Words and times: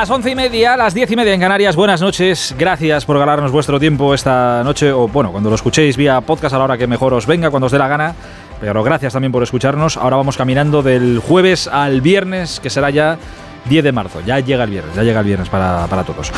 Las 0.00 0.08
once 0.08 0.30
y 0.30 0.34
media, 0.34 0.78
las 0.78 0.94
diez 0.94 1.10
y 1.10 1.14
media 1.14 1.34
en 1.34 1.40
Canarias. 1.40 1.76
Buenas 1.76 2.00
noches. 2.00 2.54
Gracias 2.58 3.04
por 3.04 3.18
ganarnos 3.18 3.52
vuestro 3.52 3.78
tiempo 3.78 4.14
esta 4.14 4.64
noche. 4.64 4.90
O 4.90 5.08
bueno, 5.08 5.30
cuando 5.30 5.50
lo 5.50 5.56
escuchéis 5.56 5.98
vía 5.98 6.22
podcast 6.22 6.54
a 6.54 6.58
la 6.58 6.64
hora 6.64 6.78
que 6.78 6.86
mejor 6.86 7.12
os 7.12 7.26
venga, 7.26 7.50
cuando 7.50 7.66
os 7.66 7.72
dé 7.72 7.78
la 7.78 7.86
gana. 7.86 8.14
Pero 8.62 8.82
gracias 8.82 9.12
también 9.12 9.30
por 9.30 9.42
escucharnos. 9.42 9.98
Ahora 9.98 10.16
vamos 10.16 10.38
caminando 10.38 10.82
del 10.82 11.18
jueves 11.18 11.68
al 11.68 12.00
viernes, 12.00 12.60
que 12.60 12.70
será 12.70 12.88
ya 12.88 13.18
10 13.68 13.84
de 13.84 13.92
marzo. 13.92 14.22
Ya 14.24 14.40
llega 14.40 14.64
el 14.64 14.70
viernes, 14.70 14.94
ya 14.96 15.02
llega 15.02 15.20
el 15.20 15.26
viernes 15.26 15.50
para, 15.50 15.86
para 15.86 16.02
todos. 16.02 16.32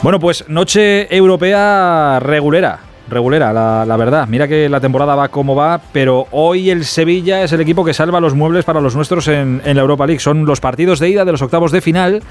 Bueno, 0.00 0.20
pues 0.20 0.48
noche 0.48 1.12
europea 1.12 2.20
regulera. 2.20 2.78
Regulera, 3.10 3.52
la, 3.52 3.96
verdad. 3.96 4.28
Mira 4.28 4.46
que 4.46 4.68
la 4.68 4.80
temporada 4.80 5.16
va 5.16 5.28
como 5.28 5.56
va, 5.56 5.80
pero 5.92 6.28
hoy 6.30 6.70
el 6.70 6.84
Sevilla 6.84 7.42
es 7.42 7.50
el 7.52 7.60
equipo 7.62 7.84
que 7.84 7.94
salva 7.94 8.20
los 8.20 8.34
muebles 8.34 8.64
para 8.64 8.80
los 8.82 8.94
nuestros 8.94 9.26
en 9.26 9.60
la 9.64 9.80
Europa 9.80 10.06
League. 10.06 10.20
Son 10.20 10.44
los 10.44 10.60
partidos 10.60 11.00
de 11.00 11.08
ida 11.08 11.24
de 11.24 11.32
los 11.32 11.42
octavos 11.42 11.72
de 11.72 11.80
final 11.80 12.22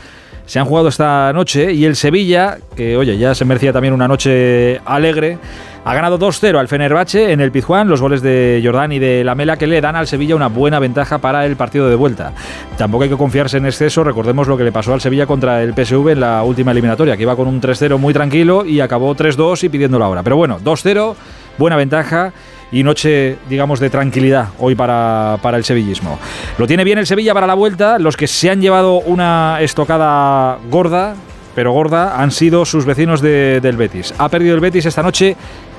se 0.48 0.60
han 0.60 0.66
jugado 0.66 0.88
esta 0.88 1.32
noche 1.34 1.74
y 1.74 1.86
el 1.86 1.96
Sevilla, 1.96 2.58
que 2.76 2.98
oye, 2.98 3.18
ya 3.18 3.36
se 3.36 3.46
merecía 3.46 3.74
también 3.74 3.94
una 3.94 4.08
noche 4.08 4.80
alegre, 4.86 5.38
ha 5.84 5.94
ganado 5.94 6.18
2-0 6.18 6.58
al 6.58 6.68
Fenerbahce 6.68 7.32
en 7.34 7.42
el 7.42 7.52
Pizjuán, 7.52 7.90
los 7.90 8.02
goles 8.02 8.22
de 8.22 8.62
Jordán 8.64 8.94
y 8.94 9.00
de 9.00 9.24
Lamela 9.24 9.58
que 9.58 9.68
le 9.68 9.80
dan 9.82 9.98
al 9.98 10.08
Sevilla 10.08 10.36
una 10.36 10.48
buena 10.48 10.80
ventaja 10.80 11.18
para 11.18 11.46
el 11.46 11.58
partido 11.58 11.90
de 11.90 11.96
vuelta. 11.96 12.32
Tampoco 12.78 13.04
hay 13.04 13.10
que 13.10 13.18
confiarse 13.18 13.58
en 13.58 13.66
exceso, 13.66 14.04
recordemos 14.06 14.48
lo 14.48 14.58
que 14.58 14.64
le 14.64 14.72
pasó 14.72 14.94
al 14.94 15.02
Sevilla 15.02 15.26
contra 15.26 15.62
el 15.62 15.74
PSV 15.74 16.10
en 16.10 16.22
la 16.22 16.44
última 16.44 16.72
eliminatoria, 16.72 17.18
que 17.18 17.24
iba 17.24 17.36
con 17.36 17.48
un 17.48 17.62
3-0 17.62 17.98
muy 17.98 18.14
tranquilo 18.14 18.66
y 18.66 18.80
acabó 18.80 19.16
3-2 19.16 19.66
y 19.66 19.70
pidiendo 19.70 20.00
la 20.00 20.08
hora. 20.08 20.24
Pero 20.24 20.38
bueno, 20.38 20.60
2-0, 20.62 21.14
buena 21.58 21.76
ventaja 21.76 22.32
y 22.72 22.84
noche, 22.84 23.38
digamos, 23.50 23.80
de 23.80 23.90
tranquilidad 23.90 24.50
hoy 24.60 24.76
para, 24.76 25.38
para, 25.42 25.58
el 25.58 25.64
sevillismo. 25.64 26.20
Lo 26.58 26.68
tiene 26.68 26.84
bien 26.84 26.98
el 26.98 27.08
Sevilla 27.08 27.34
para 27.34 27.48
la 27.48 27.54
vuelta. 27.54 28.00
Los 28.00 28.18
que 28.18 28.28
se 28.28 28.50
han 28.50 28.62
llevado 28.62 29.00
una 29.00 29.60
estocada 29.62 30.58
gorda, 30.70 31.16
pero 31.56 31.72
gorda, 31.72 32.22
han 32.22 32.32
sido 32.32 32.66
sus 32.66 32.86
vecinos 32.86 33.22
de, 33.22 33.62
del 33.62 33.78
Betis. 33.78 34.14
Ha 34.18 34.30
perdido 34.30 34.56
el 34.56 34.62
Betis 34.62 34.86
esta 34.86 35.02
noche 35.02 35.36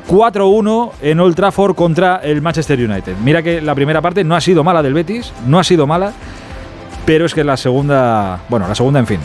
4-1 0.08 0.92
en 1.02 1.20
Old 1.20 1.36
Trafford 1.36 1.74
contra 1.74 2.16
el 2.16 2.40
Manchester 2.40 2.78
United. 2.78 3.16
Mira 3.22 3.42
que 3.42 3.60
la 3.60 3.74
primera 3.74 4.00
parte 4.00 4.24
no 4.24 4.34
ha 4.34 4.40
sido 4.40 4.64
mala 4.64 4.82
del 4.82 4.94
Betis, 4.94 5.32
no 5.46 5.58
ha 5.58 5.64
sido 5.64 5.86
mala, 5.86 6.12
pero 7.04 7.26
es 7.26 7.34
que 7.34 7.44
la 7.44 7.56
segunda, 7.56 8.40
bueno, 8.48 8.66
la 8.66 8.74
segunda, 8.74 8.98
en 9.00 9.06
fin. 9.06 9.20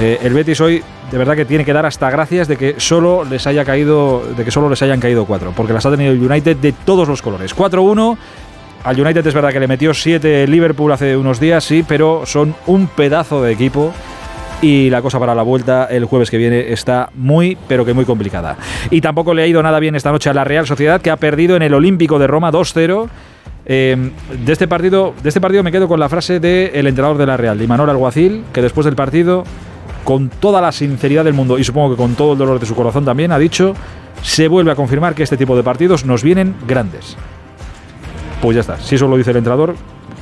Eh, 0.00 0.18
el 0.22 0.32
Betis 0.32 0.60
hoy 0.60 0.82
de 1.10 1.18
verdad 1.18 1.34
que 1.34 1.44
tiene 1.44 1.64
que 1.64 1.72
dar 1.72 1.86
hasta 1.86 2.10
gracias 2.10 2.46
de 2.46 2.56
que 2.56 2.74
solo 2.78 3.24
les 3.24 3.46
haya 3.46 3.64
caído, 3.64 4.22
de 4.36 4.44
que 4.44 4.50
solo 4.50 4.68
les 4.68 4.80
hayan 4.82 5.00
caído 5.00 5.24
cuatro, 5.24 5.52
porque 5.56 5.72
las 5.72 5.84
ha 5.86 5.90
tenido 5.90 6.12
el 6.12 6.22
United 6.22 6.56
de 6.56 6.72
todos 6.72 7.08
los 7.08 7.22
colores. 7.22 7.56
4-1. 7.56 8.16
Al 8.84 9.00
United 9.00 9.26
es 9.26 9.34
verdad 9.34 9.52
que 9.52 9.58
le 9.58 9.66
metió 9.66 9.92
7 9.92 10.46
Liverpool 10.46 10.92
hace 10.92 11.16
unos 11.16 11.40
días, 11.40 11.64
sí, 11.64 11.84
pero 11.86 12.22
son 12.26 12.54
un 12.66 12.86
pedazo 12.86 13.42
de 13.42 13.52
equipo 13.52 13.92
y 14.62 14.90
la 14.90 15.02
cosa 15.02 15.18
para 15.18 15.34
la 15.34 15.42
vuelta 15.42 15.86
el 15.86 16.04
jueves 16.04 16.30
que 16.30 16.36
viene 16.36 16.72
está 16.72 17.10
muy, 17.14 17.56
pero 17.66 17.84
que 17.84 17.92
muy 17.92 18.04
complicada. 18.04 18.56
Y 18.90 19.00
tampoco 19.00 19.34
le 19.34 19.42
ha 19.42 19.46
ido 19.46 19.62
nada 19.62 19.80
bien 19.80 19.94
esta 19.94 20.12
noche 20.12 20.30
a 20.30 20.34
la 20.34 20.44
Real 20.44 20.66
Sociedad, 20.66 21.00
que 21.00 21.10
ha 21.10 21.16
perdido 21.16 21.56
en 21.56 21.62
el 21.62 21.74
Olímpico 21.74 22.18
de 22.18 22.26
Roma 22.26 22.52
2-0. 22.52 23.08
Eh, 23.66 24.10
de, 24.44 24.52
este 24.52 24.66
partido, 24.66 25.14
de 25.22 25.28
este 25.28 25.40
partido 25.40 25.62
me 25.62 25.72
quedo 25.72 25.88
con 25.88 26.00
la 26.00 26.08
frase 26.08 26.40
del 26.40 26.86
entrenador 26.86 27.18
de 27.18 27.26
la 27.26 27.36
Real, 27.36 27.60
Imanol 27.60 27.90
Alguacil, 27.90 28.44
que 28.52 28.62
después 28.62 28.84
del 28.84 28.96
partido 28.96 29.44
con 30.08 30.30
toda 30.30 30.62
la 30.62 30.72
sinceridad 30.72 31.22
del 31.22 31.34
mundo 31.34 31.58
y 31.58 31.64
supongo 31.64 31.90
que 31.90 31.96
con 31.98 32.14
todo 32.14 32.32
el 32.32 32.38
dolor 32.38 32.58
de 32.58 32.64
su 32.64 32.74
corazón 32.74 33.04
también, 33.04 33.30
ha 33.30 33.38
dicho, 33.38 33.74
se 34.22 34.48
vuelve 34.48 34.72
a 34.72 34.74
confirmar 34.74 35.14
que 35.14 35.22
este 35.22 35.36
tipo 35.36 35.54
de 35.54 35.62
partidos 35.62 36.06
nos 36.06 36.22
vienen 36.22 36.54
grandes. 36.66 37.14
Pues 38.40 38.54
ya 38.54 38.62
está, 38.62 38.78
si 38.78 38.94
eso 38.94 39.06
lo 39.06 39.18
dice 39.18 39.32
el 39.32 39.36
entrenador, 39.36 39.74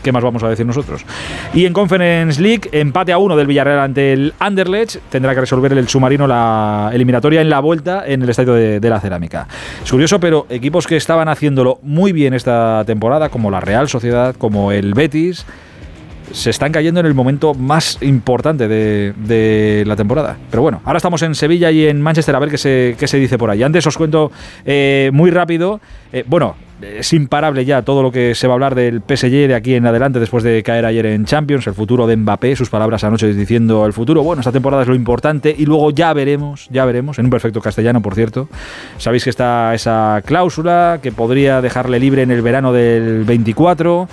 ¿qué 0.03 0.11
más 0.11 0.25
vamos 0.25 0.43
a 0.43 0.49
decir 0.49 0.67
nosotros? 0.67 1.05
Y 1.55 1.67
en 1.67 1.73
Conference 1.73 2.43
League, 2.43 2.69
empate 2.73 3.13
a 3.13 3.19
uno 3.19 3.37
del 3.37 3.47
Villarreal 3.47 3.79
ante 3.79 4.13
el 4.13 4.35
Anderlecht, 4.41 4.97
tendrá 5.09 5.37
que 5.37 5.43
resolver 5.43 5.73
el 5.73 5.87
submarino 5.87 6.27
la 6.27 6.91
eliminatoria 6.93 7.41
en 7.41 7.49
la 7.49 7.61
vuelta 7.61 8.03
en 8.05 8.23
el 8.23 8.29
estadio 8.29 8.55
de, 8.55 8.81
de 8.81 8.91
la 8.91 8.99
Cerámica. 8.99 9.47
Es 9.85 9.89
curioso, 9.93 10.19
pero 10.19 10.47
equipos 10.51 10.89
que 10.89 10.97
estaban 10.97 11.29
haciéndolo 11.29 11.79
muy 11.83 12.11
bien 12.11 12.35
esta 12.35 12.83
temporada, 12.85 13.29
como 13.29 13.53
la 13.53 13.61
Real 13.61 13.89
Sociedad, 13.89 14.35
como 14.37 14.73
el 14.73 14.95
Betis, 14.95 15.47
se 16.37 16.51
están 16.51 16.71
cayendo 16.71 17.01
en 17.01 17.07
el 17.07 17.15
momento 17.15 17.55
más 17.55 17.97
importante 18.03 18.69
de, 18.69 19.85
la 19.87 19.97
temporada. 19.97 20.37
Pero 20.51 20.63
bueno, 20.63 20.83
ahora 20.85 20.99
estamos 20.99 21.23
en 21.23 21.35
Sevilla 21.35 21.71
y 21.71 21.87
en 21.87 22.03
Manchester 22.03 22.37
a 22.37 22.39
ver 22.39 22.51
qué 22.51 22.59
se, 22.59 22.95
qué 22.99 23.09
se 23.09 23.17
dice 23.17 23.39
por 23.39 23.49
ahí. 23.49 23.63
Antes 23.63 23.87
os 23.87 23.97
cuento 23.97 24.31
eh, 24.67 25.11
muy 25.15 25.31
rápido, 25.31 25.81
eh, 26.13 26.25
bueno, 26.27 26.55
es 26.83 27.11
imparable 27.15 27.65
ya 27.65 27.81
todo 27.81 28.03
lo 28.03 28.13
que 28.13 28.35
se 28.35 28.47
va 28.47 28.53
a 28.53 28.57
hablar 28.57 28.75
del 28.75 29.01
PSG 29.01 29.49
de 29.49 29.55
aquí 29.55 29.75
en 29.77 29.87
adelante 29.87 30.21
después 30.21 30.45
de 30.45 30.63
caer 30.63 30.85
ayer 30.85 31.07
en 31.07 31.25
Champions, 31.25 31.67
el 31.67 31.73
futuro 31.73 32.07
de 32.07 32.17
Mbappé, 32.17 32.55
sus 32.55 32.69
palabras 32.69 33.03
anoche 33.03 33.33
diciendo 33.33 33.87
el 33.87 33.95
futuro, 33.95 34.23
bueno, 34.23 34.41
esta 34.41 34.53
temporada 34.53 34.83
es 34.83 34.89
lo 34.89 34.95
importante 34.95 35.55
y 35.57 35.65
luego 35.65 35.91
ya 35.91 36.13
veremos, 36.13 36.69
ya 36.71 36.85
veremos, 36.85 37.19
en 37.19 37.25
un 37.25 37.31
perfecto 37.31 37.63
castellano 37.63 38.03
por 38.03 38.15
cierto, 38.15 38.51
sabéis 38.99 39.25
que 39.25 39.31
está 39.31 39.75
esa 39.75 40.21
cláusula 40.27 40.99
que 41.03 41.13
podría 41.13 41.63
dejarle 41.63 41.99
libre 41.99 42.21
en 42.21 42.31
el 42.31 42.43
verano 42.43 42.75
del 42.75 43.25
24, 43.25 44.07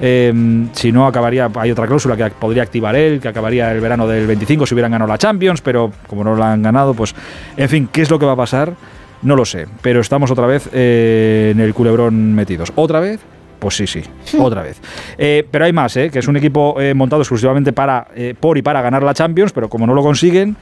eh, 0.00 0.32
si 0.72 0.92
no, 0.92 1.06
acabaría. 1.06 1.50
Hay 1.56 1.70
otra 1.70 1.86
cláusula 1.86 2.16
que 2.16 2.30
podría 2.30 2.62
activar 2.62 2.96
él, 2.96 3.20
que 3.20 3.28
acabaría 3.28 3.72
el 3.72 3.80
verano 3.80 4.06
del 4.06 4.26
25 4.26 4.66
si 4.66 4.74
hubieran 4.74 4.92
ganado 4.92 5.08
la 5.08 5.18
Champions, 5.18 5.60
pero 5.60 5.92
como 6.06 6.24
no 6.24 6.36
la 6.36 6.52
han 6.52 6.62
ganado, 6.62 6.94
pues. 6.94 7.14
En 7.56 7.68
fin, 7.68 7.88
¿qué 7.90 8.02
es 8.02 8.10
lo 8.10 8.18
que 8.18 8.26
va 8.26 8.32
a 8.32 8.36
pasar? 8.36 8.74
No 9.22 9.36
lo 9.36 9.44
sé. 9.44 9.66
Pero 9.82 10.00
estamos 10.00 10.30
otra 10.30 10.46
vez 10.46 10.68
eh, 10.72 11.52
en 11.54 11.60
el 11.60 11.74
culebrón 11.74 12.34
metidos. 12.34 12.72
¿Otra 12.76 13.00
vez? 13.00 13.20
Pues 13.58 13.76
sí, 13.76 13.86
sí, 13.86 14.02
otra 14.38 14.62
vez. 14.62 14.80
Eh, 15.16 15.46
pero 15.50 15.64
hay 15.64 15.72
más, 15.72 15.96
¿eh? 15.96 16.10
que 16.10 16.18
es 16.18 16.28
un 16.28 16.36
equipo 16.36 16.80
eh, 16.80 16.94
montado 16.94 17.22
exclusivamente 17.22 17.72
para, 17.72 18.06
por 18.38 18.58
y 18.58 18.62
para 18.62 18.82
ganar 18.82 19.02
la 19.02 19.14
Champions, 19.14 19.52
pero 19.52 19.68
como 19.68 19.86
no 19.86 19.94
lo 19.94 20.02
consiguen, 20.02 20.56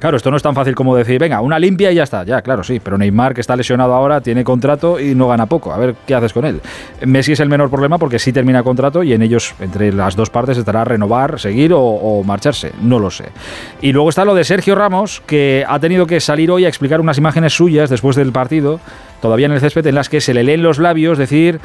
Claro, 0.00 0.16
esto 0.16 0.30
no 0.30 0.38
es 0.38 0.42
tan 0.42 0.54
fácil 0.54 0.74
como 0.74 0.96
decir, 0.96 1.20
venga, 1.20 1.42
una 1.42 1.58
limpia 1.58 1.92
y 1.92 1.96
ya 1.96 2.04
está. 2.04 2.24
Ya, 2.24 2.40
claro, 2.40 2.64
sí, 2.64 2.80
pero 2.80 2.96
Neymar, 2.96 3.34
que 3.34 3.42
está 3.42 3.54
lesionado 3.54 3.92
ahora, 3.92 4.22
tiene 4.22 4.42
contrato 4.42 4.98
y 4.98 5.14
no 5.14 5.28
gana 5.28 5.44
poco. 5.44 5.74
A 5.74 5.76
ver 5.76 5.94
qué 6.06 6.14
haces 6.14 6.32
con 6.32 6.46
él. 6.46 6.62
Messi 7.04 7.32
es 7.32 7.40
el 7.40 7.50
menor 7.50 7.68
problema 7.68 7.98
porque 7.98 8.18
sí 8.18 8.32
termina 8.32 8.62
contrato 8.62 9.02
y 9.02 9.12
en 9.12 9.20
ellos, 9.20 9.54
entre 9.60 9.92
las 9.92 10.16
dos 10.16 10.30
partes, 10.30 10.56
estará 10.56 10.84
renovar, 10.84 11.38
seguir 11.38 11.72
o, 11.74 12.22
marcharse. 12.24 12.72
No 12.80 12.98
lo 12.98 13.10
sé. 13.10 13.26
Y 13.82 13.92
luego 13.92 14.08
está 14.08 14.24
lo 14.24 14.34
de 14.34 14.44
Sergio 14.44 14.74
Ramos, 14.74 15.22
que 15.26 15.66
ha 15.68 15.78
tenido 15.78 16.06
que 16.06 16.18
salir 16.20 16.50
hoy 16.50 16.64
a 16.64 16.68
explicar 16.68 17.02
unas 17.02 17.18
imágenes 17.18 17.52
suyas 17.52 17.90
después 17.90 18.16
del 18.16 18.32
partido, 18.32 18.80
todavía 19.20 19.46
en 19.46 19.52
el 19.52 19.60
césped, 19.60 19.86
en 19.86 19.96
las 19.96 20.08
que 20.08 20.22
se 20.22 20.32
le 20.32 20.44
leen 20.44 20.62
los 20.62 20.78
labios 20.78 21.18
decir 21.18 21.60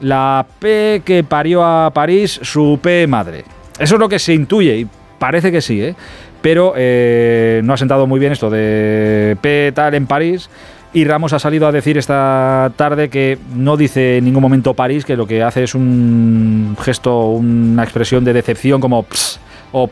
la 0.00 0.44
P 0.58 1.02
que 1.04 1.22
parió 1.22 1.64
a 1.64 1.90
París, 1.90 2.40
su 2.42 2.80
P 2.82 3.06
madre. 3.06 3.44
Eso 3.78 3.94
es 3.94 4.00
lo 4.00 4.08
que 4.08 4.18
se 4.18 4.34
intuye 4.34 4.78
y 4.78 4.88
parece 5.20 5.52
que 5.52 5.60
sí, 5.60 5.80
¿eh? 5.80 5.94
Pero 6.42 6.74
eh, 6.76 7.62
no 7.64 7.72
ha 7.72 7.76
sentado 7.76 8.06
muy 8.06 8.20
bien 8.20 8.32
esto 8.32 8.50
de 8.50 9.36
P 9.40 9.72
tal 9.74 9.94
en 9.94 10.06
París. 10.06 10.50
Y 10.94 11.04
Ramos 11.06 11.32
ha 11.32 11.38
salido 11.38 11.66
a 11.66 11.72
decir 11.72 11.96
esta 11.96 12.70
tarde 12.76 13.08
que 13.08 13.38
no 13.54 13.78
dice 13.78 14.18
en 14.18 14.26
ningún 14.26 14.42
momento 14.42 14.74
París, 14.74 15.06
que 15.06 15.16
lo 15.16 15.26
que 15.26 15.42
hace 15.42 15.62
es 15.62 15.74
un 15.74 16.76
gesto, 16.78 17.28
una 17.28 17.82
expresión 17.82 18.24
de 18.24 18.34
decepción 18.34 18.78
como 18.78 19.02
ps 19.04 19.40
o 19.72 19.88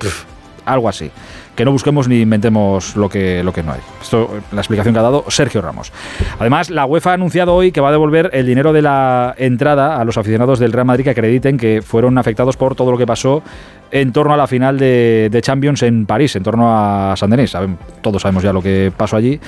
algo 0.67 0.91
así. 0.91 1.11
Que 1.57 1.65
no 1.65 1.73
busquemos 1.73 2.07
ni 2.07 2.21
inventemos 2.21 2.97
lo 2.97 3.09
que, 3.09 3.43
lo 3.43 3.53
que 3.53 3.63
no 3.63 3.73
hay. 3.73 3.81
Esto 4.01 4.29
la 4.53 4.61
explicación 4.61 4.93
que 4.93 5.01
ha 5.01 5.03
dado 5.03 5.25
Sergio 5.29 5.63
Ramos. 5.63 5.91
Además, 6.39 6.69
la 6.69 6.85
UEFA 6.85 7.13
ha 7.13 7.15
anunciado 7.15 7.55
hoy 7.55 7.73
que 7.73 7.81
va 7.81 7.89
a 7.89 7.93
devolver 7.93 8.31
el 8.35 8.47
dinero 8.47 8.75
de 8.75 8.83
la 8.83 9.35
entrada 9.39 9.99
a 9.99 10.05
los 10.05 10.19
aficionados 10.19 10.59
del 10.59 10.73
Real 10.73 10.87
Madrid 10.87 11.05
que 11.05 11.11
acrediten 11.11 11.57
que 11.57 11.81
fueron 11.81 12.19
afectados 12.19 12.59
por 12.59 12.75
todo 12.75 12.91
lo 12.91 12.99
que 12.99 13.07
pasó 13.07 13.43
en 13.91 14.13
torno 14.13 14.35
a 14.35 14.37
la 14.37 14.47
final 14.47 14.79
de, 14.79 15.39
Champions 15.43 15.83
en 15.83 16.07
París, 16.07 16.37
en 16.37 16.43
torno 16.43 16.69
a 16.69 17.17
San 17.17 17.31
Denis. 17.31 17.57
Todos 18.03 18.23
sabemos 18.23 18.43
ya 18.43 18.53
lo 18.53 18.63
que 18.63 18.93
pasó 18.97 19.17
allí. 19.17 19.41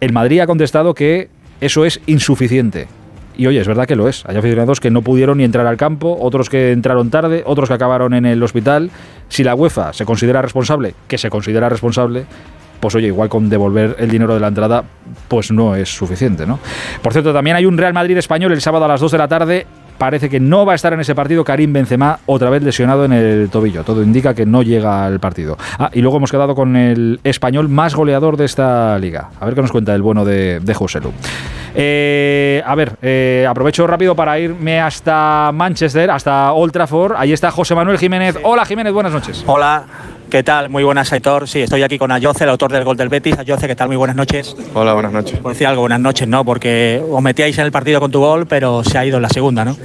El 0.00 0.12
Madrid 0.12 0.40
ha 0.40 0.46
contestado 0.46 0.94
que 0.94 1.28
eso 1.60 1.84
es 1.84 2.00
insuficiente. 2.06 2.88
Y 3.36 3.46
oye, 3.46 3.60
es 3.60 3.66
verdad 3.66 3.86
que 3.86 3.96
lo 3.96 4.08
es. 4.08 4.24
Hay 4.26 4.36
aficionados 4.36 4.80
que 4.80 4.90
no 4.90 5.02
pudieron 5.02 5.38
ni 5.38 5.44
entrar 5.44 5.66
al 5.66 5.76
campo, 5.76 6.18
otros 6.20 6.50
que 6.50 6.72
entraron 6.72 7.10
tarde, 7.10 7.42
otros 7.46 7.68
que 7.68 7.74
acabaron 7.74 8.12
en 8.12 8.26
el 8.26 8.42
hospital. 8.42 8.90
Si 9.28 9.44
la 9.44 9.54
UEFA 9.54 9.92
se 9.92 10.04
considera 10.04 10.42
responsable, 10.42 10.94
que 11.08 11.16
se 11.16 11.30
considera 11.30 11.68
responsable, 11.68 12.24
pues 12.80 12.94
oye, 12.94 13.08
igual 13.08 13.28
con 13.28 13.48
devolver 13.48 13.96
el 13.98 14.10
dinero 14.10 14.34
de 14.34 14.40
la 14.40 14.48
entrada, 14.48 14.84
pues 15.28 15.50
no 15.52 15.76
es 15.76 15.88
suficiente, 15.88 16.46
¿no? 16.46 16.58
Por 17.02 17.12
cierto, 17.12 17.32
también 17.32 17.56
hay 17.56 17.66
un 17.66 17.78
Real 17.78 17.92
Madrid 17.92 18.16
español 18.16 18.52
el 18.52 18.60
sábado 18.60 18.86
a 18.86 18.88
las 18.88 19.00
2 19.00 19.12
de 19.12 19.18
la 19.18 19.28
tarde. 19.28 19.66
Parece 20.00 20.30
que 20.30 20.40
no 20.40 20.64
va 20.64 20.72
a 20.72 20.76
estar 20.76 20.94
en 20.94 21.00
ese 21.00 21.14
partido 21.14 21.44
Karim 21.44 21.74
Benzema, 21.74 22.20
otra 22.24 22.48
vez 22.48 22.62
lesionado 22.62 23.04
en 23.04 23.12
el 23.12 23.50
tobillo. 23.50 23.84
Todo 23.84 24.02
indica 24.02 24.32
que 24.32 24.46
no 24.46 24.62
llega 24.62 25.04
al 25.04 25.20
partido. 25.20 25.58
Ah, 25.78 25.90
y 25.92 26.00
luego 26.00 26.16
hemos 26.16 26.30
quedado 26.30 26.54
con 26.54 26.74
el 26.74 27.20
español 27.22 27.68
más 27.68 27.94
goleador 27.94 28.38
de 28.38 28.46
esta 28.46 28.98
liga. 28.98 29.28
A 29.38 29.44
ver 29.44 29.54
qué 29.54 29.60
nos 29.60 29.70
cuenta 29.70 29.94
el 29.94 30.00
bueno 30.00 30.24
de, 30.24 30.60
de 30.60 30.72
José 30.72 31.00
Lu. 31.02 31.12
Eh, 31.74 32.62
a 32.64 32.74
ver, 32.74 32.96
eh, 33.02 33.46
aprovecho 33.46 33.86
rápido 33.86 34.16
para 34.16 34.38
irme 34.38 34.80
hasta 34.80 35.50
Manchester, 35.52 36.10
hasta 36.10 36.50
Old 36.54 36.72
Trafford. 36.72 37.16
Ahí 37.18 37.34
está 37.34 37.50
José 37.50 37.74
Manuel 37.74 37.98
Jiménez. 37.98 38.38
Hola 38.42 38.64
Jiménez, 38.64 38.94
buenas 38.94 39.12
noches. 39.12 39.44
Hola. 39.46 39.84
¿Qué 40.30 40.42
tal? 40.44 40.68
Muy 40.68 40.84
buenas, 40.84 41.12
Aitor. 41.12 41.48
Sí, 41.48 41.62
estoy 41.62 41.82
aquí 41.82 41.98
con 41.98 42.12
Ayoce, 42.12 42.44
el 42.44 42.50
autor 42.50 42.72
del 42.72 42.84
gol 42.84 42.96
del 42.96 43.08
Betis. 43.08 43.36
Ayoce, 43.38 43.66
¿qué 43.66 43.74
tal? 43.74 43.88
Muy 43.88 43.96
buenas 43.96 44.14
noches. 44.14 44.56
Hola, 44.74 44.94
buenas 44.94 45.12
noches. 45.12 45.38
Pues 45.42 45.56
decir 45.56 45.66
algo, 45.66 45.82
buenas 45.82 46.00
noches, 46.00 46.28
¿no? 46.28 46.44
Porque 46.44 47.02
os 47.10 47.22
metíais 47.22 47.58
en 47.58 47.64
el 47.64 47.72
partido 47.72 47.98
con 48.00 48.10
tu 48.10 48.20
gol, 48.20 48.46
pero 48.46 48.84
se 48.84 48.96
ha 48.96 49.04
ido 49.04 49.16
en 49.16 49.22
la 49.22 49.28
segunda, 49.28 49.64
¿no? 49.64 49.76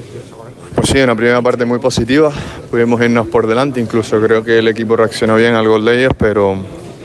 Pues 0.76 0.90
sí, 0.90 1.00
una 1.00 1.16
primera 1.16 1.42
parte 1.42 1.66
muy 1.66 1.80
positiva. 1.80 2.32
Pudimos 2.70 3.02
irnos 3.02 3.28
por 3.28 3.48
delante, 3.48 3.80
incluso 3.80 4.22
creo 4.22 4.44
que 4.44 4.60
el 4.60 4.68
equipo 4.68 4.96
reaccionó 4.96 5.36
bien 5.36 5.56
al 5.56 5.68
gol 5.68 5.84
de 5.84 6.00
ellos, 6.00 6.14
pero 6.18 6.60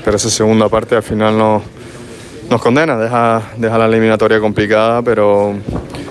pero 0.04 0.16
esa 0.16 0.30
segunda 0.30 0.68
parte 0.68 0.96
al 0.96 1.02
final 1.02 1.36
nos, 1.36 1.62
nos 2.48 2.60
condena, 2.60 2.96
deja, 2.96 3.42
deja 3.56 3.78
la 3.78 3.86
eliminatoria 3.86 4.40
complicada, 4.40 5.02
pero, 5.02 5.54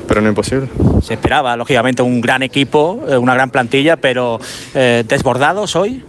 pero 0.08 0.22
no 0.22 0.30
imposible. 0.30 0.68
Se 1.02 1.14
esperaba, 1.14 1.56
lógicamente, 1.56 2.02
un 2.02 2.22
gran 2.22 2.44
equipo, 2.44 3.04
eh, 3.08 3.18
una 3.18 3.34
gran 3.34 3.50
plantilla, 3.50 3.98
pero 3.98 4.40
eh, 4.74 5.04
desbordados 5.08 5.76
hoy. 5.76 6.04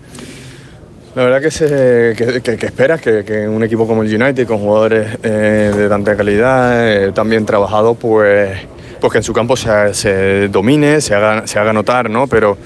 La 1.14 1.24
verdad 1.24 1.40
que, 1.40 1.50
se, 1.50 2.14
que, 2.16 2.40
que, 2.40 2.56
que 2.56 2.66
esperas 2.66 3.00
que, 3.00 3.48
un 3.48 3.64
equipo 3.64 3.84
como 3.84 4.02
el 4.02 4.22
United, 4.22 4.46
con 4.46 4.58
jugadores 4.58 5.18
eh, 5.24 5.72
de 5.76 5.88
tanta 5.88 6.16
calidad, 6.16 6.88
eh, 6.88 7.10
tan 7.10 7.28
bien 7.28 7.44
trabajado, 7.44 7.94
pues, 7.94 8.60
pues 9.00 9.12
que 9.12 9.18
en 9.18 9.24
su 9.24 9.32
campo 9.32 9.56
se, 9.56 9.92
se 9.92 10.46
domine, 10.48 11.00
se 11.00 11.16
haga, 11.16 11.48
se 11.48 11.58
haga 11.58 11.72
notar, 11.72 12.08
¿no? 12.08 12.28
Pero, 12.28 12.56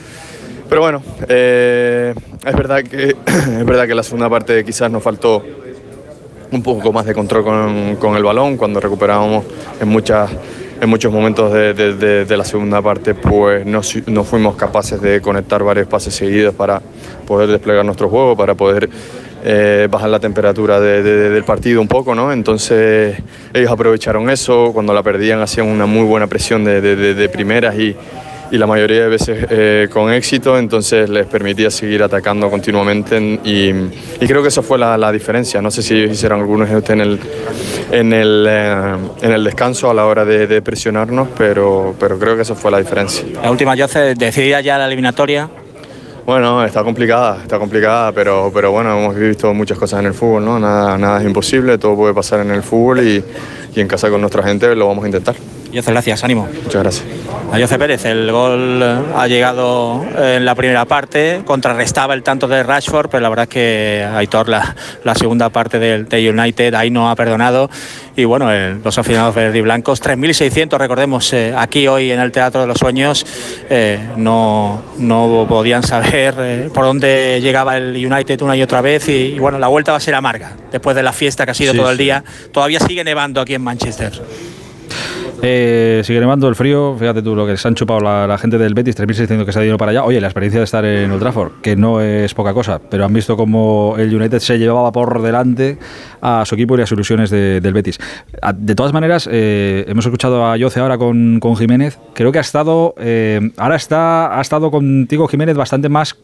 pero 0.69 0.83
bueno, 0.83 1.03
eh, 1.27 2.13
es, 2.45 2.55
verdad 2.55 2.83
que, 2.83 3.17
es 3.27 3.65
verdad 3.65 3.87
que 3.87 3.95
la 3.95 4.03
segunda 4.03 4.29
parte 4.29 4.63
quizás 4.63 4.91
nos 4.91 5.03
faltó 5.03 5.43
un 6.51 6.63
poco 6.63 6.93
más 6.93 7.07
de 7.07 7.15
control 7.15 7.45
con, 7.45 7.97
con 7.97 8.15
el 8.15 8.23
balón, 8.23 8.59
cuando 8.59 8.79
recuperábamos 8.79 9.47
en 9.81 9.89
muchas 9.89 10.31
en 10.81 10.89
muchos 10.89 11.13
momentos 11.13 11.53
de, 11.53 11.75
de, 11.75 11.95
de, 11.95 12.25
de, 12.25 12.37
la 12.37 12.45
segunda 12.45 12.83
parte 12.83 13.15
pues 13.15 13.65
no, 13.65 13.81
no, 14.07 14.25
fuimos 14.25 14.57
capaces 14.57 15.01
de 15.01 15.21
conectar 15.21 15.63
varios 15.63 15.87
pases 15.87 16.15
seguidos 16.15 16.55
para 16.55 16.81
poder 17.27 17.49
desplegar 17.49 17.85
nuestro 17.85 18.09
juego, 18.09 18.37
para 18.37 18.55
poder 18.55 18.89
eh, 19.45 19.89
bajar 19.91 20.09
la 20.09 20.21
temperatura 20.21 20.81
del 20.81 21.45
partido 21.45 21.81
un 21.81 21.89
poco, 21.89 22.15
¿no? 22.15 22.33
Entonces 22.33 23.17
ellos 23.53 23.71
aprovecharon 23.71 24.31
eso, 24.31 24.71
cuando 24.73 24.95
la 24.95 25.03
perdían 25.03 25.41
hacían 25.43 25.67
una 25.67 25.85
muy 25.85 26.05
buena 26.05 26.27
presión 26.27 26.65
de, 26.65 27.31
primeras 27.31 27.79
y, 27.79 27.95
y, 28.55 28.59
la 28.59 28.67
mayoría 28.67 29.03
de 29.03 29.09
veces 29.09 29.47
eh, 29.51 29.89
con 29.93 30.13
éxito, 30.13 30.59
entonces 30.59 31.09
les 31.09 31.27
permitía 31.27 31.71
seguir 31.71 32.03
atacando 32.03 32.51
continuamente 32.51 33.41
y, 33.45 33.69
y 33.69 34.27
creo 34.27 34.43
que 34.43 34.49
esa 34.49 34.63
fue 34.63 34.79
la, 34.79 34.97
la, 34.97 35.13
diferencia. 35.13 35.61
No 35.61 35.71
sé 35.71 35.83
si 35.83 35.95
hicieron 35.95 36.41
algunos 36.41 36.69
en 36.71 37.01
el, 37.01 37.21
en 37.91 38.13
el, 38.13 38.47
eh, 38.49 38.97
en 39.23 39.33
el 39.33 39.45
descanso 39.45 39.91
a 39.91 39.95
la 39.95 40.07
hora 40.07 40.25
de, 40.25 40.47
de, 40.47 40.63
presionarnos, 40.63 41.29
pero, 41.37 41.95
pero 41.99 42.19
creo 42.19 42.37
que 42.37 42.43
esa 42.43 42.55
fue 42.55 42.71
la 42.71 42.79
diferencia. 42.79 43.25
La 43.43 43.51
última, 43.51 43.77
Jose, 43.77 44.15
decidida 44.15 44.61
ya 44.61 44.79
la 44.79 44.87
eliminatoria. 44.87 45.49
Bueno, 46.27 46.65
está 46.65 46.83
complicada, 46.83 47.39
está 47.43 47.59
complicada, 47.59 48.13
pero, 48.13 48.51
pero 48.53 48.73
bueno, 48.73 48.99
hemos 48.99 49.15
visto 49.15 49.53
muchas 49.53 49.79
cosas 49.79 50.01
en 50.01 50.07
el 50.07 50.15
fútbol, 50.15 50.45
¿no? 50.45 50.59
Nada, 50.59 50.97
nada 50.97 51.21
es 51.21 51.27
imposible, 51.27 51.77
todo 51.77 51.97
puede 51.97 52.15
pasar 52.15 52.41
en 52.41 52.51
el 52.51 52.63
fútbol 52.63 53.07
y, 53.07 53.23
y 53.75 53.81
en 53.81 53.87
casa 53.87 54.09
con 54.09 54.21
nuestra 54.21 54.43
gente 54.43 54.75
lo 54.75 54.89
vamos 54.89 55.05
a 55.05 55.09
intentar. 55.09 55.35
Jose, 55.75 55.91
gracias, 55.91 56.25
ánimo. 56.25 56.49
Muchas 56.65 56.83
gracias. 56.83 57.05
A 57.53 57.59
Jose 57.59 57.79
Pérez, 57.79 58.05
el 58.05 58.31
gol 58.33 58.83
ha 58.83 59.27
llegado 59.29 60.05
en 60.17 60.45
la 60.45 60.55
primera 60.55 60.85
parte, 60.85 61.43
contrarrestaba 61.45 62.15
el 62.15 62.23
tanto 62.23 62.49
de 62.49 62.63
Rashford, 62.63 63.09
pero 63.11 63.21
la 63.21 63.29
verdad 63.29 63.45
es 63.45 63.49
que 63.49 64.09
Aitor, 64.15 64.49
la, 64.49 64.75
la 65.05 65.15
segunda 65.15 65.51
parte 65.51 65.79
del 65.79 66.09
de 66.09 66.31
United, 66.31 66.75
ahí 66.75 66.91
no 66.91 67.11
ha 67.11 67.17
perdonado. 67.17 67.71
Y 68.17 68.25
bueno, 68.25 68.51
el, 68.53 68.81
los 68.83 68.97
aficionados 68.99 69.35
verdes 69.35 69.57
y 69.57 69.61
blancos, 69.61 70.03
3.600, 70.03 70.79
recordemos, 70.79 71.33
eh, 71.33 71.53
aquí 71.57 71.89
hoy 71.89 72.11
en 72.13 72.21
el 72.21 72.31
Teatro 72.31 72.61
de 72.61 72.67
los 72.67 72.79
Sueños, 72.79 73.27
eh, 73.69 73.99
no, 74.17 74.83
no 74.99 75.47
podían 75.49 75.83
saber 75.83 76.35
eh, 76.39 76.71
por 76.73 76.85
dónde 76.85 77.41
llegaba 77.41 77.77
el 77.77 77.95
United 77.95 78.41
una 78.43 78.57
y 78.57 78.63
otra 78.63 78.81
vez. 78.81 79.09
Y, 79.09 79.35
y, 79.35 79.39
bueno, 79.39 79.59
la 79.59 79.69
vuelta 79.69 79.93
va 79.93 79.99
a 79.99 80.01
ser 80.01 80.15
amarga, 80.15 80.53
después 80.71 80.95
de 80.95 81.03
la 81.03 81.13
fiesta 81.13 81.45
que 81.45 81.51
ha 81.51 81.55
sido 81.55 81.73
sí, 81.73 81.79
todo 81.79 81.91
el 81.91 81.99
día. 81.99 82.23
Todavía 82.53 82.81
sigue 82.81 83.03
nevando 83.03 83.41
aquí 83.41 83.55
en 83.55 83.63
Manchester. 83.63 84.13
Eh, 85.47 86.01
sigue 86.05 86.21
nevando 86.21 86.49
el 86.49 86.55
frío, 86.55 86.97
fíjate 86.99 87.21
tú 87.21 87.37
lo 87.37 87.47
que 87.47 87.59
se 87.59 87.69
han 87.69 87.75
chupado 87.75 88.01
la, 88.01 88.27
la 88.27 88.39
gente 88.39 88.57
del 88.57 88.73
Betis, 88.73 88.97
3.600 88.97 89.45
que 89.45 89.53
se 89.53 89.59
ha 89.59 89.65
ido 89.67 89.77
para 89.77 89.91
allá. 89.91 90.03
Oye, 90.05 90.19
la 90.19 90.29
experiencia 90.29 90.59
de 90.59 90.65
estar 90.65 90.83
en 90.87 91.11
Old 91.11 91.21
Trafford, 91.21 91.53
que 91.61 91.77
no 91.77 92.01
es 92.01 92.33
poca 92.33 92.55
cosa, 92.55 92.81
pero 92.89 93.05
han 93.05 93.13
visto 93.13 93.37
como 93.37 93.95
el 93.99 94.15
United 94.15 94.39
se 94.39 94.59
llevaba 94.59 94.91
por 94.91 95.21
delante 95.21 95.77
a 96.23 96.47
su 96.47 96.55
equipo 96.55 96.77
y 96.77 96.79
las 96.79 96.91
ilusiones 96.93 97.29
de, 97.29 97.61
del 97.61 97.75
Betis. 97.75 97.99
De 98.57 98.75
todas 98.75 98.95
maneras, 98.95 99.29
eh, 99.31 99.85
hemos 99.87 100.07
escuchado 100.07 100.47
a 100.47 100.57
Yoce 100.57 100.81
ahora 100.81 100.97
con, 100.97 101.41
con 101.41 101.57
Jiménez, 101.57 101.99
creo 102.15 102.33
que 102.33 102.39
ha 102.39 102.41
estado, 102.41 102.95
eh, 102.97 103.53
ahora 103.59 103.77
está, 103.77 104.39
ha 104.39 104.41
estado 104.41 104.71
contigo 104.71 105.29
Jiménez 105.29 105.59
bastante 105.59 105.91
más 105.91 106.17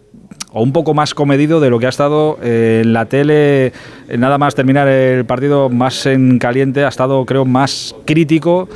o 0.51 0.63
un 0.63 0.73
poco 0.73 0.95
más 0.95 1.13
comedido 1.13 1.61
de 1.61 1.69
lo 1.69 1.79
que 1.79 1.85
ha 1.85 1.91
estado 1.91 2.39
eh, 2.43 2.81
en 2.85 2.95
la 2.95 3.05
tele, 3.05 3.75
nada 4.17 4.39
más 4.39 4.55
terminar 4.55 4.89
el 4.89 5.27
partido 5.27 5.69
más 5.69 6.07
en 6.07 6.39
caliente, 6.39 6.87
ha 6.87 6.89
estado 6.89 7.27
creo 7.27 7.45
más 7.45 7.95
crítico 8.07 8.67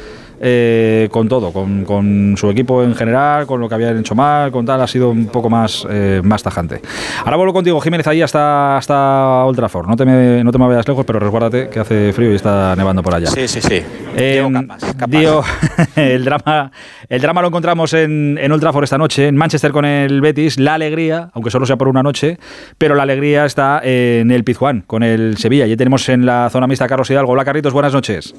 eh, 0.40 1.08
con 1.10 1.28
todo, 1.28 1.52
con, 1.52 1.84
con, 1.84 2.34
su 2.36 2.48
equipo 2.50 2.82
en 2.82 2.94
general, 2.94 3.46
con 3.46 3.60
lo 3.60 3.68
que 3.68 3.74
habían 3.74 3.98
hecho 3.98 4.14
mal, 4.14 4.50
con 4.50 4.64
tal, 4.66 4.80
ha 4.80 4.86
sido 4.86 5.10
un 5.10 5.26
poco 5.26 5.48
más, 5.48 5.86
eh, 5.88 6.20
más 6.24 6.42
tajante. 6.42 6.80
Ahora 7.24 7.36
vuelvo 7.36 7.52
contigo, 7.52 7.80
Jiménez, 7.80 8.06
ahí 8.06 8.22
hasta, 8.22 8.76
hasta 8.76 9.44
Old 9.44 9.56
Trafford. 9.56 9.86
No 9.86 9.96
te, 9.96 10.04
me, 10.04 10.42
no 10.42 10.52
te 10.52 10.58
me 10.58 10.66
vayas 10.66 10.86
lejos, 10.86 11.04
pero 11.04 11.18
resguárdate 11.18 11.68
que 11.68 11.80
hace 11.80 12.12
frío 12.12 12.32
y 12.32 12.34
está 12.34 12.74
nevando 12.76 13.02
por 13.02 13.14
allá. 13.14 13.28
Sí, 13.28 13.48
sí, 13.48 13.60
sí. 13.60 13.82
Eh, 14.16 14.46
capaz, 14.52 14.94
capaz. 14.94 15.06
Dio, 15.06 15.42
el, 15.96 16.24
drama, 16.24 16.70
el 17.08 17.20
drama 17.20 17.42
lo 17.42 17.48
encontramos 17.48 17.92
en, 17.94 18.38
en 18.40 18.52
Old 18.52 18.60
Trafford 18.60 18.84
esta 18.84 18.98
noche, 18.98 19.28
en 19.28 19.36
Manchester 19.36 19.72
con 19.72 19.84
el 19.84 20.20
Betis. 20.20 20.58
La 20.58 20.74
alegría, 20.74 21.30
aunque 21.34 21.50
solo 21.50 21.66
sea 21.66 21.76
por 21.76 21.88
una 21.88 22.02
noche, 22.02 22.38
pero 22.78 22.94
la 22.94 23.04
alegría 23.04 23.44
está 23.44 23.80
en 23.82 24.30
el 24.30 24.44
Pizjuán, 24.44 24.82
con 24.86 25.02
el 25.02 25.36
Sevilla. 25.36 25.66
Ya 25.66 25.76
tenemos 25.76 26.08
en 26.08 26.26
la 26.26 26.48
zona 26.50 26.66
mixta 26.66 26.86
Carlos 26.86 27.10
Hidalgo. 27.10 27.32
Hola, 27.32 27.44
Carritos, 27.44 27.72
buenas 27.72 27.92
noches. 27.92 28.34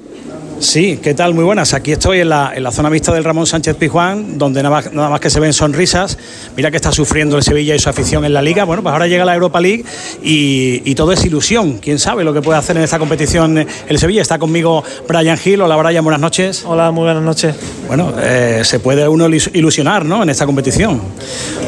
Sí, 0.58 0.98
¿qué 1.02 1.12
tal? 1.12 1.34
Muy 1.34 1.44
buenas. 1.44 1.74
Aquí 1.74 1.92
estoy 1.92 2.20
en 2.20 2.30
la, 2.30 2.52
en 2.54 2.62
la 2.62 2.72
zona 2.72 2.88
mixta 2.88 3.12
del 3.12 3.24
Ramón 3.24 3.46
Sánchez 3.46 3.76
Pizjuán, 3.76 4.38
donde 4.38 4.62
nada 4.62 4.74
más, 4.74 4.92
nada 4.92 5.10
más, 5.10 5.20
que 5.20 5.28
se 5.28 5.38
ven 5.38 5.52
sonrisas. 5.52 6.16
Mira 6.56 6.70
que 6.70 6.76
está 6.76 6.90
sufriendo 6.92 7.36
el 7.36 7.42
Sevilla 7.42 7.74
y 7.74 7.78
su 7.78 7.90
afición 7.90 8.24
en 8.24 8.32
la 8.32 8.40
Liga. 8.40 8.64
Bueno, 8.64 8.82
pues 8.82 8.92
ahora 8.92 9.06
llega 9.06 9.26
la 9.26 9.34
Europa 9.34 9.60
League 9.60 9.84
y, 10.22 10.80
y 10.84 10.94
todo 10.94 11.12
es 11.12 11.24
ilusión. 11.26 11.78
¿Quién 11.78 11.98
sabe 11.98 12.24
lo 12.24 12.32
que 12.32 12.40
puede 12.40 12.58
hacer 12.58 12.76
en 12.78 12.84
esta 12.84 12.98
competición 12.98 13.66
el 13.86 13.98
Sevilla? 13.98 14.22
Está 14.22 14.38
conmigo 14.38 14.82
Brian 15.06 15.38
Hill. 15.42 15.60
Hola, 15.60 15.76
Brian, 15.76 16.02
buenas 16.02 16.20
noches. 16.20 16.64
Hola, 16.64 16.90
muy 16.90 17.04
buenas 17.04 17.22
noches. 17.22 17.54
Bueno, 17.86 18.14
eh, 18.18 18.62
se 18.64 18.80
puede 18.80 19.06
uno 19.06 19.28
ilusionar, 19.28 20.06
¿no? 20.06 20.22
En 20.22 20.30
esta 20.30 20.46
competición. 20.46 21.02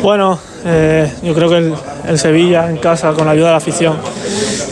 Bueno, 0.02 0.41
eh, 0.64 1.12
yo 1.22 1.34
creo 1.34 1.49
que 1.49 1.56
el, 1.58 1.75
el 2.06 2.19
Sevilla 2.19 2.69
en 2.69 2.78
casa, 2.78 3.12
con 3.12 3.26
la 3.26 3.32
ayuda 3.32 3.46
de 3.46 3.52
la 3.52 3.58
afición, 3.58 3.96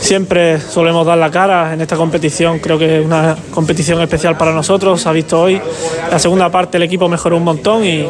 siempre 0.07 0.59
solemos 0.59 1.05
dar 1.05 1.17
la 1.17 1.31
cara 1.31 1.73
en 1.73 1.81
esta 1.81 1.95
competición. 1.95 2.59
Creo 2.59 2.77
que 2.77 2.99
es 2.99 3.05
una 3.05 3.35
competición 3.51 4.01
especial 4.01 4.37
para 4.37 4.51
nosotros. 4.53 5.01
Se 5.01 5.09
ha 5.09 5.11
visto 5.11 5.39
hoy. 5.41 5.61
La 6.09 6.19
segunda 6.19 6.49
parte 6.49 6.77
el 6.77 6.83
equipo 6.83 7.07
mejoró 7.09 7.37
un 7.37 7.43
montón 7.43 7.85
y, 7.85 8.05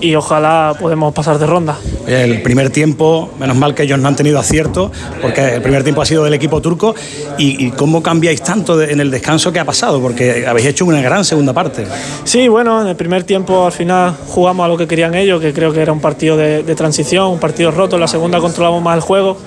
y 0.00 0.14
ojalá 0.14 0.74
podemos 0.78 1.14
pasar 1.14 1.38
de 1.38 1.46
ronda. 1.46 1.76
El 2.06 2.42
primer 2.42 2.70
tiempo, 2.70 3.30
menos 3.38 3.56
mal 3.56 3.74
que 3.74 3.82
ellos 3.82 3.98
no 3.98 4.08
han 4.08 4.16
tenido 4.16 4.38
acierto, 4.38 4.92
porque 5.20 5.54
el 5.54 5.62
primer 5.62 5.82
tiempo 5.82 6.02
ha 6.02 6.06
sido 6.06 6.22
del 6.24 6.34
equipo 6.34 6.60
turco. 6.60 6.94
¿Y, 7.38 7.66
y 7.66 7.70
cómo 7.70 8.02
cambiáis 8.02 8.42
tanto 8.42 8.76
de, 8.76 8.92
en 8.92 9.00
el 9.00 9.10
descanso 9.10 9.52
que 9.52 9.58
ha 9.58 9.64
pasado? 9.64 10.00
Porque 10.00 10.46
habéis 10.46 10.66
hecho 10.66 10.84
una 10.84 11.00
gran 11.00 11.24
segunda 11.24 11.52
parte. 11.52 11.86
Sí, 12.24 12.48
bueno, 12.48 12.82
en 12.82 12.88
el 12.88 12.96
primer 12.96 13.24
tiempo 13.24 13.66
al 13.66 13.72
final 13.72 14.14
jugamos 14.28 14.64
a 14.64 14.68
lo 14.68 14.76
que 14.76 14.86
querían 14.86 15.14
ellos, 15.14 15.40
que 15.40 15.52
creo 15.52 15.72
que 15.72 15.80
era 15.80 15.92
un 15.92 16.00
partido 16.00 16.36
de, 16.36 16.62
de 16.62 16.74
transición, 16.74 17.28
un 17.28 17.40
partido 17.40 17.70
roto. 17.70 17.96
En 17.96 18.00
la 18.00 18.08
segunda 18.08 18.38
controlamos 18.38 18.82
más 18.82 18.96
el 18.96 19.00
juego, 19.02 19.38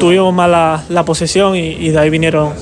tuvimos 0.00 0.34
más 0.34 0.50
la, 0.50 0.84
la 0.88 1.04
posesión 1.04 1.56
y, 1.56 1.60
y 1.60 1.90
de 1.90 1.98
ahí 1.98 2.10
vinieron 2.10 2.52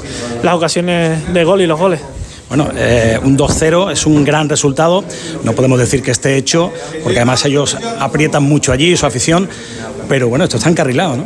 las 0.42 0.54
ocasiones 0.54 1.32
de 1.32 1.44
gol 1.44 1.60
y 1.62 1.66
los 1.66 1.78
goles. 1.78 2.00
Bueno, 2.48 2.68
eh, 2.76 3.18
un 3.22 3.36
2-0 3.36 3.90
es 3.90 4.06
un 4.06 4.24
gran 4.24 4.48
resultado. 4.48 5.02
No 5.42 5.52
podemos 5.52 5.78
decir 5.78 6.02
que 6.02 6.12
esté 6.12 6.36
hecho, 6.36 6.72
porque 7.02 7.18
además 7.18 7.44
ellos 7.44 7.76
aprietan 7.98 8.44
mucho 8.44 8.72
allí, 8.72 8.96
su 8.96 9.04
afición. 9.04 9.48
Pero 10.08 10.28
bueno, 10.28 10.44
esto 10.44 10.56
está 10.56 10.70
encarrilado, 10.70 11.16
¿no? 11.16 11.24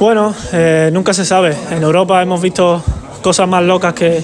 Bueno, 0.00 0.34
eh, 0.52 0.90
nunca 0.92 1.12
se 1.12 1.24
sabe. 1.24 1.54
En 1.70 1.82
Europa 1.82 2.22
hemos 2.22 2.40
visto 2.40 2.82
cosas 3.22 3.46
más 3.46 3.62
locas 3.62 3.92
que, 3.92 4.22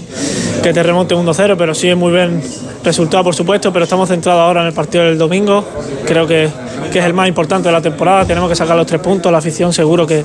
que 0.63 0.73
te 0.73 0.83
remonten 0.83 1.19
un 1.19 1.27
2-0, 1.27 1.57
pero 1.59 1.75
sí 1.75 1.89
es 1.89 1.97
muy 1.97 2.13
bien 2.13 2.43
resultado, 2.85 3.25
por 3.25 3.35
supuesto. 3.35 3.73
Pero 3.73 3.85
estamos 3.85 4.09
centrados 4.09 4.43
ahora 4.43 4.61
en 4.61 4.69
el 4.69 4.73
partido 4.73 5.05
del 5.05 5.19
domingo. 5.19 5.65
Creo 6.07 6.27
que, 6.27 6.49
que 6.93 6.99
es 6.99 7.05
el 7.05 7.15
más 7.15 7.27
importante 7.29 7.69
de 7.69 7.73
la 7.73 7.81
temporada. 7.81 8.25
Tenemos 8.25 8.49
que 8.49 8.57
sacar 8.57 8.77
los 8.77 8.87
tres 8.87 9.01
puntos. 9.01 9.33
La 9.33 9.39
afición 9.39 9.73
seguro 9.73 10.07
que, 10.07 10.25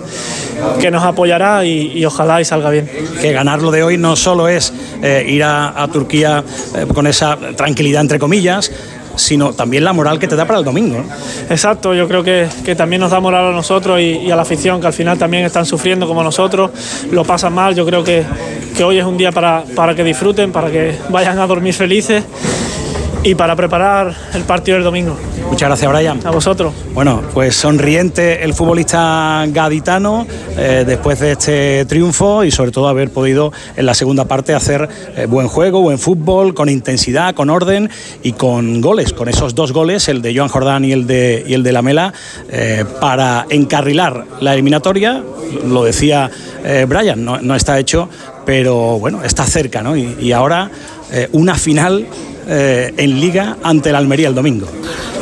que 0.80 0.92
nos 0.92 1.04
apoyará 1.04 1.66
y, 1.66 2.06
ojalá 2.06 2.42
y 2.42 2.46
salga 2.46 2.70
bien. 2.70 2.90
Que 3.22 3.32
ganarlo 3.32 3.72
de 3.72 3.84
hoy 3.84 3.98
no 3.98 4.16
solo 4.16 4.48
es 4.48 4.74
eh, 5.02 5.26
ir 5.28 5.44
a, 5.44 5.82
a 5.82 5.88
Turquía 5.88 6.44
eh, 6.76 6.86
con 6.94 7.08
esa 7.08 7.38
tranquilidad, 7.56 8.02
entre 8.02 8.20
comillas, 8.20 8.72
sino 9.20 9.54
también 9.54 9.84
la 9.84 9.94
moral 9.94 10.18
que 10.18 10.28
te 10.28 10.36
da 10.36 10.46
para 10.46 10.60
el 10.60 10.66
domingo. 10.66 10.98
¿no? 11.00 11.06
Exacto, 11.50 11.94
yo 11.94 12.08
creo 12.08 12.24
que, 12.24 12.48
que, 12.64 12.76
también 12.76 13.02
nos 13.02 13.12
da 13.12 13.20
moral 13.20 13.48
a 13.48 13.52
nosotros 13.52 14.00
y, 14.00 14.32
a 14.32 14.36
la 14.36 14.44
afición, 14.44 14.80
que 14.80 14.88
al 14.88 14.94
final 14.94 15.18
también 15.18 15.46
están 15.46 15.66
sufriendo 15.66 16.08
como 16.08 16.24
nosotros, 16.24 16.72
lo 17.12 17.24
pasan 17.24 17.54
mal. 17.54 17.76
Yo 17.76 17.86
creo 17.86 18.04
que, 18.04 18.24
que 18.76 18.84
hoy 18.84 18.98
es 18.98 19.06
un 19.06 19.18
día 19.18 19.32
para, 19.32 19.64
para 19.76 19.94
que 19.94 20.04
disfruten, 20.04 20.52
para 20.52 20.72
que 20.72 20.96
vayan 21.10 21.38
a 21.40 21.48
dormir 21.48 21.74
felices 21.74 22.24
y 23.24 23.36
para 23.36 23.56
preparar 23.56 24.16
el 24.34 24.44
partido 24.44 24.76
del 24.76 24.84
domingo. 24.84 25.18
Muchas 25.50 25.68
gracias, 25.68 25.92
Brian. 25.92 26.20
A 26.26 26.32
vosotros. 26.32 26.74
Bueno, 26.94 27.22
pues 27.34 27.56
sonriente 27.56 28.44
el 28.44 28.54
futbolista 28.54 29.46
gaditano 29.48 30.26
eh, 30.58 30.84
después 30.88 31.20
de 31.20 31.32
este 31.34 31.86
triunfo 31.86 32.44
y 32.44 32.52
sobre 32.52 32.72
todo 32.72 32.88
haber 32.88 33.10
podido 33.10 33.52
en 33.76 33.86
la 33.86 33.94
segunda 33.94 34.26
parte 34.26 34.54
hacer 34.54 34.88
eh, 35.18 35.26
buen 35.26 35.48
juego, 35.48 35.82
buen 35.82 36.00
fútbol, 36.00 36.54
con 36.54 36.70
intensidad, 36.70 37.34
con 37.34 37.50
orden 37.50 37.90
y 38.24 38.34
con 38.34 38.80
goles, 38.80 39.12
con 39.12 39.28
esos 39.28 39.54
dos 39.54 39.74
goles, 39.74 40.08
el 40.08 40.22
de 40.22 40.36
Joan 40.36 40.50
Jordán 40.50 40.86
y 40.86 40.94
el 40.94 41.06
de, 41.06 41.44
y 41.46 41.54
el 41.54 41.64
de 41.64 41.72
Lamela, 41.74 42.14
eh, 42.50 42.86
para 43.02 43.46
encarrilar 43.50 44.26
la 44.40 44.54
eliminatoria. 44.54 45.22
Lo 45.66 45.84
decía 45.84 46.30
Brian, 46.88 47.26
no, 47.26 47.42
no, 47.42 47.56
está 47.56 47.80
hecho, 47.80 48.08
pero 48.46 49.00
bueno, 49.00 49.24
está 49.24 49.46
cerca, 49.46 49.82
¿no? 49.82 49.98
Y, 49.98 50.16
y 50.20 50.32
ahora 50.32 50.70
una 51.32 51.56
final 51.56 52.06
eh, 52.50 52.94
en 52.98 53.20
Liga 53.20 53.58
ante 53.64 53.90
el 53.90 53.96
Almería 53.96 54.28
el 54.28 54.36
domingo. 54.36 54.68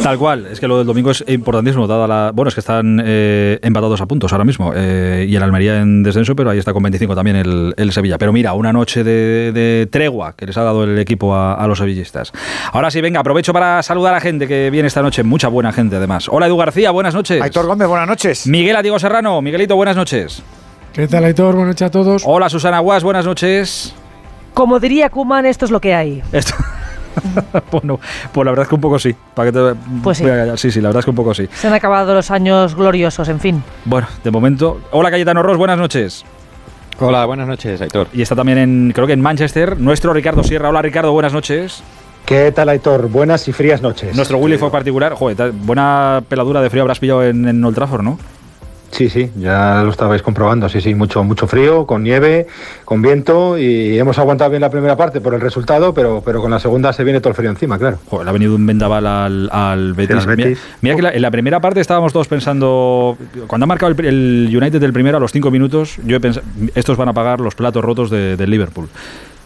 Tal 0.01 0.17
cual, 0.17 0.45
es 0.45 0.59
que 0.59 0.67
lo 0.67 0.77
del 0.77 0.87
domingo 0.87 1.11
es 1.11 1.23
importantísimo, 1.27 1.87
dada 1.87 2.07
la. 2.07 2.31
Bueno, 2.33 2.49
es 2.49 2.55
que 2.55 2.61
están 2.61 3.01
eh, 3.03 3.59
empatados 3.61 3.99
a 3.99 4.05
puntos 4.05 4.31
ahora 4.31 4.45
mismo 4.45 4.71
eh, 4.75 5.25
y 5.27 5.35
el 5.35 5.43
Almería 5.43 5.81
en 5.81 6.03
descenso, 6.03 6.35
pero 6.35 6.51
ahí 6.51 6.59
está 6.59 6.71
con 6.71 6.83
25 6.83 7.15
también 7.15 7.35
el, 7.35 7.91
Sevilla. 7.91 8.17
Pero 8.17 8.31
mira, 8.31 8.53
una 8.53 8.71
noche 8.71 9.03
de, 9.03 9.87
tregua 9.91 10.33
que 10.33 10.45
les 10.45 10.55
ha 10.57 10.63
dado 10.63 10.83
el 10.83 10.97
equipo 10.99 11.35
a, 11.35 11.65
los 11.67 11.79
sevillistas. 11.79 12.31
Ahora 12.71 12.91
sí, 12.91 13.01
venga, 13.01 13.19
aprovecho 13.19 13.51
para 13.51 13.83
saludar 13.83 14.13
a 14.13 14.21
gente 14.21 14.47
que 14.47 14.69
viene 14.69 14.87
esta 14.87 15.01
noche, 15.01 15.23
mucha 15.23 15.47
buena 15.49 15.73
gente 15.73 15.95
además. 15.95 16.27
Hola 16.29 16.47
Edu 16.47 16.57
García, 16.57 16.91
buenas 16.91 17.13
noches. 17.13 17.41
Aitor 17.41 17.65
Gómez, 17.65 17.87
buenas 17.87 18.07
noches. 18.07 18.47
Miguel 18.47 18.77
Diego 18.81 18.99
Serrano, 18.99 19.41
Miguelito, 19.41 19.75
buenas 19.75 19.95
noches. 19.95 20.43
¿Qué 20.93 21.07
tal 21.07 21.25
Aitor? 21.25 21.55
Buenas 21.55 21.69
noches 21.69 21.87
a 21.87 21.91
todos. 21.91 22.23
Hola 22.25 22.49
Susana 22.49 22.79
Guas, 22.79 23.03
buenas 23.03 23.25
noches. 23.25 23.93
Como 24.53 24.79
diría 24.79 25.09
Kuman, 25.09 25.45
esto 25.45 25.65
es 25.65 25.71
lo 25.71 25.81
que 25.81 25.93
hay. 25.93 26.21
Esto. 26.31 26.53
bueno, 27.71 27.99
pues 28.31 28.45
la 28.45 28.51
verdad 28.51 28.63
es 28.63 28.69
que 28.69 28.75
un 28.75 28.81
poco 28.81 28.99
sí. 28.99 29.15
¿Para 29.33 29.51
que 29.51 29.75
Pues 30.03 30.17
sí. 30.17 30.25
sí, 30.55 30.71
sí, 30.71 30.81
la 30.81 30.89
verdad 30.89 30.99
es 30.99 31.05
que 31.05 31.11
un 31.11 31.15
poco 31.15 31.33
sí. 31.33 31.47
Se 31.53 31.67
han 31.67 31.73
acabado 31.73 32.13
los 32.13 32.31
años 32.31 32.75
gloriosos, 32.75 33.29
en 33.29 33.39
fin. 33.39 33.63
Bueno, 33.85 34.07
de 34.23 34.31
momento. 34.31 34.79
Hola 34.91 35.11
Cayetano 35.11 35.43
Ross, 35.43 35.57
buenas 35.57 35.77
noches. 35.77 36.25
Hola, 36.99 37.25
buenas 37.25 37.47
noches, 37.47 37.79
Aitor. 37.79 38.07
Y 38.13 38.23
está 38.23 38.35
también 38.35 38.57
en, 38.57 38.91
creo 38.93 39.05
que 39.05 39.13
en 39.13 39.21
Manchester, 39.21 39.79
nuestro 39.79 40.13
Ricardo 40.13 40.43
Sierra. 40.43 40.69
Hola 40.69 40.81
Ricardo, 40.81 41.11
buenas 41.11 41.31
noches. 41.33 41.83
¿Qué 42.25 42.51
tal, 42.51 42.67
Aitor? 42.69 43.07
Buenas 43.07 43.47
y 43.47 43.53
frías 43.53 43.81
noches. 43.81 44.15
Nuestro 44.15 44.37
Willy 44.39 44.57
fue 44.57 44.69
particular. 44.71 45.13
Joder, 45.13 45.51
buena 45.51 46.21
peladura 46.27 46.61
de 46.61 46.69
frío 46.69 46.81
habrás 46.81 46.99
pillado 46.99 47.23
en, 47.23 47.47
en 47.47 47.63
Old 47.63 47.75
Trafford, 47.75 48.01
¿no? 48.01 48.17
Sí, 48.91 49.09
sí, 49.09 49.29
ya 49.37 49.83
lo 49.83 49.91
estabais 49.91 50.21
comprobando, 50.21 50.69
sí, 50.69 50.81
sí, 50.81 50.95
mucho, 50.95 51.23
mucho 51.23 51.45
frío, 51.47 51.85
con 51.85 52.03
nieve, 52.03 52.47
con 52.85 53.01
viento 53.01 53.57
y 53.57 53.99
hemos 53.99 54.17
aguantado 54.17 54.49
bien 54.49 54.61
la 54.61 54.69
primera 54.69 54.95
parte 54.95 55.21
por 55.21 55.33
el 55.33 55.41
resultado, 55.41 55.93
pero, 55.93 56.21
pero 56.25 56.41
con 56.41 56.51
la 56.51 56.59
segunda 56.59 56.93
se 56.93 57.03
viene 57.03 57.19
todo 57.19 57.29
el 57.29 57.35
frío 57.35 57.49
encima, 57.49 57.77
claro. 57.77 57.99
Joder, 58.09 58.25
le 58.25 58.29
ha 58.29 58.33
venido 58.33 58.55
un 58.55 58.65
vendaval 58.65 59.05
al, 59.51 59.93
Betis. 59.93 60.25
Mira, 60.81 60.95
que 60.95 61.17
en 61.17 61.21
la 61.21 61.31
primera 61.31 61.59
parte 61.59 61.81
estábamos 61.81 62.13
todos 62.13 62.27
pensando, 62.27 63.17
cuando 63.47 63.65
ha 63.65 63.67
marcado 63.67 63.93
el, 63.97 64.49
United 64.51 64.79
del 64.79 64.93
primero 64.93 65.17
a 65.17 65.19
los 65.19 65.31
cinco 65.31 65.51
minutos, 65.51 65.97
yo 66.05 66.17
he 66.17 66.19
pensado, 66.19 66.45
estos 66.73 66.97
van 66.97 67.09
a 67.09 67.13
pagar 67.13 67.39
los 67.39 67.55
platos 67.55 67.83
rotos 67.83 68.09
del 68.09 68.49
Liverpool. 68.49 68.89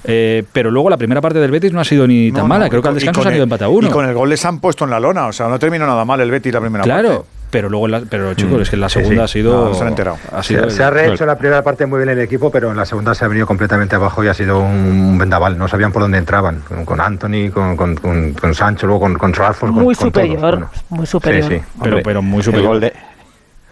Eh, 0.03 0.43
pero 0.51 0.71
luego 0.71 0.89
la 0.89 0.97
primera 0.97 1.21
parte 1.21 1.39
del 1.39 1.51
Betis 1.51 1.73
no 1.73 1.79
ha 1.79 1.85
sido 1.85 2.07
ni 2.07 2.31
tan 2.31 2.47
mala. 2.47 2.69
Creo 2.69 2.81
que 2.81 2.87
al 2.87 2.95
descanso 2.95 3.21
se 3.21 3.29
ha 3.29 3.35
ido 3.35 3.43
empate 3.43 3.65
a 3.65 3.69
uno. 3.69 3.87
Y 3.87 3.91
con 3.91 4.05
el 4.07 4.13
gol 4.13 4.29
les 4.29 4.43
han 4.45 4.59
puesto 4.59 4.85
en 4.85 4.91
la 4.91 4.99
lona. 4.99 5.27
O 5.27 5.33
sea, 5.33 5.47
no 5.47 5.59
terminó 5.59 5.85
nada 5.85 6.05
mal 6.05 6.19
el 6.21 6.31
Betis 6.31 6.53
la 6.53 6.61
primera 6.61 6.83
parte. 6.83 7.01
Claro. 7.01 7.25
Pero 7.51 7.69
luego, 7.69 7.87
la, 7.87 8.01
pero 8.09 8.33
chicos, 8.33 8.59
mm. 8.59 8.61
es 8.61 8.69
que 8.69 8.77
la 8.77 8.89
segunda 8.89 9.25
ha 9.25 9.27
sido. 9.27 9.73
se 9.73 9.81
han 9.81 9.89
enterado. 9.89 10.17
Ha 10.31 10.41
sido 10.41 10.69
se, 10.69 10.83
ha 10.83 10.89
rehecho 10.89 11.25
la 11.25 11.37
primera 11.37 11.61
parte 11.61 11.85
muy 11.85 11.99
bien 11.99 12.09
el 12.09 12.19
equipo, 12.19 12.49
pero 12.49 12.71
en 12.71 12.77
la 12.77 12.85
segunda 12.85 13.13
se 13.13 13.25
ha 13.25 13.27
venido 13.27 13.45
completamente 13.45 13.95
abajo 13.95 14.23
y 14.23 14.29
ha 14.29 14.33
sido 14.33 14.59
un 14.59 15.17
vendaval. 15.17 15.57
No 15.57 15.67
sabían 15.67 15.91
por 15.91 16.01
dónde 16.01 16.17
entraban. 16.17 16.63
Con, 16.85 17.01
Anthony, 17.01 17.51
con, 17.53 17.75
con, 17.75 17.95
con, 18.33 18.55
Sancho, 18.55 18.87
luego 18.87 19.01
con, 19.01 19.15
con 19.15 19.33
Muy 19.73 19.93
superior. 19.93 20.67
Muy 20.89 21.05
superior. 21.05 21.43
Sí, 21.43 21.57
sí. 21.57 21.63
Pero, 21.83 22.01
pero 22.01 22.21
muy 22.21 22.41
superior. 22.41 22.63
El 22.63 22.69
gol 22.69 22.79
de, 22.79 22.93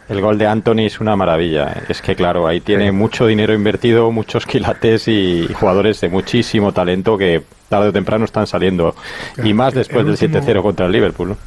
el 0.10 0.22
gol 0.22 0.38
de 0.38 0.48
Anthony 0.48 0.80
es 0.80 1.00
una 1.00 1.16
maravilla. 1.16 1.84
Es 1.88 2.02
que, 2.02 2.16
claro, 2.16 2.48
ahí 2.48 2.60
tiene 2.60 2.92
mucho 2.92 3.28
dinero 3.28 3.54
invertido, 3.54 4.12
muchos 4.12 4.46
quilates 4.46 5.08
y 5.08 5.48
jugadores 5.54 6.02
de 6.02 6.10
muchísimo 6.10 6.74
talento 6.74 7.18
que 7.18 7.44
tarde 7.70 7.90
o 7.90 7.94
temprano 7.94 8.26
están 8.26 8.48
saliendo. 8.48 8.96
y 9.44 9.54
más 9.54 9.74
después 9.74 10.06
del 10.06 10.18
7-0 10.18 10.62
contra 10.64 10.88
el 10.88 10.92
Liverpool. 10.92 11.38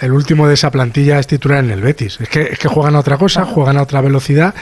El 0.00 0.12
último 0.12 0.46
de 0.46 0.54
esa 0.54 0.70
plantilla 0.70 1.18
es 1.18 1.26
titular 1.26 1.64
en 1.64 1.70
el 1.70 1.80
Betis. 1.80 2.20
Es 2.20 2.28
que, 2.28 2.42
es 2.42 2.58
que 2.58 2.68
juegan 2.68 2.96
a 2.96 3.00
otra 3.00 3.16
cosa, 3.16 3.44
juegan 3.44 3.76
a 3.76 3.82
otra 3.82 4.00
velocidad 4.00 4.54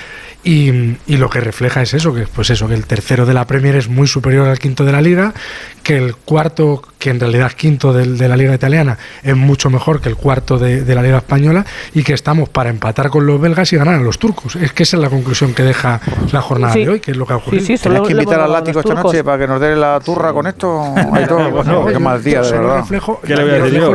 y, 0.47 0.97
y, 1.09 1.16
lo 1.16 1.28
que 1.28 1.40
refleja 1.40 1.83
es 1.83 1.93
eso, 1.93 2.14
que 2.14 2.28
pues 2.28 2.50
eso, 2.50 2.69
que 2.69 2.75
el 2.75 2.87
tercero 2.87 3.26
de 3.26 3.35
la 3.35 3.49
Premier 3.49 3.75
es 3.75 3.88
muy 3.88 4.07
superior 4.07 4.47
al 4.47 4.61
quinto 4.61 4.85
de 4.85 4.93
la 4.93 5.00
Liga, 5.00 5.35
que 5.83 5.97
el 5.97 6.14
cuarto, 6.14 6.83
que 7.00 7.11
en 7.11 7.19
realidad 7.19 7.49
es 7.49 7.57
quinto 7.57 7.93
de, 7.93 8.07
de 8.12 8.28
la 8.28 8.37
Liga 8.37 8.55
Italiana, 8.55 8.97
es 9.25 9.35
mucho 9.35 9.71
mejor 9.71 10.00
que 10.00 10.09
el 10.09 10.14
cuarto 10.14 10.57
de, 10.57 10.83
de, 10.85 10.95
la 10.95 11.02
Liga 11.02 11.16
Española 11.16 11.66
y 11.95 12.05
que 12.05 12.12
estamos 12.12 12.49
para 12.49 12.71
empatar 12.71 13.11
con 13.11 13.26
los 13.26 13.40
belgas 13.40 13.73
y 13.73 13.76
ganar 13.76 13.97
a 13.97 14.00
los 14.00 14.21
turcos. 14.21 14.55
Es 14.55 14.73
que 14.73 14.85
esa 14.85 14.97
es 14.97 15.02
la 15.02 15.11
conclusión 15.11 15.52
que 15.52 15.64
deja 15.64 16.00
la 16.31 16.40
jornada 16.40 16.75
de 16.75 16.88
hoy, 16.88 17.00
que 17.00 17.11
es 17.11 17.16
lo 17.16 17.26
que 17.26 17.33
ha 17.33 17.37
ocurrido. 17.37 17.66
Sí, 17.66 17.76
¿Tienes 17.76 18.02
que 18.02 18.12
invitar 18.12 18.38
al 18.38 18.52
látigo 18.52 18.78
esta 18.78 18.95
noche 18.95 19.25
para 19.25 19.38
que 19.38 19.49
nos 19.49 19.61
dé 19.61 19.75
la 19.75 19.99
turra 19.99 20.33
con 20.33 20.47
esto? 20.47 20.95
Hay 21.12 21.26
todo, 21.26 21.50
bueno, 21.50 21.87
qué 21.87 21.99
mal 21.99 22.23
día, 22.23 22.43
de 22.43 22.52
verdad. 22.52 22.85
¿Qué 23.25 23.35
le 23.35 23.43
voy 23.43 23.52
a 23.52 23.64
decir 23.64 23.81
yo? 23.81 23.93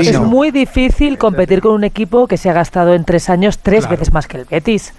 Es 0.00 0.20
muy 0.20 0.50
difícil 0.50 1.18
competir 1.18 1.60
con 1.60 1.72
un 1.72 1.84
equipo 1.84 2.26
que 2.26 2.36
se 2.36 2.50
ha 2.50 2.52
gastado 2.52 2.94
en 2.94 3.04
tres 3.04 3.30
años 3.30 3.58
tres 3.58 3.88
veces 3.88 4.12
más 4.12 4.26
que 4.26 4.38
el 4.38 4.44
Betis. 4.44 4.92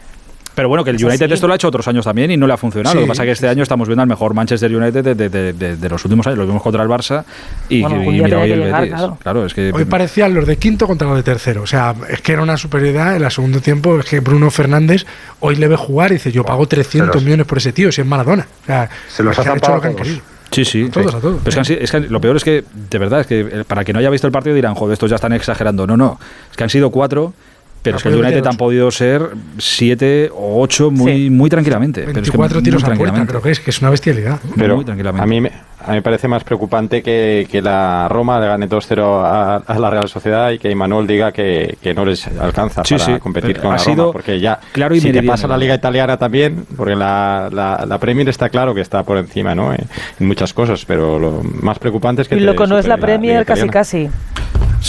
Pero 0.56 0.70
bueno, 0.70 0.86
que 0.86 0.92
el 0.92 1.06
United 1.06 1.30
esto 1.32 1.48
lo 1.48 1.54
ha 1.54 1.58
hecho 1.58 1.68
otros 1.68 1.86
años 1.90 2.06
también 2.06 2.32
y 2.32 2.38
no 2.38 2.48
le 2.48 2.54
ha 2.54 2.58
funcionado. 2.58 2.96
Lo 2.96 3.02
que 3.02 3.08
pasa 3.08 3.24
es 3.24 3.28
que 3.28 3.32
este 3.34 3.48
año 3.50 3.62
estamos 3.62 3.90
viendo 3.90 4.02
al 4.02 4.08
mejor 4.08 4.34
Manchester 4.34 4.74
United 4.74 5.16
de, 5.16 5.90
los 5.90 6.06
últimos 6.06 6.26
años. 6.26 6.40
Lo 6.40 6.48
vimos 6.48 6.64
contra 6.64 6.82
el 6.82 6.90
Barça 6.90 7.26
y, 7.68 7.84
mira 7.84 8.40
hoy 8.40 8.52
el 8.52 8.62
Betis. 8.62 8.96
Claro. 9.20 9.46
es 9.46 9.54
que 9.54 9.72
hoy 9.74 9.86
parecían 9.86 10.34
los 10.34 10.48
de 10.48 10.58
quinto 10.58 10.88
contra 10.88 11.08
los 11.08 11.18
de 11.18 11.24
tercero. 11.24 11.64
O 11.64 11.68
sea, 11.68 11.94
es 12.10 12.22
que 12.22 12.32
era 12.32 12.42
una 12.42 12.56
superioridad 12.56 13.18
en 13.18 13.24
el 13.26 13.32
segundo 13.32 13.60
tiempo. 13.60 14.00
Es 14.00 14.06
que 14.06 14.22
Bruno 14.22 14.50
Fernández 14.50 15.06
hoy 15.42 15.58
le 15.58 15.68
ve 15.68 15.76
jugar 15.76 16.12
y 16.12 16.16
dice: 16.16 16.32
Yo 16.32 16.46
pago 16.46 16.66
300 16.66 17.22
millones 17.22 17.46
por 17.46 17.58
ese 17.58 17.74
tío, 17.74 17.92
si 17.92 18.02
es 18.02 18.08
Maradona. 18.08 18.48
O 18.64 18.66
sea, 18.66 18.90
se 19.10 19.24
los 19.24 19.38
ha 19.38 19.56
hecho 19.56 19.76
lo 19.76 19.82
que 19.82 19.88
han 19.88 19.96
querido. 19.96 20.35
Sí, 20.52 20.66
sí. 20.66 20.90
todos, 20.90 21.16
a 21.16 21.20
todos. 21.20 21.70
es, 21.70 21.92
que 21.92 22.00
lo 22.02 22.22
peor 22.22 22.38
es 22.38 22.44
que, 22.44 22.64
de 22.90 22.98
verdad, 22.98 23.22
es 23.22 23.28
que 23.28 23.40
eh, 23.42 23.64
para 23.68 23.84
que 23.84 23.94
no 23.94 24.00
haya 24.00 24.10
visto 24.10 24.28
el 24.28 24.34
partido 24.34 24.56
dirán, 24.56 24.76
joder, 24.76 24.94
estos 24.94 25.10
ya 25.10 25.16
están 25.16 25.34
exagerando. 25.34 25.86
No, 25.86 25.98
no. 25.98 26.20
Es 26.50 26.58
que 26.58 26.64
han 26.64 26.70
sido 26.70 26.92
cuatro 26.92 27.34
pero 27.86 27.98
es 27.98 28.04
que 28.04 28.10
el 28.10 28.16
United 28.16 28.48
han 28.48 28.58
podido 28.58 28.90
ser 28.90 29.30
siete 29.60 30.32
o 30.34 30.60
ocho 30.60 30.90
muy, 30.90 31.30
muy 31.30 31.52
tranquilamente. 31.52 32.04
24 32.04 32.64
tiros 32.64 32.84
a 32.84 32.94
puerta, 32.96 33.26
creo 33.28 33.42
que 33.44 33.52
es, 33.52 33.60
que 33.60 33.70
es 33.70 33.80
una 33.80 33.92
bestialidad. 33.92 34.40
Pero 34.58 34.84
a 35.18 35.26
mí 35.28 35.42
me, 35.42 35.52
a 35.86 35.90
mí 35.90 35.96
me 35.98 36.02
parece 36.02 36.28
más 36.28 36.44
preocupante 36.44 37.04
que, 37.04 37.48
que 37.50 37.62
la 37.62 38.08
Roma 38.08 38.40
le 38.40 38.48
gane 38.48 38.68
2-0 38.68 39.64
a, 39.68 39.80
la 39.80 39.90
Real 39.90 40.10
Sociedad 40.10 40.50
y 40.52 40.58
que 40.58 40.72
Imanol 40.72 41.06
diga 41.06 41.32
que, 41.32 41.78
que 41.82 41.94
no 41.94 42.06
les 42.06 42.28
alcanza 42.40 42.82
para 42.82 43.20
competir 43.20 43.60
con 43.60 43.72
la 43.72 43.78
Roma. 43.78 44.12
Porque 44.12 44.40
ya, 44.40 44.60
claro 44.72 44.96
y 44.96 45.02
si 45.02 45.12
te 45.12 45.22
pasa 45.22 45.48
la 45.48 45.58
Liga 45.58 45.76
Italiana 45.76 46.18
también, 46.18 46.66
porque 46.76 46.96
la, 46.96 47.50
la, 47.52 47.86
la, 47.88 47.98
Premier 48.00 48.28
está 48.30 48.50
claro 48.50 48.74
que 48.74 48.82
está 48.82 49.04
por 49.04 49.18
encima 49.18 49.54
¿no? 49.54 49.74
en 49.74 50.28
muchas 50.28 50.54
cosas, 50.54 50.84
pero 50.86 51.20
lo 51.20 51.44
más 51.44 51.78
preocupante 51.78 52.24
es 52.24 52.28
que... 52.28 52.36
Y 52.36 52.40
lo 52.40 52.56
que 52.56 52.66
no 52.66 52.80
es 52.80 52.88
la 52.88 52.98
Premier 52.98 53.46
casi 53.46 53.70
casi 53.70 54.10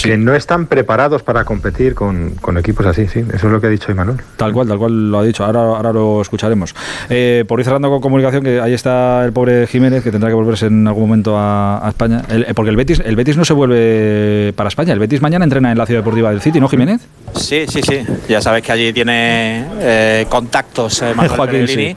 que 0.02 0.16
no 0.16 0.34
están 0.34 0.66
preparados 0.66 1.22
para 1.22 1.44
competir 1.44 1.94
con, 1.94 2.34
equipos 2.58 2.86
así, 2.86 3.08
sí. 3.08 3.20
Eso 3.20 3.46
es 3.46 3.52
lo 3.52 3.60
que 3.60 3.66
ha 3.66 3.70
dicho 3.70 3.90
Imanol. 3.90 4.20
Tal 4.36 4.52
cual, 4.52 4.68
tal 4.68 4.78
cual 4.78 5.10
lo 5.10 5.18
ha 5.18 5.24
dicho. 5.24 5.44
Ahora, 5.44 5.60
ahora 5.60 5.92
lo 5.92 6.20
escucharemos. 6.20 6.74
Eh, 7.08 7.44
por 7.46 7.60
ir 7.60 7.64
cerrando 7.64 7.90
con 7.90 8.00
comunicación, 8.00 8.42
que 8.42 8.60
ahí 8.60 8.74
está 8.74 9.24
el 9.24 9.32
pobre 9.32 9.66
Jiménez, 9.66 10.02
que 10.02 10.10
tendrá 10.10 10.28
que 10.28 10.34
volverse 10.34 10.66
en 10.66 10.86
algún 10.86 11.04
momento 11.08 11.34
a, 11.36 11.84
España. 11.88 12.22
Eh, 12.28 12.52
porque 12.54 12.70
el 12.70 12.76
Betis, 12.76 13.00
el 13.04 13.16
Betis 13.16 13.36
no 13.36 13.44
se 13.44 13.52
vuelve 13.52 14.52
para 14.56 14.68
España. 14.68 14.92
El 14.92 14.98
Betis 14.98 15.22
mañana 15.22 15.44
entrena 15.44 15.72
en 15.72 15.78
la 15.78 15.86
Ciudad 15.86 16.00
Deportiva 16.00 16.30
del 16.30 16.40
City, 16.40 16.60
¿no, 16.60 16.68
Jiménez? 16.68 17.06
Sí, 17.38 17.66
sí, 17.68 17.80
sí. 17.82 18.04
Ya 18.28 18.40
sabes 18.40 18.62
que 18.62 18.72
allí 18.72 18.92
tiene 18.92 19.64
eh, 19.80 20.26
contactos 20.28 21.02
eh, 21.02 21.14
Joaquín, 21.14 21.68
sí. 21.68 21.96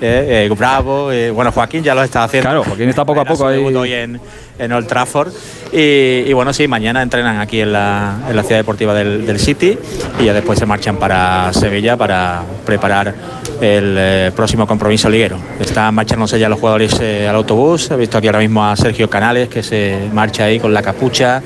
Bravo. 0.56 1.10
bueno, 1.32 1.52
Joaquín 1.52 1.82
ya 1.82 1.94
lo 1.94 2.02
está 2.02 2.24
haciendo. 2.24 2.48
Claro, 2.48 2.64
Joaquín 2.64 2.88
está 2.88 3.04
poco 3.04 3.20
a 3.20 3.24
poco 3.24 3.46
ahí. 3.46 3.58
Hoy 3.58 3.92
en, 3.92 4.20
en 4.60 4.72
Old 4.72 4.86
Trafford. 4.86 5.32
Y, 5.72 6.32
bueno, 6.32 6.52
sí, 6.52 6.66
mañana 6.66 7.00
entrenan 7.02 7.38
aquí 7.38 7.60
en 7.60 7.72
la, 7.72 8.16
en 8.28 8.36
la 8.36 8.42
ciudad 8.42 8.58
deportiva 8.58 8.92
del, 8.92 9.38
City 9.40 9.78
y 10.18 10.24
ya 10.24 10.34
después 10.34 10.58
se 10.58 10.66
marchan 10.66 10.96
para 10.96 11.52
Sevilla 11.52 11.96
para 11.96 12.42
preparar 12.66 13.14
el 13.60 13.94
eh, 13.96 14.32
próximo 14.34 14.66
compromiso 14.66 15.08
liguero. 15.08 15.38
Están 15.60 15.94
marchándose 15.94 16.38
ya 16.38 16.48
los 16.48 16.58
jugadores 16.58 16.98
eh, 17.00 17.28
al 17.28 17.36
autobús. 17.36 17.90
He 17.90 17.96
visto 17.96 18.18
aquí 18.18 18.26
ahora 18.26 18.40
mismo 18.40 18.66
a 18.66 18.76
Sergio 18.76 19.08
Canales 19.08 19.48
que 19.48 19.62
se 19.62 20.10
marcha 20.12 20.44
ahí 20.44 20.58
con 20.58 20.74
la 20.74 20.82
capucha. 20.82 21.42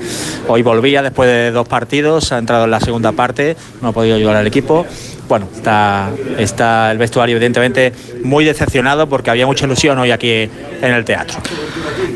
Hoy 0.47 0.63
volvía 0.63 1.03
después 1.03 1.29
de 1.29 1.51
dos 1.51 1.67
partidos, 1.67 2.31
ha 2.31 2.39
entrado 2.39 2.65
en 2.65 2.71
la 2.71 2.79
segunda 2.79 3.11
parte, 3.15 3.55
no 3.81 3.89
ha 3.89 3.91
podido 3.91 4.15
ayudar 4.15 4.35
al 4.35 4.47
equipo 4.47 4.85
bueno, 5.27 5.47
está, 5.55 6.11
está 6.37 6.91
el 6.91 6.97
vestuario 6.97 7.35
evidentemente 7.35 7.93
muy 8.23 8.45
decepcionado 8.45 9.07
porque 9.07 9.29
había 9.29 9.45
mucha 9.45 9.65
ilusión 9.65 9.97
hoy 9.97 10.11
aquí 10.11 10.31
en 10.31 10.91
el 10.91 11.03
teatro. 11.03 11.39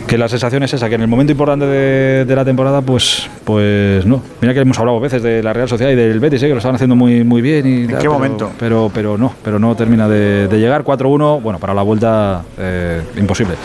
Que 0.08 0.18
la 0.18 0.28
sensación 0.28 0.64
es 0.64 0.74
esa, 0.74 0.90
que 0.90 0.96
en 0.96 1.02
el 1.02 1.08
momento 1.08 1.32
importante 1.32 1.66
de, 1.66 2.36
la 2.36 2.46
temporada, 2.46 2.82
pues, 2.82 3.28
pues 3.44 4.06
no. 4.06 4.22
Mira 4.42 4.54
que 4.54 4.60
hemos 4.62 4.78
hablado 4.80 5.00
veces 5.00 5.22
de 5.22 5.44
la 5.44 5.54
Real 5.54 5.70
Sociedad 5.70 5.92
y 5.92 5.96
del 5.96 6.20
Betis, 6.20 6.42
¿eh? 6.44 6.48
que 6.48 6.54
lo 6.54 6.58
estaban 6.58 6.76
haciendo 6.76 6.96
muy, 6.96 7.24
muy 7.24 7.42
bien. 7.42 7.68
Y, 7.68 7.82
¿En 7.82 7.88
qué 7.88 7.96
pero, 7.98 8.14
momento? 8.14 8.52
Pero, 8.60 8.92
pero 8.94 9.18
no, 9.18 9.34
pero 9.44 9.60
no 9.60 9.76
termina 9.76 10.08
de, 10.08 10.48
llegar. 10.60 10.84
4-1, 10.84 11.42
bueno, 11.42 11.60
para 11.60 11.74
la 11.74 11.82
vuelta 11.82 12.44
eh, 12.58 13.02
imposible. 13.18 13.56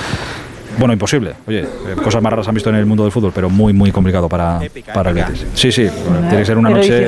Bueno, 0.79 0.93
imposible. 0.93 1.33
Oye, 1.47 1.65
cosas 2.03 2.23
más 2.23 2.33
raras 2.33 2.49
han 2.49 2.55
visto 2.55 2.71
en 2.71 2.77
el 2.77 2.87
mundo 2.87 3.05
del 3.05 3.13
fútbol, 3.13 3.33
pero 3.35 3.49
muy, 3.51 3.73
muy 3.73 3.93
complicado 3.93 4.29
para, 4.29 4.61
para 4.93 5.11
el 5.11 5.17
Betis. 5.17 5.47
Sí, 5.55 5.71
sí, 5.71 5.89
tiene 6.29 6.39
que 6.39 6.45
ser 6.45 6.59
una 6.59 6.71
noche, 6.71 7.07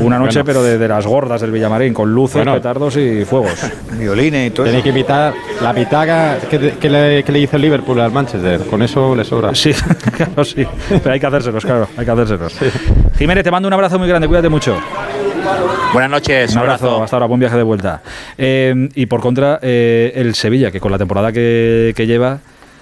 una 0.00 0.18
noche 0.18 0.42
pero 0.44 0.62
de, 0.62 0.78
de 0.78 0.88
las 0.88 1.06
gordas 1.06 1.40
del 1.40 1.50
Villamarín, 1.50 1.92
con 1.92 2.12
luces, 2.12 2.36
Bueno. 2.36 2.54
petardos 2.54 2.96
y 2.96 3.24
fuegos. 3.24 3.52
Violines 3.98 4.48
y 4.48 4.50
todo 4.50 4.66
Tenéis 4.66 4.82
que 4.84 4.90
imitar 4.90 5.34
la 5.62 5.74
pitaga 5.74 6.38
que, 6.38 6.74
que 6.80 6.88
le, 6.90 7.22
que 7.22 7.32
le 7.32 7.38
hizo 7.40 7.56
el 7.56 7.62
Liverpool 7.62 8.00
al 8.00 8.12
Manchester. 8.12 8.60
Con 8.66 8.82
eso 8.82 9.14
le 9.14 9.24
sobra. 9.24 9.54
Sí, 9.54 9.72
claro, 10.16 10.44
sí. 10.44 10.66
Pero 10.88 11.12
hay 11.12 11.20
que 11.20 11.26
hacérselos, 11.26 11.64
claro, 11.64 11.88
hay 11.96 12.04
que 12.04 12.10
hacérselos. 12.10 12.54
Jiménez, 13.18 13.44
te 13.44 13.50
mando 13.50 13.68
un 13.68 13.74
abrazo 13.74 13.98
muy 13.98 14.08
grande, 14.08 14.26
cuídate 14.26 14.48
mucho. 14.48 14.76
Buenas 15.92 16.10
noches, 16.10 16.52
Un 16.52 16.58
abrazo, 16.58 17.02
hasta 17.02 17.16
ahora, 17.16 17.26
buen 17.26 17.40
viaje 17.40 17.56
de 17.56 17.62
vuelta. 17.64 18.00
Eh, 18.38 18.88
y 18.94 19.06
por 19.06 19.20
contra, 19.20 19.58
eh, 19.60 20.12
el 20.14 20.34
Sevilla, 20.34 20.70
que 20.70 20.78
con 20.78 20.92
la 20.92 20.98
temporada 20.98 21.32
que, 21.32 21.92
que 21.96 22.06
lleva, 22.06 22.38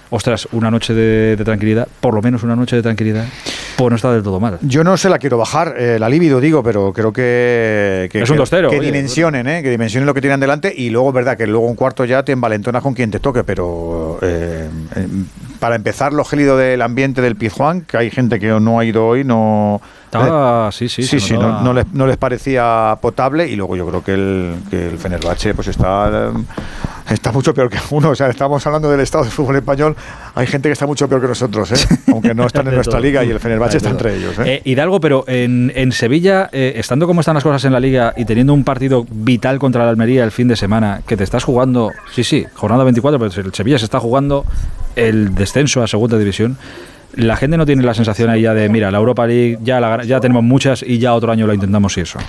ostras, 0.09 0.47
una 0.51 0.71
noche 0.71 0.93
de, 0.93 1.35
de 1.35 1.43
tranquilidad, 1.45 1.87
por 1.99 2.13
lo 2.13 2.21
menos 2.21 2.43
una 2.43 2.55
noche 2.55 2.75
de 2.75 2.81
tranquilidad, 2.81 3.25
pues 3.77 3.89
no 3.89 3.95
está 3.95 4.11
del 4.11 4.23
todo 4.23 4.39
mal. 4.39 4.57
Yo 4.61 4.83
no 4.83 4.97
se 4.97 5.09
la 5.09 5.19
quiero 5.19 5.37
bajar, 5.37 5.75
eh, 5.77 5.97
la 5.99 6.09
libido 6.09 6.39
digo, 6.41 6.63
pero 6.63 6.91
creo 6.93 7.13
que, 7.13 8.09
que, 8.11 8.21
Es 8.21 8.29
un 8.29 8.37
2-0, 8.37 8.69
que 8.69 8.77
oye. 8.77 8.85
dimensionen, 8.87 9.47
¿eh? 9.47 9.61
que 9.61 9.69
dimensionen 9.69 10.05
lo 10.05 10.13
que 10.13 10.21
tienen 10.21 10.39
delante 10.39 10.73
y 10.75 10.89
luego 10.89 11.11
verdad 11.11 11.37
que 11.37 11.47
luego 11.47 11.67
un 11.67 11.75
cuarto 11.75 12.05
ya 12.05 12.23
te 12.23 12.31
envalentonas 12.31 12.81
con 12.81 12.93
quien 12.93 13.11
te 13.11 13.19
toque, 13.19 13.43
pero 13.43 14.19
eh, 14.21 14.69
eh, 14.95 15.07
para 15.59 15.75
empezar 15.75 16.13
lo 16.13 16.25
gélido 16.25 16.57
del 16.57 16.81
ambiente 16.81 17.21
del 17.21 17.35
Pizjuán, 17.35 17.81
que 17.81 17.97
hay 17.97 18.09
gente 18.09 18.39
que 18.39 18.47
no 18.47 18.79
ha 18.79 18.85
ido 18.85 19.05
hoy, 19.05 19.23
no 19.23 19.81
Estaba, 20.05 20.71
sí, 20.71 20.89
sí, 20.89 21.03
sí, 21.03 21.19
sí, 21.19 21.33
no, 21.37 21.61
no 21.61 21.71
les, 21.71 21.85
no 21.93 22.07
les 22.07 22.17
parecía 22.17 22.97
potable 22.99 23.47
y 23.47 23.55
luego 23.55 23.75
yo 23.75 23.85
creo 23.85 24.03
que 24.03 24.13
el, 24.15 24.55
que 24.71 24.87
el 24.89 24.97
Fenerbahce 24.97 25.53
pues 25.53 25.67
está, 25.67 26.31
está 27.09 27.31
mucho 27.31 27.53
peor 27.53 27.69
que 27.69 27.77
uno. 27.91 28.09
O 28.11 28.15
sea, 28.15 28.27
estamos 28.29 28.65
hablando 28.67 28.89
del 28.89 28.99
estado 29.01 29.23
del 29.23 29.33
fútbol 29.33 29.55
español, 29.57 29.95
hay 30.35 30.47
gente 30.47 30.69
que 30.69 30.73
está 30.73 30.85
mucho 30.85 31.07
peor 31.07 31.21
que 31.21 31.27
nosotros, 31.27 31.71
¿eh? 31.71 31.99
aunque 32.11 32.33
no 32.33 32.45
están 32.45 32.67
en 32.67 32.75
nuestra 32.75 32.93
todo. 32.97 33.01
liga 33.01 33.23
y 33.23 33.29
el 33.31 33.39
Fenerbahce 33.39 33.77
está 33.77 33.89
todo. 33.89 33.97
entre 33.99 34.15
ellos. 34.17 34.37
¿eh? 34.39 34.43
Eh, 34.55 34.61
Hidalgo, 34.65 34.99
pero 34.99 35.23
en, 35.27 35.71
en 35.75 35.91
Sevilla, 35.91 36.49
eh, 36.51 36.73
estando 36.75 37.07
como 37.07 37.21
están 37.21 37.35
las 37.35 37.43
cosas 37.43 37.63
en 37.65 37.73
la 37.73 37.79
liga 37.79 38.13
y 38.17 38.25
teniendo 38.25 38.53
un 38.53 38.63
partido 38.63 39.05
vital 39.09 39.59
contra 39.59 39.83
la 39.83 39.89
Almería 39.91 40.23
el 40.23 40.31
fin 40.31 40.47
de 40.47 40.55
semana, 40.55 41.01
que 41.07 41.17
te 41.17 41.23
estás 41.23 41.43
jugando, 41.43 41.91
sí, 42.13 42.23
sí, 42.23 42.45
jornada 42.53 42.83
24, 42.83 43.19
pero 43.19 43.47
el 43.47 43.53
Sevilla 43.53 43.79
se 43.79 43.85
está 43.85 43.99
jugando 43.99 44.45
el 44.95 45.35
descenso 45.35 45.83
a 45.83 45.87
segunda 45.87 46.17
división. 46.17 46.57
La 47.15 47.35
gente 47.35 47.57
no 47.57 47.65
tiene 47.65 47.81
la 47.83 47.95
sensación 47.95 48.29
ahí 48.29 48.43
ya 48.43 48.53
de, 48.53 48.69
mira, 48.69 48.91
la 48.91 48.99
Europa 48.99 49.25
League 49.25 49.57
ya, 49.63 49.79
la, 49.79 50.03
ya 50.03 50.19
tenemos 50.19 50.43
muchas 50.43 50.83
y 50.83 50.99
ya 50.99 51.13
otro 51.15 51.31
año 51.31 51.47
la 51.47 51.55
intentamos 51.55 51.97
y 51.97 52.01
eso. 52.01 52.19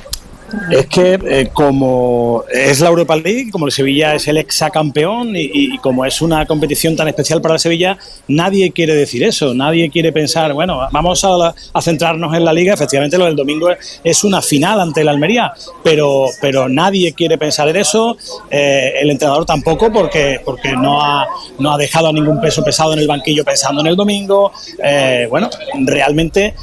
Es 0.71 0.87
que 0.87 1.19
eh, 1.29 1.51
como 1.53 2.45
es 2.53 2.81
la 2.81 2.89
Europa 2.89 3.17
League, 3.17 3.51
como 3.51 3.67
el 3.67 3.73
Sevilla 3.73 4.15
es 4.15 4.27
el 4.29 4.37
exacampeón 4.37 5.37
y, 5.37 5.51
y 5.53 5.79
como 5.79 6.05
es 6.05 6.21
una 6.21 6.47
competición 6.47 6.97
tan 6.97 7.09
especial 7.09 7.41
para 7.41 7.55
el 7.55 7.61
Sevilla, 7.61 7.99
nadie 8.29 8.71
quiere 8.73 8.95
decir 8.95 9.23
eso, 9.23 9.55
nadie 9.55 9.91
quiere 9.91 10.13
pensar, 10.13 10.53
bueno, 10.53 10.81
vamos 10.93 11.25
a, 11.25 11.55
centrarnos 11.81 12.35
en 12.35 12.45
la 12.45 12.53
liga, 12.53 12.75
efectivamente 12.75 13.17
lo 13.19 13.25
del 13.27 13.37
domingo 13.37 13.69
es- 14.05 14.25
una 14.25 14.43
final 14.43 14.81
ante 14.81 15.03
la 15.03 15.13
Almería, 15.13 15.53
pero, 15.83 16.27
pero 16.41 16.69
nadie 16.69 17.15
quiere 17.15 17.39
pensar 17.39 17.69
en 17.69 17.77
eso, 17.77 18.17
eh, 18.51 18.93
el 19.01 19.11
entrenador 19.11 19.47
tampoco 19.47 19.91
porque, 19.91 20.41
porque 20.45 20.73
no, 20.73 21.03
ha, 21.03 21.27
no 21.59 21.73
ha 21.73 21.79
dejado 21.79 22.09
a 22.09 22.13
ningún 22.13 22.41
peso 22.41 22.63
pesado 22.63 22.93
en 22.93 22.99
el 22.99 23.07
banquillo 23.07 23.45
pensando 23.45 23.81
en 23.81 23.87
el 23.87 23.97
domingo, 23.97 24.53
eh, 24.83 25.27
bueno, 25.31 25.49
realmente 25.87 26.55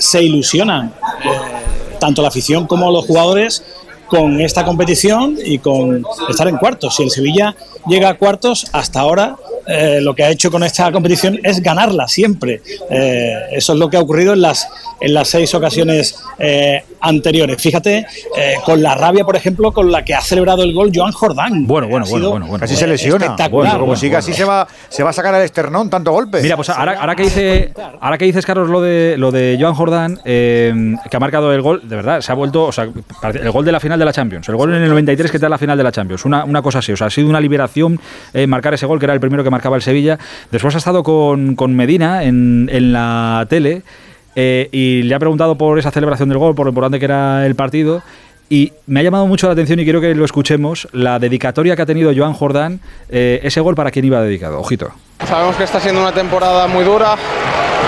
se 0.00 0.22
ilusionan. 0.22 0.92
Tanto 2.00 2.22
la 2.22 2.28
afición 2.28 2.66
como 2.66 2.90
los 2.90 3.06
jugadores 3.06 3.62
con 4.08 4.40
esta 4.40 4.64
competición 4.64 5.38
y 5.42 5.60
con 5.60 6.04
estar 6.28 6.48
en 6.48 6.56
cuartos. 6.56 6.96
Si 6.96 7.04
el 7.04 7.10
Sevilla 7.10 7.54
llega 7.86 8.08
a 8.08 8.18
cuartos, 8.18 8.66
hasta 8.72 8.98
ahora 8.98 9.36
eh, 9.70 10.00
lo 10.00 10.14
que 10.14 10.24
ha 10.24 10.30
hecho 10.30 10.50
con 10.50 10.62
esta 10.62 10.90
competición 10.90 11.38
es 11.42 11.62
ganarla 11.62 12.08
siempre. 12.08 12.60
Eh, 12.90 13.34
eso 13.52 13.72
es 13.72 13.78
lo 13.78 13.88
que 13.88 13.96
ha 13.96 14.00
ocurrido 14.00 14.32
en 14.32 14.42
las, 14.42 14.68
en 15.00 15.14
las 15.14 15.28
seis 15.28 15.54
ocasiones 15.54 16.16
eh, 16.38 16.82
anteriores. 17.00 17.60
Fíjate, 17.60 18.06
eh, 18.36 18.54
con 18.64 18.82
la 18.82 18.94
rabia, 18.94 19.24
por 19.24 19.36
ejemplo, 19.36 19.72
con 19.72 19.90
la 19.90 20.04
que 20.04 20.14
ha 20.14 20.20
celebrado 20.20 20.62
el 20.62 20.74
gol 20.74 20.90
Joan 20.94 21.12
Jordán. 21.12 21.66
Bueno, 21.66 21.88
bueno, 21.88 22.06
bueno, 22.08 22.30
bueno, 22.30 22.46
bueno. 22.46 22.60
Casi 22.60 22.76
se 22.76 22.86
lesiona. 22.86 23.26
espectacular. 23.26 23.50
Bueno, 23.50 23.72
como 23.72 23.86
bueno, 23.86 24.00
siga 24.00 24.18
bueno. 24.18 24.30
así 24.30 24.34
se 24.34 24.44
va, 24.44 24.66
se 24.88 25.02
va 25.02 25.10
a 25.10 25.12
sacar 25.12 25.34
al 25.34 25.42
esternón 25.42 25.90
tanto 25.90 26.12
golpe. 26.12 26.42
Mira, 26.42 26.56
pues 26.56 26.68
ahora, 26.68 26.98
ahora 27.00 27.16
que 27.16 27.22
dice, 27.24 27.72
ahora 28.00 28.18
que 28.18 28.24
dices, 28.24 28.44
Carlos, 28.44 28.68
lo 28.68 28.80
de 28.80 29.16
lo 29.16 29.30
de 29.30 29.56
Joan 29.60 29.74
Jordán, 29.74 30.20
eh, 30.24 30.94
que 31.10 31.16
ha 31.16 31.20
marcado 31.20 31.52
el 31.52 31.62
gol, 31.62 31.88
de 31.88 31.96
verdad, 31.96 32.20
se 32.20 32.32
ha 32.32 32.34
vuelto, 32.34 32.64
o 32.64 32.72
sea, 32.72 32.88
el 33.22 33.50
gol 33.50 33.64
de 33.64 33.72
la 33.72 33.80
final 33.80 33.98
de 33.98 34.04
la 34.04 34.12
Champions, 34.12 34.48
el 34.48 34.56
gol 34.56 34.74
en 34.74 34.82
el 34.82 34.88
93 34.88 35.30
que 35.30 35.38
te 35.38 35.42
da 35.42 35.48
la 35.48 35.58
final 35.58 35.76
de 35.76 35.84
la 35.84 35.92
Champions, 35.92 36.24
una, 36.24 36.44
una 36.44 36.62
cosa 36.62 36.80
así, 36.80 36.92
o 36.92 36.96
sea, 36.96 37.08
ha 37.08 37.10
sido 37.10 37.28
una 37.28 37.40
liberación 37.40 38.00
eh, 38.32 38.46
marcar 38.46 38.74
ese 38.74 38.86
gol, 38.86 38.98
que 38.98 39.06
era 39.06 39.14
el 39.14 39.20
primero 39.20 39.42
que 39.44 39.50
marcaba 39.60 39.76
el 39.76 39.82
Sevilla. 39.82 40.18
Después 40.50 40.74
ha 40.74 40.78
estado 40.78 41.02
con, 41.02 41.54
con 41.54 41.76
Medina 41.76 42.24
en, 42.24 42.70
en 42.72 42.94
la 42.94 43.46
tele 43.50 43.82
eh, 44.34 44.68
y 44.72 45.02
le 45.02 45.14
ha 45.14 45.18
preguntado 45.18 45.56
por 45.56 45.78
esa 45.78 45.90
celebración 45.90 46.30
del 46.30 46.38
gol, 46.38 46.54
por 46.54 46.64
lo 46.64 46.70
importante 46.70 46.98
que 46.98 47.04
era 47.04 47.44
el 47.44 47.54
partido. 47.54 48.02
Y 48.48 48.72
me 48.86 49.00
ha 49.00 49.02
llamado 49.02 49.26
mucho 49.26 49.46
la 49.46 49.52
atención 49.52 49.78
y 49.78 49.84
quiero 49.84 50.00
que 50.00 50.12
lo 50.14 50.24
escuchemos, 50.24 50.88
la 50.92 51.18
dedicatoria 51.20 51.76
que 51.76 51.82
ha 51.82 51.86
tenido 51.86 52.10
Joan 52.16 52.32
Jordán, 52.32 52.80
eh, 53.10 53.38
ese 53.44 53.60
gol 53.60 53.74
para 53.76 53.90
quién 53.90 54.06
iba 54.06 54.20
dedicado. 54.22 54.58
Ojito. 54.58 54.90
Sabemos 55.28 55.54
que 55.56 55.64
está 55.64 55.78
siendo 55.78 56.00
una 56.00 56.10
temporada 56.10 56.66
muy 56.66 56.82
dura, 56.82 57.16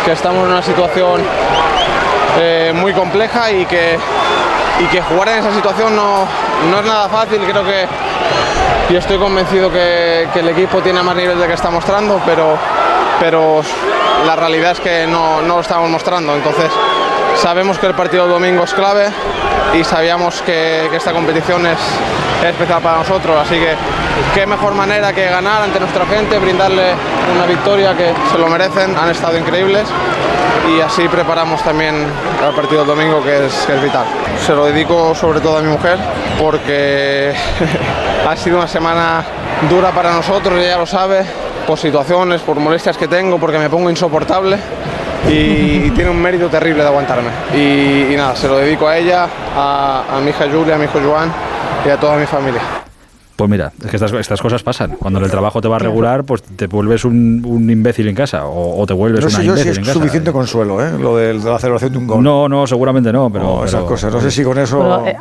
que 0.04 0.12
estamos 0.12 0.44
en 0.44 0.52
una 0.52 0.62
situación 0.62 1.22
eh, 2.38 2.72
muy 2.76 2.92
compleja 2.92 3.50
y 3.50 3.64
que, 3.64 3.96
y 4.84 4.86
que 4.92 5.00
jugar 5.00 5.30
en 5.30 5.38
esa 5.38 5.54
situación 5.54 5.96
no, 5.96 6.26
no 6.70 6.80
es 6.80 6.86
nada 6.86 7.08
fácil. 7.08 7.40
Creo 7.40 7.64
que 7.64 7.86
y 8.92 8.96
estoy 8.96 9.16
convencido 9.16 9.72
que, 9.72 10.28
el 10.34 10.48
equipo 10.50 10.82
tiene 10.82 11.02
más 11.02 11.16
nivel 11.16 11.38
del 11.38 11.48
que 11.48 11.54
está 11.54 11.70
mostrando, 11.70 12.20
pero, 12.26 12.58
pero 13.18 13.62
la 14.26 14.36
realidad 14.36 14.72
es 14.72 14.80
que 14.80 15.06
no, 15.06 15.40
no 15.40 15.54
lo 15.54 15.60
estamos 15.62 15.88
mostrando. 15.88 16.34
Entonces 16.34 16.70
sabemos 17.36 17.78
que 17.78 17.86
el 17.86 17.94
partido 17.94 18.24
del 18.24 18.32
domingo 18.34 18.64
es 18.64 18.74
clave 18.74 19.06
y 19.72 19.82
sabíamos 19.82 20.42
que, 20.42 20.90
esta 20.94 21.12
competición 21.12 21.64
es 21.64 21.78
especial 22.44 22.82
para 22.82 22.98
nosotros. 22.98 23.34
Así 23.40 23.54
que 23.54 23.74
qué 24.34 24.46
mejor 24.46 24.74
manera 24.74 25.10
que 25.14 25.24
ganar 25.24 25.62
ante 25.62 25.80
nuestra 25.80 26.04
gente, 26.04 26.38
brindarle 26.38 26.92
una 27.34 27.46
victoria 27.46 27.96
que 27.96 28.12
se 28.30 28.36
lo 28.36 28.46
merecen. 28.48 28.94
Han 28.94 29.08
estado 29.08 29.38
increíbles 29.38 29.88
y 30.68 30.80
así 30.80 31.08
preparamos 31.08 31.62
también 31.62 31.94
el 31.94 32.54
partido 32.54 32.84
del 32.84 32.96
domingo 32.96 33.22
que 33.22 33.46
es, 33.46 33.54
que 33.66 33.74
es 33.74 33.82
vital. 33.82 34.04
Se 34.46 34.54
lo 34.54 34.66
dedico 34.66 35.14
sobre 35.14 35.40
todo 35.40 35.58
a 35.58 35.60
mi 35.60 35.68
mujer 35.68 35.98
porque 36.40 37.32
ha 38.28 38.36
sido 38.36 38.58
una 38.58 38.68
semana 38.68 39.24
dura 39.68 39.90
para 39.90 40.12
nosotros, 40.12 40.58
ella 40.58 40.78
lo 40.78 40.86
sabe, 40.86 41.24
por 41.66 41.78
situaciones, 41.78 42.40
por 42.42 42.58
molestias 42.58 42.96
que 42.96 43.08
tengo, 43.08 43.38
porque 43.38 43.58
me 43.58 43.70
pongo 43.70 43.90
insoportable 43.90 44.58
y, 45.28 45.90
tiene 45.90 46.10
un 46.10 46.20
mérito 46.20 46.48
terrible 46.48 46.82
de 46.82 46.88
aguantarme. 46.88 47.30
Y, 47.54 48.16
nada, 48.16 48.34
se 48.34 48.48
lo 48.48 48.58
dedico 48.58 48.88
a 48.88 48.96
ella, 48.96 49.28
a, 49.56 50.04
a 50.16 50.20
mi 50.20 50.30
hija 50.30 50.46
Julia, 50.52 50.74
a 50.74 50.78
mi 50.78 50.84
hijo 50.84 50.98
Joan 51.04 51.32
y 51.86 51.90
a 51.90 51.96
toda 51.98 52.16
mi 52.16 52.26
familia. 52.26 52.62
Pues 53.36 53.50
mira, 53.50 53.72
es 53.82 53.90
que 53.90 53.96
estas, 53.96 54.12
estas 54.12 54.40
cosas 54.42 54.62
pasan. 54.62 54.92
Cuando 54.98 55.18
en 55.18 55.24
el 55.24 55.30
trabajo 55.30 55.60
te 55.60 55.68
va 55.68 55.78
regular, 55.78 56.24
pues 56.24 56.42
te 56.42 56.66
vuelves 56.66 57.04
un, 57.04 57.42
un 57.46 57.68
imbécil 57.70 58.06
en 58.08 58.14
casa 58.14 58.46
o, 58.46 58.80
o 58.80 58.86
te 58.86 58.92
vuelves 58.92 59.20
No 59.22 59.28
una 59.28 59.36
sé 59.38 59.44
yo 59.44 59.54
si 59.56 59.60
imbécil 59.62 59.70
es 59.72 59.78
en 59.78 59.84
casa. 59.84 59.94
suficiente 59.94 60.32
consuelo, 60.32 60.84
¿eh? 60.84 60.92
Lo 60.98 61.16
de, 61.16 61.38
de 61.38 61.50
la 61.50 61.58
celebración 61.58 61.92
de 61.92 61.98
un 61.98 62.06
gol. 62.06 62.22
No, 62.22 62.48
no, 62.48 62.66
seguramente 62.66 63.12
no, 63.12 63.30
pero... 63.30 63.44
No, 63.44 63.64
esas 63.64 63.80
pero- 63.80 63.86
cosas. 63.86 64.12
No 64.12 64.20
sé 64.20 64.30
si 64.30 64.44
con 64.44 64.58
eso. 64.58 64.78
Bueno, 64.78 65.06
eh, 65.06 65.16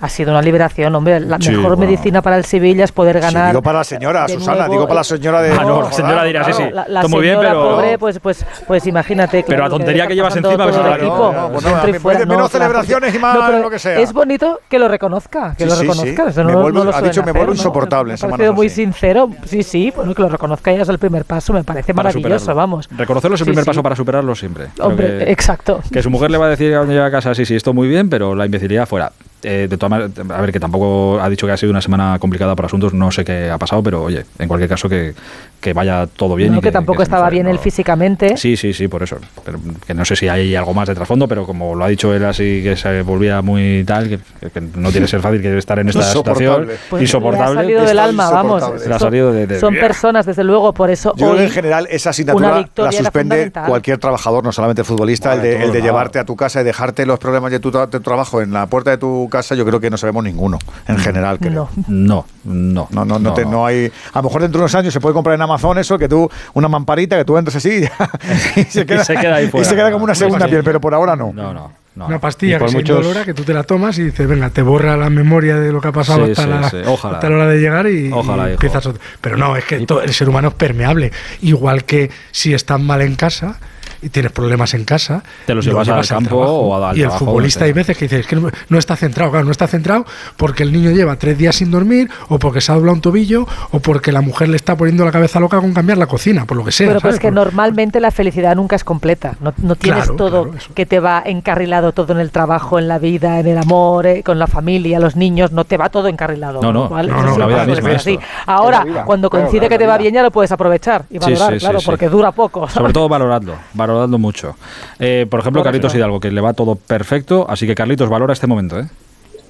ha, 0.00 0.08
sido 0.08 0.30
una 0.32 0.42
liberación, 0.42 0.94
hombre. 0.94 1.20
La 1.20 1.38
Sí, 1.38 1.50
mejor 1.50 1.76
bueno. 1.76 1.90
medicina 1.90 2.22
para 2.22 2.36
el 2.36 2.44
Sevilla 2.44 2.84
es 2.84 2.92
poder 2.92 3.16
Sí, 3.16 3.22
ganar. 3.22 3.50
digo 3.50 3.62
para 3.62 3.78
la 3.78 3.84
señora, 3.84 4.28
Susana, 4.28 4.56
nuevo, 4.58 4.72
digo 4.72 4.84
para 4.84 4.94
la 4.96 5.00
eh, 5.00 5.04
señora 5.04 5.42
de. 5.42 5.52
Ah, 5.52 5.64
no, 5.64 5.82
la 5.82 5.92
señora 5.92 6.24
dirá, 6.24 6.44
sí, 6.44 6.52
sí. 6.52 6.62
La, 6.72 7.02
muy 7.08 7.22
bien, 7.22 7.38
pero- 7.40 7.62
pobre, 7.70 7.98
pues, 7.98 8.18
pues, 8.20 8.44
pues 8.66 8.86
imagínate. 8.86 9.44
Pero 9.46 9.62
la 9.64 9.70
tontería 9.70 10.06
que 10.06 10.14
llevas 10.14 10.36
encima, 10.36 10.64
pues, 10.64 10.76
todo 10.76 10.86
el 10.86 10.86
claro, 10.94 11.02
equipo, 11.02 11.32
no, 11.32 11.52
pues 11.52 11.64
y 11.96 11.98
fuera, 11.98 12.26
menos 12.26 12.50
celebraciones 12.50 13.14
y 13.14 13.18
más 13.18 13.36
pero 13.46 13.58
lo 13.60 13.70
que 13.70 13.78
sea. 13.78 13.98
Es 14.00 14.12
bonito 14.12 14.60
que 14.68 14.78
lo 14.78 14.88
reconozca, 14.88 15.54
que 15.56 15.64
Sí, 15.64 15.70
lo 15.70 15.76
reconozca. 15.76 16.24
sí. 16.24 16.30
eso 16.30 16.44
Me 16.44 16.52
no, 16.52 16.62
vuelvo- 16.62 16.78
no 16.78 16.84
lo 16.90 16.94
ha 16.96 17.02
dicho, 17.02 17.22
me 17.22 17.32
vuelvo 17.32 17.48
¿no? 17.48 17.52
insoportable 17.54 18.14
Me 18.14 18.26
ha 18.26 18.30
parecido 18.30 18.52
muy 18.52 18.68
sincero. 18.68 19.30
Sí, 19.44 19.62
sí, 19.62 19.92
bueno, 19.94 20.14
que 20.14 20.22
lo 20.22 20.28
reconozca 20.28 20.72
ya 20.72 20.82
es 20.82 20.88
el 20.88 20.98
primer 20.98 21.24
paso, 21.24 21.52
me 21.52 21.64
parece 21.64 21.92
maravilloso, 21.92 22.54
vamos. 22.54 22.88
Reconocerlo 22.96 23.34
es 23.34 23.40
el 23.40 23.46
primer 23.46 23.64
paso 23.64 23.82
para 23.82 23.96
superarlo 23.96 24.34
siempre. 24.34 24.68
Hombre, 24.80 25.18
que- 25.18 25.32
exacto. 25.32 25.80
Que 25.92 26.02
su 26.02 26.10
mujer 26.10 26.30
le 26.30 26.38
va 26.38 26.46
a 26.46 26.50
decir 26.50 26.72
cuando 26.74 26.92
llega 26.92 27.06
a 27.06 27.10
casa, 27.10 27.34
sí, 27.34 27.44
sí, 27.44 27.54
esto 27.56 27.72
muy 27.74 27.88
bien, 27.88 28.08
pero 28.08 28.34
la 28.34 28.46
imbecilidad 28.46 28.86
fuera. 28.86 29.12
Eh, 29.42 29.68
de 29.70 29.76
todas 29.78 30.10
a 30.18 30.40
ver, 30.40 30.52
que 30.52 30.60
tampoco 30.60 31.18
ha 31.20 31.28
dicho 31.30 31.46
que 31.46 31.52
ha 31.52 31.56
sido 31.56 31.70
una 31.70 31.80
semana 31.80 32.18
complicada 32.18 32.54
por 32.54 32.66
asuntos, 32.66 32.92
no 32.92 33.10
sé 33.10 33.24
qué 33.24 33.48
ha 33.50 33.56
pasado, 33.56 33.82
pero 33.82 34.02
oye, 34.02 34.26
en 34.38 34.48
cualquier 34.48 34.68
caso 34.68 34.88
que, 34.88 35.14
que 35.60 35.72
vaya 35.72 36.06
todo 36.06 36.34
bien. 36.34 36.52
No, 36.52 36.58
y 36.58 36.60
que, 36.62 36.72
tampoco 36.72 37.02
estaba 37.02 37.28
bien 37.30 37.44
no- 37.44 37.50
él 37.50 37.58
físicamente. 37.58 38.36
Sí, 38.36 38.56
sí, 38.56 38.72
sí, 38.72 38.88
por 38.88 39.02
eso. 39.02 39.18
Pero 39.44 39.58
que 39.86 39.92
no 39.94 40.04
sé 40.04 40.16
si 40.16 40.28
hay 40.28 40.54
algo 40.56 40.72
más 40.74 40.88
de 40.88 40.94
trasfondo, 40.94 41.28
pero 41.28 41.44
como 41.46 41.74
lo 41.74 41.84
ha 41.84 41.88
dicho 41.88 42.14
él 42.14 42.24
así, 42.24 42.60
que 42.62 42.76
se 42.76 43.02
volvía 43.02 43.42
muy 43.42 43.84
tal, 43.86 44.08
que, 44.08 44.18
que 44.50 44.60
no 44.60 44.90
tiene 44.90 45.06
que 45.06 45.08
ser 45.10 45.20
fácil 45.20 45.42
que 45.42 45.58
estar 45.58 45.78
en 45.78 45.88
esta 45.90 46.02
situación 46.02 46.62
Insoportable. 46.70 46.76
Pues 46.88 47.02
insoportable. 47.02 47.54
Le 47.54 47.60
ha 47.60 47.62
salido 47.62 47.84
del 47.84 47.98
alma, 47.98 48.30
vamos. 48.30 48.62
Le 48.62 48.94
ha 48.94 48.98
Son- 48.98 49.08
salido 49.08 49.32
de- 49.32 49.46
de- 49.46 49.60
son 49.60 49.74
personas, 49.74 50.26
desde 50.26 50.44
luego, 50.44 50.72
por 50.72 50.90
eso 50.90 51.10
Yo 51.16 51.26
creo 51.26 51.30
hoy 51.32 51.36
que 51.38 51.44
en 51.44 51.50
general 51.50 51.86
esa 51.90 52.10
asignatura 52.10 52.66
la 52.76 52.92
suspende 52.92 53.52
cualquier 53.66 53.98
trabajador, 53.98 54.42
no 54.44 54.52
solamente 54.52 54.82
el 54.82 54.86
futbolista, 54.86 55.30
Vale, 55.30 55.52
el 55.52 55.58
de, 55.58 55.64
el 55.66 55.72
de 55.72 55.82
llevarte 55.82 56.18
a 56.18 56.24
tu 56.24 56.36
casa 56.36 56.60
y 56.60 56.64
dejarte 56.64 57.04
los 57.06 57.18
problemas 57.18 57.50
de 57.50 57.60
tu, 57.60 57.70
tra- 57.70 57.86
de 57.86 57.98
tu 57.98 58.00
trabajo 58.00 58.40
en 58.40 58.52
la 58.52 58.66
puerta 58.66 58.90
de 58.90 58.98
tu 58.98 59.28
casa, 59.30 59.54
yo 59.54 59.64
creo 59.66 59.80
que 59.80 59.90
no 59.90 59.96
sabemos 59.96 60.24
ninguno, 60.24 60.58
en 60.88 60.96
general. 60.98 61.38
Creo. 61.38 61.68
No, 61.88 62.24
no, 62.44 62.88
no, 62.90 63.04
no, 63.04 63.18
no, 63.18 63.34
te- 63.34 63.44
no 63.44 63.66
hay. 63.66 63.90
A 64.12 64.18
lo 64.18 64.22
mejor 64.24 64.42
dentro 64.42 64.58
de 64.58 64.62
unos 64.64 64.74
años 64.74 64.92
se 64.92 65.00
puede 65.00 65.12
comprar 65.14 65.34
en 65.34 65.42
Amazon 65.50 65.78
eso, 65.78 65.98
que 65.98 66.08
tú, 66.08 66.28
una 66.54 66.68
mamparita 66.68 67.16
que 67.16 67.24
tú 67.24 67.36
entres 67.36 67.56
así 67.56 67.84
y 68.56 68.62
se 68.64 68.86
queda, 68.86 69.04
se 69.04 69.16
queda 69.16 69.36
ahí 69.36 69.46
y 69.46 69.48
fuera. 69.48 69.68
se 69.68 69.74
queda 69.76 69.90
como 69.92 70.04
una 70.04 70.14
segunda 70.14 70.46
piel, 70.46 70.62
pero 70.64 70.80
por 70.80 70.94
ahora 70.94 71.16
no. 71.16 71.32
No, 71.32 71.52
no. 71.52 71.72
Una 72.06 72.18
pastilla 72.20 72.56
Y 72.56 72.58
que 72.60 72.64
muchos- 72.72 72.96
indolora 72.98 73.24
que 73.26 73.34
tú 73.34 73.42
te 73.42 73.52
la 73.52 73.62
tomas 73.64 73.98
y 73.98 74.04
dices, 74.04 74.26
venga, 74.26 74.48
te 74.48 74.62
borra 74.62 74.96
la 74.96 75.10
memoria 75.10 75.56
de 75.56 75.70
lo 75.70 75.80
que 75.82 75.88
ha 75.88 75.92
pasado 75.92 76.24
Sí, 76.24 76.30
hasta, 76.32 76.44
sí, 76.44 76.48
la, 76.48 76.70
sí. 76.70 76.76
Ojalá. 76.86 77.14
hasta 77.16 77.28
la 77.28 77.36
hora 77.36 77.46
de 77.48 77.58
llegar 77.60 77.86
y, 77.88 78.10
Ojalá, 78.12 78.48
y 78.48 78.52
empiezas 78.52 78.86
otro. 78.86 79.02
Pero 79.20 79.36
no, 79.36 79.54
es 79.56 79.64
que 79.64 79.74
el 79.74 80.14
ser 80.14 80.28
humano 80.28 80.48
es 80.48 80.54
permeable. 80.54 81.12
Igual 81.42 81.84
que 81.84 82.10
si 82.30 82.54
estás 82.54 82.80
mal 82.80 83.02
en 83.02 83.16
casa 83.16 83.58
y 84.02 84.08
tienes 84.08 84.32
problemas 84.32 84.74
en 84.74 84.84
casa, 84.84 85.22
Te 85.46 85.54
los 85.54 85.64
lo 85.66 85.72
llevas 85.72 85.88
al 85.88 85.94
llevas 85.94 86.08
campo 86.08 86.28
trabajo. 86.28 86.52
o 86.58 86.84
al 86.84 86.96
Y 86.96 87.02
el 87.02 87.10
futbolista 87.10 87.64
hay 87.64 87.72
veces 87.72 87.96
que 87.96 88.06
dices, 88.06 88.20
es 88.20 88.26
que 88.26 88.36
no, 88.36 88.48
no 88.68 88.78
está 88.78 88.96
centrado, 88.96 89.30
claro, 89.30 89.44
no 89.44 89.52
está 89.52 89.66
centrado 89.66 90.04
porque 90.36 90.62
el 90.62 90.72
niño 90.72 90.90
lleva 90.90 91.16
tres 91.16 91.36
días 91.36 91.56
sin 91.56 91.70
dormir 91.70 92.08
o 92.28 92.38
porque 92.38 92.60
se 92.60 92.72
ha 92.72 92.74
doblado 92.76 92.94
un 92.94 93.00
tobillo 93.00 93.46
o 93.72 93.80
porque 93.80 94.12
la 94.12 94.20
mujer 94.20 94.48
le 94.48 94.56
está 94.56 94.76
poniendo 94.76 95.04
la 95.04 95.12
cabeza 95.12 95.38
loca 95.40 95.60
con 95.60 95.72
cambiar 95.74 95.98
la 95.98 96.06
cocina, 96.06 96.44
por 96.46 96.56
lo 96.56 96.64
que 96.64 96.72
sea. 96.72 96.88
Pero 96.88 97.00
pues 97.00 97.12
¿sabes? 97.16 97.20
que 97.20 97.28
Por- 97.28 97.34
normalmente 97.34 98.00
la 98.00 98.10
felicidad 98.10 98.56
nunca 98.56 98.76
es 98.76 98.84
completa. 98.84 99.36
No, 99.40 99.52
no 99.58 99.76
tienes 99.76 100.04
Claro, 100.04 100.16
todo 100.16 100.50
que 100.74 100.86
te 100.86 101.00
va 101.00 101.22
encarrilado 101.24 101.92
todo 101.92 102.12
en 102.12 102.20
el 102.20 102.30
trabajo, 102.30 102.78
en 102.78 102.88
la 102.88 102.98
vida, 102.98 103.38
en 103.40 103.46
el 103.48 103.58
amor, 103.58 104.06
eh, 104.06 104.22
con 104.22 104.38
la 104.38 104.46
familia, 104.46 104.98
los 105.00 105.16
niños. 105.16 105.52
No 105.52 105.64
te 105.64 105.76
va 105.76 105.88
todo 105.90 106.08
encarrilado. 106.08 106.60
No, 106.62 106.72
no, 106.72 106.88
¿vale? 106.88 107.10
no, 107.12 107.22
no, 107.22 107.38
la 107.38 107.46
vida 107.46 107.64
misma, 107.66 107.90
así. 107.92 108.18
Ahora, 108.46 108.84
vida. 108.84 109.04
cuando 109.04 109.28
coincide 109.30 109.60
claro, 109.60 109.68
que 109.70 109.78
te 109.78 109.86
va 109.86 109.98
bien, 109.98 110.14
ya 110.14 110.22
lo 110.22 110.30
puedes 110.30 110.50
aprovechar 110.52 111.04
y 111.10 111.14
Sí, 111.14 111.18
valorar, 111.18 111.48
sí, 111.52 111.54
sí, 111.54 111.60
claro, 111.60 111.80
sí. 111.80 111.86
porque 111.86 112.08
dura 112.08 112.32
poco. 112.32 112.68
Sobre 112.68 112.92
todo 112.92 113.08
valoradlo, 113.10 113.54
valoradlo 113.90 114.18
mucho. 114.18 114.56
Eh, 114.98 115.26
por 115.28 115.40
ejemplo, 115.40 115.60
Claro, 115.62 115.72
Carlitos 115.72 115.92
claro. 115.92 115.98
Hidalgo, 116.00 116.20
que 116.20 116.30
le 116.30 116.40
va 116.40 116.52
todo 116.54 116.76
perfecto, 116.76 117.46
así 117.48 117.66
que 117.66 117.74
Carlitos, 117.74 118.08
valora 118.08 118.32
este 118.32 118.46
momento, 118.46 118.78
¿eh? 118.80 118.86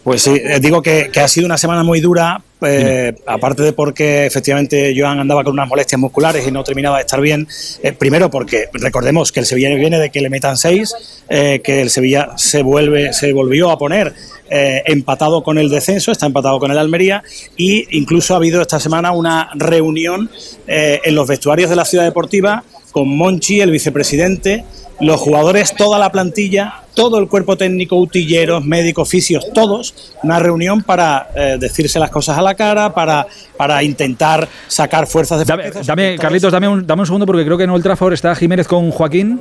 Pues 0.03 0.22
sí, 0.22 0.31
eh, 0.42 0.59
digo 0.61 0.81
que, 0.81 1.11
que 1.12 1.20
ha 1.20 1.29
sido 1.29 1.44
una 1.44 1.59
semana 1.59 1.83
muy 1.83 2.00
dura, 2.00 2.40
eh, 2.62 3.14
aparte 3.26 3.62
de 3.62 3.74
porque 3.74 4.24
efectivamente 4.24 4.94
Joan 4.96 5.18
andaba 5.18 5.44
con 5.44 5.53
unas 5.53 5.68
molestias 5.68 6.00
musculares 6.00 6.46
y 6.48 6.50
no 6.50 6.64
terminaba 6.64 6.96
de 6.96 7.03
estar 7.03 7.20
bien. 7.20 7.46
eh, 7.83 7.92
primero 7.92 8.31
porque 8.31 8.70
recordemos 8.72 9.31
que 9.31 9.40
el 9.40 9.46
Sevilla 9.46 9.68
viene 9.74 9.98
de 9.98 10.09
que 10.09 10.22
le 10.22 10.31
metan 10.31 10.57
seis, 10.57 10.94
eh, 11.29 11.61
que 11.62 11.83
el 11.83 11.90
Sevilla 11.90 12.31
se 12.37 12.62
vuelve, 12.62 13.12
se 13.12 13.35
volvió 13.35 13.70
a 13.70 13.76
poner 13.79 14.14
eh, 14.48 14.83
empatado 14.87 15.42
con 15.42 15.59
el 15.59 15.68
descenso, 15.68 16.12
está 16.12 16.24
empatado 16.24 16.59
con 16.59 16.70
el 16.70 16.79
Almería 16.79 17.22
y 17.59 17.87
incluso 17.98 18.33
ha 18.33 18.38
habido 18.38 18.62
esta 18.62 18.81
semana 18.81 19.12
una 19.12 19.50
reunión 19.55 20.31
eh, 20.66 21.00
en 21.05 21.14
los 21.14 21.29
vestuarios 21.29 21.68
de 21.68 21.76
la 21.76 21.85
ciudad 21.85 22.05
deportiva 22.05 22.64
con 22.92 23.09
Monchi, 23.16 23.61
el 23.61 23.70
vicepresidente, 23.70 24.64
los 25.00 25.20
jugadores, 25.20 25.74
toda 25.74 25.98
la 25.98 26.12
plantilla, 26.12 26.83
todo 26.94 27.18
el 27.18 27.29
cuerpo 27.29 27.57
técnico, 27.57 27.96
utilleros, 27.96 28.64
médicos, 28.64 29.09
fisios, 29.09 29.53
todos, 29.53 30.14
una 30.22 30.38
reunión 30.38 30.83
para 30.83 31.29
eh, 31.35 31.57
decirse 31.59 31.98
las 31.98 32.11
cosas 32.11 32.38
a 32.38 32.42
la 32.42 32.55
cara, 32.55 32.92
para, 32.92 33.26
para 33.57 33.83
intentar 33.83 34.48
sacar 34.68 35.07
fuerzas 35.07 35.38
de 35.38 35.44
Dame, 35.44 35.70
dame, 35.85 36.18
Carlitos, 36.18 36.53
dame 36.53 36.68
un, 36.68 36.87
dame 36.87 37.03
un 37.03 37.07
segundo 37.07 37.26
porque 37.26 37.44
creo 37.44 37.59
que 37.59 37.64
en 37.64 37.70
Old 37.70 37.83
Trafford 37.83 38.12
está 38.12 38.35
Jiménez 38.35 38.66
con 38.66 38.90
Joaquín. 38.90 39.40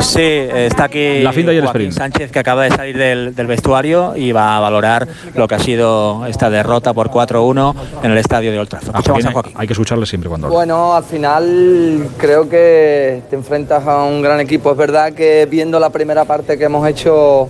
Sí, 0.00 0.20
está 0.22 0.84
aquí 0.84 1.20
La 1.22 1.32
finta 1.32 1.52
y 1.52 1.56
el 1.56 1.64
Joaquín 1.64 1.88
sprint. 1.88 1.98
Sánchez 1.98 2.30
que 2.30 2.38
acaba 2.38 2.64
de 2.64 2.70
salir 2.70 2.96
del, 2.96 3.34
del 3.34 3.46
vestuario 3.46 4.16
y 4.16 4.32
va 4.32 4.56
a 4.56 4.60
valorar 4.60 5.06
lo 5.34 5.46
que 5.46 5.54
ha 5.54 5.58
sido 5.58 6.26
esta 6.26 6.50
derrota 6.50 6.92
por 6.92 7.10
4-1 7.10 7.74
en 8.02 8.10
el 8.10 8.18
estadio 8.18 8.50
de 8.50 8.58
Old 8.58 8.68
Trafford. 8.68 8.96
A 8.96 8.98
Escuchamos 9.00 9.22
Joaquín 9.22 9.28
a 9.28 9.32
Joaquín. 9.32 9.52
hay 9.56 9.66
que 9.66 9.72
escucharle 9.72 10.06
siempre 10.06 10.28
cuando 10.28 10.46
habla. 10.46 10.56
Bueno, 10.56 10.94
al 10.94 11.04
final 11.04 12.08
creo 12.16 12.48
que 12.48 13.22
te 13.28 13.36
enfrentas 13.36 13.86
a 13.86 14.04
un 14.04 14.22
gran 14.22 14.40
equipo. 14.40 14.70
Es 14.72 14.76
verdad 14.76 15.12
que 15.12 15.46
viendo 15.50 15.78
la 15.78 15.90
primera 15.90 16.07
parte 16.24 16.56
que 16.56 16.64
hemos 16.64 16.86
hecho, 16.88 17.48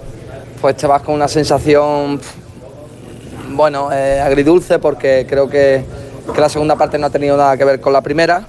pues 0.61 0.77
te 0.77 0.87
vas 0.87 1.03
con 1.03 1.14
una 1.14 1.29
sensación, 1.29 2.21
bueno, 3.51 3.90
eh, 3.92 4.21
agridulce 4.21 4.79
porque 4.79 5.27
creo 5.29 5.49
que, 5.49 5.85
que 6.35 6.40
la 6.40 6.49
segunda 6.49 6.77
parte 6.77 6.99
no 6.99 7.07
ha 7.07 7.11
tenido 7.11 7.37
nada 7.37 7.57
que 7.57 7.64
ver 7.64 7.81
con 7.81 7.92
la 7.92 8.01
primera. 8.01 8.47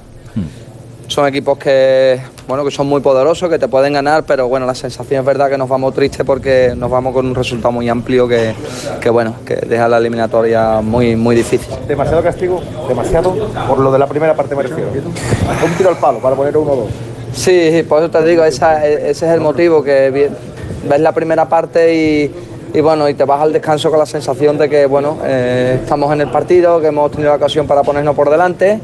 Son 1.07 1.25
equipos 1.25 1.57
que, 1.57 2.21
bueno, 2.47 2.63
que 2.63 2.69
son 2.69 2.85
muy 2.85 3.01
poderosos, 3.01 3.49
que 3.49 3.57
te 3.57 3.67
pueden 3.67 3.93
ganar, 3.93 4.25
pero 4.25 4.47
bueno, 4.47 4.67
la 4.67 4.75
sensación 4.75 5.21
es 5.21 5.25
verdad 5.25 5.49
que 5.49 5.57
nos 5.57 5.67
vamos 5.67 5.91
tristes 5.95 6.23
porque 6.23 6.73
nos 6.77 6.87
vamos 6.87 7.15
con 7.15 7.25
un 7.25 7.33
resultado 7.33 7.71
muy 7.71 7.89
amplio 7.89 8.27
que, 8.27 8.53
que 9.01 9.09
bueno, 9.09 9.33
que 9.43 9.55
deja 9.55 9.87
la 9.87 9.97
eliminatoria 9.97 10.81
muy, 10.81 11.15
muy 11.15 11.35
difícil. 11.35 11.67
Demasiado 11.87 12.21
castigo, 12.21 12.61
demasiado, 12.87 13.33
por 13.67 13.79
lo 13.79 13.91
de 13.91 13.97
la 13.97 14.05
primera 14.05 14.35
parte 14.35 14.55
me 14.55 14.61
refiero. 14.61 14.91
Un 14.91 15.73
tiro 15.77 15.89
al 15.89 15.97
palo 15.97 16.19
para 16.19 16.35
poner 16.35 16.55
uno 16.55 16.71
o 16.73 16.75
dos. 16.75 16.89
Sí, 17.33 17.83
por 17.87 17.99
eso 18.03 18.09
te 18.11 18.23
digo, 18.25 18.43
esa- 18.43 18.85
ese 18.85 19.09
es 19.09 19.21
el 19.33 19.39
motivo, 19.39 19.83
que 19.83 20.09
ves 20.09 20.99
la 20.99 21.11
primera 21.11 21.47
parte 21.47 21.93
y, 21.93 22.31
y 22.73 22.81
bueno, 22.81 23.07
y 23.07 23.13
te 23.13 23.23
vas 23.25 23.41
al 23.41 23.53
descanso 23.53 23.89
con 23.89 23.99
la 23.99 24.05
sensación 24.05 24.57
de 24.57 24.69
que 24.69 24.85
bueno, 24.85 25.17
eh, 25.23 25.79
estamos 25.81 26.11
en 26.13 26.21
el 26.21 26.29
partido, 26.31 26.79
que 26.81 26.87
hemos 26.87 27.11
tenido 27.11 27.29
la 27.31 27.37
ocasión 27.37 27.67
para 27.67 27.83
ponernos 27.83 28.15
por 28.15 28.29
delante, 28.29 28.79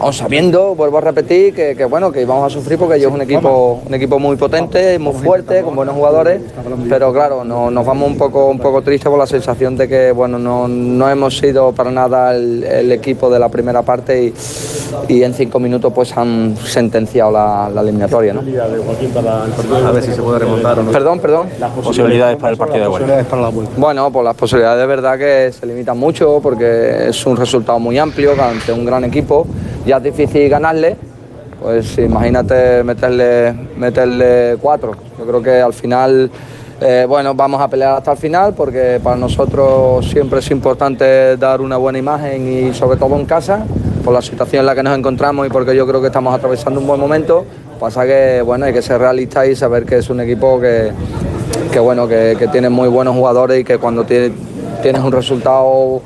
aun 0.00 0.12
sabiendo, 0.12 0.74
vuelvo 0.74 0.98
a 0.98 1.00
repetir, 1.00 1.54
que, 1.54 1.74
que, 1.74 1.84
bueno, 1.84 2.12
que 2.12 2.22
íbamos 2.22 2.44
a 2.46 2.50
sufrir 2.50 2.78
porque 2.78 2.96
ellos 2.96 3.08
es 3.10 3.14
un 3.14 3.22
equipo, 3.22 3.80
un 3.86 3.94
equipo 3.94 4.18
muy 4.18 4.36
potente, 4.36 4.98
muy 4.98 5.12
fuerte, 5.14 5.62
con 5.62 5.74
buenos 5.74 5.94
jugadores, 5.94 6.40
pero 6.88 7.12
claro, 7.12 7.44
no- 7.44 7.70
nos 7.70 7.84
vamos 7.86 8.08
un 8.08 8.18
poco, 8.18 8.46
un 8.46 8.58
poco 8.58 8.82
tristes 8.82 9.08
por 9.08 9.18
la 9.18 9.26
sensación 9.26 9.76
de 9.76 9.88
que 9.88 10.12
bueno, 10.12 10.38
no, 10.38 10.68
no 10.68 11.08
hemos 11.08 11.38
sido 11.38 11.72
para 11.72 11.90
nada 11.90 12.34
el, 12.34 12.62
el 12.64 12.92
equipo 12.92 13.30
de 13.30 13.38
la 13.38 13.48
primera 13.48 13.82
parte 13.82 14.24
y, 14.24 14.34
y 15.08 15.22
en 15.22 15.32
cinco 15.34 15.58
minutos 15.58 15.92
pues 15.94 16.16
han 16.16 16.56
sentenciado 16.64 17.30
la, 17.32 17.70
la 17.74 17.80
eliminatoria. 17.80 18.32
¿no? 18.34 18.40
A 19.88 19.92
ver 19.92 20.02
si 20.02 20.12
se 20.12 20.22
puede 20.22 20.38
remontar 20.40 20.78
o 20.78 20.82
no. 20.82 20.90
Perdón, 20.92 21.20
perdón. 21.20 21.46
Posibilidades 21.84 22.36
para 22.36 22.52
el 22.52 22.58
partido 22.58 22.82
de 22.84 22.88
vuelta. 22.88 23.06
Bueno, 23.76 24.10
pues 24.12 24.24
las 24.24 24.34
posibilidades 24.34 24.80
de 24.80 24.86
verdad 24.86 25.18
que 25.18 25.52
se 25.52 25.66
limitan 25.66 25.98
mucho 25.98 26.40
porque 26.42 27.08
es 27.08 27.26
un 27.26 27.36
resultado 27.36 27.78
muy 27.78 27.98
amplio 27.98 28.32
ante 28.42 28.72
un 28.72 28.84
gran 28.84 29.04
equipo. 29.04 29.46
Ya 29.86 29.98
es 29.98 30.02
difícil 30.02 30.48
ganarle, 30.48 30.96
pues 31.62 31.96
imagínate 31.98 32.82
meterle, 32.82 33.52
meterle 33.76 34.56
cuatro. 34.60 34.92
Yo 35.18 35.24
creo 35.24 35.42
que 35.42 35.60
al 35.60 35.72
final, 35.72 36.28
eh, 36.80 37.06
bueno, 37.08 37.34
vamos 37.34 37.60
a 37.60 37.68
pelear 37.68 37.96
hasta 37.98 38.12
el 38.12 38.18
final 38.18 38.52
porque 38.54 39.00
para 39.02 39.16
nosotros 39.16 40.04
siempre 40.10 40.40
es 40.40 40.50
importante 40.50 41.36
dar 41.36 41.60
una 41.60 41.76
buena 41.76 41.98
imagen 41.98 42.48
y 42.52 42.74
sobre 42.74 42.98
todo 42.98 43.14
en 43.16 43.26
casa, 43.26 43.64
por 44.04 44.12
la 44.12 44.22
situación 44.22 44.60
en 44.60 44.66
la 44.66 44.74
que 44.74 44.82
nos 44.82 44.96
encontramos 44.98 45.46
y 45.46 45.50
porque 45.50 45.74
yo 45.76 45.86
creo 45.86 46.00
que 46.00 46.08
estamos 46.08 46.34
atravesando 46.34 46.80
un 46.80 46.86
buen 46.86 47.00
momento. 47.00 47.44
Pasa 47.78 48.04
que, 48.06 48.42
bueno, 48.42 48.64
hay 48.64 48.72
que 48.72 48.82
ser 48.82 48.98
realistas 49.00 49.46
y 49.48 49.54
saber 49.54 49.84
que 49.84 49.98
es 49.98 50.10
un 50.10 50.20
equipo 50.20 50.60
que, 50.60 50.90
que 51.70 51.78
bueno, 51.78 52.08
que, 52.08 52.48
tiene 52.50 52.70
muy 52.70 52.88
buenos 52.88 53.14
jugadores 53.14 53.60
y 53.60 53.64
que 53.64 53.78
cuando 53.78 54.04
tiene- 54.04 54.32
tienes 54.82 55.02
un 55.02 55.12
resultado 55.12 56.00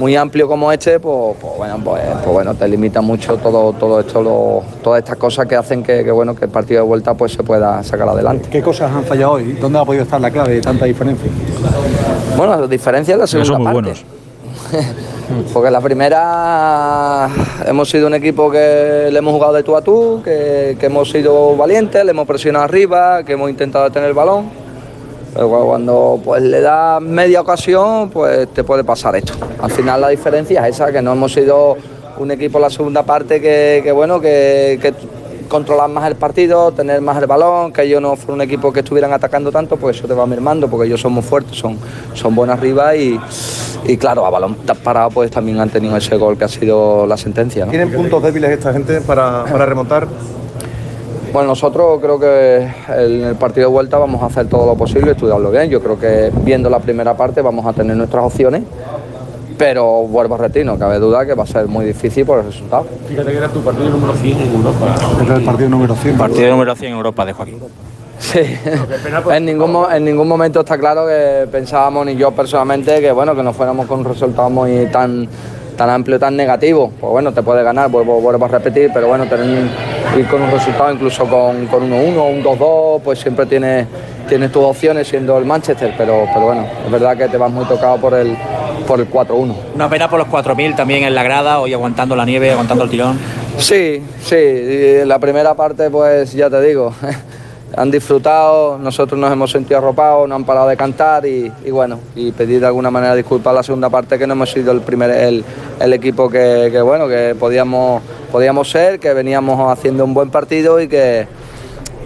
muy 0.00 0.16
amplio 0.16 0.48
como 0.48 0.72
este, 0.72 0.98
pues, 0.98 1.36
pues 1.38 1.52
bueno, 1.58 1.78
pues, 1.84 2.02
pues 2.24 2.26
bueno, 2.32 2.54
te 2.54 2.66
limita 2.66 3.02
mucho 3.02 3.36
todo, 3.36 3.74
todo 3.74 4.00
esto, 4.00 4.22
lo- 4.22 4.62
todas 4.82 5.00
estas 5.00 5.16
cosas 5.16 5.46
que 5.46 5.54
hacen 5.54 5.82
que, 5.82 6.02
que, 6.02 6.10
bueno, 6.10 6.34
que 6.34 6.46
el 6.46 6.50
partido 6.50 6.80
de 6.82 6.88
vuelta 6.88 7.12
pues 7.12 7.32
se 7.32 7.42
pueda 7.42 7.82
sacar 7.84 8.08
adelante. 8.08 8.48
¿Qué 8.50 8.62
cosas 8.62 8.90
han 8.90 9.04
fallado 9.04 9.32
hoy? 9.32 9.52
¿Dónde 9.60 9.78
ha 9.78 9.84
podido 9.84 10.04
estar 10.04 10.18
la 10.18 10.30
clave 10.30 10.54
de 10.54 10.60
tanta 10.62 10.86
diferencia? 10.86 11.30
Bueno, 12.34 12.58
la 12.58 12.66
diferencia 12.66 13.12
es 13.14 13.20
la 13.20 13.26
segunda 13.26 13.52
son 13.52 13.62
muy 13.62 13.74
parte. 13.74 13.92
Porque 15.52 15.70
la 15.70 15.80
primera 15.80 17.28
hemos 17.66 17.88
sido 17.90 18.06
un 18.06 18.14
equipo 18.14 18.50
que 18.50 19.08
le 19.12 19.18
hemos 19.18 19.34
jugado 19.34 19.52
de 19.52 19.62
tú 19.62 19.76
a 19.76 19.82
tú, 19.82 20.22
que, 20.24 20.76
que 20.80 20.86
hemos 20.86 21.10
sido 21.10 21.56
valientes, 21.56 22.02
le 22.04 22.10
hemos 22.12 22.26
presionado 22.26 22.64
arriba, 22.64 23.22
que 23.22 23.34
hemos 23.34 23.48
intentado 23.50 23.88
tener 23.90 24.08
el 24.08 24.14
balón. 24.14 24.46
Pero 25.34 25.48
cu- 25.48 25.66
cuando 25.66 26.20
pues, 26.24 26.42
le 26.42 26.60
das 26.60 27.00
media 27.00 27.40
ocasión, 27.40 28.10
pues 28.10 28.48
te 28.48 28.64
puede 28.64 28.84
pasar 28.84 29.16
esto. 29.16 29.34
Al 29.60 29.70
final 29.70 30.00
la 30.00 30.08
diferencia 30.08 30.66
es 30.66 30.76
esa, 30.76 30.90
que 30.92 31.00
no 31.02 31.12
hemos 31.12 31.32
sido 31.32 31.76
un 32.18 32.30
equipo 32.30 32.58
en 32.58 32.62
la 32.62 32.70
segunda 32.70 33.02
parte 33.02 33.40
que, 33.40 33.90
bueno, 33.92 34.20
que, 34.20 34.78
que 34.82 34.92
controlar 35.48 35.88
más 35.88 36.06
el 36.06 36.14
partido, 36.16 36.70
tener 36.72 37.00
más 37.00 37.16
el 37.18 37.26
balón, 37.26 37.72
que 37.72 37.82
ellos 37.82 38.00
no 38.00 38.14
fueran 38.14 38.34
un 38.36 38.40
equipo 38.42 38.72
que 38.72 38.80
estuvieran 38.80 39.12
atacando 39.12 39.50
tanto, 39.50 39.76
pues 39.76 39.96
eso 39.96 40.06
te 40.06 40.14
va 40.14 40.24
mermando, 40.26 40.68
porque 40.68 40.86
ellos 40.86 41.00
son 41.00 41.12
muy 41.12 41.22
fuertes, 41.22 41.56
son, 41.58 41.76
son 42.14 42.34
buenos 42.36 42.56
arriba 42.58 42.94
y, 42.94 43.18
y 43.84 43.96
claro, 43.96 44.24
a 44.26 44.30
balón 44.30 44.54
parado 44.84 45.10
pues 45.10 45.30
también 45.30 45.58
han 45.58 45.68
tenido 45.70 45.96
ese 45.96 46.16
gol 46.16 46.36
que 46.38 46.44
ha 46.44 46.48
sido 46.48 47.04
la 47.06 47.16
sentencia. 47.16 47.66
¿Tienen 47.66 47.90
puntos 47.92 48.22
débiles 48.22 48.50
esta 48.50 48.72
gente 48.72 49.00
para, 49.00 49.44
para 49.44 49.66
remontar? 49.66 50.06
Bueno, 51.32 51.50
nosotros 51.50 52.00
creo 52.00 52.18
que 52.18 52.68
en 52.88 53.24
el 53.24 53.36
partido 53.36 53.68
de 53.68 53.72
vuelta 53.72 53.98
vamos 53.98 54.20
a 54.22 54.26
hacer 54.26 54.48
todo 54.48 54.66
lo 54.66 54.74
posible, 54.74 55.12
estudiarlo 55.12 55.50
bien. 55.50 55.70
Yo 55.70 55.80
creo 55.80 55.98
que 55.98 56.32
viendo 56.42 56.68
la 56.68 56.80
primera 56.80 57.16
parte 57.16 57.40
vamos 57.40 57.64
a 57.66 57.72
tener 57.72 57.96
nuestras 57.96 58.24
opciones, 58.24 58.62
pero 59.56 60.02
vuelvo 60.08 60.34
a 60.34 60.38
repetir, 60.38 60.66
no 60.66 60.76
cabe 60.76 60.98
duda 60.98 61.24
que 61.24 61.34
va 61.34 61.44
a 61.44 61.46
ser 61.46 61.68
muy 61.68 61.84
difícil 61.84 62.26
por 62.26 62.40
el 62.40 62.46
resultado. 62.46 62.86
Fíjate 63.08 63.30
que 63.30 63.36
era 63.36 63.48
tu 63.48 63.60
partido 63.60 63.90
número 63.90 64.12
100 64.14 64.40
en 64.40 64.54
Europa. 64.54 64.96
Era 65.24 65.36
el 65.36 65.44
partido 65.44 65.68
número 65.68 65.94
100. 65.94 66.18
Partido 66.18 66.50
número 66.50 66.74
100 66.74 66.90
en 66.90 66.96
Europa 66.96 67.24
de 67.24 67.32
Joaquín. 67.32 67.58
Sí, 68.18 68.40
en 69.30 69.44
ningún, 69.46 69.86
en 69.90 70.04
ningún 70.04 70.28
momento 70.28 70.60
está 70.60 70.78
claro 70.78 71.06
que 71.06 71.46
pensábamos, 71.50 72.06
ni 72.06 72.16
yo 72.16 72.32
personalmente, 72.32 73.00
que 73.00 73.12
bueno, 73.12 73.36
que 73.36 73.42
no 73.42 73.52
fuéramos 73.52 73.86
con 73.86 74.00
un 74.00 74.04
resultado 74.04 74.50
muy 74.50 74.86
tan, 74.86 75.28
tan 75.80 75.88
amplio, 75.88 76.18
tan 76.18 76.36
negativo. 76.36 76.92
Pues 77.00 77.10
bueno, 77.10 77.32
te 77.32 77.42
puede 77.42 77.62
ganar, 77.62 77.88
vuelvo, 77.88 78.20
vuelvo 78.20 78.44
a 78.44 78.48
repetir, 78.48 78.90
pero 78.92 79.08
bueno, 79.08 79.24
tener, 79.24 79.64
ir 80.14 80.26
con 80.26 80.42
un 80.42 80.50
resultado 80.50 80.92
incluso 80.92 81.24
con, 81.24 81.66
con 81.68 81.90
1-1 81.90 82.16
o 82.18 82.26
un 82.26 82.44
2-2, 82.44 83.00
pues 83.02 83.18
siempre 83.18 83.46
tiene, 83.46 83.86
tienes 84.28 84.52
tus 84.52 84.62
opciones 84.62 85.08
siendo 85.08 85.38
el 85.38 85.46
Manchester, 85.46 85.94
pero, 85.96 86.26
pero 86.34 86.44
bueno, 86.44 86.66
es 86.84 86.90
verdad 86.92 87.16
que 87.16 87.28
te 87.28 87.38
vas 87.38 87.50
muy 87.50 87.64
tocado 87.64 87.96
por 87.96 88.12
el, 88.12 88.36
por 88.86 89.00
el 89.00 89.10
4-1. 89.10 89.54
Una 89.74 89.88
pena 89.88 90.10
por 90.10 90.18
los 90.18 90.28
4.000 90.28 90.76
también 90.76 91.04
en 91.04 91.14
la 91.14 91.22
grada, 91.22 91.60
hoy 91.60 91.72
aguantando 91.72 92.14
la 92.14 92.26
nieve, 92.26 92.50
aguantando 92.50 92.84
el 92.84 92.90
tirón. 92.90 93.18
Sí, 93.56 94.02
sí, 94.22 95.06
la 95.06 95.18
primera 95.18 95.54
parte 95.54 95.88
pues 95.88 96.34
ya 96.34 96.50
te 96.50 96.60
digo, 96.60 96.92
han 97.76 97.90
disfrutado, 97.90 98.78
nosotros 98.78 99.18
nos 99.18 99.32
hemos 99.32 99.50
sentido 99.50 99.78
arropados, 99.78 100.28
no 100.28 100.34
han 100.34 100.44
parado 100.44 100.68
de 100.68 100.76
cantar 100.76 101.24
y, 101.26 101.50
bueno, 101.70 102.00
y 102.14 102.32
pedir 102.32 102.60
de 102.60 102.66
alguna 102.66 102.90
manera 102.90 103.14
disculpas 103.14 103.54
la 103.54 103.62
segunda 103.62 103.88
parte 103.88 104.18
que 104.18 104.26
no 104.26 104.32
hemos 104.32 104.50
sido 104.50 104.72
el 104.72 104.80
primer 104.80 105.10
el 105.10 105.92
equipo 105.92 106.28
que, 106.28 106.68
que, 106.72 106.80
bueno 106.82 107.08
que 107.08 107.34
podíamos, 107.38 108.02
podíamos 108.30 108.70
ser, 108.70 108.98
que 108.98 109.12
veníamos 109.14 109.70
haciendo 109.70 110.04
un 110.04 110.14
buen 110.14 110.30
partido 110.30 110.80
y 110.80 110.88
que 110.88 111.26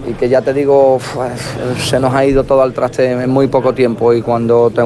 y 0.09 0.13
que 0.15 0.29
ya 0.29 0.43
te 0.43 0.53
digo, 0.53 0.99
pues, 1.15 1.33
se 1.89 1.99
nos 1.99 2.15
ha 2.15 2.25
ido 2.25 2.45
todo 2.45 2.63
al 2.63 2.73
traste 2.73 3.11
en 3.11 3.31
muy 3.31 3.47
poco 3.49 3.73
tiempo 3.73 4.13
y 4.13 4.23
cuando 4.23 4.71
te, 4.71 4.83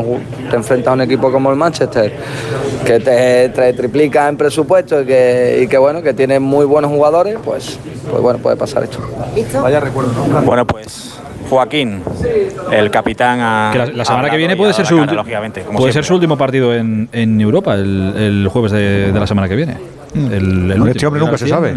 te 0.50 0.56
enfrentas 0.56 0.90
a 0.90 0.94
un 0.94 1.00
equipo 1.02 1.30
como 1.32 1.50
el 1.50 1.56
Manchester, 1.56 2.12
que 2.84 3.00
te, 3.00 3.48
te 3.50 3.72
triplica 3.72 4.28
en 4.28 4.36
presupuesto 4.36 5.02
y 5.02 5.06
que, 5.06 5.60
y 5.62 5.66
que, 5.68 5.78
bueno, 5.78 6.02
que 6.02 6.14
tiene 6.14 6.38
muy 6.38 6.64
buenos 6.66 6.90
jugadores, 6.90 7.36
pues, 7.44 7.78
pues 8.10 8.22
bueno, 8.22 8.38
puede 8.38 8.56
pasar 8.56 8.84
esto. 8.84 8.98
Vaya 9.62 9.80
recuerdo. 9.80 10.10
Bueno, 10.44 10.66
pues 10.66 11.18
Joaquín, 11.50 12.02
el 12.70 12.90
capitán 12.90 13.40
a, 13.40 13.70
que 13.72 13.78
la, 13.78 13.86
la 13.86 14.04
semana 14.04 14.30
que 14.30 14.36
viene 14.36 14.56
puede 14.56 14.72
ser 14.72 14.86
su 14.86 14.98
cara, 14.98 15.22
puede 15.24 15.40
siempre. 15.64 15.92
ser 15.92 16.04
su 16.04 16.14
último 16.14 16.36
partido 16.36 16.74
en, 16.74 17.08
en 17.12 17.40
Europa 17.40 17.74
el, 17.74 18.14
el 18.16 18.48
jueves 18.48 18.72
de, 18.72 19.12
de 19.12 19.18
la 19.20 19.26
semana 19.26 19.48
que 19.48 19.56
viene. 19.56 19.76
El, 20.26 20.32
el 20.34 20.70
Este 20.70 20.80
último, 20.82 21.08
hombre 21.08 21.20
nunca 21.22 21.38
se 21.38 21.48
sabe. 21.48 21.74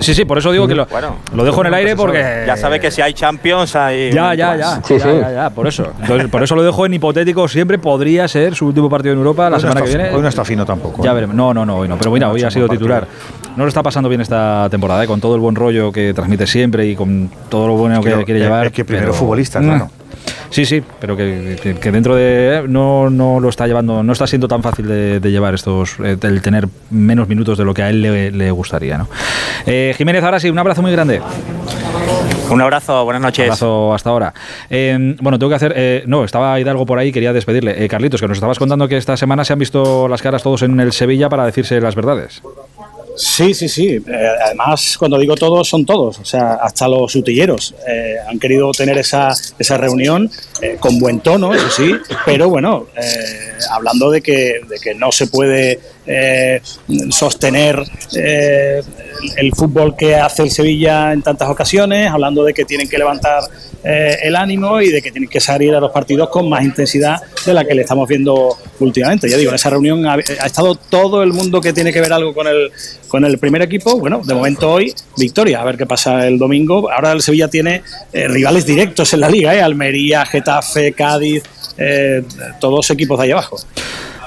Sí, 0.00 0.14
sí, 0.14 0.24
por 0.24 0.38
eso 0.38 0.52
digo 0.52 0.66
que 0.66 0.74
lo, 0.74 0.86
Bueno, 0.86 1.16
lo 1.34 1.44
dejo 1.44 1.60
en 1.62 1.66
el 1.68 1.74
aire 1.74 1.96
porque 1.96 2.44
Ya 2.46 2.56
sabe 2.56 2.80
que 2.80 2.90
si 2.90 3.00
hay 3.02 3.14
Champions 3.14 3.74
hay... 3.76 4.12
Ya, 4.12 4.34
ya, 4.34 4.56
ya. 4.56 4.80
Sí, 4.84 4.98
ya, 4.98 5.04
sí. 5.04 5.08
ya, 5.20 5.32
ya, 5.32 5.50
por 5.50 5.66
eso. 5.66 5.92
Entonces, 6.00 6.28
por 6.28 6.42
eso 6.42 6.54
lo 6.54 6.62
dejo 6.62 6.84
en 6.86 6.94
hipotético. 6.94 7.48
Siempre 7.48 7.78
podría 7.78 8.26
ser 8.28 8.54
su 8.54 8.66
último 8.66 8.88
partido 8.90 9.12
en 9.12 9.18
Europa 9.18 9.44
la 9.50 9.56
no 9.56 9.60
semana 9.60 9.82
que 9.82 9.88
viene. 9.88 10.10
hoy 10.10 10.22
no 10.22 10.28
está 10.28 10.44
fino 10.44 10.64
tampoco, 10.64 11.02
Ya 11.04 11.10
¿eh? 11.10 11.14
veremos. 11.14 11.36
No, 11.36 11.54
no, 11.54 11.64
no, 11.64 11.76
hoy 11.78 11.88
no. 11.88 11.96
Pero 11.96 12.10
mira, 12.10 12.30
hoy 12.30 12.42
ha 12.42 12.50
sido 12.50 12.68
titular. 12.68 13.06
No 13.56 13.64
lo 13.64 13.68
está 13.68 13.82
pasando 13.82 14.08
bien 14.08 14.20
esta 14.20 14.68
temporada, 14.70 15.04
¿eh? 15.04 15.06
con 15.06 15.20
todo 15.20 15.34
el 15.34 15.40
buen 15.40 15.54
rollo 15.54 15.90
que 15.92 16.12
transmite 16.12 16.46
siempre 16.46 16.86
y 16.86 16.94
con 16.96 17.30
todo 17.48 17.66
lo 17.68 17.74
bueno 17.76 18.02
que 18.02 18.24
quiere 18.24 18.40
llevar. 18.40 18.66
es 18.66 18.72
que 18.72 18.84
primero 18.84 19.08
pero- 19.12 19.18
futbolista, 19.18 19.60
Mm. 19.60 19.88
Sí, 20.50 20.64
sí, 20.64 20.82
pero 21.00 21.16
que, 21.16 21.56
que- 21.62 21.74
que 21.74 21.90
dentro 21.92 22.14
de. 22.16 22.58
eh, 22.58 22.62
No, 22.68 23.10
no 23.10 23.40
lo 23.40 23.48
está 23.48 23.66
llevando, 23.66 24.02
no 24.02 24.12
está 24.12 24.26
siendo 24.26 24.48
tan 24.48 24.62
fácil 24.62 24.86
de, 24.86 25.20
de 25.20 25.30
llevar 25.30 25.54
estos. 25.54 25.96
eh, 26.02 26.16
el 26.22 26.40
tener 26.42 26.68
menos 26.90 27.28
minutos 27.28 27.58
de 27.58 27.64
lo 27.64 27.74
que 27.74 27.82
a 27.82 27.90
él 27.90 28.00
le, 28.02 28.30
le 28.30 28.50
gustaría, 28.50 28.96
¿no? 28.98 29.08
Eh, 29.66 29.94
Jiménez, 29.98 30.22
ahora 30.24 30.40
sí, 30.40 30.48
un 30.48 30.58
abrazo 30.58 30.82
muy 30.82 30.92
grande. 30.92 31.20
Un 32.48 32.62
abrazo, 32.62 33.04
buenas 33.04 33.20
noches. 33.22 33.40
Un 33.44 33.44
abrazo 33.50 33.92
hasta 33.94 34.10
ahora. 34.10 34.32
Eh, 34.70 35.16
bueno, 35.20 35.38
tengo 35.38 35.50
que 35.50 35.56
hacer. 35.56 35.72
eh, 35.76 36.04
no, 36.06 36.22
estaba 36.24 36.58
Hidalgo 36.60 36.86
por 36.86 36.98
ahí, 36.98 37.10
quería 37.12 37.32
despedirle. 37.32 37.84
Eh, 37.84 37.88
Carlitos, 37.88 38.20
que 38.20 38.28
nos 38.28 38.36
estabas 38.36 38.58
contando 38.58 38.86
que 38.86 38.96
esta 38.96 39.16
semana 39.16 39.44
se 39.44 39.52
han 39.52 39.58
visto 39.58 40.06
las 40.08 40.22
caras 40.22 40.42
todos 40.44 40.62
en 40.62 40.78
el 40.78 40.92
Sevilla 40.92 41.28
para 41.28 41.44
decirse 41.44 41.80
las 41.80 41.94
verdades. 41.96 42.40
Sí, 43.16 43.54
sí, 43.54 43.68
sí. 43.68 44.02
Eh, 44.06 44.28
además, 44.44 44.96
cuando 44.98 45.18
digo 45.18 45.34
todos, 45.34 45.68
son 45.68 45.84
todos. 45.84 46.18
O 46.18 46.24
sea, 46.24 46.54
hasta 46.54 46.86
los 46.86 47.14
utilleros 47.14 47.74
eh, 47.88 48.16
han 48.28 48.38
querido 48.38 48.70
tener 48.72 48.98
esa, 48.98 49.32
esa 49.58 49.76
reunión 49.76 50.30
eh, 50.60 50.76
con 50.78 50.98
buen 50.98 51.20
tono, 51.20 51.54
eso 51.54 51.70
sí, 51.70 51.94
pero 52.24 52.48
bueno, 52.48 52.86
eh, 52.96 53.58
hablando 53.70 54.10
de 54.10 54.22
que, 54.22 54.60
de 54.68 54.78
que 54.78 54.94
no 54.94 55.12
se 55.12 55.26
puede 55.26 55.80
eh, 56.06 56.60
sostener 57.10 57.82
eh, 58.14 58.80
el 59.36 59.52
fútbol 59.52 59.96
que 59.96 60.14
hace 60.14 60.42
el 60.44 60.50
Sevilla 60.50 61.12
en 61.12 61.22
tantas 61.22 61.48
ocasiones, 61.48 62.10
hablando 62.10 62.44
de 62.44 62.54
que 62.54 62.64
tienen 62.64 62.88
que 62.88 62.98
levantar 62.98 63.42
eh, 63.82 64.18
el 64.22 64.36
ánimo 64.36 64.80
y 64.80 64.90
de 64.90 65.02
que 65.02 65.10
tienen 65.10 65.28
que 65.28 65.40
salir 65.40 65.74
a 65.74 65.80
los 65.80 65.90
partidos 65.90 66.28
con 66.28 66.48
más 66.48 66.62
intensidad 66.62 67.20
de 67.44 67.54
la 67.54 67.64
que 67.64 67.74
le 67.74 67.82
estamos 67.82 68.08
viendo 68.08 68.56
últimamente. 68.80 69.28
Ya 69.28 69.36
digo, 69.36 69.50
en 69.50 69.56
esa 69.56 69.70
reunión 69.70 70.06
ha, 70.06 70.16
estado 70.16 70.74
todo 70.74 71.22
el 71.22 71.32
mundo 71.32 71.60
que 71.60 71.72
tiene 71.72 71.92
que 71.92 72.00
ver 72.00 72.12
algo 72.12 72.34
con 72.34 72.46
el, 72.46 72.70
con 73.08 73.24
el 73.24 73.38
primer 73.38 73.62
equipo. 73.62 73.98
Bueno, 73.98 74.20
de 74.24 74.34
momento 74.34 74.70
hoy, 74.70 74.94
victoria. 75.16 75.60
A 75.60 75.64
ver 75.64 75.76
qué 75.76 75.86
pasa 75.86 76.26
el 76.26 76.38
domingo. 76.38 76.90
Ahora 76.90 77.12
el 77.12 77.22
Sevilla 77.22 77.48
tiene 77.48 77.82
eh, 78.12 78.28
rivales 78.28 78.66
directos 78.66 79.12
en 79.14 79.20
la 79.20 79.28
liga, 79.28 79.54
¿eh? 79.54 79.60
Almería, 79.60 80.24
Getafe, 80.24 80.92
Cádiz, 80.92 81.42
todos 82.58 82.90
equipos 82.90 83.18
de 83.18 83.24
ahí 83.24 83.30
abajo. 83.32 83.58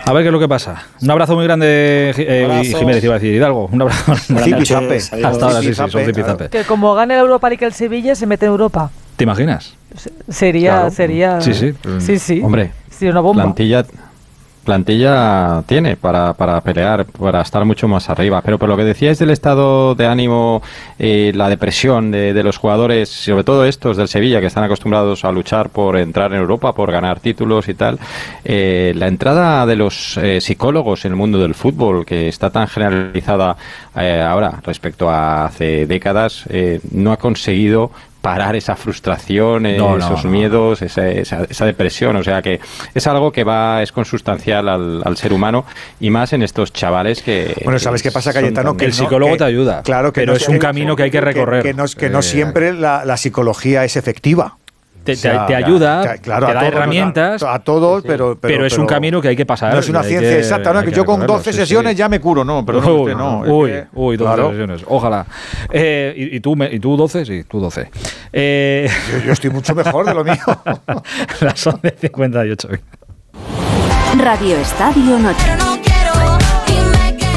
A 0.09 0.13
ver 0.13 0.23
qué 0.23 0.29
es 0.29 0.33
lo 0.33 0.39
que 0.39 0.47
pasa. 0.47 0.81
Un 1.03 1.11
abrazo 1.11 1.35
muy 1.35 1.43
grande, 1.43 2.13
eh. 2.17 2.63
Jiménez, 2.75 3.03
iba 3.03 3.13
a 3.13 3.19
decir 3.19 3.31
Hidalgo. 3.35 3.69
Un 3.71 3.83
abrazo. 3.83 4.15
Zipizape. 4.15 4.97
Hasta 4.97 5.27
ahora, 5.45 5.61
sí, 5.61 5.67
sí, 5.67 5.75
son. 5.75 6.49
Que 6.49 6.63
como 6.63 6.95
gane 6.95 7.13
la 7.13 7.21
Europa 7.21 7.47
League 7.47 7.63
el 7.63 7.73
Sevilla, 7.73 8.15
se 8.15 8.25
mete 8.25 8.47
en 8.47 8.51
Europa. 8.53 8.89
¿Te 9.17 9.25
imaginas? 9.25 9.75
Se- 9.95 10.11
Sería, 10.27 10.71
Claro. 10.77 10.89
sería. 10.89 11.41
Sí, 11.41 11.53
sí. 11.53 11.75
Sí, 11.99 12.17
sí. 12.17 12.41
Hombre, 12.43 12.71
Sería 12.89 13.11
una 13.11 13.21
bomba. 13.21 13.43
plantilla 13.43 13.85
plantilla 14.63 15.63
tiene 15.65 15.95
para, 15.95 16.33
para 16.33 16.61
pelear, 16.61 17.05
para 17.05 17.41
estar 17.41 17.65
mucho 17.65 17.87
más 17.87 18.09
arriba. 18.09 18.41
Pero 18.41 18.57
por 18.57 18.69
lo 18.69 18.77
que 18.77 18.83
decíais 18.83 19.19
del 19.19 19.29
estado 19.29 19.95
de 19.95 20.05
ánimo, 20.05 20.61
eh, 20.97 21.31
la 21.35 21.49
depresión 21.49 22.11
de, 22.11 22.33
de 22.33 22.43
los 22.43 22.57
jugadores, 22.57 23.09
sobre 23.09 23.43
todo 23.43 23.65
estos 23.65 23.97
del 23.97 24.07
Sevilla, 24.07 24.39
que 24.39 24.47
están 24.47 24.63
acostumbrados 24.63 25.25
a 25.25 25.31
luchar 25.31 25.69
por 25.69 25.97
entrar 25.97 26.33
en 26.33 26.39
Europa, 26.39 26.73
por 26.73 26.91
ganar 26.91 27.19
títulos 27.19 27.67
y 27.69 27.73
tal, 27.73 27.99
eh, 28.43 28.93
la 28.95 29.07
entrada 29.07 29.65
de 29.65 29.75
los 29.75 30.17
eh, 30.17 30.41
psicólogos 30.41 31.05
en 31.05 31.13
el 31.13 31.15
mundo 31.15 31.39
del 31.39 31.55
fútbol, 31.55 32.05
que 32.05 32.27
está 32.27 32.49
tan 32.49 32.67
generalizada 32.67 33.57
eh, 33.95 34.21
ahora 34.21 34.59
respecto 34.63 35.09
a 35.09 35.45
hace 35.45 35.85
décadas, 35.85 36.45
eh, 36.49 36.79
no 36.91 37.11
ha 37.11 37.17
conseguido 37.17 37.91
parar 38.21 38.55
esa 38.55 38.75
frustración, 38.75 39.63
No, 39.63 39.97
no, 39.97 39.97
esos 39.97 40.25
no. 40.25 40.31
miedos, 40.31 40.81
esa, 40.81 41.07
esa, 41.07 41.45
esa 41.49 41.65
depresión. 41.65 42.15
O 42.17 42.23
sea 42.23 42.41
que 42.41 42.59
es 42.93 43.07
algo 43.07 43.31
que 43.31 43.43
va, 43.43 43.81
es 43.81 43.91
consustancial 43.91 44.69
al, 44.69 45.01
al 45.03 45.17
ser 45.17 45.33
humano 45.33 45.65
y 45.99 46.09
más 46.09 46.33
en 46.33 46.43
estos 46.43 46.71
chavales 46.73 47.21
que. 47.23 47.53
Bueno, 47.63 47.79
¿sabes 47.79 48.03
qué 48.03 48.11
pasa, 48.11 48.31
Cayetano? 48.33 48.71
tan- 48.71 48.77
Que 48.77 48.85
el 48.85 48.93
psicólogo 48.93 49.31
que- 49.33 49.37
te 49.39 49.43
ayuda. 49.45 49.81
Claro, 49.83 50.13
que 50.13 50.21
pero 50.21 50.33
no 50.33 50.37
es 50.37 50.47
un 50.47 50.59
camino 50.59 50.95
que 50.95 51.03
hay 51.03 51.11
que 51.11 51.21
recorrer. 51.21 51.63
Que, 51.63 51.73
no, 51.73 51.85
que 51.97 52.09
no 52.09 52.19
Eh, 52.19 52.23
siempre 52.23 52.73
la, 52.73 53.05
la 53.05 53.17
psicología 53.17 53.83
es 53.85 53.95
efectiva. 53.95 54.57
Te, 55.15 55.29
O 55.29 55.31
sea, 55.33 55.45
te 55.45 55.55
ayuda, 55.55 56.13
que- 56.15 56.21
claro, 56.21 56.45
te 56.45 56.51
a 56.51 56.55
da 56.55 56.59
todos, 56.61 56.73
herramientas, 56.73 57.43
A, 57.43 57.53
a 57.55 57.59
todos, 57.59 58.03
pero, 58.05 58.37
pero, 58.39 58.65
es 58.65 58.77
un 58.77 58.85
camino 58.85 59.21
que 59.21 59.29
hay 59.29 59.35
que 59.35 59.45
pasar. 59.45 59.73
No 59.73 59.79
es 59.79 59.89
una 59.89 60.03
ciencia 60.03 60.29
que- 60.29 60.39
exacta, 60.39 60.73
¿no? 60.73 60.83
Que 60.83 60.91
yo 60.91 61.05
con 61.05 61.15
recorrerlo, 61.21 61.37
12 61.37 61.51
sí, 61.53 61.59
sesiones 61.59 61.91
sí. 61.93 61.97
ya 61.97 62.09
me 62.09 62.19
curo, 62.19 62.43
no, 62.43 62.65
pero 62.65 62.79
uy, 62.79 63.01
usted 63.01 63.15
no. 63.15 63.43
es 63.45 63.51
uy, 63.51 63.69
que- 63.71 63.85
uy, 63.93 64.17
12 64.17 64.33
claro. 64.35 64.49
sesiones, 64.51 64.81
ojalá. 64.87 65.25
Eh, 65.71 66.13
¿y, 66.15 66.35
y 66.37 66.39
tú, 66.39 66.55
me- 66.55 66.69
¿Y 66.71 66.79
tú 66.79 66.95
12? 66.97 67.25
Sí, 67.25 67.43
tú 67.43 67.59
12. 67.59 67.89
Eh, 68.33 68.89
Yo, 69.11 69.25
yo 69.27 69.31
estoy 69.33 69.49
mucho 69.49 69.73
mejor 69.75 70.05
de 70.05 70.13
lo 70.13 70.23
mío. 70.23 70.33
las 71.41 71.65
11.58. 71.67 72.79
Radio 74.17 74.57
Estadio 74.57 75.19
Noche. 75.19 75.45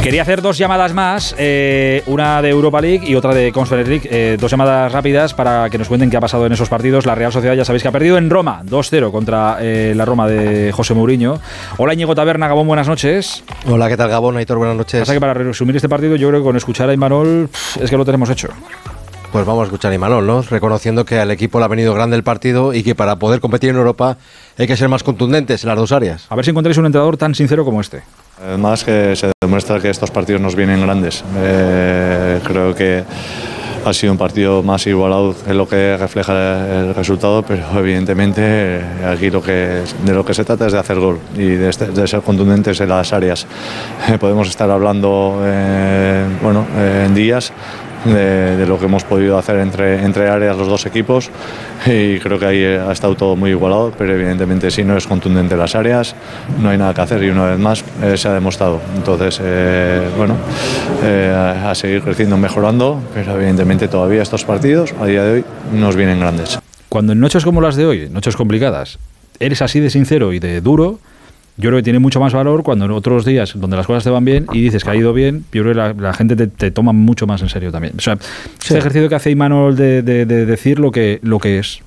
Quería 0.03 0.23
hacer 0.23 0.43
dos 0.43 0.59
llamadas 0.59 0.93
más, 0.93 1.33
eh, 1.38 2.03
una 2.07 2.43
de 2.43 2.49
Europa 2.49 2.81
League 2.81 3.09
y 3.09 3.15
otra 3.15 3.33
de 3.33 3.53
Conference 3.53 3.88
League. 3.88 4.09
eh, 4.11 4.37
dos 4.38 4.51
llamadas 4.51 4.91
rápidas 4.91 5.33
para 5.33 5.71
que 5.71 5.79
nos 5.79 5.87
cuenten 5.87 6.11
qué 6.11 6.17
ha 6.17 6.21
pasado 6.21 6.45
en 6.45 6.53
esos 6.53 6.69
partidos. 6.69 7.07
La 7.07 7.15
Real 7.15 7.31
Sociedad 7.31 7.55
ya 7.55 7.65
sabéis 7.65 7.83
que 7.83 7.88
ha 7.88 7.93
perdido 7.93 8.19
en 8.19 8.29
Roma, 8.29 8.62
2-0 8.65 9.12
contra 9.12 9.59
eh, 9.61 9.93
la 9.95 10.05
Roma 10.05 10.27
de 10.27 10.73
José 10.73 10.95
Mourinho. 10.95 11.38
Hola 11.77 11.95
Íñigo 11.95 12.17
Taberna, 12.17 12.49
Gabón, 12.49 12.67
buenas 12.67 12.88
noches. 12.88 13.45
Hola, 13.65 13.88
¿qué 13.88 13.97
tal 13.97 14.11
Gabón? 14.11 14.37
Aitor, 14.37 14.59
buenas 14.59 14.77
noches. 14.77 15.03
Pasa 15.03 15.15
que 15.15 15.21
para 15.21 15.35
resumir 15.35 15.77
este 15.77 15.88
partido 15.88 16.17
yo 16.17 16.29
creo 16.31 16.41
que 16.41 16.45
con 16.47 16.57
escuchar 16.57 16.91
a 16.91 16.95
Imanol 16.95 17.49
es 17.81 17.88
que 17.88 17.97
lo 17.97 18.05
tenemos 18.05 18.29
hecho. 18.29 18.49
Pues 19.31 19.47
vamos 19.47 19.62
a 19.62 19.65
escuchar 19.67 19.93
a 19.93 19.95
Imanol, 19.95 20.27
¿no? 20.27 20.43
Reconociendo 20.43 21.05
que 21.05 21.21
al 21.21 21.31
equipo 21.31 21.61
le 21.61 21.67
ha 21.67 21.69
venido 21.69 21.95
grande 21.95 22.17
el 22.17 22.25
partido 22.25 22.75
y 22.75 22.83
que 22.83 22.97
para 22.97 23.17
poder 23.21 23.41
competir 23.41 23.71
en 23.71 23.77
Europa 23.77 24.19
hay 24.59 24.67
que 24.67 24.77
ser 24.77 24.88
más 24.88 25.05
contundentes 25.05 25.62
en 25.62 25.69
las 25.69 25.79
dos 25.79 25.93
áreas. 25.93 26.27
A 26.29 26.35
ver 26.35 26.45
si 26.45 26.51
encontráis 26.51 26.77
un 26.77 26.87
entrenador 26.87 27.17
tan 27.17 27.37
sincero 27.37 27.65
como 27.65 27.81
este. 27.81 28.03
Además 28.45 28.83
que 28.85 29.15
se 29.15 29.31
demuestra 29.41 29.79
que 29.81 29.91
estos 29.91 30.11
partidos 30.11 30.41
nos 30.41 30.57
vienen 30.57 30.81
grandes. 30.83 31.23
Eh, 31.37 32.41
creo 32.45 32.75
que 32.75 33.05
ha 33.85 33.93
sido 33.93 34.13
un 34.13 34.19
partido 34.19 34.63
más 34.63 34.87
igualado 34.87 35.35
que 35.45 35.55
lo 35.55 35.69
que 35.69 35.97
refleja 35.97 36.81
el 36.81 36.95
resultado, 36.95 37.43
pero 37.43 37.65
evidentemente 37.79 38.41
eh, 38.45 38.83
aquí 39.13 39.31
lo 39.31 39.43
que, 39.43 39.83
de 40.05 40.13
lo 40.13 40.25
que 40.25 40.35
se 40.35 40.45
trata 40.45 40.67
es 40.67 40.73
de 40.73 40.79
hacer 40.79 40.99
gol 40.99 41.19
y 41.37 41.47
de, 41.51 41.69
este- 41.69 42.07
ser 42.07 42.21
contundentes 42.23 42.81
en 42.81 42.89
las 42.89 43.13
áreas. 43.13 43.47
Eh, 44.09 44.19
podemos 44.19 44.49
estar 44.49 44.71
hablando 44.71 45.37
bueno, 46.43 46.67
en 46.77 47.15
días 47.15 47.53
de, 48.05 48.65
lo 48.67 48.79
que 48.79 48.87
hemos 48.87 49.05
podido 49.05 49.38
hacer 49.38 49.57
entre, 49.57 50.05
entre 50.05 50.29
áreas 50.29 50.57
los 50.57 50.69
dos 50.69 50.87
equipos 50.87 51.31
y 51.87 52.19
creo 52.19 52.38
que 52.38 52.47
ahí 52.47 52.59
eh, 52.59 52.81
ha 52.81 52.93
estado 52.93 53.15
todo 53.15 53.37
muy 53.37 53.51
igualado, 53.51 53.93
pero 53.97 54.15
evidentemente 54.15 54.71
si 54.71 54.85
no 54.85 54.97
es 54.97 55.07
contundente 55.07 55.55
en 55.55 55.61
las 55.61 55.75
áreas, 55.75 56.15
no 56.61 56.71
hay 56.71 56.79
nada 56.79 56.95
que 56.95 57.01
hacer 57.01 57.23
y 57.23 57.31
una 57.31 57.47
vez 57.47 57.59
más 57.59 57.85
eh, 58.03 58.17
se 58.17 58.29
ha 58.29 58.33
demostrado. 58.33 58.81
Entonces, 58.97 59.41
eh, 59.43 60.01
bueno, 60.17 60.37
a 61.03 61.75
seguir 61.75 62.03
creciendo, 62.03 62.37
mejorando, 62.37 63.01
pero 63.15 63.35
evidentemente 63.37 63.88
todavía 63.88 64.23
estos 64.23 64.45
partidos 64.45 64.95
a 65.01 65.07
día 65.07 65.25
de 65.25 65.33
hoy 65.33 65.45
nos 65.73 65.97
vienen 65.97 66.21
grandes. 66.21 66.59
Cuando 66.88 67.12
en 67.12 67.21
noches 67.21 67.45
como 67.45 67.61
las 67.61 67.77
de 67.77 67.87
hoy, 67.87 68.09
noches 68.11 68.37
complicadas, 68.37 68.99
eres 69.41 69.62
así 69.62 69.81
de 69.81 69.91
sincero 69.91 70.33
y 70.33 70.38
de 70.38 70.61
duro, 70.61 70.99
yo 71.57 71.69
creo 71.69 71.79
que 71.79 71.83
tiene 71.83 71.99
mucho 71.99 72.19
más 72.21 72.33
valor 72.33 72.62
cuando 72.62 72.85
en 72.87 72.91
otros 72.93 73.25
días 73.25 73.53
donde 73.55 73.77
las 73.77 73.87
cosas 73.87 74.05
te 74.05 74.11
van 74.11 74.25
bien 74.25 74.47
y 74.53 74.62
dices 74.62 74.85
que 74.85 74.91
ha 74.91 74.97
ido 74.97 75.12
bien, 75.12 75.45
yo 75.53 75.62
creo 75.62 75.75
que 75.75 75.79
la, 75.79 75.93
la 75.93 76.12
gente 76.15 76.35
te, 76.37 76.47
te 76.47 76.71
toma 76.71 76.93
mucho 76.93 77.27
más 77.27 77.43
en 77.43 77.49
serio 77.49 77.71
también. 77.71 77.95
O 77.99 78.01
sea, 78.01 78.17
ese 78.62 78.79
ejercicio 78.79 79.09
que 79.09 79.15
hace 79.15 79.31
Imanol 79.31 79.77
de, 79.77 80.03
de- 80.03 80.25
de 80.27 80.47
decir 80.47 80.79
lo 80.79 80.91
que, 80.91 81.19
lo 81.23 81.38
que 81.38 81.59
es. 81.59 81.81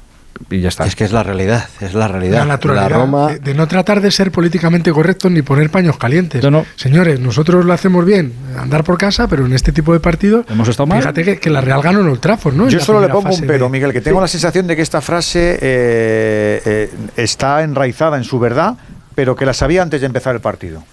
y 0.52 0.60
ya 0.62 0.68
está. 0.70 0.86
Es 0.86 0.96
que 0.96 1.04
es 1.06 1.12
la 1.12 1.24
realidad, 1.24 1.68
es 1.82 1.94
la 1.96 2.08
realidad. 2.08 2.40
La 2.40 2.46
naturalidad. 2.46 2.90
La 2.90 2.96
Roma, 2.98 3.28
De, 3.30 3.40
de 3.40 3.54
no 3.56 3.68
tratar 3.68 4.02
de 4.02 4.12
ser 4.12 4.32
políticamente 4.32 4.92
correctos 4.92 5.32
ni 5.32 5.42
poner 5.42 5.70
paños 5.72 5.98
calientes. 5.98 6.44
Señores, 6.76 7.20
nosotros 7.20 7.66
lo 7.66 7.74
hacemos 7.74 8.06
bien, 8.06 8.34
andar 8.60 8.84
por 8.84 8.98
casa, 8.98 9.28
pero 9.28 9.46
en 9.46 9.54
este 9.54 9.72
tipo 9.72 9.94
de 9.94 10.00
partidos. 10.00 10.46
Hemos 10.50 10.68
estado 10.68 10.88
mal. 10.88 11.00
Fíjate 11.00 11.24
que, 11.24 11.40
que 11.40 11.50
la 11.50 11.62
Real 11.62 11.82
ganó 11.82 12.02
en 12.02 12.08
Old 12.10 12.20
Trafford, 12.20 12.54
¿no? 12.56 12.70
Yo 12.70 12.80
solo 12.82 13.02
le 13.02 13.08
pongo 13.08 13.34
un 13.34 13.42
pero, 13.48 13.66
de- 13.66 13.72
Miguel, 13.72 13.92
que 13.94 14.02
tengo 14.02 14.22
la 14.22 14.28
sensación 14.28 14.68
de 14.68 14.76
que 14.76 14.82
esta 14.84 15.02
frase 15.02 15.58
eh, 15.62 16.62
eh, 16.66 16.90
está 17.16 17.64
enraizada 17.64 18.18
en 18.18 18.24
su 18.26 18.38
verdad, 18.38 18.76
pero 19.16 19.36
que 19.36 19.46
la 19.46 19.54
sabía 19.54 19.82
antes 19.82 20.02
de 20.02 20.08
empezar 20.08 20.36
el 20.36 20.42
partido. 20.42 20.84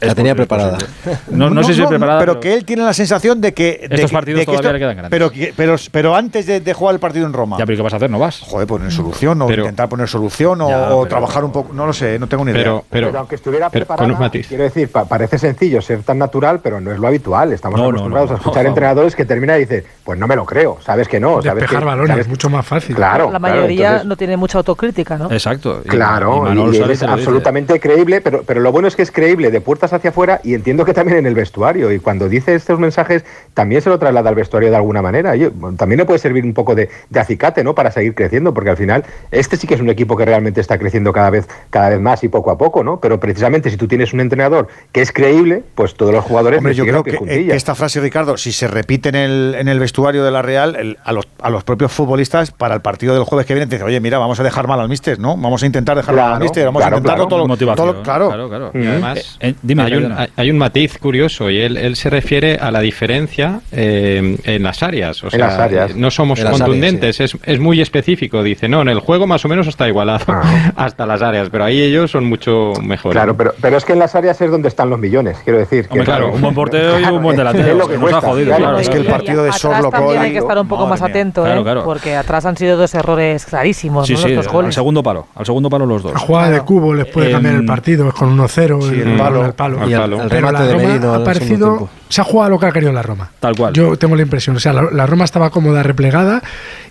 La 0.00 0.14
tenía 0.14 0.34
preparada. 0.34 0.78
No, 1.30 1.50
no 1.50 1.62
sé 1.62 1.74
si 1.74 1.82
es 1.82 1.88
preparada. 1.88 2.18
Pero 2.20 2.40
que 2.40 2.54
él 2.54 2.64
tiene 2.64 2.82
la 2.82 2.92
sensación 2.92 3.40
de 3.40 3.54
que. 3.54 3.86
de 3.88 3.94
Estos 3.96 4.10
que- 4.10 4.14
partidos 4.16 4.40
de 4.40 4.46
que 4.46 4.52
todavía 4.52 4.72
le 4.72 4.78
quedan 4.78 4.96
grandes. 4.96 5.10
Pero, 5.10 5.30
que- 5.30 5.52
pero, 5.56 5.76
pero 5.92 6.14
antes 6.16 6.46
de, 6.46 6.60
de 6.60 6.72
jugar 6.74 6.94
el 6.94 7.00
partido 7.00 7.26
en 7.26 7.32
Roma. 7.32 7.56
Ya, 7.58 7.66
pero 7.66 7.76
¿qué 7.76 7.82
vas 7.82 7.92
a 7.92 7.96
hacer? 7.96 8.10
¿No 8.10 8.18
vas? 8.18 8.40
Joder, 8.40 8.66
poner 8.66 8.90
solución, 8.92 9.40
o 9.42 9.46
Pero- 9.46 9.62
intentar 9.62 9.88
poner 9.88 10.08
solución, 10.08 10.60
o, 10.60 10.68
Ya, 10.68 10.90
o 10.94 11.02
pero- 11.02 11.06
trabajar 11.06 11.44
un 11.44 11.52
poco. 11.52 11.72
No 11.72 11.86
lo 11.86 11.92
sé, 11.92 12.18
no 12.18 12.26
tengo 12.26 12.44
ni 12.44 12.50
idea. 12.52 12.62
Pero, 12.64 12.84
pero, 12.90 13.18
aunque 13.18 13.36
estuviera 13.36 13.70
preparada, 13.70 14.08
matiz. 14.18 14.46
quiero 14.48 14.64
decir, 14.64 14.90
pa- 14.90 15.04
parece 15.04 15.38
sencillo 15.38 15.80
ser 15.82 16.02
tan 16.02 16.18
natural, 16.18 16.60
pero 16.60 16.80
no 16.80 16.90
es 16.92 16.98
lo 16.98 17.06
habitual. 17.06 17.52
Estamos 17.52 17.78
No, 17.78 17.84
no, 17.84 17.90
acostumbrados 17.90 18.30
no, 18.30 18.36
a 18.36 18.38
escuchar 18.38 18.62
no. 18.64 18.68
entrenadores 18.70 19.14
que 19.16 19.24
terminan 19.24 19.56
y 19.56 19.60
dicen, 19.60 19.84
pues 20.04 20.18
no 20.18 20.26
me 20.26 20.36
lo 20.36 20.44
creo, 20.44 20.78
sabes 20.84 21.08
que 21.08 21.20
no, 21.20 21.42
sabes 21.42 21.54
Despejar 21.62 21.78
que, 21.80 21.84
balones, 21.84 22.08
sabes- 22.10 22.22
es 22.26 22.28
mucho 22.28 22.50
más 22.50 22.66
fácil. 22.66 22.94
Claro, 22.96 23.24
La 23.30 23.38
claro, 23.38 23.40
mayoría 23.56 23.86
entonces- 23.88 24.08
no 24.08 24.16
tiene 24.16 24.36
mucha 24.36 24.58
autocrítica, 24.58 25.16
¿no? 25.16 25.30
Exacto. 25.30 25.82
Y- 25.84 25.88
Claro, 25.88 26.52
y 26.52 26.76
es 26.76 26.88
dice. 26.88 27.06
absolutamente 27.06 27.78
creíble, 27.80 28.20
pero, 28.20 28.42
pero 28.44 28.60
lo 28.60 28.72
bueno 28.72 28.88
es 28.88 28.96
que 28.96 29.02
es 29.02 29.10
creíble 29.12 29.50
de 29.50 29.60
puertas 29.78 29.92
hacia 29.92 30.10
afuera 30.10 30.40
y 30.42 30.54
entiendo 30.54 30.84
que 30.84 30.92
también 30.92 31.18
en 31.18 31.26
el 31.26 31.34
vestuario. 31.34 31.92
Y 31.92 32.00
cuando 32.00 32.28
dice 32.28 32.54
estos 32.54 32.78
mensajes, 32.80 33.24
también 33.54 33.80
se 33.80 33.88
lo 33.88 33.98
traslada 33.98 34.28
al 34.28 34.34
vestuario 34.34 34.70
de 34.70 34.76
alguna 34.76 35.02
manera. 35.02 35.36
Y, 35.36 35.46
bueno, 35.46 35.76
también 35.76 35.98
le 35.98 36.04
puede 36.04 36.18
servir 36.18 36.44
un 36.44 36.52
poco 36.52 36.74
de, 36.74 36.88
de 37.10 37.20
acicate, 37.20 37.62
¿no? 37.62 37.74
Para 37.74 37.90
seguir 37.92 38.14
creciendo, 38.14 38.52
porque 38.52 38.70
al 38.70 38.76
final 38.76 39.04
este 39.30 39.56
sí 39.56 39.66
que 39.68 39.74
es 39.74 39.80
un 39.80 39.88
equipo 39.88 40.16
que 40.16 40.24
realmente 40.24 40.60
está 40.60 40.78
creciendo 40.78 41.12
cada 41.12 41.30
vez, 41.30 41.46
cada 41.70 41.90
vez 41.90 42.00
más 42.00 42.24
y 42.24 42.28
poco 42.28 42.50
a 42.50 42.58
poco, 42.58 42.82
¿no? 42.82 42.98
Pero 43.00 43.20
precisamente 43.20 43.70
si 43.70 43.76
tú 43.76 43.86
tienes 43.86 44.12
un 44.12 44.20
entrenador 44.20 44.66
que 44.92 45.00
es 45.00 45.12
creíble, 45.12 45.62
pues 45.76 45.94
todos 45.94 46.12
los 46.12 46.24
jugadores 46.24 46.58
Hombre, 46.58 46.74
yo 46.74 46.84
creo 46.84 47.04
pie 47.04 47.18
que, 47.18 47.24
eh, 47.42 47.46
que 47.46 47.54
esta 47.56 47.74
frase, 47.76 48.00
Ricardo, 48.00 48.36
si 48.36 48.50
se 48.52 48.66
repite 48.66 49.08
en 49.10 49.14
el, 49.14 49.54
en 49.58 49.68
el 49.68 49.78
vestuario 49.78 50.24
de 50.24 50.30
la 50.32 50.42
Real, 50.42 50.74
el- 50.76 50.98
a, 51.04 51.12
los, 51.12 51.28
a 51.40 51.50
los 51.50 51.62
propios 51.64 51.92
futbolistas, 51.92 52.50
para 52.50 52.74
el 52.74 52.80
partido 52.80 53.14
del 53.14 53.22
jueves 53.24 53.46
que 53.46 53.54
viene, 53.54 53.66
te 53.68 53.76
dicen, 53.76 53.86
oye, 53.86 54.00
mira, 54.00 54.18
vamos 54.18 54.40
a 54.40 54.42
dejar 54.42 54.66
mal 54.66 54.80
al 54.80 54.88
míster, 54.88 55.18
¿no? 55.20 55.36
Vamos 55.36 55.62
a 55.62 55.66
intentar 55.66 55.96
dejar 55.96 56.14
mal 56.14 56.24
al 56.24 56.30
Claro, 56.32 56.42
míster, 56.44 56.64
vamos 56.64 56.80
claro, 56.80 56.96
a 56.96 56.98
intentarlo 56.98 57.28
claro. 57.28 57.74
todo, 57.76 58.02
claro. 58.02 58.28
claro, 58.28 58.48
claro. 58.48 58.70
Y 58.74 58.86
además, 58.86 59.38
Eh, 59.40 59.50
eh, 59.50 59.54
dime, 59.62 59.82
hay, 59.82 59.94
un, 59.94 60.14
hay- 60.36 60.50
un 60.50 60.58
matiz 60.58 60.98
curioso 60.98 61.50
y 61.50 61.58
él, 61.60 61.76
él 61.76 61.96
se 61.96 62.10
refiere 62.10 62.56
a 62.56 62.70
la 62.70 62.80
diferencia 62.80 63.60
eh, 63.72 64.36
en 64.44 64.62
las 64.62 64.82
áreas. 64.82 65.22
O 65.22 65.26
En 65.26 65.30
sea, 65.32 65.46
las 65.46 65.58
áreas. 65.58 65.96
no 65.96 66.10
somos 66.10 66.38
En 66.38 66.46
las 66.46 66.58
contundentes, 66.58 67.20
es, 67.20 67.36
es 67.44 67.58
muy 67.60 67.80
específico. 67.80 68.42
Dice, 68.42 68.68
no, 68.68 68.82
en 68.82 68.88
el 68.88 69.00
juego 69.00 69.26
más 69.26 69.44
o 69.44 69.48
menos 69.48 69.66
está 69.66 69.88
igualado 69.88 70.24
hasta 70.76 71.06
las 71.06 71.22
áreas, 71.22 71.48
pero 71.50 71.64
ahí 71.64 71.80
ellos 71.80 72.10
son 72.10 72.24
mucho 72.24 72.72
mejores. 72.82 73.14
Claro, 73.16 73.36
pero, 73.36 73.54
pero 73.60 73.76
es 73.76 73.84
que 73.84 73.92
en 73.92 73.98
las 73.98 74.14
áreas 74.14 74.40
es 74.40 74.50
donde 74.50 74.68
están 74.68 74.90
los 74.90 74.98
millones, 74.98 75.38
quiero 75.44 75.58
decir. 75.58 75.84
que- 75.86 75.90
Hombre, 75.92 76.04
claro, 76.04 76.32
un 76.32 76.40
buen 76.40 76.54
portero 76.54 76.98
y 77.00 77.04
un 77.04 77.22
buen 77.22 77.36
delantero. 77.36 77.68
Es 77.68 77.76
lo 77.76 77.88
que 77.88 77.98
Nos 77.98 78.12
ha 78.12 78.20
jodido, 78.20 78.46
claro. 78.48 78.62
claro, 78.64 78.78
Es 78.78 78.88
que 78.88 78.96
el 78.98 79.04
partido 79.06 79.44
de 79.44 79.50
también 79.50 80.04
hoy, 80.04 80.16
hay 80.16 80.32
que 80.32 80.38
estar 80.38 80.58
un 80.58 80.68
poco 80.68 80.86
más 80.86 81.00
mía. 81.00 81.10
atento, 81.10 81.42
Claro, 81.44 81.60
¿eh? 81.60 81.64
claro. 81.64 81.84
porque 81.84 82.16
atrás 82.16 82.44
han 82.46 82.56
sido 82.56 82.76
dos 82.76 82.94
errores 82.94 83.44
clarísimos, 83.46 84.06
Sí, 84.06 84.14
¿no? 84.14 84.18
sí, 84.18 84.28
los 84.28 84.36
dos 84.36 84.46
al 84.46 84.52
goles. 84.52 84.74
segundo 84.74 85.02
palo. 85.02 85.26
Al 85.34 85.46
segundo 85.46 85.70
palo 85.70 85.86
los 85.86 86.02
dos. 86.02 86.12
La 86.12 86.18
jugada 86.18 86.50
de 86.50 86.60
cubo 86.60 86.94
les 86.94 87.06
puede 87.06 87.30
cambiar 87.30 87.54
Em, 87.54 87.60
el 87.60 87.66
partido, 87.66 88.08
es 88.08 88.14
con 88.14 88.36
1-0, 88.38 88.80
sí, 88.82 89.00
el 89.00 89.16
palo. 89.16 89.47
Al 89.48 89.54
palo. 89.54 89.80
Al 89.80 89.90
palo. 89.90 90.18
Pero 90.18 90.28
remate 90.28 90.52
la 90.52 90.64
de 90.64 90.72
Roma 90.72 90.86
Merino 90.88 91.12
ha 91.12 91.16
al 91.16 91.24
parecido, 91.24 91.88
se 92.08 92.20
ha 92.20 92.24
jugado 92.24 92.50
lo 92.50 92.58
que 92.58 92.66
ha 92.66 92.72
querido 92.72 92.92
la 92.92 93.02
Roma. 93.02 93.30
Tal 93.40 93.56
cual. 93.56 93.72
Yo 93.72 93.96
tengo 93.96 94.14
la 94.16 94.22
impresión, 94.22 94.56
o 94.56 94.60
sea, 94.60 94.72
la, 94.72 94.82
la 94.92 95.06
Roma 95.06 95.24
estaba 95.24 95.50
cómoda, 95.50 95.82
replegada 95.82 96.42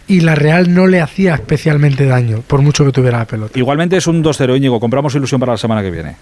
y 0.07 0.21
la 0.21 0.35
Real 0.35 0.73
no 0.73 0.87
le 0.87 1.01
hacía 1.01 1.35
especialmente 1.35 2.05
daño, 2.05 2.41
por 2.45 2.61
mucho 2.61 2.85
que 2.85 2.91
tuviera 2.91 3.19
la 3.19 3.25
pelota. 3.25 3.57
Igualmente 3.57 3.97
es 3.97 4.07
un 4.07 4.23
2-0, 4.23 4.55
Íñigo. 4.57 4.79
Compramos 4.79 5.13
ilusión 5.15 5.39
para 5.39 5.53
la 5.53 5.57
semana 5.57 5.81
que 5.81 5.91
viene. 5.91 6.15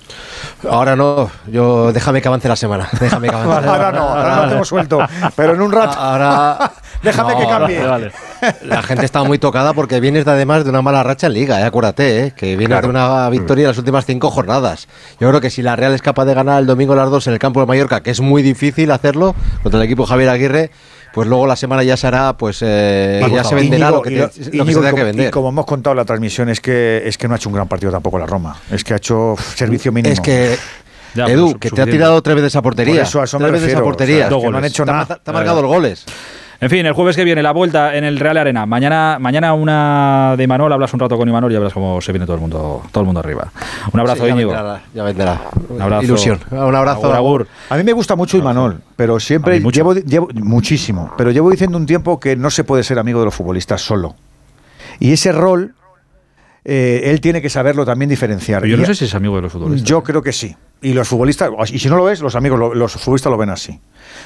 Ahora 0.69 0.95
no, 0.95 1.29
yo 1.47 1.91
déjame 1.91 2.21
que 2.21 2.27
avance 2.27 2.47
la 2.47 2.55
semana. 2.55 2.87
Déjame 2.99 3.29
que 3.29 3.35
avance. 3.35 3.69
Ahora 3.69 3.91
no, 3.91 4.09
ahora 4.09 4.35
no 4.37 4.47
te 4.47 4.53
hemos 4.55 4.67
suelto, 4.67 4.99
pero 5.35 5.53
en 5.53 5.61
un 5.61 5.71
rato. 5.71 5.99
Ahora 5.99 6.71
Déjame 7.03 7.33
No, 7.33 7.39
que 7.39 7.45
cambie. 7.45 7.79
Vale, 7.79 8.11
vale. 8.41 8.55
la 8.63 8.81
gente 8.81 9.05
está 9.05 9.23
muy 9.23 9.37
tocada 9.37 9.73
porque 9.73 9.99
vienes 9.99 10.25
de, 10.25 10.31
además 10.31 10.63
de 10.63 10.69
una 10.69 10.81
mala 10.81 11.03
racha 11.03 11.27
en 11.27 11.33
liga, 11.33 11.61
¿eh? 11.61 11.63
acuérdate, 11.63 12.25
¿eh? 12.25 12.33
que 12.35 12.55
vienes 12.55 12.81
de 12.81 12.87
una 12.87 13.29
victoria 13.29 13.63
en 13.63 13.67
las 13.69 13.77
últimas 13.77 14.05
cinco 14.05 14.31
jornadas. 14.31 14.87
Yo 15.19 15.29
creo 15.29 15.41
que 15.41 15.49
si 15.49 15.61
la 15.61 15.75
Real 15.75 15.93
es 15.93 16.01
capaz 16.01 16.25
de 16.25 16.33
ganar 16.33 16.59
el 16.59 16.65
domingo 16.65 16.95
las 16.95 17.09
dos 17.09 17.27
en 17.27 17.33
el 17.33 17.39
campo 17.39 17.59
de 17.59 17.67
Mallorca, 17.67 18.01
que 18.01 18.11
es 18.11 18.21
muy 18.21 18.41
difícil 18.41 18.91
hacerlo 18.91 19.35
contra 19.63 19.79
el 19.79 19.85
equipo 19.85 20.05
Javier 20.05 20.29
Aguirre, 20.29 20.71
pues 21.15 21.27
luego 21.27 21.47
la 21.47 21.55
semana 21.55 21.81
ya 21.81 21.97
será, 21.97 22.33
pues 22.37 22.59
eh, 22.61 23.25
ya 23.33 23.43
se 23.43 23.55
venderá 23.55 23.87
Íñigo, 23.87 23.95
lo 23.97 24.01
que, 24.03 24.09
te- 24.09 24.15
y 24.15 24.19
lo 24.19 24.25
lo- 24.25 24.31
que 24.31 24.41
Íñigo, 24.57 24.65
se 24.65 24.71
y 24.71 24.73
tenga 24.73 24.89
como- 24.91 24.95
que 24.97 25.03
vender. 25.05 25.27
Y 25.29 25.31
como 25.31 25.49
hemos 25.49 25.65
contado 25.65 25.93
en 25.93 25.97
la 25.97 26.05
transmisión, 26.05 26.49
es 26.49 26.59
que, 26.61 27.01
es 27.05 27.17
que 27.17 27.27
no 27.27 27.33
ha 27.33 27.37
hecho 27.37 27.49
un 27.49 27.55
gran 27.55 27.67
partido 27.67 27.91
tampoco 27.91 28.19
la 28.19 28.25
Roma. 28.25 28.57
Es 28.69 28.83
que 28.83 28.93
ha 28.93 28.97
hecho 28.97 29.31
uf, 29.33 29.55
servicio 29.55 29.91
mínimo. 29.93 30.11
Es 30.13 30.19
que 30.19 30.57
Ya, 31.15 31.27
Edu, 31.27 31.51
pues, 31.51 31.57
que 31.61 31.69
te 31.71 31.81
ha 31.81 31.85
tirado 31.85 32.21
tres 32.21 32.35
veces 32.35 32.55
a 32.57 32.61
portería. 32.61 32.93
Por 32.95 33.01
eso, 33.03 33.21
a 33.21 33.23
eso 33.23 33.39
me 33.39 33.45
tres 33.47 33.53
veces 33.53 33.63
a 33.63 33.67
refiero, 33.69 33.85
portería. 33.85 34.27
o 34.27 34.29
sea, 34.29 34.39
que 34.41 34.49
no 34.51 34.57
han 34.57 34.65
hecho 34.65 34.85
nada. 34.85 35.19
te 35.23 35.31
ha 35.31 35.33
marcado 35.33 35.61
los 35.61 35.71
goles. 35.71 36.03
En 36.61 36.69
fin, 36.69 36.85
el 36.85 36.93
jueves 36.93 37.15
que 37.15 37.23
viene 37.23 37.43
la 37.43 37.51
vuelta 37.51 37.95
en 37.95 38.03
el 38.05 38.17
Real 38.17 38.37
Arena. 38.37 38.65
Mañana, 38.65 39.17
mañana 39.19 39.53
una 39.53 40.35
de 40.37 40.43
Imanol, 40.45 40.71
hablas 40.71 40.93
un 40.93 40.99
rato 41.01 41.17
con 41.17 41.27
Imanol 41.27 41.51
y 41.51 41.53
ya 41.53 41.59
verás 41.59 41.73
cómo 41.73 41.99
se 42.01 42.11
viene 42.11 42.25
todo 42.25 42.35
el 42.35 42.41
mundo, 42.41 42.81
todo 42.91 43.01
el 43.01 43.05
mundo 43.05 43.19
arriba. 43.19 43.51
Un 43.91 43.99
abrazo, 43.99 44.21
Sí, 44.23 44.27
ya 44.29 44.33
Íñigo. 44.33 44.51
vendrá, 44.51 44.81
ya 44.93 45.03
vendrá. 45.03 45.41
Un 45.69 45.81
abrazo. 45.81 46.03
Ilusión. 46.03 46.39
Un 46.51 46.75
abrazo. 46.75 47.05
Agur, 47.05 47.15
agur. 47.15 47.47
A 47.69 47.77
mí 47.77 47.83
me 47.83 47.91
gusta 47.93 48.15
mucho 48.15 48.37
Imanol, 48.37 48.81
pero 48.95 49.19
siempre 49.19 49.59
llevo, 49.59 49.93
llevo 49.93 50.29
muchísimo, 50.33 51.11
pero 51.17 51.31
llevo 51.31 51.51
diciendo 51.51 51.77
un 51.77 51.85
tiempo 51.85 52.19
que 52.19 52.35
no 52.35 52.49
se 52.49 52.63
puede 52.63 52.83
ser 52.83 52.99
amigo 52.99 53.19
de 53.19 53.25
los 53.25 53.35
futbolistas 53.35 53.81
solo. 53.81 54.15
Y 54.99 55.11
ese 55.11 55.33
rol, 55.33 55.73
eh, 56.63 57.01
él 57.05 57.19
tiene 57.21 57.41
que 57.41 57.49
saberlo 57.49 57.85
también 57.85 58.09
diferenciar. 58.09 58.61
Pero 58.61 58.71
yo 58.71 58.77
Y 58.77 58.79
no 58.79 58.85
sé 58.87 58.95
si 58.95 59.05
es 59.05 59.13
amigo 59.15 59.35
de 59.35 59.41
los 59.43 59.51
futbolistas. 59.51 59.87
Yo 59.87 60.01
creo 60.03 60.21
que 60.21 60.31
sí. 60.31 60.55
Y 60.85 60.93
los 60.93 61.07
futbolistas, 61.07 61.49
y 61.71 61.79
si 61.79 61.89
no 61.89 61.97
lo 61.97 62.09
es, 62.11 62.21
los 62.21 62.35
amigos, 62.35 62.59
lo- 62.59 62.75
los 62.75 62.93
futbolistas 62.93 63.31
lo 63.31 63.37
ven 63.37 63.49
así. 63.49 63.79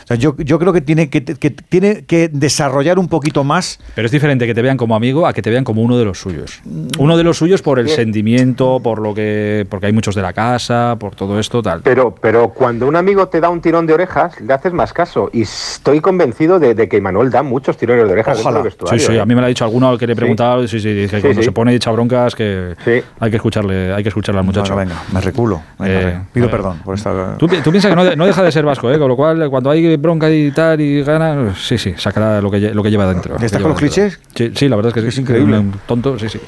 O 0.04 0.08
sea, 0.08 0.18
yo, 0.18 0.36
yo 0.38 0.60
creo 0.60 0.74
que 0.74 0.82
tiene 0.82 1.10
que, 1.10 1.24
que 1.24 1.50
tiene 1.52 2.04
que 2.04 2.28
desarrollar 2.28 3.00
un 3.00 3.08
poquito 3.08 3.46
más. 3.46 3.80
Pero 3.96 4.06
es 4.06 4.12
diferente 4.12 4.46
que 4.46 4.54
te 4.54 4.62
vean 4.62 4.76
como 4.76 4.94
amigo 4.96 5.26
a 5.26 5.32
que 5.32 5.42
te 5.42 5.50
vean 5.50 5.64
como 5.64 5.82
uno 5.82 5.98
de 5.98 6.04
los 6.04 6.20
suyos. 6.20 6.62
Uno 6.98 7.16
de 7.16 7.24
los 7.24 7.38
suyos 7.38 7.62
por 7.62 7.80
el 7.80 7.88
sentimiento, 7.88 8.82
por 8.84 9.00
lo 9.02 9.14
que, 9.14 9.66
porque 9.70 9.86
hay 9.86 9.94
muchos 9.94 10.16
de 10.16 10.22
la 10.22 10.34
casa, 10.34 10.98
por 11.00 11.16
todo 11.16 11.40
esto, 11.40 11.62
tal. 11.62 11.82
Pero, 11.82 12.14
pero 12.14 12.50
cuando 12.50 12.88
un 12.88 12.96
amigo 12.98 13.30
te 13.30 13.40
da 13.40 13.50
un 13.50 13.62
tirón 13.62 13.86
de 13.88 13.94
orejas, 13.94 14.40
le 14.42 14.54
haces 14.54 14.74
más 14.74 14.92
caso. 14.92 15.30
Y 15.32 15.44
estoy 15.44 16.02
convencido 16.02 16.60
de, 16.60 16.74
de 16.76 16.90
que 16.90 17.00
Manuel 17.00 17.30
da 17.32 17.42
muchos 17.42 17.78
tirones 17.78 18.06
de 18.06 18.12
orejas 18.12 18.40
Ojalá. 18.42 18.62
dentro 18.62 18.64
del 18.64 18.72
Sí, 18.72 18.78
vestuario. 18.78 19.08
sí, 19.08 19.14
¿eh? 19.18 19.22
a 19.22 19.26
mí 19.26 19.34
me 19.34 19.40
lo 19.42 19.46
ha 19.46 19.50
dicho 19.50 19.64
alguno 19.64 19.88
al 19.90 19.98
que 19.98 20.08
le 20.08 20.14
he 20.14 20.16
Sí. 20.16 20.20
preguntado, 20.20 20.68
sí, 20.68 20.80
sí, 20.80 20.90
que 20.94 21.08
Sí, 21.08 21.22
cuando 21.22 21.40
sí. 21.42 21.46
se 21.46 21.52
pone 21.54 21.74
hecha 21.74 21.92
broncas 21.92 22.36
que 22.36 22.76
Sí. 22.84 23.02
hay 23.20 23.30
que 23.30 23.38
escucharle, 23.38 23.94
hay 23.94 24.04
que 24.04 24.10
escucharle 24.10 24.40
al 24.40 24.46
muchacho. 24.46 24.74
Bueno, 24.74 24.92
venga, 24.92 25.04
me 25.14 25.22
reculo. 25.22 25.62
Venga, 25.80 25.94
Eh, 25.94 26.04
venga. 26.06 26.26
Pido 26.50 26.58
perdón 26.58 26.80
por 26.84 26.96
esta. 26.96 27.38
Tú, 27.38 27.48
tú 27.48 27.72
piensas 27.72 27.90
que 27.90 27.96
no, 27.96 28.16
no 28.16 28.26
deja 28.26 28.44
de 28.44 28.52
ser 28.52 28.66
vasco, 28.66 28.92
¿eh? 28.92 28.98
con 28.98 29.08
lo 29.08 29.16
cual 29.16 29.50
cuando 29.50 29.70
hay 29.70 29.96
bronca 29.98 30.30
y 30.30 30.52
tal 30.52 30.80
y 30.82 31.04
gana, 31.04 31.54
sí, 31.56 31.78
sí, 31.78 31.94
sacará 31.98 32.42
lo 32.42 32.50
que, 32.52 32.74
lo 32.74 32.84
que 32.84 32.92
lleva 32.92 33.08
dentro. 33.08 33.38
¿Ya 33.38 33.46
estás 33.46 33.62
Lo 33.62 33.68
que 33.70 33.74
con 33.74 33.84
los 33.86 33.96
dentro. 33.96 34.20
Sí, 34.36 34.52
sí, 34.56 34.70
la 34.70 34.76
verdad 34.76 34.90
es 34.90 34.94
que 34.94 35.02
sí. 35.02 35.08
Es 35.08 35.18
increíble. 35.18 35.58
Un 35.58 35.74
Tonto, 35.86 36.18
sí, 36.20 36.30
sí. 36.30 36.40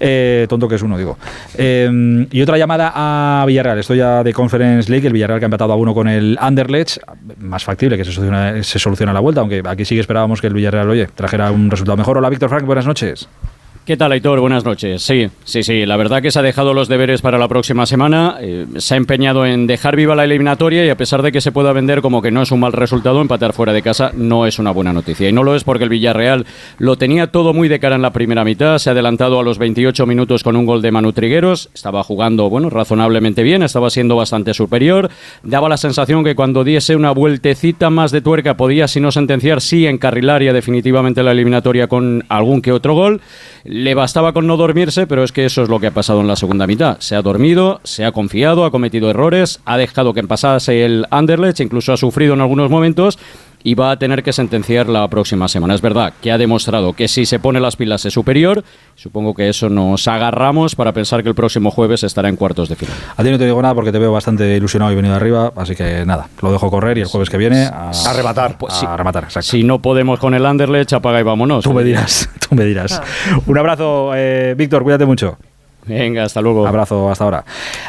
Eh, 0.00 0.46
tonto 0.48 0.68
que 0.68 0.76
es 0.76 0.82
uno, 0.82 0.96
digo. 0.98 1.18
Eh, 1.56 2.26
y 2.30 2.42
otra 2.42 2.58
llamada 2.58 2.92
a 2.94 3.44
Villarreal. 3.46 3.78
Estoy 3.78 3.98
ya 3.98 4.22
de 4.22 4.32
Conference 4.32 4.90
League, 4.90 5.06
el 5.06 5.12
Villarreal 5.12 5.38
que 5.38 5.44
ha 5.44 5.48
empatado 5.48 5.72
a 5.72 5.76
uno 5.76 5.94
con 5.94 6.08
el 6.08 6.36
Anderlecht. 6.40 6.98
Más 7.38 7.64
factible 7.64 7.96
que 7.96 8.04
se 8.04 8.12
soluciona, 8.12 8.62
se 8.62 8.78
soluciona 8.78 9.12
la 9.12 9.20
vuelta, 9.20 9.40
aunque 9.40 9.62
aquí 9.64 9.84
sí 9.84 9.94
que 9.94 10.00
esperábamos 10.00 10.40
que 10.40 10.46
el 10.46 10.54
Villarreal, 10.54 10.88
oye, 10.88 11.06
trajera 11.14 11.50
un 11.50 11.70
resultado 11.70 11.96
mejor. 11.96 12.18
Hola, 12.18 12.28
Víctor 12.28 12.48
Frank, 12.48 12.64
buenas 12.64 12.86
noches. 12.86 13.28
¿Qué 13.86 13.96
tal, 13.96 14.10
Aitor? 14.10 14.40
Buenas 14.40 14.64
noches. 14.64 15.00
Sí, 15.00 15.28
sí, 15.44 15.62
sí. 15.62 15.86
La 15.86 15.96
verdad 15.96 16.20
que 16.20 16.32
se 16.32 16.40
ha 16.40 16.42
dejado 16.42 16.74
los 16.74 16.88
deberes 16.88 17.22
para 17.22 17.38
la 17.38 17.46
próxima 17.46 17.86
semana. 17.86 18.36
eh, 18.40 18.66
se 18.78 18.94
ha 18.94 18.96
empeñado 18.96 19.46
en 19.46 19.68
dejar 19.68 19.94
viva 19.94 20.16
la 20.16 20.24
eliminatoria 20.24 20.84
y 20.84 20.88
a 20.88 20.96
pesar 20.96 21.22
de 21.22 21.30
que 21.30 21.40
se 21.40 21.52
pueda 21.52 21.72
vender 21.72 22.02
como 22.02 22.20
que 22.20 22.32
no 22.32 22.42
es 22.42 22.50
un 22.50 22.58
mal 22.58 22.72
resultado, 22.72 23.20
empatar 23.20 23.52
fuera 23.52 23.72
de 23.72 23.82
casa 23.82 24.10
no 24.12 24.44
es 24.44 24.58
una 24.58 24.72
buena 24.72 24.92
noticia. 24.92 25.28
Y 25.28 25.32
no 25.32 25.44
lo 25.44 25.54
es 25.54 25.62
porque 25.62 25.84
el 25.84 25.90
Villarreal 25.90 26.46
lo 26.78 26.96
tenía 26.98 27.28
todo 27.28 27.54
muy 27.54 27.68
de 27.68 27.78
cara 27.78 27.94
en 27.94 28.02
la 28.02 28.12
primera 28.12 28.42
mitad. 28.42 28.78
Se 28.78 28.90
ha 28.90 28.92
adelantado 28.92 29.38
a 29.38 29.44
los 29.44 29.56
28 29.58 30.04
minutos 30.04 30.42
con 30.42 30.56
un 30.56 30.66
gol 30.66 30.82
de 30.82 30.90
Manu 30.90 31.12
Trigueros. 31.12 31.70
Estaba 31.72 32.02
jugando, 32.02 32.50
bueno, 32.50 32.70
razonablemente 32.70 33.44
bien. 33.44 33.62
Estaba 33.62 33.88
siendo 33.90 34.16
bastante 34.16 34.52
superior. 34.52 35.10
Daba 35.44 35.68
la 35.68 35.76
sensación 35.76 36.24
que 36.24 36.34
cuando 36.34 36.64
diese 36.64 36.96
una 36.96 37.12
vueltecita 37.12 37.88
más 37.88 38.10
de 38.10 38.20
tuerca 38.20 38.56
podía, 38.56 38.88
si 38.88 38.98
no 38.98 39.12
sentenciar, 39.12 39.60
sí 39.60 39.86
encarrilar 39.86 40.42
ya 40.42 40.52
definitivamente 40.52 41.22
la 41.22 41.30
eliminatoria 41.30 41.86
con 41.86 42.24
algún 42.28 42.60
que 42.60 42.72
otro 42.72 42.92
gol. 42.94 43.20
Le 43.76 43.94
bastaba 43.94 44.32
con 44.32 44.46
no 44.46 44.56
dormirse, 44.56 45.06
pero 45.06 45.22
es 45.22 45.32
que 45.32 45.44
eso 45.44 45.62
es 45.62 45.68
lo 45.68 45.78
que 45.78 45.88
ha 45.88 45.90
pasado 45.90 46.22
en 46.22 46.26
la 46.26 46.36
segunda 46.36 46.66
mitad. 46.66 46.96
Se 47.00 47.14
ha 47.14 47.20
dormido, 47.20 47.80
se 47.84 48.06
ha 48.06 48.12
confiado, 48.12 48.64
ha 48.64 48.70
cometido 48.70 49.10
errores, 49.10 49.60
ha 49.66 49.76
dejado 49.76 50.14
que 50.14 50.22
pasase 50.22 50.86
el 50.86 51.04
Anderlecht, 51.10 51.60
incluso 51.60 51.92
ha 51.92 51.98
sufrido 51.98 52.32
en 52.32 52.40
algunos 52.40 52.70
momentos. 52.70 53.18
Y 53.66 53.74
va 53.74 53.90
a 53.90 53.96
tener 53.98 54.22
que 54.22 54.32
sentenciar 54.32 54.88
la 54.88 55.08
próxima 55.08 55.48
semana. 55.48 55.74
Es 55.74 55.80
verdad 55.80 56.12
que 56.22 56.30
ha 56.30 56.38
demostrado 56.38 56.92
que 56.92 57.08
si 57.08 57.26
se 57.26 57.40
pone 57.40 57.58
las 57.58 57.74
pilas 57.74 58.04
es 58.04 58.12
superior. 58.12 58.62
Supongo 58.94 59.34
que 59.34 59.48
eso 59.48 59.68
nos 59.68 60.06
agarramos 60.06 60.76
para 60.76 60.92
pensar 60.92 61.24
que 61.24 61.30
el 61.30 61.34
próximo 61.34 61.72
jueves 61.72 62.04
estará 62.04 62.28
en 62.28 62.36
cuartos 62.36 62.68
de 62.68 62.76
final. 62.76 62.94
A 63.16 63.24
ti 63.24 63.28
no 63.28 63.38
te 63.38 63.44
digo 63.44 63.60
nada 63.60 63.74
porque 63.74 63.90
te 63.90 63.98
veo 63.98 64.12
bastante 64.12 64.54
ilusionado 64.54 64.92
y 64.92 64.94
venido 64.94 65.16
arriba, 65.16 65.52
así 65.56 65.74
que 65.74 66.06
nada, 66.06 66.28
lo 66.42 66.52
dejo 66.52 66.70
correr 66.70 66.98
y 66.98 67.00
el 67.00 67.08
jueves 67.08 67.28
que 67.28 67.38
viene 67.38 67.64
a, 67.64 67.90
A 67.90 68.12
rematar. 68.12 68.56
Pues 68.56 68.80
a 68.84 68.96
rematar, 68.96 69.24
exacto. 69.24 69.50
Si 69.50 69.64
no 69.64 69.82
podemos 69.82 70.20
con 70.20 70.34
el 70.34 70.46
Anderlecht, 70.46 70.92
apaga 70.92 71.18
y 71.18 71.24
vámonos. 71.24 71.64
Tú 71.64 71.72
me 71.72 71.82
dirás, 71.82 72.30
tú 72.48 72.54
me 72.54 72.66
dirás. 72.66 73.02
Un 73.46 73.58
abrazo, 73.58 74.12
eh, 74.14 74.54
Víctor, 74.56 74.84
cuídate 74.84 75.06
mucho. 75.06 75.38
Venga, 75.86 76.24
hasta 76.24 76.40
luego. 76.40 76.66
Abrazo, 76.66 77.10
hasta 77.10 77.24
ahora. 77.24 77.44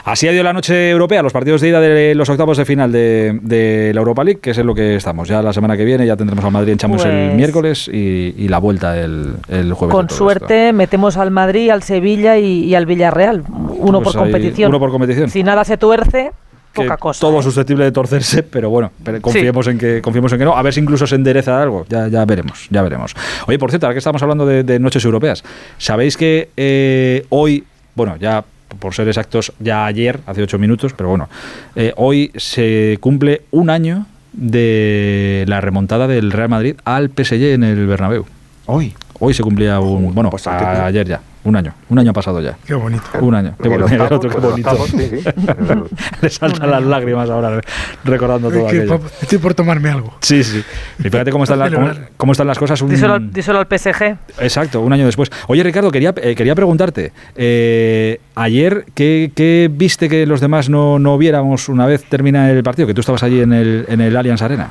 Así 0.06 0.28
ha 0.28 0.32
ido 0.32 0.44
la 0.44 0.54
noche 0.54 0.90
europea, 0.92 1.22
los 1.24 1.34
partidos 1.34 1.62
de 1.62 1.70
ida 1.70 1.80
de 1.82 2.14
los 2.16 2.30
octavos 2.30 2.58
de 2.58 2.66
final 2.66 2.92
de, 2.92 3.40
de 3.42 3.92
la 3.94 4.00
Europa 4.00 4.24
League, 4.24 4.40
que 4.40 4.52
es 4.52 4.58
en 4.58 4.68
lo 4.68 4.76
que 4.76 4.96
estamos. 4.96 5.28
Ya 5.28 5.42
la 5.42 5.54
semana 5.54 5.76
que 5.76 5.84
viene 5.86 6.06
ya 6.06 6.16
tendremos 6.16 6.46
al 6.46 6.52
Madrid 6.52 6.74
en 6.74 6.78
Chamos 6.78 7.04
el 7.06 7.12
Pues- 7.28 7.36
miércoles 7.36 7.88
y, 7.92 8.36
y 8.38 8.48
la 8.48 8.60
vuelta 8.60 8.98
el, 8.98 9.34
el 9.50 9.74
jueves. 9.74 9.94
Con 9.96 10.10
suerte 10.10 10.74
metemos 10.74 11.18
al 11.18 11.32
Madrid, 11.32 11.70
al 11.70 11.84
Sevilla 11.84 12.38
y, 12.38 12.66
y 12.66 12.76
al 12.76 12.86
Villarreal. 12.86 13.44
Uno 13.80 14.02
Pues 14.02 14.16
por 14.16 14.26
ahí, 14.26 14.32
competición. 14.32 14.70
uno 14.70 14.80
por 14.80 14.92
competición. 14.92 15.30
Si 15.30 15.44
nada 15.44 15.64
se 15.64 15.78
tuerce, 15.78 16.32
que 16.74 16.84
poca 16.84 16.98
cosa. 16.98 17.22
Todo 17.22 17.42
susceptible 17.42 17.86
de 17.86 17.92
torcerse, 17.92 18.44
pero 18.44 18.70
bueno, 18.70 18.92
pero 19.04 19.20
confiemos 19.22 19.66
en 19.68 19.78
que 19.80 20.02
confiemos 20.02 20.32
en 20.34 20.40
que 20.40 20.46
no. 20.46 20.56
A 20.56 20.62
ver 20.62 20.74
si 20.74 20.80
incluso 20.80 21.08
se 21.08 21.16
endereza 21.16 21.62
algo. 21.62 21.86
Ya, 21.90 22.08
ya 22.08 22.24
veremos, 22.26 22.68
ya 22.70 22.82
veremos. 22.84 23.16
Oye, 23.48 23.58
por 23.58 23.70
cierto, 23.72 23.88
ahora 23.88 23.96
que 23.96 24.00
estamos 24.00 24.22
hablando 24.22 24.46
de, 24.46 24.64
de 24.64 24.80
noches 24.80 25.04
europeas, 25.06 25.44
sabéis 25.78 26.18
que 26.18 26.50
eh, 26.58 27.26
hoy, 27.30 27.64
bueno, 27.98 28.16
ya 28.16 28.46
por 28.80 28.94
ser 28.94 29.08
exactos, 29.08 29.52
ya 29.60 29.86
ayer, 29.86 30.20
hace 30.28 30.44
ocho 30.44 30.60
minutos, 30.60 30.94
pero 30.96 31.10
bueno, 31.10 31.28
eh, 31.76 31.94
hoy 31.98 32.32
se 32.36 32.98
cumple 33.02 33.42
un 33.52 33.72
año 33.72 34.06
de 34.34 35.46
la 35.48 35.62
remontada 35.62 36.08
del 36.08 36.32
Real 36.32 36.50
Madrid 36.50 36.76
al 36.86 37.10
PSG 37.10 37.54
en 37.56 37.64
el 37.64 37.88
Bernabéu. 37.88 38.26
Hoy. 38.68 38.94
Hoy 39.20 39.34
se 39.34 39.42
cumplía 39.42 39.80
un, 39.80 40.14
bueno, 40.14 40.30
pues 40.30 40.46
ayer 40.46 41.08
ya, 41.08 41.22
un 41.48 41.56
año, 41.56 41.74
un 41.90 41.98
año 42.00 42.12
ha 42.12 42.14
pasado 42.14 42.42
ya. 42.42 42.58
Qué 42.66 42.74
bonito. 42.74 43.04
Un 43.22 43.34
año. 43.36 43.54
Qué 43.62 43.70
bonito. 43.70 44.04
Otro, 44.16 44.30
qué 44.30 44.38
bonito. 44.38 44.70
octavo, 44.70 44.86
sí, 44.88 45.10
sí. 45.10 45.24
Le 46.22 46.30
saltan 46.30 46.70
las 46.70 46.84
lágrimas 46.84 47.30
ahora 47.30 47.62
recordando 48.04 48.50
todo 48.50 48.66
Es 48.68 48.72
que 48.74 48.78
aquello. 48.82 49.00
estoy 49.22 49.38
por 49.38 49.54
tomarme 49.54 49.90
algo. 49.90 50.14
Sí, 50.22 50.44
sí. 50.44 50.64
Y 51.00 51.04
fíjate 51.04 51.32
cómo 51.32 51.46
están, 51.46 51.60
las, 51.60 51.72
cómo, 52.18 52.32
están 52.34 52.48
las 52.48 52.60
cosas. 52.60 52.82
un- 52.82 52.90
Díselo, 52.90 53.14
al- 53.14 53.32
díselo 53.32 53.60
al 53.60 53.68
PSG. 53.68 54.18
Exacto, 54.40 54.82
un 54.82 54.92
año 54.94 55.06
después. 55.06 55.30
Oye, 55.48 55.64
Ricardo, 55.64 55.90
quería, 55.92 56.14
eh, 56.22 56.36
quería 56.36 56.56
preguntarte. 56.56 57.12
eh, 57.36 58.20
ayer, 58.36 58.86
¿qué, 58.94 59.32
qué 59.36 59.70
viste 59.72 60.10
que 60.10 60.26
los 60.26 60.42
demás 60.42 60.70
no, 60.70 61.00
no 61.00 61.18
viéramos 61.18 61.70
una 61.70 61.86
vez 61.86 62.04
termina 62.04 62.50
el 62.52 62.62
partido? 62.64 62.88
Que 62.88 62.94
tú 62.94 63.02
estabas 63.02 63.24
allí 63.24 63.42
en 63.42 63.54
el, 63.54 63.86
en 63.88 64.02
el 64.02 64.16
Allianz 64.18 64.42
Arena. 64.42 64.70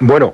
Bueno, 0.00 0.32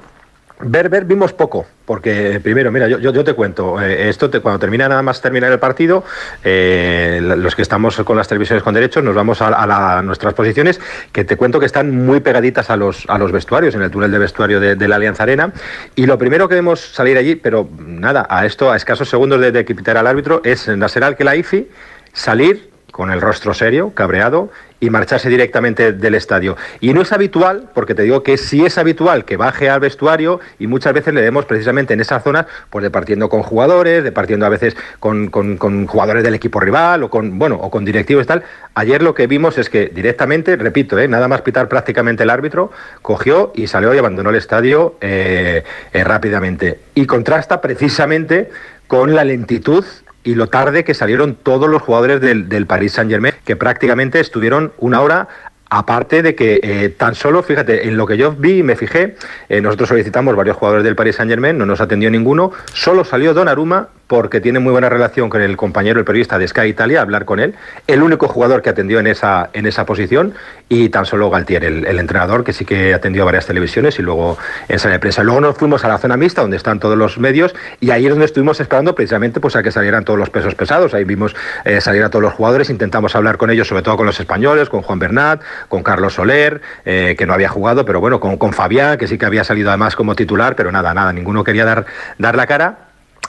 ver, 0.65 0.89
ver, 0.89 1.05
vimos 1.05 1.33
poco, 1.33 1.67
porque 1.85 2.41
primero, 2.43 2.73
mira, 2.73 2.89
yo, 2.89 2.99
te 3.25 3.35
cuento, 3.35 3.81
eh, 3.81 4.09
esto 4.09 4.31
te- 4.31 4.41
cuando 4.41 4.59
termina 4.59 4.89
nada 4.89 5.03
más 5.03 5.21
terminar 5.21 5.53
el 5.53 5.59
partido, 5.59 6.05
eh, 6.43 7.21
la- 7.23 7.37
los 7.37 7.55
que 7.55 7.63
estamos 7.63 7.97
con 7.99 8.17
las 8.17 8.29
televisiones 8.29 8.63
con 8.63 8.75
derechos 8.75 9.05
nos 9.05 9.15
vamos 9.15 9.41
a, 9.43 9.51
la- 9.67 10.03
nuestras 10.03 10.35
posiciones, 10.35 10.81
que 11.13 11.25
te 11.25 11.37
cuento 11.37 11.61
que 11.61 11.67
están 11.67 11.91
muy 12.05 12.21
pegaditas 12.21 12.71
a 12.71 12.77
los, 12.77 13.05
a 13.09 13.19
los 13.19 13.33
vestuarios, 13.33 13.75
en 13.75 13.83
el 13.83 13.91
túnel 13.91 14.11
de 14.11 14.19
vestuario 14.19 14.61
de, 14.61 14.77
la 14.89 14.97
Alianza 14.97 15.23
Arena, 15.23 15.53
y 15.95 16.07
lo 16.07 16.19
primero 16.19 16.49
que 16.49 16.55
vemos 16.57 16.81
salir 16.81 17.17
allí, 17.19 17.37
pero 17.37 17.69
nada, 17.79 18.27
a 18.29 18.47
esto, 18.47 18.71
a 18.71 18.77
escasos 18.77 19.09
segundos 19.09 19.41
de, 19.41 19.53
de 19.53 19.65
al 19.97 20.07
árbitro, 20.07 20.41
es 20.45 20.69
Nasser 20.69 21.05
Al-Khelaifi 21.05 21.69
salir 22.13 22.74
con 22.95 23.11
el 23.11 23.21
rostro 23.21 23.55
serio, 23.55 23.91
cabreado, 23.93 24.51
y 24.79 24.89
marcharse 24.89 25.29
directamente 25.29 25.93
del 25.93 26.15
estadio. 26.15 26.57
Y 26.79 26.93
no 26.95 27.03
es 27.03 27.11
habitual, 27.13 27.71
porque 27.75 27.93
te 27.97 28.03
digo 28.05 28.23
que 28.23 28.37
sí 28.37 28.65
es 28.65 28.79
habitual 28.79 29.25
que 29.25 29.37
baje 29.37 29.69
al 29.69 29.81
vestuario 29.81 30.39
y 30.61 30.69
muchas 30.69 30.93
veces 30.93 31.13
le 31.13 31.21
vemos 31.21 31.45
precisamente 31.45 31.93
en 31.95 32.01
esa 32.01 32.21
zona, 32.21 32.47
pues 32.71 32.85
departiendo 32.85 33.29
con 33.29 33.43
jugadores, 33.43 34.05
departiendo 34.05 34.47
a 34.47 34.49
veces 34.49 34.77
con, 35.01 35.27
con- 35.31 35.57
con 35.57 35.89
jugadores 35.89 36.23
del 36.23 36.35
equipo 36.35 36.61
rival 36.61 37.03
o 37.03 37.11
con, 37.11 37.37
bueno, 37.37 37.57
o 37.57 37.69
con 37.69 37.85
directivos 37.85 38.25
y 38.25 38.27
tal. 38.29 38.45
Ayer 38.75 39.03
lo 39.03 39.13
que 39.13 39.27
vimos 39.27 39.59
es 39.59 39.69
que 39.69 39.87
directamente, 39.87 40.55
repito, 40.55 40.97
eh, 40.97 41.09
nada 41.09 41.27
más 41.27 41.41
pitar 41.43 41.69
prácticamente 41.69 42.23
el 42.23 42.31
árbitro, 42.31 42.71
cogió 43.03 43.51
y 43.57 43.67
salió 43.67 43.93
y 43.93 43.99
abandonó 43.99 44.31
el 44.31 44.37
estadio 44.37 44.95
eh, 45.01 45.65
eh, 45.93 46.05
rápidamente. 46.05 46.79
Y 46.95 47.07
contrasta 47.07 47.61
precisamente 47.61 48.51
con 48.87 49.17
la 49.17 49.25
lentitud 49.25 49.85
y 50.25 50.35
lo 50.35 50.49
tarde 50.49 50.85
que 50.85 50.95
salieron 50.95 51.37
todos 51.37 51.69
los 51.69 51.83
jugadores 51.83 52.21
del, 52.21 52.49
del 52.49 52.67
Paris 52.67 52.93
Saint 52.93 53.11
Germain, 53.11 53.35
que 53.45 53.57
prácticamente 53.57 54.19
estuvieron 54.19 54.73
una 54.79 55.01
hora. 55.01 55.29
Aparte 55.71 56.23
de 56.23 56.35
que 56.35 56.61
eh, 56.63 56.89
tan 56.91 57.15
solo, 57.15 57.43
fíjate, 57.43 57.89
en 57.89 57.97
lo 57.97 58.07
que 58.07 58.17
yo 58.17 58.33
vi 58.33 58.59
y 58.59 58.63
me 58.63 58.77
fijé, 58.77 59.17
eh, 59.49 59.61
nosotros 59.61 59.89
solicitamos 59.89 60.37
varios 60.37 60.57
jugadores 60.57 60.85
del 60.85 60.95
Paris 60.95 61.17
Saint 61.17 61.31
Germain, 61.31 61.57
no 61.59 61.67
nos 61.67 61.81
atendió 61.81 62.11
ninguno, 62.11 62.53
solo 62.73 63.05
salió 63.05 63.35
Donnarumma 63.35 63.89
porque 64.07 64.41
tiene 64.41 64.59
muy 64.59 64.73
buena 64.73 64.89
relación 64.89 65.31
con 65.31 65.43
el 65.43 65.57
compañero, 65.57 65.99
el 65.99 66.05
periodista 66.05 66.39
de 66.39 66.47
Sky 66.47 66.67
Italia, 66.67 67.01
hablar 67.01 67.25
con 67.25 67.41
él, 67.41 67.55
el 67.87 68.03
único 68.03 68.29
jugador 68.29 68.63
que 68.63 68.71
atendió 68.71 69.01
en 69.01 69.07
esa, 69.07 69.51
en 69.53 69.67
esa 69.67 69.87
posición, 69.87 70.35
y 70.69 70.89
tan 70.89 71.07
solo 71.07 71.31
Galtier, 71.31 71.65
el, 71.65 71.87
el 71.87 71.99
entrenador, 71.99 72.45
que 72.45 72.53
sí 72.53 72.65
que 72.65 72.95
atendió 72.95 73.23
a 73.23 73.25
varias 73.27 73.47
televisiones 73.47 73.99
y 73.99 74.03
luego 74.03 74.39
en 74.69 74.79
sala 74.79 74.95
de 74.95 74.99
prensa. 74.99 75.23
Luego 75.23 75.41
nos 75.41 75.57
fuimos 75.57 75.85
a 75.85 75.89
la 75.89 75.99
zona 75.99 76.17
mixta, 76.17 76.43
donde 76.43 76.57
están 76.57 76.81
todos 76.81 76.97
los 76.97 77.19
medios, 77.19 77.55
y 77.81 77.91
ahí 77.91 78.05
es 78.05 78.11
donde 78.11 78.27
estuvimos 78.27 78.61
esperando 78.61 78.95
precisamente 78.95 79.41
pues, 79.41 79.57
a 79.57 79.63
que 79.63 79.71
salieran 79.71 80.05
todos 80.05 80.19
los 80.19 80.31
pesos 80.31 80.55
pesados. 80.55 80.95
Ahí 80.95 81.05
vimos 81.05 81.35
eh, 81.65 81.81
salir 81.81 82.03
a 82.03 82.11
todos 82.11 82.23
los 82.23 82.35
jugadores, 82.35 82.71
intentamos 82.71 83.15
hablar 83.17 83.37
con 83.37 83.51
ellos, 83.51 83.69
sobre 83.69 83.83
todo 83.83 83.97
con 83.97 84.07
los 84.07 84.19
españoles, 84.21 84.69
con 84.69 84.83
Juan 84.83 84.99
Bernat, 84.99 85.43
con 85.69 85.83
Carlos 85.83 86.15
Soler, 86.15 86.61
eh, 86.85 87.15
que 87.19 87.27
no 87.27 87.33
había 87.33 87.49
jugado, 87.49 87.85
pero 87.85 88.01
bueno, 88.01 88.21
con, 88.21 88.37
con 88.37 88.53
Fabián, 88.53 88.99
que 88.99 89.07
sí 89.07 89.19
que 89.19 89.27
había 89.27 89.45
salido 89.45 89.71
además 89.71 89.97
como 89.97 90.15
titular, 90.15 90.57
pero 90.57 90.71
nada, 90.73 90.95
nada, 90.95 91.13
ninguno 91.13 91.45
quería 91.45 91.65
dar, 91.65 91.87
dar 92.19 92.37
la 92.37 92.47
cara. 92.47 92.84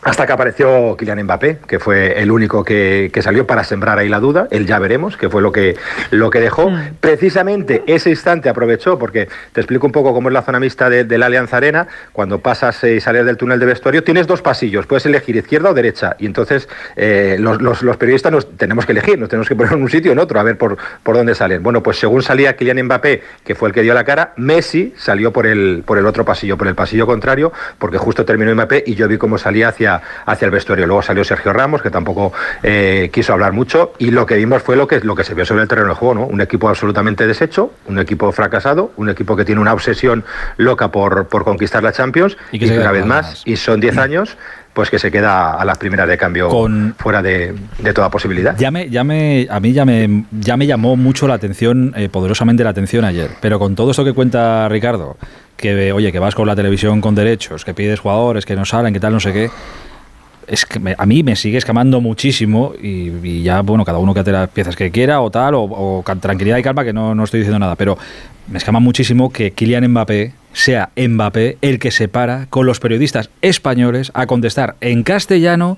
Hasta 0.06 0.28
que 0.28 0.34
apareció 0.34 0.96
Kylian 0.98 1.24
Mbappé, 1.24 1.58
que 1.68 1.80
fue 1.80 2.22
el 2.22 2.30
único 2.32 2.64
que, 2.64 3.10
que 3.12 3.24
salió 3.24 3.48
para 3.48 3.64
sembrar 3.64 3.98
ahí 3.98 4.08
la 4.08 4.20
duda, 4.20 4.48
el 4.52 4.68
ya 4.68 4.78
veremos, 4.78 5.18
que 5.18 5.30
fue 5.30 5.42
lo 5.42 5.52
que, 5.52 5.76
lo 6.12 6.30
que 6.30 6.40
dejó. 6.40 6.72
Precisamente 7.00 7.84
ese 7.88 8.12
instante 8.12 8.48
aprovechó, 8.48 9.00
porque 9.00 9.28
te 9.52 9.62
explico 9.62 9.88
un 9.88 9.92
poco 9.92 10.14
cómo 10.14 10.30
es 10.30 10.34
la 10.34 10.44
zona 10.44 10.60
mixta 10.60 10.92
de, 10.92 11.06
de 11.06 11.18
la 11.18 11.26
Alianza 11.26 11.58
Arena, 11.58 11.88
cuando 12.14 12.38
pasas 12.40 12.84
y 12.84 13.00
sales 13.02 13.26
del 13.26 13.36
túnel 13.36 13.60
de 13.60 13.66
vestuario, 13.66 14.04
tienes 14.04 14.28
dos 14.28 14.44
pasillos, 14.44 14.86
puedes 14.86 15.08
elegir 15.08 15.36
izquierda 15.38 15.72
o 15.72 15.74
derecha, 15.74 16.16
y 16.20 16.28
entonces 16.28 16.70
eh, 16.96 17.38
los, 17.40 17.60
los- 17.62 17.82
los 17.82 17.98
periodistas 17.98 18.32
nos 18.32 18.58
tenemos 18.58 18.86
que 18.86 18.92
elegir, 18.92 19.18
nos 19.18 19.30
tenemos 19.30 19.50
que 19.50 19.56
poner 19.56 19.74
en 19.74 19.82
un 19.82 19.90
sitio 19.90 20.12
o 20.12 20.14
en 20.14 20.20
otro, 20.20 20.40
a 20.40 20.44
ver 20.44 20.56
por, 20.58 20.78
por 21.02 21.16
dónde 21.16 21.34
salen. 21.34 21.64
Bueno, 21.64 21.82
pues 21.82 21.98
según 21.98 22.22
salía 22.22 22.56
Kylian 22.56 22.84
Mbappé, 22.84 23.24
que 23.44 23.56
fue 23.56 23.70
el 23.70 23.74
que 23.74 23.82
dio 23.82 23.96
la 23.96 24.04
cara, 24.04 24.34
Messi 24.38 24.94
salió 24.98 25.34
por 25.34 25.48
el, 25.48 25.82
por 25.84 25.98
el 25.98 26.06
otro 26.06 26.24
pasillo, 26.26 26.58
por 26.58 26.68
el 26.68 26.76
pasillo 26.76 27.08
contrario, 27.08 27.52
porque 27.80 27.98
justo 27.98 28.24
terminó 28.24 28.54
Mbappé 28.54 28.84
y 28.86 28.94
yo 28.94 29.08
vi 29.08 29.18
cómo 29.18 29.38
salía 29.40 29.70
hacia, 29.70 29.95
hacia 30.26 30.46
el 30.46 30.52
vestuario. 30.52 30.86
Luego 30.88 31.02
salió 31.02 31.24
Sergio 31.24 31.54
Ramos, 31.54 31.82
que 31.82 31.90
tampoco 31.90 32.34
eh, 32.64 33.10
quiso 33.14 33.34
hablar 33.34 33.54
mucho, 33.54 33.94
y 34.00 34.12
lo 34.12 34.26
que 34.26 34.36
vimos 34.36 34.62
fue 34.64 34.76
lo 34.76 34.88
que, 34.88 35.00
lo 35.02 35.16
que 35.16 35.24
se 35.24 35.34
vio 35.34 35.46
sobre 35.46 35.64
el 35.64 35.68
terreno 35.68 35.90
de 35.90 35.96
juego, 35.96 36.16
¿no? 36.16 36.26
Un 36.26 36.42
equipo 36.42 36.70
absolutamente 36.70 37.28
deshecho, 37.28 37.72
un 37.88 38.00
equipo 38.00 38.32
fracasado, 38.32 38.92
un 38.98 39.10
equipo 39.10 39.36
que 39.36 39.46
tiene 39.46 39.62
una 39.62 39.74
obsesión 39.74 40.24
loca 40.58 40.90
por, 40.92 41.28
por 41.28 41.44
conquistar 41.44 41.84
la 41.84 41.92
Champions, 41.92 42.38
Y 42.52 42.58
y 42.64 42.70
que 42.70 42.80
una 42.80 42.92
vez 42.92 43.06
más, 43.06 43.42
y 43.46 43.56
son 43.56 43.80
10 43.80 43.98
años, 43.98 44.38
pues 44.74 44.90
que 44.90 45.00
se 45.00 45.10
queda 45.10 45.54
a 45.54 45.64
las 45.64 45.78
primeras 45.78 46.06
de 46.08 46.18
cambio 46.18 46.50
Con- 46.50 46.96
fuera 46.98 47.22
de, 47.22 47.56
de 47.80 47.94
toda 47.94 48.10
posibilidad. 48.10 48.58
Ya 48.58 48.72
me, 48.72 48.90
ya 48.90 49.06
me, 49.06 49.48
a 49.50 49.60
mí 49.62 49.72
ya 49.72 49.86
me, 49.86 50.26
ya 50.32 50.58
me 50.58 50.68
llamó 50.68 50.98
mucho 50.98 51.30
la 51.30 51.36
atención, 51.36 51.94
eh, 51.96 52.10
poderosamente 52.10 52.62
la 52.64 52.72
atención 52.72 53.06
ayer. 53.06 53.30
Pero 53.40 53.58
con 53.58 53.74
todo 53.76 53.92
esto 53.92 54.04
que 54.04 54.12
cuenta 54.12 54.68
Ricardo, 54.68 55.16
que 55.56 55.94
oye, 55.94 56.12
que 56.12 56.20
vas 56.20 56.36
con 56.36 56.46
la 56.46 56.58
televisión 56.58 57.00
con 57.00 57.16
derechos, 57.16 57.64
que 57.64 57.74
pides 57.74 58.02
jugadores, 58.02 58.46
que 58.46 58.58
no 58.58 58.66
salen, 58.66 58.94
que 58.94 59.00
tal, 59.00 59.14
no 59.14 59.22
sé 59.22 59.32
qué. 59.32 59.50
Es 60.48 60.66
que 60.66 60.80
me- 60.80 60.96
a 60.98 61.06
mí 61.06 61.24
me 61.24 61.36
sigue 61.36 61.58
escamando 61.58 62.02
muchísimo 62.02 62.74
y, 62.82 63.42
ya, 63.44 63.62
bueno, 63.62 63.84
cada 63.86 63.98
uno 63.98 64.14
que 64.14 64.20
hace 64.20 64.32
las 64.32 64.50
piezas 64.50 64.76
que 64.76 64.92
quiera 64.92 65.22
o 65.22 65.32
tal, 65.32 65.56
o, 65.56 65.62
o 65.64 66.04
tranquilidad 66.20 66.58
y 66.58 66.64
calma, 66.64 66.84
que 66.84 66.94
no, 66.94 67.16
no 67.16 67.24
estoy 67.24 67.40
diciendo 67.40 67.60
nada, 67.60 67.76
pero 67.76 67.98
me 68.48 68.58
escama 68.58 68.80
muchísimo 68.80 69.32
que 69.32 69.52
Kylian 69.52 69.88
Mbappé 69.90 70.34
sea 70.54 70.92
Mbappé 70.96 71.58
el 71.62 71.80
que 71.80 71.92
se 71.92 72.08
para 72.08 72.46
con 72.48 72.66
los 72.66 72.80
periodistas 72.80 73.30
españoles 73.42 74.12
a 74.14 74.28
contestar 74.28 74.76
en 74.82 75.04
castellano 75.04 75.78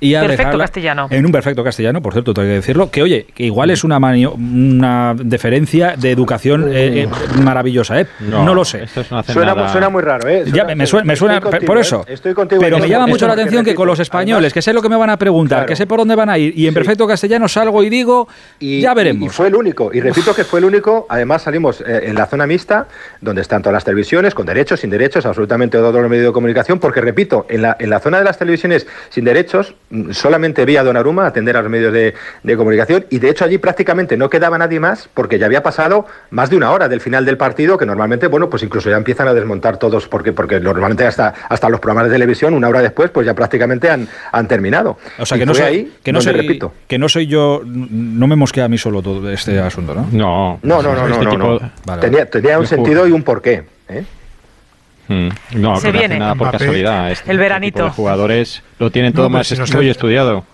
y 0.00 0.14
a 0.14 0.20
Perfecto 0.20 0.42
dejarla- 0.44 0.64
castellano. 0.64 1.06
En 1.10 1.24
un 1.26 1.32
perfecto 1.32 1.64
castellano, 1.64 2.02
por 2.02 2.12
cierto, 2.12 2.34
tengo 2.34 2.46
que 2.48 2.54
decirlo. 2.54 2.90
Que 2.90 3.02
oye, 3.02 3.26
que 3.34 3.44
igual 3.44 3.70
es 3.70 3.82
una, 3.84 3.98
manio- 3.98 4.32
una 4.34 5.14
deferencia 5.18 5.94
de 5.96 6.10
educación 6.10 6.68
eh, 6.68 7.02
eh, 7.02 7.08
maravillosa, 7.42 8.00
¿eh? 8.00 8.06
No, 8.20 8.54
lo 8.54 8.64
sé. 8.64 8.84
Esto 8.84 9.04
no 9.10 9.18
hace 9.18 9.32
Suena, 9.32 9.54
nada- 9.54 9.68
suena 9.72 9.88
muy 9.88 10.02
raro, 10.02 10.28
¿eh? 10.28 10.44
Ya, 10.52 10.64
me 10.74 10.86
suena, 10.86 11.04
me 11.06 11.16
suena 11.16 11.34
Estoy 11.36 11.50
contigo, 11.50 11.66
por 11.70 11.78
¿eh? 11.78 11.80
eso. 11.80 12.04
Estoy 12.08 12.34
contigo 12.34 12.60
Pero 12.60 12.78
me 12.78 12.88
llama 12.88 13.06
mucho 13.06 13.26
la 13.26 13.32
atención 13.34 13.64
que 13.64 13.74
con 13.74 13.86
los 13.86 13.98
españoles, 14.00 14.36
además- 14.36 14.52
que 14.54 14.62
sé 14.62 14.72
lo 14.72 14.82
que 14.82 14.88
me 14.88 14.96
van 14.96 15.10
a 15.10 15.16
preguntar, 15.18 15.58
Claro. 15.60 15.68
que 15.68 15.76
sé 15.76 15.86
por 15.86 15.98
dónde 15.98 16.14
van 16.14 16.28
a 16.30 16.38
ir, 16.38 16.52
y 16.56 16.66
en 16.66 16.72
Sí. 16.72 16.74
perfecto 16.74 17.06
castellano 17.06 17.48
salgo 17.48 17.82
y 17.82 17.90
digo, 17.90 18.28
Y, 18.60 18.80
ya 18.80 18.94
veremos. 18.94 19.26
Y 19.26 19.28
fue 19.34 19.48
el 19.48 19.54
único. 19.54 19.90
Y 19.92 20.00
repito 20.00 20.34
que 20.34 20.44
fue 20.44 20.58
el 20.60 20.66
único. 20.66 21.06
Además, 21.08 21.42
salimos 21.42 21.82
en 21.86 22.14
la 22.14 22.26
zona 22.26 22.46
mixta, 22.46 22.86
donde 23.20 23.42
están 23.42 23.62
todas 23.62 23.74
las 23.74 23.84
televisiones, 23.84 24.34
con 24.34 24.46
derechos, 24.46 24.80
sin 24.80 24.90
derechos, 24.90 25.24
absolutamente 25.26 25.78
todos 25.78 25.94
los 25.94 26.10
medios 26.10 26.26
de 26.26 26.32
comunicación. 26.32 26.78
Porque, 26.78 27.00
repito, 27.00 27.46
en 27.48 27.62
la, 27.62 27.76
en 27.78 27.90
la 27.90 28.00
zona 28.00 28.18
de 28.18 28.24
las 28.24 28.38
televisiones 28.38 28.86
sin 29.10 29.24
derechos, 29.24 29.74
solamente 30.10 30.64
vi 30.64 30.76
a 30.76 30.82
Donnarumma 30.82 31.26
atender 31.26 31.56
a 31.56 31.62
los 31.62 31.70
medios 31.70 31.92
de, 31.92 32.14
de 32.42 32.56
comunicación 32.56 33.06
y 33.08 33.18
de 33.20 33.30
hecho 33.30 33.44
allí 33.44 33.58
prácticamente 33.58 34.16
no 34.16 34.28
quedaba 34.28 34.58
nadie 34.58 34.80
más 34.80 35.08
porque 35.14 35.38
ya 35.38 35.46
había 35.46 35.62
pasado 35.62 36.06
más 36.30 36.50
de 36.50 36.56
una 36.56 36.72
hora 36.72 36.88
del 36.88 37.00
final 37.00 37.24
del 37.24 37.36
partido 37.36 37.78
que 37.78 37.86
normalmente, 37.86 38.26
bueno, 38.26 38.50
pues 38.50 38.62
incluso 38.64 38.90
ya 38.90 38.96
empiezan 38.96 39.28
a 39.28 39.34
desmontar 39.34 39.78
todos 39.78 40.08
porque, 40.08 40.32
porque 40.32 40.58
normalmente 40.58 41.06
hasta, 41.06 41.32
hasta 41.48 41.68
los 41.68 41.78
programas 41.80 42.06
de 42.08 42.14
televisión 42.14 42.54
una 42.54 42.68
hora 42.68 42.82
después 42.82 43.10
pues 43.10 43.26
ya 43.26 43.34
prácticamente 43.34 43.88
han, 43.88 44.08
han 44.32 44.48
terminado. 44.48 44.98
O 45.18 45.26
sea, 45.26 45.36
Y 45.36 45.40
que 45.40 45.46
no, 45.46 45.54
soy, 45.54 45.62
ahí 45.64 45.92
que, 46.02 46.12
no 46.12 46.20
soy, 46.20 46.32
repito. 46.32 46.72
que 46.88 46.98
no 46.98 47.08
soy 47.08 47.26
yo, 47.28 47.62
no 47.64 48.26
me 48.26 48.34
mosquea 48.36 48.64
a 48.64 48.68
mí 48.68 48.78
solo 48.78 49.02
todo 49.02 49.30
este 49.30 49.58
asunto, 49.60 49.94
¿no? 49.94 50.08
No, 50.12 50.58
No, 50.62 50.82
no, 50.82 50.94
no, 50.94 51.06
no, 51.08 51.14
Este 51.14 51.24
no, 51.24 51.30
tipo- 51.30 51.60
no. 51.86 51.98
Tenía, 52.00 52.26
tenía 52.26 52.58
un 52.58 52.66
sentido 52.66 53.06
y 53.06 53.12
un 53.12 53.22
porqué. 53.22 53.64
¿eh? 53.88 54.04
Mm, 55.08 55.28
No, 55.60 55.76
Se 55.76 55.86
que 55.88 55.92
no 55.92 55.98
viene. 55.98 56.18
nada 56.18 56.34
por 56.34 56.48
Mbappé. 56.48 56.58
casualidad. 56.58 57.10
Este 57.12 57.30
El 57.30 57.36
tipo 57.36 57.42
veranito. 57.42 57.84
de 57.84 57.90
jugadores 57.90 58.62
lo 58.78 58.90
tienen 58.90 59.12
todo 59.12 59.28
más 59.30 59.46
si 59.46 59.56
no 59.56 59.66
sé- 59.66 59.88
estudiado. 59.90 60.44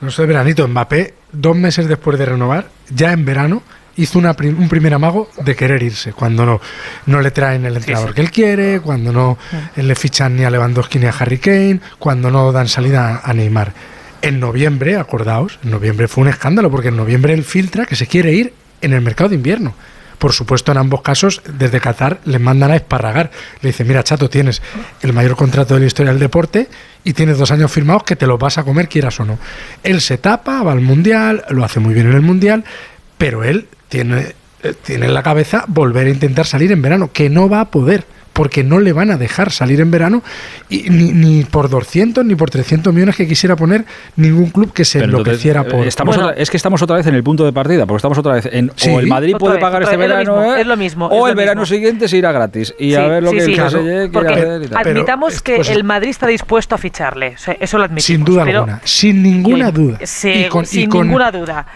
No 0.00 0.10
sé, 0.10 0.26
veranito, 0.26 0.66
Mbappé, 0.66 1.14
dos 1.32 1.56
meses 1.56 1.86
después 1.86 2.18
de 2.18 2.26
renovar, 2.26 2.66
ya 2.90 3.12
en 3.12 3.24
verano, 3.24 3.62
hizo 3.96 4.18
una 4.18 4.34
prim- 4.34 4.58
un 4.58 4.68
primer 4.68 4.94
amago 4.94 5.30
de 5.44 5.54
querer 5.54 5.82
irse, 5.82 6.12
cuando 6.12 6.44
no, 6.44 6.60
no 7.06 7.20
le 7.20 7.30
traen 7.30 7.64
el 7.66 7.76
entrenador 7.76 8.14
que 8.14 8.20
él 8.22 8.30
quiere, 8.32 8.80
cuando 8.80 9.12
no 9.12 9.38
eh, 9.76 9.82
le 9.82 9.94
fichan 9.94 10.34
ni 10.36 10.44
a 10.44 10.50
Lewandowski 10.50 10.98
ni 10.98 11.06
a 11.06 11.10
Harry 11.10 11.38
Kane, 11.38 11.78
cuando 11.98 12.30
no 12.30 12.50
dan 12.52 12.66
salida 12.68 13.20
a 13.22 13.32
Neymar. 13.32 13.72
En 14.22 14.40
noviembre, 14.40 14.96
acordaos, 14.96 15.58
en 15.62 15.70
noviembre 15.70 16.08
fue 16.08 16.22
un 16.22 16.28
escándalo, 16.30 16.70
porque 16.70 16.88
en 16.88 16.96
noviembre 16.96 17.34
él 17.34 17.44
filtra 17.44 17.86
que 17.86 17.94
se 17.96 18.06
quiere 18.06 18.32
ir 18.32 18.54
en 18.80 18.92
el 18.92 19.02
mercado 19.02 19.28
de 19.30 19.36
invierno. 19.36 19.74
Por 20.22 20.32
supuesto, 20.32 20.70
en 20.70 20.78
ambos 20.78 21.02
casos, 21.02 21.42
desde 21.52 21.80
Qatar 21.80 22.20
les 22.26 22.40
mandan 22.40 22.70
a 22.70 22.76
esparragar. 22.76 23.32
Le 23.60 23.70
dicen, 23.70 23.88
mira, 23.88 24.04
chato, 24.04 24.30
tienes 24.30 24.62
el 25.00 25.12
mayor 25.12 25.34
contrato 25.34 25.74
de 25.74 25.80
la 25.80 25.86
historia 25.86 26.12
del 26.12 26.20
deporte 26.20 26.68
y 27.02 27.12
tienes 27.12 27.38
dos 27.38 27.50
años 27.50 27.72
firmados 27.72 28.04
que 28.04 28.14
te 28.14 28.28
los 28.28 28.38
vas 28.38 28.56
a 28.56 28.62
comer, 28.62 28.88
quieras 28.88 29.18
o 29.18 29.24
no. 29.24 29.40
Él 29.82 30.00
se 30.00 30.18
tapa, 30.18 30.62
va 30.62 30.70
al 30.70 30.80
Mundial, 30.80 31.44
lo 31.48 31.64
hace 31.64 31.80
muy 31.80 31.92
bien 31.92 32.06
en 32.06 32.12
el 32.12 32.20
Mundial, 32.20 32.62
pero 33.18 33.42
él 33.42 33.66
tiene, 33.88 34.36
eh, 34.62 34.74
tiene 34.80 35.06
en 35.06 35.14
la 35.14 35.24
cabeza 35.24 35.64
volver 35.66 36.06
a 36.06 36.10
intentar 36.10 36.46
salir 36.46 36.70
en 36.70 36.82
verano, 36.82 37.10
que 37.12 37.28
no 37.28 37.48
va 37.48 37.58
a 37.58 37.70
poder, 37.72 38.04
porque 38.32 38.64
no 38.64 38.80
le 38.80 38.92
van 38.92 39.10
a 39.10 39.16
dejar 39.18 39.50
salir 39.52 39.80
en 39.80 39.90
verano, 39.90 40.22
y 40.68 40.88
ni, 40.90 41.12
ni 41.12 41.44
por 41.44 41.68
200 41.68 42.24
ni 42.24 42.34
por 42.34 42.48
300 42.50 42.92
millones 42.94 43.16
que 43.16 43.28
quisiera 43.28 43.56
poner 43.56 43.84
ningún 44.16 44.50
club 44.50 44.72
que 44.72 44.84
se 44.84 45.00
Pero 45.00 45.12
enloqueciera 45.18 45.60
eh, 45.62 45.64
por... 45.64 45.86
estamos 45.86 46.16
Bueno, 46.16 46.30
otra- 46.30 46.42
es 46.42 46.50
que 46.50 46.56
estamos 46.56 46.80
otra 46.82 46.96
vez 46.96 47.06
en 47.06 47.14
el 47.14 47.22
punto 47.22 47.44
de 47.44 47.52
partida, 47.52 47.84
porque 47.86 47.98
estamos 47.98 48.16
otra 48.18 48.34
vez 48.34 48.48
en 48.50 48.70
Sí. 48.76 48.90
o 48.90 49.00
el 49.00 49.06
Madrid 49.06 49.36
puede 49.38 49.54
vez, 49.54 49.60
pagar 49.62 49.82
este 49.82 49.96
vez, 49.96 50.04
es 50.06 50.10
lo 50.10 50.16
verano, 50.16 50.36
mismo, 50.40 50.54
¿eh? 50.56 50.60
es 50.60 50.66
lo 50.66 50.76
mismo, 50.76 51.06
o 51.06 51.26
es 51.26 51.30
el 51.32 51.36
verano 51.36 51.60
mismo. 51.62 51.74
siguiente 51.76 52.08
se 52.08 52.16
irá 52.16 52.32
gratis 52.32 52.74
y 52.78 52.94
a 52.94 53.06
ver 53.06 53.22
lo 53.22 53.30
sí, 53.30 53.36
que 53.36 53.52
Claro, 53.52 53.70
PSG 53.70 53.82
quiere 53.82 54.08
Porque 54.08 54.32
hacer 54.32 54.62
y 54.62 54.68
tal. 54.68 54.86
admitamos 54.88 55.42
que 55.42 55.56
pues- 55.56 55.68
el 55.70 55.84
Madrid 55.84 56.10
está 56.10 56.26
dispuesto 56.26 56.74
a 56.74 56.78
ficharle, 56.78 57.34
o 57.34 57.38
sea, 57.38 57.56
eso 57.60 57.76
lo 57.78 57.84
admitimos. 57.84 58.04
sin 58.04 58.24
duda 58.24 58.44
pero- 58.44 58.58
alguna, 58.60 58.80
sin 58.84 59.22
ninguna 59.22 59.70
duda. 59.70 59.98
sí, 60.04 60.30
Y 60.46 60.48
con- 60.48 60.64
y 60.64 60.66
sin 60.66 60.88
con- 60.90 61.06
ninguna 61.06 61.30
duda. 61.30 61.66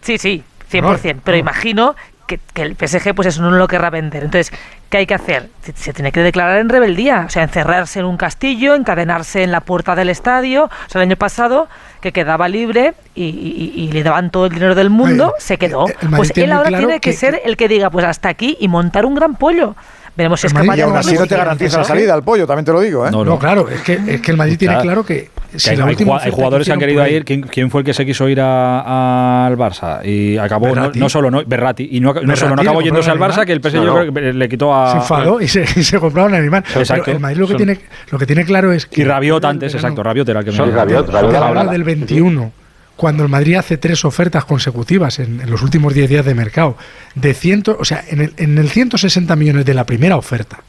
Sí, 0.00 0.18
sí, 0.18 0.42
100%. 0.70 1.14
No, 1.16 1.22
pero 1.24 1.36
no. 1.36 1.40
imagino 1.40 1.94
que, 2.26 2.38
que 2.54 2.62
el 2.62 2.76
PSG 2.76 3.14
pues 3.14 3.28
eso 3.28 3.42
no 3.42 3.50
lo 3.50 3.66
querrá 3.68 3.90
vender. 3.90 4.24
Entonces, 4.24 4.52
¿qué 4.90 4.98
hay 4.98 5.06
que 5.06 5.14
hacer? 5.14 5.48
Se, 5.62 5.72
se 5.72 5.92
tiene 5.92 6.12
que 6.12 6.20
declarar 6.20 6.58
en 6.58 6.68
rebeldía, 6.68 7.24
o 7.26 7.30
sea, 7.30 7.42
encerrarse 7.42 8.00
en 8.00 8.06
un 8.06 8.16
castillo, 8.16 8.74
encadenarse 8.74 9.42
en 9.42 9.52
la 9.52 9.60
puerta 9.60 9.94
del 9.94 10.08
estadio. 10.08 10.64
O 10.64 10.88
sea, 10.88 11.02
el 11.02 11.08
año 11.08 11.16
pasado 11.16 11.68
que 12.00 12.12
quedaba 12.12 12.48
libre 12.48 12.94
y, 13.14 13.24
y- 13.24 13.72
y 13.76 13.92
le 13.92 14.02
daban 14.02 14.30
todo 14.30 14.46
el 14.46 14.52
dinero 14.52 14.74
del 14.74 14.90
mundo, 14.90 15.32
Ay, 15.36 15.42
se 15.44 15.58
quedó. 15.58 15.86
el 15.88 16.08
Madrid 16.08 16.16
Pues 16.16 16.32
él 16.36 16.52
ahora 16.52 16.68
claro 16.68 16.86
tiene 16.86 17.00
que, 17.00 17.10
que- 17.10 17.16
ser 17.16 17.42
el 17.44 17.56
que 17.56 17.68
diga, 17.68 17.90
pues 17.90 18.04
hasta 18.06 18.28
aquí 18.28 18.56
y 18.60 18.68
montar 18.68 19.04
un 19.06 19.14
gran 19.14 19.34
pollo. 19.36 19.74
Veremos 20.16 20.40
si 20.40 20.46
El 20.46 20.52
es 20.52 20.58
capaz 20.60 20.74
y 20.74 20.76
de 20.76 20.82
aún. 20.82 20.96
Así 20.96 21.14
no 21.14 21.26
te 21.26 21.36
garantiza 21.36 21.78
la 21.78 21.84
salida 21.84 22.12
al 22.12 22.22
pollo, 22.22 22.46
también 22.46 22.64
te 22.66 22.72
lo 22.72 22.80
digo. 22.80 23.06
¿eh? 23.06 23.10
No, 23.10 23.24
No, 23.24 23.38
claro, 23.38 23.68
es 23.70 23.80
que, 23.80 23.98
es 24.06 24.20
que 24.20 24.30
el 24.30 24.36
Madrid 24.36 24.58
tiene 24.58 24.78
claro 24.80 25.04
que 25.06 25.30
si 25.56 25.70
hay, 25.70 26.30
jugadores 26.30 26.66
que 26.66 26.72
han 26.72 26.78
querido 26.78 27.06
ir. 27.06 27.24
¿Quién, 27.24 27.42
quién 27.42 27.70
fue 27.70 27.80
el 27.82 27.84
que 27.84 27.94
se 27.94 28.04
quiso 28.06 28.28
ir 28.28 28.40
a- 28.40 29.46
al 29.46 29.56
Barça? 29.56 30.04
Y 30.04 30.38
acabó, 30.38 30.68
no, 30.68 30.74
Berratti. 30.74 30.98
no 30.98 31.08
solo, 31.08 31.30
no, 31.30 31.42
Berratti. 31.44 31.88
Y 31.92 32.00
no, 32.00 32.14
solo 32.36 32.56
no 32.56 32.62
acabó 32.62 32.80
yéndose 32.82 33.10
al 33.10 33.18
Barça, 33.18 33.44
que 33.44 33.52
el 33.52 33.60
PSG 33.60 33.74
No, 33.76 33.84
yo 33.84 33.86
no. 33.86 34.00
creo 34.00 34.14
que 34.14 34.32
le 34.32 34.48
quitó 34.48 34.74
a. 34.74 34.92
se 34.92 34.96
enfadó 34.98 35.40
y 35.40 35.48
se, 35.48 35.62
y 35.76 35.82
se 35.82 35.98
compraron 35.98 36.34
a 36.34 36.40
Neymar. 36.40 36.64
Exacto. 36.76 37.04
Pero 37.06 37.16
el 37.16 37.22
Madrid 37.22 37.38
lo 37.38 37.46
que, 37.46 37.52
Son- 37.52 37.56
tiene, 37.58 37.78
lo 38.10 38.18
que 38.18 38.26
tiene 38.26 38.44
claro 38.44 38.72
es 38.72 38.86
que. 38.86 39.00
Y 39.00 39.04
Rabiot 39.04 39.44
antes, 39.44 39.74
exacto. 39.74 40.02
Rabiot 40.02 40.28
era 40.28 40.40
el 40.40 40.44
que 40.44 40.50
me 40.52 40.56
Sí, 40.56 40.62
Rabiot, 40.70 41.08
Rabiot 41.10 41.70
del 41.70 41.84
21, 41.84 42.52
cuando 42.96 43.22
el 43.22 43.28
Madrid 43.28 43.56
hace 43.56 43.76
tres 43.78 44.04
ofertas 44.04 44.44
consecutivas 44.44 45.18
en, 45.18 45.40
en 45.40 45.50
los 45.50 45.62
últimos 45.62 45.92
10 45.94 46.08
días 46.08 46.24
de 46.24 46.34
mercado, 46.34 46.76
de 47.14 47.34
ciento, 47.34 47.76
o 47.80 47.84
sea, 47.84 48.04
en 48.08 48.20
el, 48.20 48.32
en 48.36 48.58
el 48.58 48.68
160 48.70 49.34
millones 49.36 49.64
de 49.64 49.74
la 49.74 49.84
primera 49.84 50.16
oferta 50.16 50.60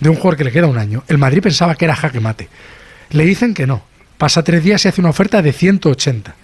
de 0.00 0.08
un 0.10 0.16
jugador 0.16 0.36
que 0.36 0.44
le 0.44 0.52
queda 0.52 0.66
un 0.66 0.76
año, 0.78 1.04
el 1.08 1.16
Madrid 1.18 1.40
pensaba 1.42 1.74
que 1.74 1.84
era 1.86 1.94
jaque 1.96 2.20
mate. 2.20 2.48
Le 3.10 3.24
dicen 3.24 3.54
que 3.54 3.66
no. 3.66 3.82
Pasa 4.18 4.42
tres 4.42 4.64
días 4.64 4.84
y 4.84 4.88
hace 4.88 5.00
una 5.00 5.10
oferta 5.10 5.42
de 5.42 5.52
180. 5.52 6.34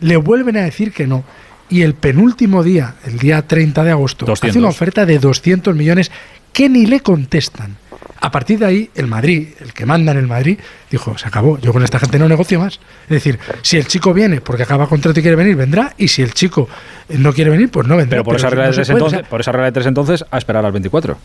Le 0.00 0.16
vuelven 0.16 0.56
a 0.56 0.62
decir 0.62 0.92
que 0.92 1.06
no. 1.06 1.24
Y 1.70 1.82
el 1.82 1.94
penúltimo 1.94 2.62
día, 2.62 2.94
el 3.04 3.18
día 3.18 3.46
30 3.46 3.84
de 3.84 3.90
agosto, 3.90 4.24
200. 4.24 4.50
hace 4.50 4.58
una 4.58 4.68
oferta 4.68 5.04
de 5.04 5.18
200 5.18 5.74
millones 5.74 6.10
que 6.52 6.68
ni 6.68 6.86
le 6.86 7.00
contestan. 7.00 7.76
A 8.20 8.32
partir 8.32 8.58
de 8.58 8.66
ahí, 8.66 8.90
el 8.94 9.06
Madrid, 9.06 9.48
el 9.60 9.72
que 9.72 9.86
manda 9.86 10.10
en 10.12 10.18
el 10.18 10.26
Madrid, 10.26 10.58
dijo, 10.90 11.16
se 11.16 11.28
acabó, 11.28 11.58
yo 11.58 11.72
con 11.72 11.84
esta 11.84 12.00
gente 12.00 12.18
no 12.18 12.28
negocio 12.28 12.58
más. 12.58 12.80
Es 13.04 13.10
decir, 13.10 13.38
si 13.62 13.76
el 13.76 13.86
chico 13.86 14.12
viene 14.12 14.40
porque 14.40 14.64
acaba 14.64 14.88
contrato 14.88 15.20
y 15.20 15.22
quiere 15.22 15.36
venir, 15.36 15.54
vendrá, 15.54 15.94
y 15.96 16.08
si 16.08 16.22
el 16.22 16.32
chico 16.32 16.68
no 17.10 17.32
quiere 17.32 17.50
venir, 17.50 17.70
pues 17.70 17.86
no 17.86 17.96
vendrá. 17.96 18.16
Pero 18.16 18.24
por 18.24 18.36
esa, 18.36 18.50
regla 18.50 18.64
no 18.64 18.70
de 18.70 18.76
tres 18.76 18.88
puede, 18.88 19.02
o 19.02 19.06
entonces, 19.06 19.20
sea, 19.20 19.28
por 19.28 19.40
esa 19.40 19.52
regla 19.52 19.66
de 19.66 19.72
tres 19.72 19.86
entonces, 19.86 20.24
a 20.30 20.38
esperar 20.38 20.64
al 20.64 20.72
24. 20.72 21.18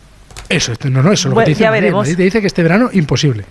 eso, 0.48 0.72
no, 0.84 1.02
no, 1.02 1.12
eso 1.12 1.12
es 1.12 1.24
lo 1.24 1.30
Bueno, 1.32 1.40
que 1.40 1.44
te 1.46 1.50
dice 1.50 1.60
ya 1.62 1.66
el 1.66 1.70
Madrid. 1.72 1.82
Veremos. 1.82 2.02
Madrid 2.02 2.16
te 2.16 2.22
dice 2.22 2.40
que 2.40 2.46
este 2.46 2.62
verano 2.62 2.90
imposible. 2.92 3.44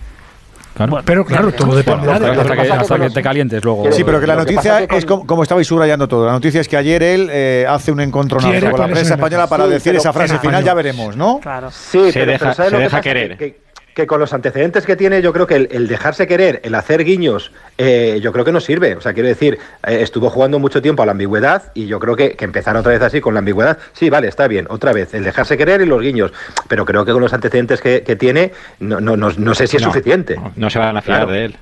Claro. 0.74 1.00
Pero 1.04 1.24
claro, 1.24 1.52
todo 1.52 1.76
dependerá 1.76 2.14
hasta, 2.14 2.30
de... 2.32 2.40
hasta 2.40 2.54
que, 2.56 2.72
hasta 2.72 2.98
que 2.98 3.10
te 3.10 3.22
calientes 3.22 3.62
luego. 3.64 3.92
Sí, 3.92 4.02
pero 4.02 4.20
que 4.20 4.26
la 4.26 4.34
noticia 4.36 4.62
pasa 4.72 4.80
que 4.80 4.88
con- 4.88 4.98
es 4.98 5.04
como, 5.06 5.26
como 5.26 5.42
estabais 5.44 5.66
subrayando 5.66 6.08
todo. 6.08 6.26
La 6.26 6.32
noticia 6.32 6.60
es 6.60 6.68
que 6.68 6.76
ayer 6.76 7.02
él 7.02 7.28
eh, 7.32 7.64
hace 7.68 7.92
un 7.92 8.00
encontronazo 8.00 8.70
con 8.70 8.80
la 8.80 8.88
prensa 8.88 9.14
española 9.14 9.46
para 9.46 9.64
Sí, 9.66 9.70
decir 9.70 9.94
esa 9.94 10.12
frase 10.12 10.38
final, 10.40 10.64
ya 10.64 10.74
veremos, 10.74 11.16
¿no? 11.16 11.38
Claro. 11.40 11.70
Sí, 11.70 12.10
Se 12.10 12.20
pero, 12.20 12.32
deja- 12.32 12.38
pero 12.44 12.54
¿sabes 12.54 12.70
se 12.72 12.78
deja 12.78 13.00
querer. 13.00 13.36
Que, 13.36 13.63
que- 13.94 14.06
con 14.06 14.20
los 14.20 14.32
antecedentes 14.32 14.84
que 14.84 14.96
tiene, 14.96 15.22
yo 15.22 15.32
creo 15.32 15.46
que 15.46 15.54
el, 15.56 15.68
el 15.70 15.86
dejarse 15.88 16.26
querer, 16.26 16.60
el 16.64 16.74
hacer 16.74 17.04
guiños, 17.04 17.52
eh, 17.78 18.18
yo 18.22 18.32
creo 18.32 18.44
que 18.44 18.52
no 18.52 18.60
sirve. 18.60 18.94
O 18.96 19.00
sea, 19.00 19.12
quiero 19.14 19.28
decir, 19.28 19.58
eh, 19.86 19.98
estuvo 20.02 20.30
jugando 20.30 20.58
mucho 20.58 20.82
tiempo 20.82 21.02
a 21.02 21.06
la 21.06 21.12
ambigüedad 21.12 21.70
y 21.74 21.86
yo 21.86 21.98
creo 22.00 22.16
que, 22.16 22.32
que 22.32 22.44
empezar 22.44 22.76
otra 22.76 22.92
vez 22.92 23.02
así 23.02 23.20
con 23.20 23.34
la 23.34 23.38
ambigüedad, 23.38 23.78
sí, 23.92 24.10
vale, 24.10 24.28
está 24.28 24.48
bien, 24.48 24.66
otra 24.68 24.92
vez, 24.92 25.14
el 25.14 25.24
dejarse 25.24 25.56
querer 25.56 25.80
y 25.80 25.86
los 25.86 26.00
guiños. 26.02 26.32
Pero 26.68 26.84
creo 26.84 27.04
que 27.04 27.12
con 27.12 27.22
los 27.22 27.32
antecedentes 27.32 27.80
que, 27.80 28.02
que 28.02 28.16
tiene, 28.16 28.52
no, 28.80 29.00
no, 29.00 29.16
no, 29.16 29.30
no 29.36 29.54
sé 29.54 29.66
si 29.66 29.76
es 29.76 29.82
suficiente. 29.82 30.36
no, 30.36 30.52
no 30.56 30.70
se 30.70 30.78
van 30.78 30.96
a 30.96 31.02
fiar 31.02 31.18
Claro. 31.20 31.32
de 31.32 31.44
él. 31.46 31.56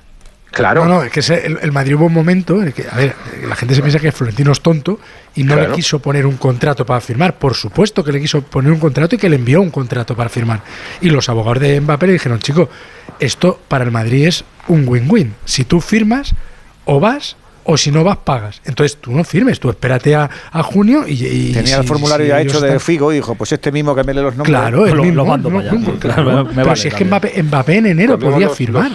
Claro. 0.53 0.85
No, 0.85 0.95
no, 0.95 1.03
es 1.03 1.11
que 1.11 1.21
ese- 1.21 1.45
el, 1.47 1.57
el 1.61 1.71
Madrid 1.71 1.95
hubo 1.95 2.05
un 2.05 2.13
momento 2.13 2.61
en 2.61 2.67
el 2.67 2.73
que, 2.73 2.85
a 2.89 2.95
ver, 2.95 3.15
la 3.47 3.55
gente 3.55 3.73
se 3.73 3.81
piensa 3.81 3.99
que 3.99 4.11
Florentino 4.11 4.51
es 4.51 4.61
tonto 4.61 4.99
y 5.35 5.43
no 5.43 5.55
Claro. 5.55 5.69
le 5.71 5.75
quiso 5.75 5.99
poner 5.99 6.25
un 6.27 6.37
contrato 6.37 6.85
para 6.85 7.01
firmar. 7.01 7.39
Por 7.39 7.55
supuesto 7.55 8.03
que 8.03 8.11
le 8.11 8.21
quiso 8.21 8.41
poner 8.43 8.71
un 8.71 8.79
contrato 8.79 9.15
y 9.15 9.17
que 9.17 9.29
le 9.29 9.35
envió 9.37 9.61
un 9.61 9.71
contrato 9.71 10.15
para 10.15 10.29
firmar. 10.29 10.61
Y 11.01 11.09
los 11.09 11.27
abogados 11.27 11.59
de 11.61 11.81
Mbappé 11.81 12.05
le 12.07 12.13
dijeron, 12.13 12.37
chico, 12.39 12.69
esto 13.19 13.59
para 13.67 13.83
el 13.83 13.91
Madrid 13.91 14.27
es 14.27 14.45
un 14.67 14.87
win-win. 14.87 15.33
Si 15.43 15.63
tú 15.63 15.81
firmas, 15.81 16.35
o 16.85 16.99
vas, 16.99 17.35
o 17.63 17.75
si 17.77 17.89
no 17.91 18.03
vas, 18.03 18.17
pagas. 18.17 18.61
Entonces 18.65 18.97
tú 19.01 19.11
no 19.11 19.23
firmes, 19.23 19.59
tú 19.59 19.69
espérate 19.71 20.13
a, 20.15 20.29
a 20.51 20.61
junio 20.61 21.05
y, 21.07 21.13
y 21.25 21.51
Tenía 21.53 21.77
el 21.77 21.83
formulario 21.85 22.25
si 22.25 22.29
ya 22.29 22.41
hecho 22.41 22.59
de 22.61 22.67
están- 22.67 22.79
Figo 22.79 23.11
y 23.11 23.15
dijo, 23.15 23.33
pues 23.33 23.51
este 23.53 23.71
mismo 23.71 23.95
que 23.95 24.03
me 24.03 24.13
lee 24.13 24.21
los 24.21 24.35
nombres. 24.35 24.49
Claro, 24.55 24.85
el 24.85 24.95
Lo- 24.97 25.03
mismo, 25.03 25.15
lo 25.17 25.25
mando 25.25 25.49
no, 25.49 25.57
para 25.57 25.71
allá. 25.71 25.79
no, 25.79 25.99
Claro, 25.99 26.23
claro. 26.25 26.45
me 26.45 26.53
Pero 26.53 26.67
vale 26.67 26.79
si 26.79 26.87
es 26.89 26.93
que. 26.93 27.05
Mbappé, 27.05 27.41
Mbappé 27.41 27.77
en 27.77 27.85
enero 27.87 28.11
Cambiamos 28.13 28.33
podía 28.35 28.47
los- 28.49 28.57
firmar. 28.57 28.91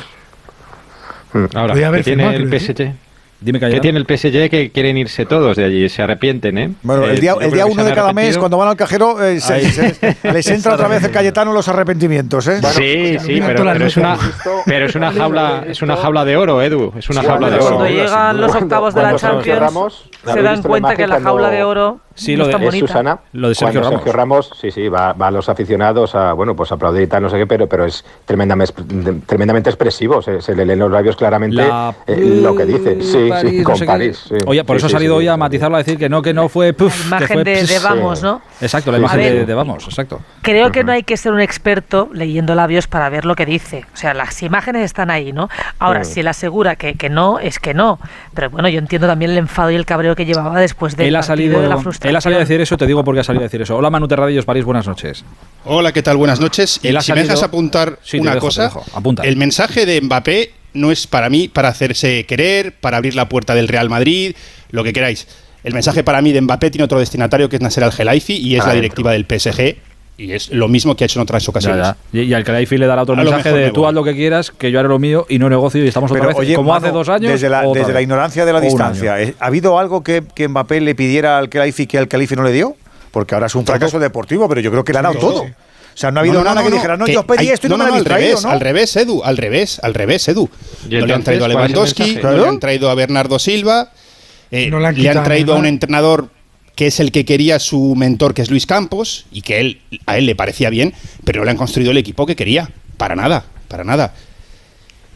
Ahora, 1.55 1.73
Podía 1.75 1.89
haber 1.89 2.01
¿qué 2.05 2.15
tiene 2.15 2.35
el. 2.35 2.49
PSG? 2.61 2.93
Dime 3.41 3.61
que 3.61 3.71
¿Qué 3.71 3.79
tiene 3.79 4.01
el 4.01 4.05
PSG 4.05 4.51
que 4.51 4.73
quieren 4.73 4.97
irse 4.97 5.25
todos 5.25 5.57
de 5.57 5.65
allí? 5.65 5.89
Se 5.89 6.03
arrepienten, 6.03 6.59
¿eh? 6.59 6.71
Bueno, 6.83 7.05
el 7.05 7.19
Eh, 7.19 7.21
día, 7.21 7.35
el 7.41 7.53
día 7.53 7.67
uno 7.67 7.85
de 7.85 7.93
cada 7.93 8.13
mes, 8.13 8.37
cuando 8.37 8.57
van 8.59 8.67
al 8.69 8.77
cajero, 8.77 9.23
eh, 9.25 9.41
se- 9.41 9.53
Ahí. 9.55 9.65
se- 9.71 10.17
les 10.33 10.47
entra 10.51 10.75
otra 10.75 10.89
vez 10.89 11.05
el 11.05 11.13
Cayetano 11.13 11.53
los 11.53 11.69
arrepentimientos, 11.69 12.49
¿eh? 12.49 12.61
sí, 12.73 13.17
sí, 13.21 13.35
mira 13.35 13.47
pero, 13.47 13.71
es 13.87 13.97
una, 13.97 14.19
pero 14.67 14.87
es 14.87 14.95
una 14.97 15.13
jaula, 15.13 15.65
es 15.69 15.81
una 15.83 15.97
jaula 15.97 16.25
de 16.25 16.37
oro, 16.37 16.61
Edu. 16.61 16.93
Es 16.99 17.09
una 17.11 17.21
Sí, 17.21 17.27
jaula 17.29 17.49
de 17.51 17.59
cuando- 17.59 17.67
oro. 17.67 17.77
Cuando 17.77 17.95
llegan 17.95 18.41
los 18.41 18.55
octavos 18.57 18.95
de 18.95 19.03
la 19.03 19.15
Champions, 19.15 20.05
se 20.25 20.31
¿habéis 20.33 20.45
dan 20.45 20.63
cuenta 20.63 20.97
que 20.97 21.07
la 21.07 21.15
cuando- 21.21 21.29
jaula 21.31 21.51
de 21.51 21.63
oro 21.63 22.01
Sí, 22.19 22.37
no 22.37 22.47
lo 22.47 22.59
de- 22.59 22.67
es. 22.69 22.75
Susana. 22.79 23.19
Lo 23.33 23.49
de 23.49 23.55
Sergio 23.55 23.81
Cuando 23.81 23.91
Ramos. 23.91 24.03
Sergio 24.05 24.13
Ramos, 24.13 24.51
sí, 24.61 24.71
sí, 24.71 24.89
va, 24.89 25.13
va 25.13 25.29
a 25.29 25.31
los 25.31 25.49
aficionados 25.49 26.15
a, 26.15 26.33
bueno, 26.33 26.55
pues 26.57 26.71
a 26.73 26.75
aplaudir 26.75 27.03
y 27.03 27.07
tal, 27.07 27.23
no 27.23 27.31
sé 27.31 27.39
qué, 27.39 27.47
pero, 27.47 27.67
pero 27.69 27.85
es 27.85 28.05
tremendamente, 28.25 28.73
tremendamente 29.27 29.71
expresivo. 29.71 30.21
Se, 30.23 30.41
se 30.41 30.55
le 30.55 30.65
leen 30.67 30.79
los 30.79 30.91
labios 30.91 31.17
claramente 31.17 31.57
La- 31.57 31.95
eh, 32.07 32.41
lo 32.43 32.55
que 32.55 32.65
dice. 32.67 33.01
Sí, 33.03 33.27
París, 33.29 33.51
sí, 33.51 33.59
no 33.59 33.65
con. 33.65 33.87
París. 33.87 34.25
sí. 34.29 34.35
Oye, 34.47 34.65
por 34.65 34.77
Sí, 34.77 34.79
eso 34.79 34.87
ha 34.87 34.99
salido 34.99 35.15
sí, 35.15 35.19
hoy 35.21 35.29
a 35.29 35.37
matizarlo, 35.37 35.77
a 35.77 35.79
decir 35.79 35.99
que 35.99 36.09
no, 36.09 36.23
que 36.23 36.35
no 36.35 36.49
fue. 36.49 36.73
Puf, 36.73 37.11
La 37.11 37.19
que 37.19 37.25
imagen 37.25 37.37
fue 37.37 37.45
de, 37.45 37.65
de. 37.67 37.79
Vamos, 37.79 38.23
¿no? 38.23 38.41
Exacto, 38.61 38.91
la 38.91 38.99
Sí, 38.99 39.03
imagen 39.05 39.21
de, 39.21 39.47
de 39.47 39.55
Vamos, 39.55 39.85
exacto. 39.85 40.21
Creo 40.43 40.71
que 40.73 40.85
no 40.85 40.93
hay 40.93 41.03
que 41.03 41.17
ser 41.17 41.33
un 41.33 41.41
experto 41.41 42.09
leyendo 42.13 42.55
labios 42.55 42.87
para 42.87 43.09
ver 43.09 43.25
lo 43.25 43.35
que 43.35 43.47
dice. 43.47 43.85
O 43.95 43.97
sea, 43.97 44.15
las 44.15 44.43
imágenes 44.43 44.83
están 44.85 45.11
ahí, 45.11 45.33
¿no? 45.33 45.49
Ahora, 45.79 46.01
Mm. 46.01 46.05
si 46.05 46.21
él 46.21 46.29
asegura 46.29 46.77
que, 46.77 46.95
que 46.95 47.09
no, 47.09 47.39
es 47.39 47.59
que 47.59 47.75
no. 47.75 47.99
Pero 48.35 48.51
bueno, 48.51 48.69
yo 48.69 48.79
entiendo 48.79 49.07
también 49.07 49.31
el 49.31 49.39
enfado 49.39 49.71
y 49.71 49.75
el 49.75 49.87
cabreo 49.87 50.15
que 50.17 50.25
llevaba 50.25 50.59
después 50.61 50.97
del 50.97 51.09
Él 51.09 51.17
ha, 51.17 51.23
salido, 51.23 51.61
de 51.61 51.69
la 51.69 51.77
él 52.09 52.17
ha 52.17 52.21
salido 52.21 52.41
a 52.41 52.45
decir 52.45 52.61
eso, 52.61 52.77
te 52.77 52.87
digo 52.87 53.05
por 53.05 53.15
qué 53.15 53.21
ha 53.21 53.25
salido 53.25 53.43
a 53.43 53.47
decir 53.49 53.63
eso. 53.63 53.77
Hola 53.77 53.91
Manu 53.91 54.09
Terradillos, 54.09 54.45
París, 54.45 54.65
buenas 54.65 54.87
noches. 54.87 55.25
Hola, 55.65 55.93
¿qué 55.93 56.03
tal? 56.03 56.17
Buenas 56.17 56.41
noches. 56.41 56.81
Y 56.83 56.89
Él 56.89 56.97
ha 56.97 57.01
si 57.03 57.13
me 57.13 57.23
dejas 57.23 57.43
apuntar 57.43 57.99
Sí, 58.03 58.19
una 58.19 58.35
dejo, 58.35 58.47
cosa. 58.47 58.71
Apunta. 58.95 59.23
el 59.25 59.37
mensaje 59.37 59.87
de 59.87 60.01
Mbappé 60.01 60.53
no 60.75 60.91
es 60.91 61.07
para 61.07 61.29
mí 61.31 61.49
para 61.49 61.69
hacerse 61.69 62.25
querer, 62.27 62.73
para 62.81 62.97
abrir 62.99 63.15
la 63.15 63.29
puerta 63.29 63.55
del 63.55 63.69
Real 63.69 63.89
Madrid, 63.91 64.35
lo 64.71 64.85
que 64.85 64.93
queráis. 64.93 65.27
El 65.65 65.75
mensaje 65.75 66.05
para 66.05 66.23
mí 66.23 66.33
de 66.33 66.41
Mbappé 66.41 66.71
tiene 66.71 66.85
otro 66.85 66.99
destinatario 67.01 67.49
que 67.49 67.57
es 67.57 67.63
Nasser 67.63 67.85
Al-Khelaifi 67.85 68.35
y 68.37 68.57
es 68.57 68.65
la 68.65 68.75
directiva 68.75 69.13
del 69.13 69.25
PSG 69.27 69.77
y 70.19 70.33
es 70.33 70.51
lo 70.51 70.69
mismo 70.69 70.95
que 70.97 71.05
ha 71.05 71.07
hecho 71.07 71.19
en 71.21 71.23
otras 71.23 71.49
ocasiones. 71.49 71.79
Ya, 71.79 71.97
ya. 72.13 72.21
Y, 72.21 72.25
y 72.25 72.35
al 72.35 72.45
Khelaifi 72.45 72.77
le 72.77 72.87
dará 72.87 73.03
otro 73.03 73.15
A 73.15 73.19
mensaje 73.19 73.53
de 73.53 73.67
me 73.67 73.71
tú 73.71 73.87
haz 73.87 73.95
lo 73.95 74.03
que 74.05 74.15
quieras, 74.15 74.51
que 74.51 74.71
yo 74.73 74.81
haré 74.81 74.89
lo 74.89 74.99
mío 74.99 75.25
y 75.29 75.39
no 75.39 75.49
negocio 75.49 75.83
y 75.85 75.89
estamos 75.89 76.11
otra 76.11 76.21
Pero, 76.23 76.29
vez 76.37 76.39
oye, 76.47 76.55
como 76.57 76.75
hace 76.75 76.91
dos 76.91 77.09
años. 77.09 77.31
Desde 77.33 77.49
la, 77.49 77.61
otra 77.61 77.81
desde 77.81 77.87
vez. 77.87 77.95
la 77.95 78.03
ignorancia 78.03 78.45
de 78.45 78.53
la 78.53 78.61
distancia. 78.61 79.23
¿eh? 79.23 79.35
¿ha 79.39 79.47
habido 79.47 79.79
algo 79.79 80.03
que, 80.03 80.25
que 80.35 80.49
Mbappé 80.49 80.81
le 80.81 80.95
pidiera 80.95 81.39
al 81.39 81.49
Khelaifi 81.49 81.87
que 81.87 81.99
al 81.99 82.09
Khelaifi 82.09 82.35
no 82.37 82.43
le 82.43 82.53
dio? 82.53 82.77
Porque 83.13 83.35
ahora 83.35 83.47
es 83.47 83.55
un 83.55 83.65
fracaso 83.65 83.99
deportivo, 83.99 84.49
pero 84.49 84.61
yo 84.61 84.71
creo 84.71 84.85
que 84.85 84.93
le 84.93 84.99
ha 84.99 85.03
dado 85.03 85.19
Todo. 85.19 85.33
todo. 85.33 85.43
O 85.45 86.01
sea, 86.01 86.11
no 86.13 86.19
ha 86.19 86.23
habido 86.23 86.45
nada 86.45 86.63
que 86.63 86.71
dijera, 86.71 86.97
no, 86.97 87.07
yo 87.09 87.25
pedí 87.27 87.47
hay- 87.47 87.49
esto 87.49 87.67
y 87.67 87.71
no, 87.71 87.77
me 87.77 87.85
lo 87.85 87.89
habéis 87.91 88.01
al 88.03 88.05
traído, 88.05 88.29
revés, 88.29 88.45
¿no? 88.45 88.51
Al 88.51 88.61
revés, 88.61 88.97
Edu, 88.97 89.23
al 89.25 89.37
revés, 89.37 89.81
al 89.83 89.95
revés, 89.95 90.29
Edu. 90.29 90.49
¿Y 90.89 90.95
No 90.97 91.07
le 91.07 91.15
han 91.15 91.23
traído 91.25 91.45
a 91.45 91.49
Lewandowski, 91.49 92.19
no 92.23 92.31
le 92.33 92.47
han 92.49 92.61
traído 92.61 92.89
a 92.91 92.95
Bernardo 92.95 93.39
Silva, 93.41 93.91
eh, 94.53 94.71
No 94.71 94.79
le 94.79 94.87
han 94.89 94.95
le 95.01 95.09
han 95.11 95.25
traído 95.25 95.55
a 95.55 95.57
un 95.59 95.67
entrenador 95.67 96.29
que 96.79 96.87
es 96.87 97.01
el 97.01 97.11
que 97.11 97.25
quería 97.25 97.59
su 97.59 97.97
mentor, 97.97 98.35
que 98.35 98.43
es 98.43 98.51
Luis 98.53 98.65
Campos, 98.65 99.27
y 99.33 99.43
que 99.43 99.59
él, 99.59 99.81
a 100.07 100.17
él 100.17 100.27
le 100.27 100.37
parecía 100.37 100.71
bien, 100.71 100.95
pero 101.25 101.41
no 101.41 101.45
le 101.45 101.51
han 101.51 101.57
construido 101.57 101.91
el 101.91 101.97
equipo 101.97 102.25
que 102.25 102.37
quería. 102.37 102.71
Para 102.97 103.17
nada, 103.17 103.45
para 103.67 103.83
nada. 103.83 104.15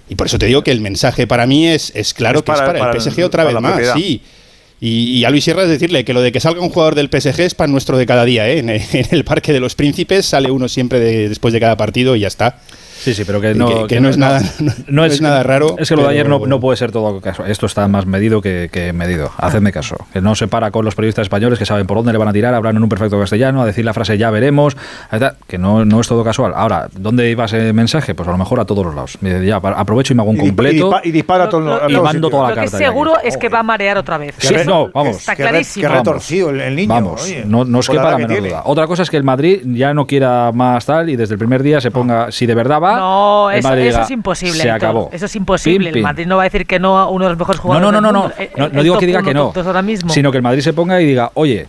Y 0.09 0.17
por 0.17 0.27
eso 0.27 0.41
te 0.41 0.47
digo 0.47 0.65
que 0.65 0.73
el 0.73 0.81
mensaje 0.81 1.29
para 1.29 1.47
mí 1.47 1.69
es, 1.69 1.93
es 1.95 2.15
claro 2.15 2.41
Es 2.41 2.45
que 2.45 2.51
es 2.51 2.59
para- 2.59 2.91
el 2.91 2.97
el- 2.97 3.01
PSG 3.01 3.23
otra 3.25 3.45
para 3.45 3.55
vez 3.55 3.63
más, 3.63 3.73
propiedad. 3.75 3.95
sí. 3.95 4.23
Y, 4.85 5.19
y 5.19 5.25
a 5.25 5.31
Luis 5.31 5.45
Sierra 5.45 5.63
es 5.63 5.69
decirle 5.69 6.05
que 6.05 6.13
lo 6.13 6.21
de 6.21 6.33
que 6.33 6.41
salga 6.41 6.61
un 6.61 6.69
jugador 6.71 6.97
del 6.97 7.07
PSG 7.09 7.41
es 7.43 7.55
pan 7.55 7.71
nuestro 7.71 7.97
de 7.97 8.05
cada 8.05 8.25
día, 8.25 8.49
¿eh? 8.49 8.59
En, 8.59 8.69
en 8.71 8.83
el 9.13 9.23
Parque 9.25 9.53
de 9.53 9.61
los 9.61 9.77
Príncipes 9.77 10.27
sale 10.27 10.51
uno 10.51 10.67
siempre 10.69 10.99
de- 10.99 11.29
después 11.29 11.55
de 11.55 11.61
cada 11.61 11.77
partido 11.77 12.17
y 12.17 12.21
ya 12.21 12.27
está. 12.29 12.57
Sí, 13.03 13.15
sí, 13.15 13.25
pero 13.25 13.41
que 13.41 13.51
Y 13.51 13.55
no, 13.57 13.67
que- 13.89 13.97
que 13.97 14.01
no 14.01 14.09
es 14.09 14.17
nada- 14.17 14.41
no 14.87 15.05
es 15.05 15.21
nada 15.21 15.43
raro, 15.43 15.75
Es 15.77 15.89
que 15.89 15.97
lo 15.97 16.03
de 16.05 16.11
ayer 16.11 16.29
no, 16.29 16.39
no 16.47 16.61
puede 16.61 16.77
ser 16.77 16.93
todo 16.93 17.21
caso. 17.21 17.45
Esto 17.45 17.67
está 17.67 17.89
más 17.89 18.07
medido 18.07 18.41
que, 18.41 18.69
que 18.73 18.93
medido. 18.93 19.29
Hacedme 19.39 19.73
caso. 19.73 19.97
Que 20.13 20.21
no 20.21 20.37
se 20.37 20.47
para 20.47 20.71
con 20.71 20.85
los 20.85 20.95
periodistas 20.95 21.25
españoles 21.25 21.59
que 21.59 21.67
saben 21.67 21.85
por 21.89 21.97
dónde 21.97 22.13
le 22.13 22.19
van 22.19 22.29
a 22.29 22.33
tirar, 22.33 22.55
hablan 22.55 22.77
en 22.77 22.83
un 22.85 22.89
perfecto 22.89 23.19
castellano, 23.19 23.61
a 23.61 23.67
decir 23.67 23.85
la 23.85 23.93
frase 23.93 24.17
ya 24.19 24.31
veremos. 24.31 24.77
Que 25.49 25.59
no, 25.59 25.85
no 25.85 26.01
es 26.01 26.07
todo 26.07 26.23
casual. 26.23 26.53
Ahora, 26.55 26.89
¿dónde 26.97 27.29
iba 27.29 27.45
ese 27.47 27.73
mensaje? 27.73 28.15
Pues 28.15 28.29
a 28.29 28.33
lo 28.33 28.39
mejor 28.39 28.61
a 28.61 28.65
todos 28.67 28.87
los 28.87 28.95
lados. 28.95 29.19
Ya, 29.21 29.57
aprovecho 29.57 30.13
y 30.13 30.17
me 30.17 30.23
hago 30.23 30.31
un 30.31 30.37
Y 30.37 30.41
y 30.41 30.47
completo. 30.47 31.01
y 31.03 31.11
dispara 31.11 31.45
a 31.45 31.49
todos 31.49 31.65
los- 31.65 31.83
a 31.83 31.87
y 31.89 31.93
todos 31.95 32.05
mando 32.05 32.29
sitios. 32.29 32.31
toda 32.31 32.43
la 32.45 32.49
Lo 32.51 32.55
que 32.61 32.65
es 32.67 32.71
carta. 32.71 32.85
ya 32.85 32.89
seguro 32.91 33.15
es 33.25 33.37
que 33.37 33.49
va 33.49 33.59
a 33.59 33.63
marear 33.65 33.99
otra 33.99 34.17
vez. 34.19 34.37
Que 34.37 34.47
Eso 34.47 34.55
no, 34.73 34.91
vamos. 34.93 35.17
Está 35.17 35.37
Qué 35.37 35.43
re- 35.45 35.49
clarísimo. 35.51 35.89
qué 35.89 35.95
retorcido 35.95 36.51
el, 36.51 36.61
el 36.61 36.77
niño. 36.77 36.89
Vamos, 36.89 37.23
oye, 37.25 37.45
no, 37.47 37.65
no 37.65 37.81
edad 37.81 38.11
que 38.17 38.23
menor 38.23 38.29
tiene. 38.31 38.49
duda. 38.49 38.63
Otra 38.65 38.87
cosa 38.87 39.03
es 39.03 39.11
que 39.11 39.17
el 39.17 39.25
Madrid 39.25 39.61
ya 39.65 39.93
no 39.95 40.07
quiera 40.07 40.51
más 40.53 40.85
tal 40.87 41.11
y 41.11 41.17
desde 41.17 41.35
el 41.35 41.39
primer 41.39 41.63
día 41.63 41.81
se 41.81 41.91
ponga, 41.91 42.31
si 42.33 42.47
de 42.47 42.55
verdad 42.55 42.81
va, 42.81 42.97
No, 42.97 43.51
el 43.51 43.59
eso, 43.59 43.69
Madrid 43.69 43.83
eso 43.87 43.91
diga, 43.99 44.05
es 44.05 44.11
imposible. 44.11 44.59
Se 44.63 44.71
acabó. 44.71 45.11
Eso 45.13 45.27
es 45.27 45.37
imposible. 45.37 45.91
Pim, 45.91 45.97
El. 45.99 46.03
Madrid 46.03 46.27
no 46.27 46.37
va 46.37 46.43
a 46.43 46.45
decir 46.45 46.67
que 46.67 46.79
no 46.79 46.99
a 46.99 47.09
uno 47.09 47.25
de 47.27 47.31
los 47.31 47.39
mejores 47.39 47.59
No, 47.59 47.63
jugadores. 47.63 47.93
no, 47.93 48.01
no, 48.01 48.01
no, 48.01 48.07
del 48.07 48.13
no. 48.13 48.21
mundo. 48.23 48.35
El- 48.39 48.51
No, 48.59 48.67
el 48.67 48.73
no 48.73 48.83
digo 48.83 48.99
que 48.99 49.07
diga 49.07 49.19
uno, 49.21 49.29
que 49.29 49.35
no, 49.35 49.53
ahora 49.67 49.83
mismo. 49.83 50.13
sino 50.13 50.31
que 50.31 50.37
el 50.39 50.43
Madrid 50.43 50.61
se 50.63 50.73
ponga 50.73 51.01
y 51.01 51.07
diga, 51.07 51.31
oye, 51.35 51.67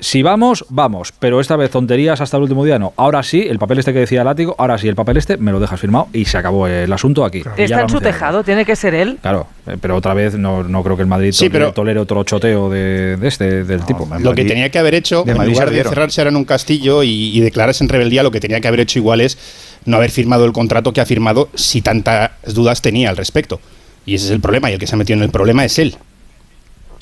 si 0.00 0.22
vamos, 0.22 0.64
vamos, 0.68 1.12
pero 1.18 1.40
esta 1.40 1.56
vez 1.56 1.70
tonterías 1.70 2.20
hasta 2.20 2.36
el 2.36 2.42
último 2.42 2.64
día 2.64 2.78
no. 2.78 2.92
Ahora 2.96 3.22
sí, 3.22 3.46
el 3.48 3.58
papel 3.58 3.78
este 3.78 3.92
que 3.92 4.00
decía 4.00 4.22
Látigo, 4.24 4.54
ahora 4.58 4.76
sí, 4.76 4.88
el 4.88 4.94
papel 4.96 5.16
este 5.16 5.36
me 5.38 5.50
lo 5.52 5.60
dejas 5.60 5.80
firmado 5.80 6.08
y 6.12 6.24
se 6.24 6.36
acabó 6.36 6.66
el 6.66 6.92
asunto 6.92 7.24
aquí. 7.24 7.42
Está 7.56 7.82
en 7.82 7.88
su 7.88 8.00
tejado, 8.00 8.42
tiene 8.44 8.64
que 8.64 8.76
ser 8.76 8.94
él. 8.94 9.18
Claro, 9.22 9.46
eh, 9.66 9.76
pero 9.80 9.96
otra 9.96 10.12
vez 10.12 10.34
no, 10.36 10.62
no 10.62 10.82
creo 10.82 10.96
que 10.96 11.02
el 11.02 11.08
Madrid 11.08 11.32
Sí, 11.32 11.46
tolere, 11.46 11.58
pero- 11.66 11.72
tolere 11.72 12.00
otro 12.00 12.22
choteo 12.24 12.68
de, 12.68 13.16
de 13.16 13.28
este, 13.28 13.64
del 13.64 13.84
tipo. 13.84 14.08
Lo 14.20 14.34
que 14.34 14.44
tenía 14.44 14.68
que 14.70 14.78
haber 14.78 14.94
hecho, 14.94 15.22
de 15.24 15.32
en 15.32 15.38
Madrid 15.38 15.52
lugar 15.54 15.70
de 15.70 15.82
cerrarse 15.84 16.20
ahora 16.20 16.30
en 16.30 16.36
un 16.36 16.44
castillo 16.44 17.02
y, 17.02 17.36
y 17.36 17.40
declararse 17.40 17.82
en 17.84 17.88
rebeldía, 17.88 18.22
lo 18.22 18.30
que 18.30 18.40
tenía 18.40 18.60
que 18.60 18.68
haber 18.68 18.80
hecho 18.80 18.98
igual 18.98 19.20
es 19.20 19.38
no 19.86 19.96
haber 19.96 20.10
firmado 20.10 20.44
el 20.44 20.52
contrato 20.52 20.92
que 20.92 21.00
ha 21.00 21.06
firmado 21.06 21.48
si 21.54 21.80
tantas 21.82 22.30
dudas 22.52 22.82
tenía 22.82 23.10
al 23.10 23.16
respecto. 23.16 23.60
Y 24.06 24.16
ese 24.16 24.26
es 24.26 24.30
el 24.32 24.40
problema, 24.40 24.70
y 24.70 24.74
el 24.74 24.78
que 24.78 24.86
se 24.86 24.94
ha 24.94 24.98
metido 24.98 25.16
en 25.18 25.22
el 25.22 25.30
problema 25.30 25.64
es 25.64 25.78
él. 25.78 25.96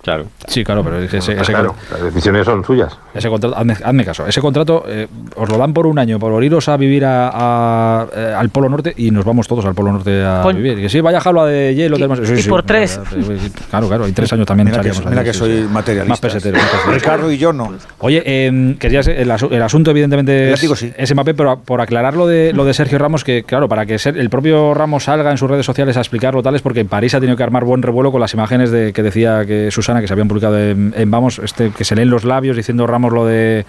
Claro. 0.03 0.27
Sí, 0.49 0.65
claro, 0.65 0.83
pero 0.83 0.99
ese, 0.99 1.19
ese- 1.19 1.33
ese- 1.41 1.53
claro, 1.53 1.77
las 1.93 2.03
decisiones 2.03 2.45
son 2.45 2.65
suyas. 2.65 2.99
Ese 3.15 3.29
contrato, 3.29 3.57
hazme, 3.57 3.77
hazme 3.85 4.05
caso, 4.05 4.27
ese 4.27 4.41
contrato 4.41 4.83
eh, 4.89 5.07
os 5.37 5.49
lo 5.49 5.57
dan 5.59 5.73
por 5.73 5.87
un 5.87 5.97
año, 5.99 6.19
por 6.19 6.43
iros 6.43 6.69
a 6.69 6.77
vivir 6.77 7.05
a- 7.05 7.31
a- 7.33 8.07
eh, 8.15 8.35
al 8.37 8.49
Polo 8.51 8.69
Norte 8.69 8.93
y 8.97 9.11
nos 9.13 9.25
vamos 9.25 9.47
todos 9.47 9.65
al 9.65 9.75
Polo 9.75 9.93
Norte 9.93 10.25
a 10.25 10.41
Con- 10.43 10.57
vivir. 10.57 10.77
Que 10.81 10.89
sí, 10.89 11.01
vaya 11.01 11.21
jalba 11.21 11.47
de 11.47 11.75
hielo. 11.77 11.97
Y- 11.99 12.27
sí, 12.27 12.33
y 12.35 12.43
sí, 12.43 12.49
por 12.49 12.65
tres. 12.65 12.99
Claro, 13.71 13.87
claro, 13.89 14.09
y 14.09 14.13
tres 14.13 14.33
años 14.33 14.47
también 14.47 14.67
Mira 14.67 14.81
que, 14.83 14.89
echaríamos 14.89 15.09
mira 15.11 15.21
allí, 15.21 15.29
que 15.31 15.35
sí, 15.35 15.39
soy 15.39 15.57
sí. 15.63 15.69
materialista. 15.71 16.09
Más 16.09 16.21
peseteros. 16.21 16.61
Ricardo 16.89 17.31
y 17.31 17.39
yo 17.39 17.53
no. 17.53 17.73
Oye, 18.01 18.23
eh, 18.27 18.77
querías 18.79 19.07
el, 19.07 19.31
asu- 19.31 19.53
el 19.53 19.63
asunto 19.63 19.91
evidentemente 19.93 20.53
es, 20.53 20.61
digo, 20.61 20.75
sí. 20.77 20.93
es 20.97 21.15
Mbappé, 21.15 21.35
pero 21.35 21.61
por 21.61 21.81
aclarar 21.81 22.15
lo 22.15 22.27
de, 22.27 22.53
lo 22.53 22.65
de 22.65 22.75
Sergio 22.75 22.99
Ramos, 22.99 23.25
que 23.25 23.45
claro, 23.45 23.69
para 23.69 23.87
que 23.87 23.99
ser- 23.99 24.19
el 24.19 24.31
propio 24.31 24.75
Ramos 24.75 25.05
salga 25.05 25.31
en 25.31 25.39
sus 25.39 25.49
redes 25.51 25.65
sociales 25.67 25.97
a 25.97 26.01
explicarlo 26.01 26.43
tal 26.43 26.55
es 26.57 26.63
porque 26.63 26.81
en 26.81 26.89
París 26.89 27.15
ha 27.15 27.21
tenido 27.21 27.37
que 27.37 27.43
armar 27.45 27.65
buen 27.65 27.83
revuelo 27.83 28.11
con 28.11 28.21
las 28.21 28.35
imágenes 28.35 28.71
de 28.71 28.93
que 28.93 29.03
decía 29.03 29.45
que 29.47 29.71
Susana, 29.71 29.92
que 30.01 30.07
se 30.07 30.13
habían 30.13 30.29
publicado 30.29 30.59
en, 30.59 30.95
en 30.97 31.11
Vamos, 31.11 31.39
este 31.39 31.71
que 31.71 31.85
se 31.85 31.95
leen 31.95 32.11
los 32.11 32.25
labios 32.25 32.57
diciendo 32.57 32.87
Ramos 32.87 33.13
lo 33.13 33.27
de 33.27 33.65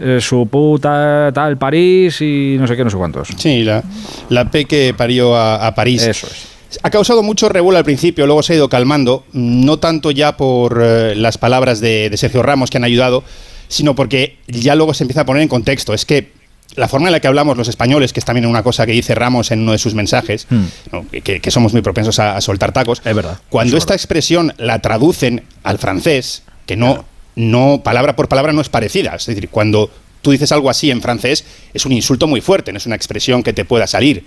eh, 0.00 0.18
su 0.20 0.46
puta 0.46 1.30
tal 1.34 1.58
París 1.58 2.20
y 2.20 2.56
no 2.58 2.66
sé 2.66 2.76
qué, 2.76 2.84
no 2.84 2.90
sé 2.90 2.96
cuántos. 2.96 3.28
Sí, 3.36 3.62
la, 3.64 3.82
la 4.28 4.50
P 4.50 4.64
que 4.64 4.94
parió 4.96 5.36
a, 5.36 5.66
a 5.66 5.74
París. 5.74 6.02
Eso 6.02 6.26
es. 6.26 6.78
Ha 6.82 6.90
causado 6.90 7.22
mucho 7.22 7.48
revuelo 7.48 7.78
al 7.78 7.84
principio, 7.84 8.26
luego 8.26 8.42
se 8.42 8.52
ha 8.52 8.56
ido 8.56 8.68
calmando, 8.68 9.24
no 9.32 9.78
tanto 9.78 10.10
ya 10.10 10.36
por 10.36 10.80
eh, 10.82 11.14
las 11.16 11.38
palabras 11.38 11.80
de, 11.80 12.10
de 12.10 12.16
Sergio 12.16 12.42
Ramos 12.42 12.70
que 12.70 12.76
han 12.76 12.84
ayudado, 12.84 13.24
sino 13.68 13.94
porque 13.94 14.36
ya 14.46 14.74
luego 14.74 14.92
se 14.92 15.04
empieza 15.04 15.22
a 15.22 15.24
poner 15.24 15.42
en 15.42 15.48
contexto. 15.48 15.94
Es 15.94 16.04
que 16.04 16.37
la 16.76 16.86
forma 16.88 17.08
en 17.08 17.12
la 17.12 17.20
que 17.20 17.26
hablamos 17.28 17.56
los 17.56 17.68
españoles, 17.68 18.12
que 18.12 18.20
es 18.20 18.24
también 18.26 18.46
una 18.46 18.62
cosa 18.62 18.86
que 18.86 18.92
dice 18.92 19.14
Ramos 19.14 19.50
en 19.50 19.60
uno 19.60 19.72
de 19.72 19.78
sus 19.78 19.94
mensajes, 19.94 20.46
Hmm. 20.50 20.64
¿no? 20.92 21.06
que, 21.10 21.40
que 21.40 21.50
somos 21.50 21.72
muy 21.72 21.82
propensos 21.82 22.18
a, 22.18 22.36
a 22.36 22.40
soltar 22.40 22.72
tacos, 22.72 23.00
Es 23.04 23.14
verdad. 23.14 23.38
cuando 23.48 23.76
esta 23.76 23.94
expresión 23.94 24.52
la 24.58 24.78
traducen 24.80 25.44
al 25.64 25.78
francés, 25.78 26.42
que 26.66 26.76
no, 26.76 27.04
no 27.34 27.80
palabra 27.82 28.14
por 28.16 28.28
palabra 28.28 28.52
no 28.52 28.60
es 28.60 28.68
parecida, 28.68 29.14
es 29.16 29.26
decir, 29.26 29.48
cuando 29.48 29.90
tú 30.22 30.30
dices 30.32 30.52
algo 30.52 30.68
así 30.70 30.90
en 30.90 31.00
francés 31.00 31.44
es 31.72 31.86
un 31.86 31.92
insulto 31.92 32.26
muy 32.26 32.40
fuerte, 32.40 32.72
no 32.72 32.78
es 32.78 32.86
una 32.86 32.96
expresión 32.96 33.42
que 33.42 33.52
te 33.52 33.64
pueda 33.64 33.86
salir. 33.86 34.24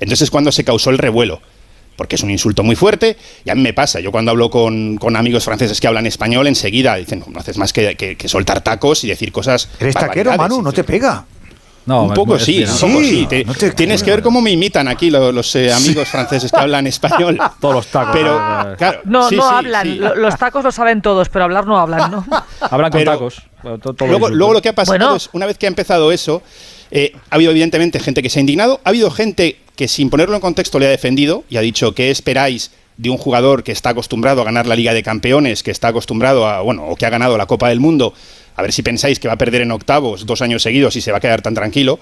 Entonces 0.00 0.22
es 0.22 0.30
cuando 0.30 0.50
se 0.52 0.64
causó 0.64 0.90
el 0.90 0.98
revuelo, 0.98 1.40
porque 1.96 2.16
es 2.16 2.22
un 2.22 2.30
insulto 2.30 2.62
muy 2.64 2.74
fuerte 2.76 3.16
y 3.44 3.50
a 3.50 3.54
mí 3.54 3.60
me 3.62 3.72
pasa, 3.72 4.00
yo 4.00 4.10
cuando 4.10 4.30
hablo 4.32 4.50
con, 4.50 4.96
con 4.96 5.14
amigos 5.16 5.44
franceses 5.44 5.80
que 5.80 5.86
hablan 5.86 6.06
español 6.06 6.46
enseguida 6.48 6.96
dicen, 6.96 7.22
no 7.28 7.38
haces 7.38 7.56
más 7.58 7.72
que, 7.72 7.94
que- 7.96 8.16
que 8.16 8.28
soltar 8.28 8.62
tacos 8.62 9.04
y 9.04 9.08
decir 9.08 9.30
cosas... 9.30 9.68
Eres 9.78 9.94
taquero, 9.94 10.30
barbaridades". 10.30 10.38
Manu, 10.38 10.62
no 10.62 10.72
te 10.72 10.82
pega. 10.82 11.24
No, 11.86 12.04
un 12.04 12.14
poco 12.14 12.38
sí, 12.38 12.62
un 12.64 12.78
poco 12.92 13.04
sí. 13.04 13.26
Te- 13.28 13.44
No 13.44 13.54
te- 13.54 13.72
tienes 13.72 14.02
que 14.02 14.10
ver 14.10 14.22
cómo 14.22 14.40
me 14.40 14.50
imitan 14.50 14.88
aquí 14.88 15.10
lo- 15.10 15.30
los, 15.32 15.54
eh, 15.56 15.72
amigos 15.72 16.08
franceses 16.08 16.50
que 16.50 16.56
hablan 16.58 16.86
español. 16.86 17.38
Todos 17.60 17.74
los 17.74 17.86
tacos. 17.88 18.12
Pero, 18.14 18.36
eh, 18.36 18.74
claro, 18.78 19.00
No, 19.04 19.28
sí, 19.28 19.36
no 19.36 19.42
sí, 19.42 19.48
hablan. 19.54 20.00
Los 20.00 20.38
tacos 20.38 20.64
lo 20.64 20.72
saben 20.72 21.02
todos, 21.02 21.28
pero 21.28 21.44
hablar 21.44 21.66
no 21.66 21.78
hablan, 21.78 22.10
¿no? 22.10 22.26
Hablan 22.60 22.90
con 22.90 23.00
Pero- 23.00 23.12
tacos. 23.12 23.42
Luego, 24.06 24.28
luego 24.30 24.52
lo 24.54 24.62
que 24.62 24.68
ha 24.70 24.74
pasado 24.74 24.98
Bueno. 24.98 25.16
es, 25.16 25.28
una 25.32 25.46
vez 25.46 25.56
que 25.58 25.66
ha 25.66 25.68
empezado 25.68 26.10
eso, 26.12 26.42
eh, 26.90 27.12
ha 27.30 27.34
habido 27.36 27.50
evidentemente 27.50 27.98
gente 28.00 28.22
que 28.22 28.28
se 28.30 28.38
ha 28.38 28.40
indignado, 28.40 28.80
ha 28.84 28.88
habido 28.90 29.10
gente 29.10 29.58
que 29.76 29.88
sin 29.88 30.10
ponerlo 30.10 30.34
en 30.36 30.40
contexto 30.40 30.78
le 30.78 30.86
ha 30.86 30.90
defendido 30.90 31.44
y 31.50 31.56
ha 31.56 31.60
dicho, 31.60 31.94
¿qué 31.94 32.10
esperáis 32.10 32.70
de 32.96 33.10
un 33.10 33.16
jugador 33.18 33.64
que 33.64 33.72
está 33.72 33.90
acostumbrado 33.90 34.40
a 34.42 34.44
ganar 34.44 34.66
la 34.66 34.76
Liga 34.76 34.94
de 34.94 35.02
Campeones, 35.02 35.62
que 35.62 35.70
está 35.70 35.88
acostumbrado 35.88 36.46
a, 36.46 36.60
bueno, 36.60 36.84
o 36.86 36.94
que 36.96 37.06
ha 37.06 37.10
ganado 37.10 37.36
la 37.36 37.46
Copa 37.46 37.68
del 37.70 37.80
Mundo? 37.80 38.14
A 38.56 38.62
ver 38.62 38.72
si 38.72 38.82
pensáis 38.82 39.18
que 39.18 39.28
va 39.28 39.34
a 39.34 39.38
perder 39.38 39.62
en 39.62 39.72
octavos 39.72 40.26
dos 40.26 40.42
años 40.42 40.62
seguidos 40.62 40.96
y 40.96 41.00
se 41.00 41.10
va 41.10 41.18
a 41.18 41.20
quedar 41.20 41.42
tan 41.42 41.54
tranquilo. 41.54 41.98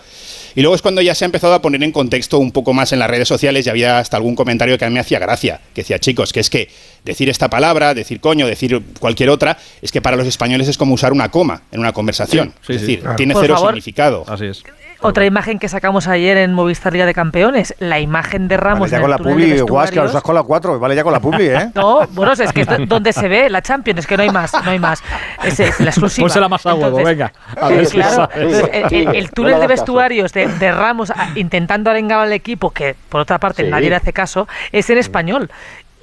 Y 0.55 0.61
luego 0.61 0.75
es 0.75 0.83
cuando 0.83 1.01
ya 1.01 1.15
se 1.15 1.25
ha 1.25 1.27
empezado 1.27 1.55
a 1.55 1.63
poner 1.63 1.83
en 1.83 1.93
contexto 1.93 2.39
un 2.39 2.53
poco 2.53 2.75
más 2.75 2.93
en 2.93 2.99
las 2.99 3.09
redes 3.09 3.29
sociales 3.29 3.67
y 3.67 3.71
había 3.71 3.99
hasta 3.99 4.17
algún 4.19 4.37
comentario 4.37 4.77
que 4.77 4.85
a 4.85 4.89
mí 4.89 4.95
me 4.95 5.01
hacía 5.01 5.19
gracia, 5.19 5.61
que 5.75 5.81
decía, 5.81 5.99
chicos, 5.99 6.33
que 6.33 6.41
es 6.41 6.51
que 6.51 6.69
decir 7.05 7.29
esta 7.29 7.49
palabra, 7.49 7.95
decir 7.95 8.21
coño, 8.21 8.47
decir 8.47 8.81
cualquier 9.01 9.31
otra, 9.31 9.59
es 9.81 9.91
que 9.93 10.01
para 10.01 10.17
los 10.17 10.27
españoles 10.27 10.69
es 10.69 10.79
como 10.79 10.95
usar 10.95 11.13
una 11.13 11.31
coma 11.31 11.63
en 11.73 11.81
una 11.81 11.93
conversación. 11.93 12.53
Sí, 12.61 12.67
sí, 12.67 12.73
es 12.75 12.81
decir, 12.83 13.01
claro. 13.01 13.17
tiene 13.17 13.35
Por 13.35 13.43
cero 13.43 13.55
favor. 13.57 13.71
significado. 13.71 14.25
Así 14.29 14.47
es. 14.47 14.63
Otra 15.05 15.25
imagen 15.27 15.59
que 15.59 15.69
sacamos 15.69 16.07
ayer 16.07 16.37
en 16.37 16.55
Movistar 16.55 16.93
Liga 16.93 17.05
de 17.07 17.13
Campeones, 17.13 17.75
la 17.81 17.99
imagen 17.99 18.47
de 18.47 18.57
Ramos 18.57 18.83
Vale 18.83 18.91
ya 18.93 18.97
en 18.99 19.03
con 19.03 19.11
la 19.11 19.19
publi, 19.19 19.51
de 19.51 19.63
Guasca, 19.63 19.83
vestuarios. 20.03 20.11
os 20.13 20.17
has 20.17 20.23
con 20.23 20.35
la 20.37 20.45
4. 20.45 20.79
Vale 20.79 20.95
ya 20.95 21.03
con 21.03 21.13
la 21.13 21.19
publi, 21.19 21.47
¿eh? 21.47 21.71
No, 21.75 22.07
bueno, 22.13 22.35
es 22.35 22.53
que 22.53 22.61
es 22.61 22.69
do- 22.69 22.87
donde 22.87 23.13
se 23.13 23.27
ve 23.27 23.51
la 23.51 23.63
Champions, 23.63 23.99
es 23.99 24.07
que 24.07 24.17
no 24.17 24.23
hay 24.23 24.31
más, 24.31 24.53
no 24.65 24.71
hay 24.71 24.79
más. 24.79 25.03
Es, 25.43 25.59
es 25.59 25.81
la 25.81 25.91
exclusiva. 25.91 26.27
Pónsela 26.29 26.49
más 26.49 26.65
a 26.67 26.75
huevo, 26.75 27.01
Entonces, 27.01 27.05
venga. 27.19 27.33
A 27.61 27.67
sí, 27.69 27.75
ver 27.75 27.87
si 27.87 27.93
claro. 27.97 28.15
sabes. 28.15 28.37
Entonces, 28.37 28.71
el, 28.93 29.17
el- 29.17 29.31
túnel 29.33 29.59
de 29.59 29.67
vestuarios 29.67 30.33
de, 30.35 30.47
de 30.47 30.71
Ramos 30.71 31.11
a- 31.11 31.31
intentando 31.35 31.91
arengar 31.91 32.21
al 32.21 32.33
equipo, 32.33 32.71
que 32.71 32.95
por 33.09 33.23
otra 33.23 33.39
parte 33.41 33.65
Sí. 33.65 33.71
nadie 33.71 33.91
le 33.91 33.97
hace 33.97 34.13
caso, 34.13 34.47
es 34.71 34.89
en 34.89 34.99
español 34.99 35.51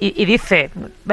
y, 0.00 0.24
dice, 0.24 0.70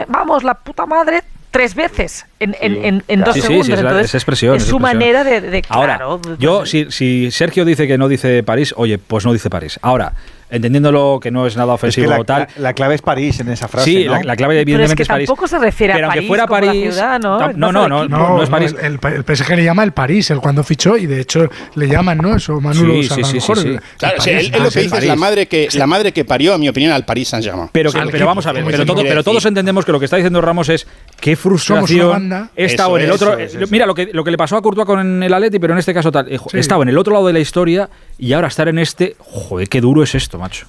vamos 0.07 0.43
la 0.43 0.53
puta 0.53 0.85
madre, 0.85 1.21
tres 1.51 1.75
veces 1.75 2.25
en, 2.39 2.55
en, 2.61 3.03
en, 3.07 3.19
dos 3.21 3.35
segundos. 3.35 3.65
Sí, 3.65 3.73
es, 3.73 3.79
Entonces, 3.79 4.43
es, 4.43 4.63
su 4.63 4.79
manera 4.79 5.23
de, 5.23 5.41
de 5.41 5.61
claro, 5.61 6.21
yo, 6.39 6.65
si, 6.65 6.89
si 6.91 7.29
Sergio 7.31 7.65
dice 7.65 7.87
que 7.87 7.97
no 7.97 8.07
dice 8.07 8.43
París, 8.43 8.73
oye, 8.77 8.97
pues 8.97 9.25
no 9.25 9.33
dice 9.33 9.49
París. 9.49 9.79
Ahora, 9.81 10.13
entendiéndolo 10.49 11.19
que 11.21 11.31
no 11.31 11.45
es 11.47 11.57
nada 11.57 11.73
ofensivo 11.73 12.13
o 12.17 12.23
tal. 12.23 12.47
La, 12.57 12.73
clave 12.73 12.95
es 12.95 13.01
París 13.01 13.39
en 13.39 13.49
esa 13.49 13.67
frase. 13.67 13.89
Sí, 13.89 14.03
la, 14.03 14.35
clave 14.35 14.59
evidentemente 14.61 14.75
Pero 14.75 14.83
es, 14.85 14.95
que 14.95 15.03
es 15.03 15.07
París. 15.07 15.27
Tampoco 15.27 15.47
se 15.47 15.59
refiere 15.59 15.93
a 15.93 16.07
París. 16.07 16.27
fuera 16.27 16.47
París. 16.47 16.85
La 16.85 16.91
ciudad, 16.91 17.19
¿no? 17.19 17.53
No, 17.53 17.71
no, 17.71 17.87
no, 17.87 18.07
no, 18.07 18.43
es 18.43 18.49
París. 18.49 18.75
El, 18.81 18.99
el, 19.03 19.35
PSG 19.35 19.55
le 19.55 19.63
llama 19.63 19.83
el 19.83 19.91
París, 19.91 20.29
el 20.31 20.39
cuando 20.39 20.63
fichó, 20.63 20.97
y 20.97 21.05
de 21.05 21.21
hecho 21.21 21.49
le 21.75 21.87
llaman, 21.87 22.17
¿no? 22.19 22.35
Eso, 22.35 22.59
Manolo. 22.61 23.01
Sí, 23.03 23.23
sí, 23.23 23.39
sí, 23.39 23.77
Claro, 23.97 24.17
él, 24.25 24.51
lo 24.51 24.63
ah, 24.63 24.69
que 24.71 24.81
dice 24.81 24.97
es 24.97 25.05
la 25.05 25.15
madre 25.15 25.47
que, 25.47 25.67
la 25.73 25.87
madre 25.87 26.11
que 26.11 26.25
parió, 26.25 26.55
en 26.55 26.61
mi 26.61 26.69
opinión, 26.69 26.91
al 26.91 27.05
París 27.05 27.29
Saint-Germain. 27.29 27.69
Pero, 27.71 27.91
pero 28.11 28.25
vamos 28.25 28.45
a 28.45 28.51
ver, 28.51 28.63
pero, 28.65 29.23
todos 29.23 29.45
entendemos 29.45 29.85
que 29.85 29.91
lo 29.91 29.99
que 29.99 30.05
está 30.05 30.17
diciendo 30.17 30.41
Ramos 30.41 30.69
es 30.69 30.87
qué 31.19 31.35
frustración 31.35 32.49
he 32.55 32.65
estado 32.65 32.97
en 32.97 33.05
el 33.05 33.11
otro. 33.11 33.37
Mira, 33.69 33.85
lo 33.85 33.95
que, 33.95 34.09
lo 34.11 34.23
que 34.23 34.31
le 34.31 34.37
pasó 34.37 34.57
a 34.57 34.61
Courtois 34.61 34.85
con 34.85 35.23
el 35.23 35.33
Atleti, 35.33 35.59
pero 35.59 35.73
en 35.73 35.79
este 35.79 35.93
caso 35.93 36.11
tal. 36.11 36.27
He 36.29 36.59
estado 36.59 36.83
en 36.83 36.89
el 36.89 36.97
otro 36.97 37.13
lado 37.13 37.27
de 37.27 37.33
la 37.33 37.39
historia 37.39 37.89
y 38.17 38.33
ahora 38.33 38.47
estar 38.47 38.67
en 38.67 38.79
este. 38.79 39.15
Joder, 39.19 39.67
qué 39.69 39.81
duro 39.81 40.03
es 40.03 40.15
esto 40.15 40.36
esto, 40.37 40.65
macho. 40.65 40.67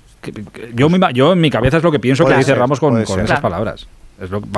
Yo, 0.75 1.33
en 1.33 1.41
mi 1.41 1.51
cabeza 1.51 1.77
es 1.77 1.83
lo 1.83 1.93
que 1.93 2.01
pienso 2.01 2.25
que 2.25 2.35
dice 2.35 2.55
Ramos 2.55 2.81
con, 2.81 3.01
esas 3.01 3.41
palabras. 3.41 3.87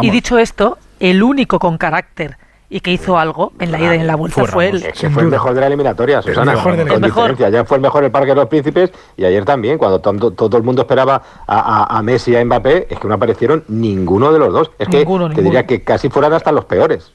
Y 0.01 0.11
dicho 0.11 0.39
esto, 0.39 0.79
el 1.01 1.23
único 1.23 1.59
con 1.59 1.77
carácter 1.77 2.37
y 2.73 2.81
que 2.81 2.93
hizo 2.93 3.19
algo 3.19 3.53
en 3.59 3.73
la 3.73 3.81
ida 3.81 3.97
y 3.97 3.99
en 3.99 4.07
la 4.07 4.15
vuelta 4.15 4.45
fue, 4.47 4.69
él. 4.69 4.77
El... 4.77 4.93
que 4.93 5.11
fue 5.11 5.25
el 5.25 5.29
mejor 5.29 5.55
de 5.55 5.61
la 5.61 5.67
eliminatoria, 5.67 6.23
Susana. 6.23 6.53
Mejor 6.55 6.77
de 6.77 6.85
la 6.85 6.99
diferencia. 6.99 7.49
Ayer 7.49 7.67
fue 7.67 7.77
el 7.77 7.83
mejor 7.83 8.05
el 8.05 8.13
Parque 8.13 8.29
de 8.29 8.37
los 8.37 8.49
Príncipes 8.49 8.91
y 9.17 9.25
ayer 9.25 9.45
también, 9.45 9.77
cuando 9.77 9.99
tanto, 9.99 10.31
todo 10.31 10.57
el 10.57 10.63
mundo 10.63 10.83
esperaba 10.83 11.21
a, 11.47 11.85
a, 11.85 11.99
a, 11.99 12.03
Messi 12.03 12.31
y 12.31 12.37
a 12.37 12.45
Mbappé, 12.45 12.87
es 12.89 12.99
que 12.99 13.09
no 13.09 13.15
aparecieron 13.15 13.65
ninguno 13.67 14.33
de 14.33 14.39
los 14.39 14.53
dos. 14.53 14.71
Es 14.79 14.89
que 14.89 15.05
te 15.05 15.43
diría 15.43 15.67
que 15.67 15.83
casi 15.83 16.09
fueran 16.09 16.33
hasta 16.33 16.53
los 16.53 16.65
peores. 16.65 17.13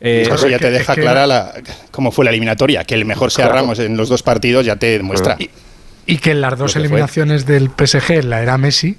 Eh, 0.00 0.26
eso 0.30 0.48
ya 0.48 0.58
te 0.58 0.70
deja 0.70 0.94
clara 0.94 1.52
cómo 1.90 2.10
fue 2.10 2.24
la 2.24 2.30
eliminatoria. 2.30 2.84
Que 2.84 2.94
el 2.94 3.04
mejor 3.04 3.30
sea 3.30 3.46
claro. 3.46 3.60
Ramos 3.60 3.78
en 3.78 3.96
los 3.96 4.08
dos 4.08 4.22
partidos 4.22 4.64
ya 4.64 4.76
te 4.76 4.86
demuestra. 4.98 5.36
Y 6.06 6.18
que 6.18 6.32
en 6.32 6.40
las 6.40 6.58
dos 6.58 6.76
eliminaciones 6.76 7.46
del 7.46 7.70
PSG, 7.70 8.24
la 8.24 8.42
era 8.42 8.58
Messi, 8.58 8.98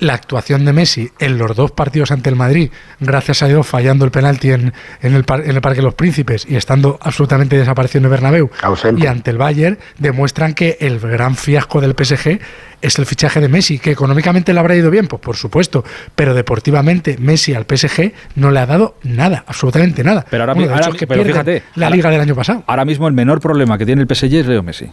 la 0.00 0.14
actuación 0.14 0.64
de 0.64 0.72
Messi 0.72 1.10
en 1.18 1.38
los 1.38 1.54
dos 1.54 1.70
partidos 1.70 2.10
ante 2.10 2.30
el 2.30 2.36
Madrid, 2.36 2.70
gracias 2.98 3.42
a 3.42 3.48
Dios 3.48 3.66
fallando 3.66 4.04
el 4.04 4.10
penalti 4.10 4.50
en, 4.50 4.72
en, 5.02 5.14
el, 5.14 5.24
par, 5.24 5.42
en 5.42 5.50
el, 5.50 5.60
Parque 5.60 5.78
de 5.78 5.84
los 5.84 5.94
Príncipes 5.94 6.46
y 6.48 6.56
estando 6.56 6.98
absolutamente 7.00 7.56
desaparecido 7.56 8.06
en 8.06 8.10
Bernabéu 8.10 8.50
y 8.96 9.06
ante 9.06 9.30
el 9.30 9.38
Bayern, 9.38 9.78
demuestran 9.98 10.54
que 10.54 10.78
el 10.80 10.98
gran 10.98 11.36
fiasco 11.36 11.80
del 11.80 11.92
PSG 11.92 12.40
es 12.80 12.98
el 12.98 13.04
fichaje 13.04 13.40
de 13.40 13.48
Messi, 13.48 13.78
que 13.78 13.90
económicamente 13.90 14.54
le 14.54 14.60
habrá 14.60 14.74
ido 14.74 14.90
bien, 14.90 15.06
pues 15.06 15.20
por 15.20 15.36
supuesto, 15.36 15.84
pero 16.14 16.32
deportivamente 16.32 17.18
Messi 17.18 17.52
al 17.52 17.64
PSG 17.64 18.12
no 18.36 18.50
le 18.50 18.60
ha 18.60 18.66
dado 18.66 18.96
nada, 19.02 19.44
absolutamente 19.46 20.02
nada. 20.02 20.24
Pero 20.30 20.44
ahora, 20.44 20.54
bueno, 20.54 20.74
es 20.74 20.88
que 20.96 21.06
fíjate, 21.06 21.62
la 21.74 21.90
liga 21.90 22.10
del 22.10 22.22
año 22.22 22.34
pasado. 22.34 22.64
Ahora 22.66 22.86
mismo 22.86 23.06
el 23.06 23.12
menor 23.12 23.40
problema 23.40 23.76
que 23.76 23.84
tiene 23.84 24.02
el 24.02 24.08
PSG 24.14 24.34
es 24.34 24.46
Leo 24.46 24.62
Messi. 24.62 24.90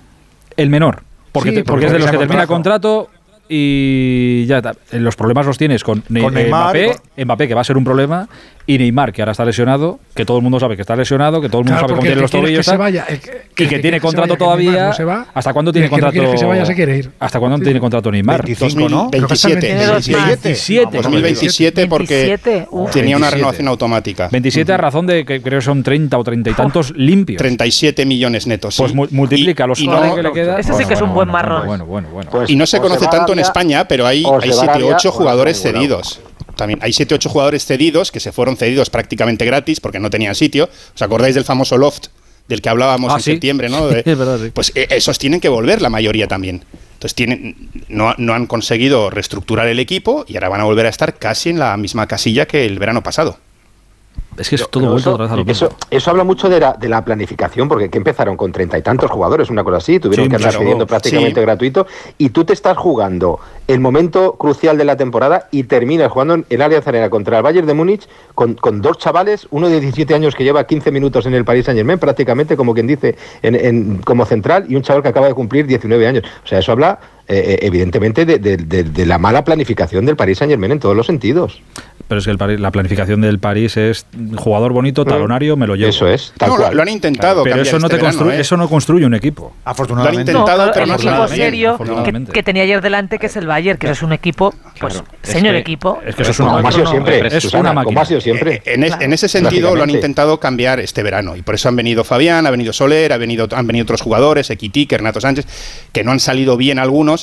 El 0.57 0.69
menor. 0.69 1.06
Porque, 1.39 1.63
porque, 1.63 1.85
es 1.85 1.91
de 1.91 1.99
los 1.99 2.11
que 2.11 2.17
termina 2.17 2.47
contrato 2.47 3.09
y 3.49 4.45
ya. 4.45 4.61
Los 4.91 5.15
problemas 5.15 5.45
los 5.45 5.57
tienes 5.57 5.83
con, 5.83 6.01
con 6.01 6.37
eh, 6.37 6.47
Mbappé, 6.47 6.87
con... 7.15 7.25
Mbappé, 7.25 7.47
que 7.47 7.53
va 7.53 7.61
a 7.61 7.63
ser 7.63 7.77
un 7.77 7.83
problema, 7.83 8.27
y 8.67 8.77
Neymar, 8.77 9.13
que 9.13 9.21
ahora 9.21 9.31
está 9.31 9.45
lesionado, 9.45 9.99
que 10.13 10.25
todo 10.25 10.37
el 10.37 10.43
mundo 10.43 10.59
sabe 10.59 10.75
que 10.75 10.81
está 10.81 10.93
lesionado, 10.93 11.39
que 11.39 11.47
todo 11.47 11.61
el 11.61 11.65
mundo 11.65 11.79
claro, 11.79 11.87
sabe 11.87 11.93
cómo 11.93 12.01
tiene 12.01 12.21
los 12.21 12.31
tobillos. 12.31 12.65
Que 12.65 12.71
se 12.71 12.77
vaya, 12.77 13.05
el 13.07 13.13
el 13.13 13.19
y 13.19 13.21
que, 13.21 13.31
que, 13.55 13.69
que 13.69 13.79
tiene 13.79 14.01
contrato 14.01 14.33
vaya, 14.33 14.37
todavía. 14.37 14.87
No 14.87 14.93
se 14.93 15.03
va, 15.05 15.25
¿Hasta 15.33 15.53
cuándo 15.53 15.71
tiene 15.71 15.89
contrato? 15.89 16.19
Que 16.19 16.37
se 16.37 16.45
vaya, 16.45 16.65
se 16.65 16.75
quiere 16.75 16.97
ir. 16.97 17.11
¿Hasta 17.17 17.39
cuándo 17.39 17.57
sí. 17.59 17.63
tiene 17.63 17.79
contrato 17.79 18.11
Neymar? 18.11 18.43
25, 18.43 18.89
¿no? 18.89 19.09
27. 19.09 19.85
2027 19.87 20.97
2027 20.97 21.87
porque 21.87 22.67
uh, 22.69 22.89
tenía 22.89 23.15
una 23.15 23.29
renovación 23.29 23.69
automática. 23.69 24.27
27 24.29 24.69
uh 24.69 24.75
-huh. 24.75 24.77
a 24.77 24.81
razón 24.81 25.07
de 25.07 25.23
que 25.23 25.41
creo 25.41 25.61
son 25.61 25.81
30 25.81 26.17
o 26.17 26.23
30 26.23 26.49
y 26.49 26.53
tantos 26.53 26.91
limpios. 26.95 27.37
37 27.37 28.05
millones 28.05 28.47
netos. 28.47 28.75
Pues 28.75 28.91
sí. 28.91 28.97
Pues 28.97 29.11
mu 29.11 29.17
multiplica 29.17 29.65
los 29.65 29.81
no, 29.81 30.13
que 30.13 30.23
le 30.23 30.31
queda. 30.33 30.59
Ese 30.59 30.73
sí 30.73 30.83
que 30.85 30.93
es 30.93 31.01
un 31.01 31.13
buen 31.13 31.29
marrón. 31.29 31.65
Bueno, 31.65 31.85
bueno, 31.85 32.09
bueno. 32.11 32.29
y 32.47 32.55
no 32.57 32.65
se 32.65 32.79
conoce 32.79 33.07
tanto 33.07 33.31
en 33.31 33.39
España, 33.39 33.87
pero 33.87 34.05
hay 34.05 34.25
7 34.41 34.83
o 34.83 34.95
8 34.95 35.11
jugadores 35.11 35.61
cedidos 35.61 36.19
también 36.57 36.79
hay 36.81 36.91
7 36.91 37.15
8 37.15 37.29
jugadores 37.29 37.65
cedidos 37.65 38.11
que 38.11 38.19
se 38.19 38.31
fueron 38.31 38.57
cedidos 38.57 38.89
prácticamente 38.89 39.45
gratis 39.45 39.79
porque 39.79 39.99
no 39.99 40.09
tenían 40.09 40.35
sitio. 40.35 40.69
¿Os 40.93 41.01
acordáis 41.01 41.35
del 41.35 41.45
famoso 41.45 41.77
Loft 41.77 42.07
del 42.47 42.61
que 42.61 42.69
hablábamos 42.69 43.11
ah, 43.13 43.17
en 43.17 43.21
septiembre, 43.21 43.69
¿no? 43.69 43.85
Verdad. 44.05 44.39
Pues 44.53 44.71
eh, 44.75 44.87
esos 44.91 45.17
tienen 45.19 45.39
que 45.39 45.49
volver 45.49 45.81
la 45.81 45.89
mayoría 45.89 46.27
también. 46.27 46.63
Entonces 46.93 47.13
tienen, 47.13 47.69
no, 47.89 48.15
no, 48.17 48.33
han 48.33 48.47
conseguido 48.47 49.09
reestructurar 49.09 49.67
el 49.67 49.79
equipo 49.79 50.25
y 50.27 50.35
ahora 50.35 50.49
van 50.49 50.61
a 50.61 50.63
volver 50.63 50.87
a 50.87 50.89
estar 50.89 51.17
casi 51.17 51.49
en 51.49 51.59
la 51.59 51.77
misma 51.77 52.07
casilla 52.07 52.47
que 52.47 52.65
el 52.65 52.79
verano 52.79 53.03
pasado. 53.03 53.37
Es 54.37 54.49
que 54.49 54.55
es 54.55 54.69
todo 54.69 54.91
vuelto 54.91 55.15
a 55.15 55.35
lo 55.35 55.41
eh, 55.41 55.45
eso, 55.47 55.69
eso 55.89 56.11
habla 56.11 56.23
mucho 56.23 56.49
de 56.49 56.59
la, 56.59 57.05
planificación, 57.05 57.67
porque 57.67 57.89
que 57.89 57.97
empezaron 57.97 58.37
con 58.37 58.51
treinta 58.51 58.77
y 58.77 58.81
tantos 58.81 59.09
jugadores, 59.09 59.49
una 59.49 59.63
cosa 59.63 59.77
así, 59.77 59.99
tuvieron 59.99 60.29
que 60.29 60.35
andar 60.35 60.87
prácticamente 60.87 61.41
gratuito, 61.41 61.87
y 62.17 62.29
tú 62.29 62.45
te 62.45 62.53
estás 62.53 62.77
jugando 62.77 63.39
el 63.67 63.79
momento 63.79 64.33
crucial 64.33 64.77
de 64.77 64.85
la 64.85 64.95
temporada 64.95 65.47
y 65.51 65.63
terminas 65.63 66.11
jugando 66.11 66.35
en 66.35 66.45
el 66.49 66.61
Allianz 66.61 66.87
Arena 66.87 67.09
contra 67.09 67.37
el 67.37 67.43
Bayern 67.43 67.67
de 67.67 67.73
Múnich 67.73 68.07
con, 68.35 68.53
con, 68.55 68.81
dos 68.81 68.97
chavales, 68.97 69.47
uno 69.51 69.69
de 69.69 69.79
17 69.79 70.13
años 70.13 70.35
que 70.35 70.43
lleva 70.43 70.65
15 70.65 70.91
minutos 70.91 71.25
en 71.25 71.33
el 71.33 71.43
Paris 71.43 71.65
Saint 71.65 71.77
Germain, 71.77 71.99
prácticamente 71.99 72.55
como 72.55 72.73
quien 72.73 72.87
dice, 72.87 73.15
en, 73.41 73.97
como 73.99 74.25
central, 74.25 74.65
y 74.69 74.75
un 74.75 74.83
chaval 74.83 75.03
que 75.03 75.09
acaba 75.09 75.27
de 75.27 75.33
cumplir 75.33 75.65
19 75.67 76.07
años. 76.07 76.23
O 76.43 76.47
sea, 76.47 76.59
eso 76.59 76.71
habla 76.71 76.99
eh, 77.29 77.55
eh, 77.55 77.59
evidentemente, 77.63 78.25
de, 78.25 79.05
la 79.05 79.17
mala 79.17 79.43
planificación 79.43 80.05
del 80.05 80.15
Paris 80.15 80.37
Saint 80.37 80.49
Germain 80.49 80.71
en 80.71 80.79
todos 80.79 80.95
los 80.95 81.07
sentidos. 81.07 81.61
Pero 82.07 82.19
es 82.19 82.25
que 82.25 82.31
el 82.31 82.61
la 82.61 82.71
planificación 82.71 83.19
del 83.19 83.37
París 83.39 83.75
es 83.75 84.05
jugador 84.37 84.71
bonito, 84.71 85.03
mm. 85.03 85.09
talonario, 85.09 85.57
me 85.57 85.67
lo 85.67 85.75
llevo. 85.75 85.89
Eso 85.89 86.07
es, 86.07 86.31
no. 86.39 86.71
Lo, 86.71 86.81
han 86.81 86.87
intentado. 86.87 87.43
Pero 87.43 87.61
eso 87.61 87.79
no, 87.79 87.87
este 87.87 87.97
te 87.97 88.01
construye, 88.01 88.37
¿eh? 88.37 88.39
eso 88.39 88.55
no 88.55 88.69
construye 88.69 89.05
un 89.05 89.13
equipo. 89.13 89.53
Afortunadamente. 89.65 90.31
Lo 90.31 90.39
han 90.39 90.45
intentado, 90.45 90.67
no, 90.67 90.71
pero 90.71 90.85
el 90.85 90.91
equipo 90.91 91.27
serio 91.27 91.77
que, 92.31 92.43
tenía 92.43 92.63
ayer 92.63 92.81
delante, 92.81 93.19
que 93.19 93.25
es 93.25 93.35
el 93.35 93.45
Bayern, 93.45 93.77
que 93.77 93.89
es 93.89 94.01
un 94.01 94.13
equipo, 94.13 94.53
pues, 94.79 95.03
señor 95.21 95.55
equipo. 95.55 95.99
Es 96.05 96.15
que 96.15 96.21
eso 96.21 96.31
es 96.31 96.39
una, 96.39 96.61
como 96.61 96.71
siempre, 96.71 97.27
es 97.27 97.43
Susana, 97.43 97.71
una 97.71 97.83
como 97.83 98.05
siempre. 98.05 98.61
En, 98.63 98.85
es, 98.85 98.93
en, 99.01 99.11
ese 99.11 99.27
sentido 99.27 99.75
lo 99.75 99.83
han 99.83 99.89
intentado 99.89 100.39
cambiar 100.39 100.79
este 100.79 101.03
verano. 101.03 101.35
Y 101.35 101.41
por 101.41 101.55
eso 101.55 101.67
han 101.67 101.75
venido 101.75 102.05
Fabián, 102.05 102.47
ha 102.47 102.51
venido 102.51 102.71
Soler, 102.71 103.11
ha 103.11 103.17
venido, 103.17 103.49
han 103.51 103.67
venido 103.67 103.83
otros 103.83 104.01
jugadores, 104.01 104.49
Equití, 104.49 104.87
Renato 104.89 105.19
Sánchez, 105.19 105.45
que 105.91 106.05
no 106.05 106.11
han 106.11 106.21
salido 106.21 106.55
bien 106.55 106.79
algunos 106.79 107.16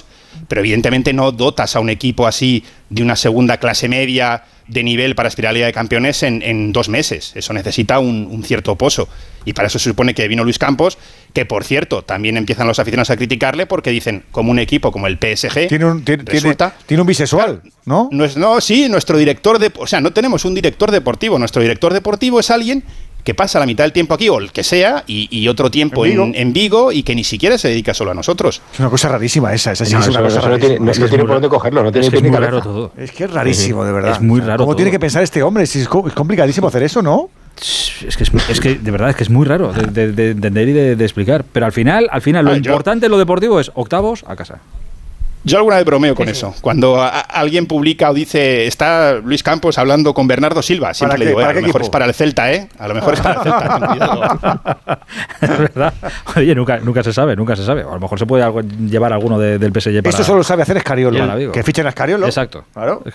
pero 0.49 0.61
evidentemente 0.63 1.13
no 1.13 1.31
dotas 1.31 1.77
a 1.77 1.81
un 1.81 1.91
equipo 1.91 2.27
así 2.27 2.65
de 2.91 3.03
una 3.03 3.15
segunda 3.15 3.59
clase 3.59 3.89
media 3.89 4.45
de 4.67 4.83
nivel 4.83 5.15
para 5.15 5.29
aspirar 5.29 5.51
a 5.51 5.53
Liga 5.53 5.67
de 5.67 5.73
Campeones 5.73 6.23
en, 6.23 6.73
dos 6.73 6.89
meses. 6.89 7.33
Eso 7.35 7.53
necesita 7.53 7.99
un, 7.99 8.43
cierto 8.45 8.77
pozo. 8.77 9.09
Y 9.45 9.53
para 9.53 9.69
eso 9.69 9.79
se 9.79 9.91
supone 9.91 10.15
que 10.15 10.27
vino 10.27 10.43
Luis 10.43 10.59
Campos, 10.59 10.97
que 11.35 11.45
por 11.45 11.65
cierto, 11.65 12.03
también 12.03 12.39
empiezan 12.39 12.67
los 12.67 12.79
aficionados 12.79 13.11
a 13.11 13.17
criticarle 13.17 13.67
porque 13.67 13.91
dicen, 13.91 14.25
como 14.31 14.51
un 14.51 14.59
equipo 14.59 14.91
como 14.91 15.07
el 15.07 15.19
PSG. 15.19 15.69
Tiene 15.69 15.85
un, 15.85 16.03
tiene 16.03 17.01
un 17.01 17.07
bisexual, 17.07 17.61
¿no? 17.85 18.09
¿no? 18.11 18.27
No, 18.37 18.61
sí, 18.61 18.89
nuestro 18.89 19.19
director 19.19 19.59
de. 19.59 19.71
O 19.77 19.87
sea, 19.87 20.01
no 20.01 20.13
tenemos 20.13 20.47
un 20.47 20.55
director 20.55 20.91
deportivo. 20.91 21.39
Nuestro 21.39 21.61
director 21.61 21.93
deportivo 21.93 22.41
es 22.41 22.51
alguien 22.51 22.85
que 23.25 23.35
pasa 23.35 23.59
la 23.59 23.67
mitad 23.67 23.85
del 23.85 23.93
tiempo 23.93 24.15
aquí 24.15 24.29
o 24.29 24.39
el 24.39 24.53
que 24.53 24.63
sea 24.63 25.03
y, 25.07 25.49
otro 25.49 25.71
tiempo 25.71 26.07
en 26.07 26.53
Vigo. 26.53 26.93
Y 26.93 27.03
que 27.03 27.15
ni 27.15 27.25
siquiera 27.25 27.59
se 27.59 27.69
dedica 27.69 27.95
solo 27.95 28.11
a 28.11 28.15
nosotros. 28.15 28.61
Es 28.73 28.81
una 28.81 28.91
cosa 28.91 29.09
rarísima 29.09 29.53
esa, 29.53 29.73
esa 29.73 29.85
no, 29.85 30.01
es 30.01 30.09
una 30.09 30.23
cosa 30.23 30.41
rarísima. 30.43 30.85
No 30.85 30.93
tiene, 30.93 30.93
que 30.93 31.09
tiene 31.09 31.25
por 31.25 31.33
dónde 31.35 31.49
cogerlo, 31.49 31.83
no 31.83 31.91
tiene 31.91 32.07
es 32.07 32.13
que 32.13 32.19
es 32.19 32.63
todo. 32.63 32.93
Es 32.97 33.13
que 33.13 33.25
es 33.25 33.31
rarísimo, 33.31 33.85
de 33.85 33.93
verdad. 33.93 34.13
Es 34.13 34.21
muy 34.21 34.41
raro. 34.41 34.59
¿Cómo 34.59 34.77
tiene 34.77 34.91
que 34.91 35.01
pensar 35.01 35.23
este 35.23 35.43
hombre? 35.43 35.65
Es 35.65 35.89
complicadísimo 35.89 36.69
hacer 36.69 36.83
eso, 36.83 37.03
¿no? 37.03 37.31
Es 37.57 38.17
que, 38.17 38.25
es, 38.25 38.33
es, 38.49 38.61
que 38.61 38.75
de 38.75 38.91
verdad 38.91 39.11
es 39.11 39.17
que 39.17 39.23
es 39.23 39.31
muy 39.31 39.47
raro 39.47 39.73
de, 39.73 40.31
entender 40.31 40.69
y 40.69 40.73
de, 40.73 41.05
explicar. 41.05 41.45
Pero 41.51 41.67
al 41.67 41.73
final, 41.73 42.09
al 42.11 42.21
final, 42.21 42.45
lo 42.45 42.57
importante 42.57 43.07
en 43.07 43.13
lo 43.13 43.19
deportivo 43.19 43.61
es 43.61 43.71
octavos 43.75 44.25
a 44.27 44.37
casa. 44.37 44.61
Yo 45.45 45.59
alguna 45.59 45.77
vez 45.77 45.85
bromeo 45.85 46.15
con 46.15 46.29
eso. 46.29 46.55
Cuando 46.61 47.01
alguien 47.01 47.67
publica 47.67 48.11
o 48.11 48.15
dice, 48.15 48.67
está 48.67 49.15
Luis 49.15 49.43
Campos 49.43 49.77
hablando 49.77 50.15
con 50.15 50.27
Bernardo 50.27 50.63
Silva, 50.63 50.95
siempre 50.95 51.19
le 51.19 51.27
digo, 51.27 51.41
eh, 51.41 51.45
a 51.45 51.53
lo 51.53 51.61
mejor 51.61 51.83
es 51.83 51.91
para 51.91 52.07
el 52.07 52.15
Celta, 52.15 52.51
¿eh? 52.53 52.69
A 52.79 52.89
lo 52.89 52.95
mejor 52.95 53.15
es 53.15 53.21
para 53.21 53.35
el 53.35 53.43
Celta. 53.43 54.99
es 55.43 55.59
verdad. 55.59 55.95
Oye, 56.37 56.55
nunca, 56.55 56.79
nunca 56.79 57.03
se 57.03 57.13
sabe, 57.13 57.37
nunca 57.37 57.57
se 57.57 57.65
sabe. 57.65 57.83
A 57.83 57.95
lo 57.95 58.01
mejor 58.01 58.19
se 58.19 58.27
puede 58.27 58.45
llevar 58.89 59.13
alguno 59.13 59.39
del 59.39 59.73
PSG 59.73 60.03
para... 60.03 60.11
Esto 60.11 60.25
solo 60.25 60.43
sabe 60.43 60.63
hacer 60.63 60.79
Escariolo. 60.79 61.53
Que 61.53 61.63
fichen 61.63 61.87
a 61.87 61.91
Escariolo. 61.91 62.27
Exacto. 62.27 62.65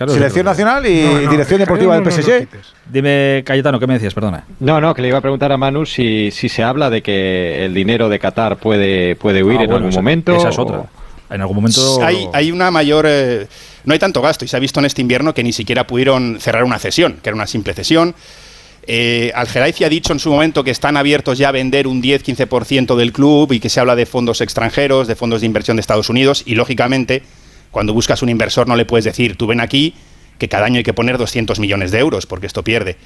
Selección 0.06 0.46
Nacional 0.46 0.86
y 0.86 1.26
Dirección 1.26 1.58
Deportiva 1.60 1.98
del 1.98 2.10
PSG. 2.10 2.48
Dime, 2.88 3.42
Cayetano, 3.44 3.78
¿qué 3.78 3.86
me 3.86 3.94
decías? 3.94 4.14
Perdona. 4.14 4.44
No, 4.60 4.80
no, 4.80 4.94
que 4.94 5.02
le 5.02 5.08
iba 5.08 5.18
a 5.18 5.20
preguntar 5.20 5.52
a 5.52 5.56
Manu 5.56 5.86
si, 5.86 6.30
si 6.30 6.48
se 6.48 6.62
habla 6.62 6.90
de 6.90 7.02
que 7.02 7.64
el 7.64 7.74
dinero 7.74 8.08
de 8.08 8.18
Qatar 8.18 8.56
puede, 8.56 9.16
puede 9.16 9.42
huir 9.42 9.60
ah, 9.60 9.64
en 9.64 9.72
algún 9.72 9.94
momento. 9.94 10.34
Esa 10.34 10.48
es 10.48 10.58
otra 10.58 10.84
en 11.30 11.40
algún 11.40 11.56
momento... 11.56 12.00
Hay, 12.32 12.52
una 12.52 12.70
mayor... 12.70 13.06
Eh, 13.08 13.46
no 13.84 13.92
hay 13.92 13.98
tanto 13.98 14.20
gasto 14.20 14.44
y 14.44 14.48
se 14.48 14.56
ha 14.56 14.60
visto 14.60 14.80
en 14.80 14.86
este 14.86 15.00
invierno 15.00 15.32
que 15.32 15.42
ni 15.42 15.52
siquiera 15.52 15.86
pudieron 15.86 16.38
cerrar 16.40 16.64
una 16.64 16.78
cesión, 16.78 17.18
que 17.22 17.30
era 17.30 17.36
una 17.36 17.46
simple 17.46 17.72
cesión. 17.74 18.14
Eh, 18.86 19.30
al 19.34 19.46
ha 19.46 19.88
dicho 19.88 20.12
en 20.12 20.18
su 20.18 20.30
momento 20.30 20.64
que 20.64 20.70
están 20.70 20.96
abiertos 20.96 21.38
ya 21.38 21.50
a 21.50 21.52
vender 21.52 21.86
un 21.86 22.02
10-15% 22.02 22.96
del 22.96 23.12
club 23.12 23.52
y 23.52 23.60
que 23.60 23.68
se 23.68 23.78
habla 23.78 23.94
de 23.94 24.06
fondos 24.06 24.40
extranjeros, 24.40 25.06
de 25.06 25.16
fondos 25.16 25.40
de 25.40 25.46
inversión 25.46 25.76
de 25.76 25.82
Estados 25.82 26.08
Unidos 26.08 26.42
y 26.46 26.54
lógicamente 26.54 27.22
cuando 27.70 27.94
buscas 27.94 28.22
un 28.22 28.30
inversor 28.30 28.66
no 28.66 28.76
le 28.76 28.86
puedes 28.86 29.04
decir 29.04 29.36
tú 29.36 29.46
ven 29.46 29.60
aquí 29.60 29.94
que 30.38 30.48
cada 30.48 30.66
año 30.66 30.78
hay 30.78 30.82
que 30.82 30.94
poner 30.94 31.18
200 31.18 31.60
millones 31.60 31.90
de 31.90 31.98
euros 31.98 32.26
porque 32.26 32.46
esto 32.46 32.64
pierde. 32.64 32.96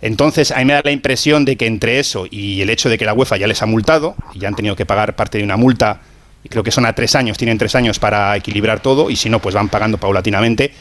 Entonces, 0.00 0.52
a 0.52 0.58
mí 0.58 0.64
me 0.64 0.74
da 0.74 0.82
la 0.84 0.92
impresión 0.92 1.44
de 1.44 1.56
que 1.56 1.66
entre 1.66 1.98
eso 1.98 2.26
y 2.30 2.60
el 2.60 2.70
hecho 2.70 2.88
de 2.88 2.98
que 2.98 3.04
la 3.04 3.14
UEFA 3.14 3.36
ya 3.36 3.48
les 3.48 3.62
ha 3.62 3.66
multado, 3.66 4.14
y 4.32 4.38
ya 4.38 4.46
han 4.48 4.54
tenido 4.54 4.76
que 4.76 4.86
pagar 4.86 5.16
parte 5.16 5.38
de 5.38 5.44
una 5.44 5.56
multa 5.56 6.02
y 6.42 6.48
creo 6.48 6.62
que 6.62 6.70
son 6.70 6.86
a 6.86 6.92
tres 6.92 7.14
años, 7.14 7.38
tienen 7.38 7.58
tres 7.58 7.74
años 7.74 7.98
para 7.98 8.36
equilibrar 8.36 8.80
todo, 8.80 9.10
y 9.10 9.16
si 9.16 9.28
no, 9.28 9.40
pues 9.40 9.54
van 9.54 9.68
pagando 9.68 9.98
paulatinamente, 9.98 10.72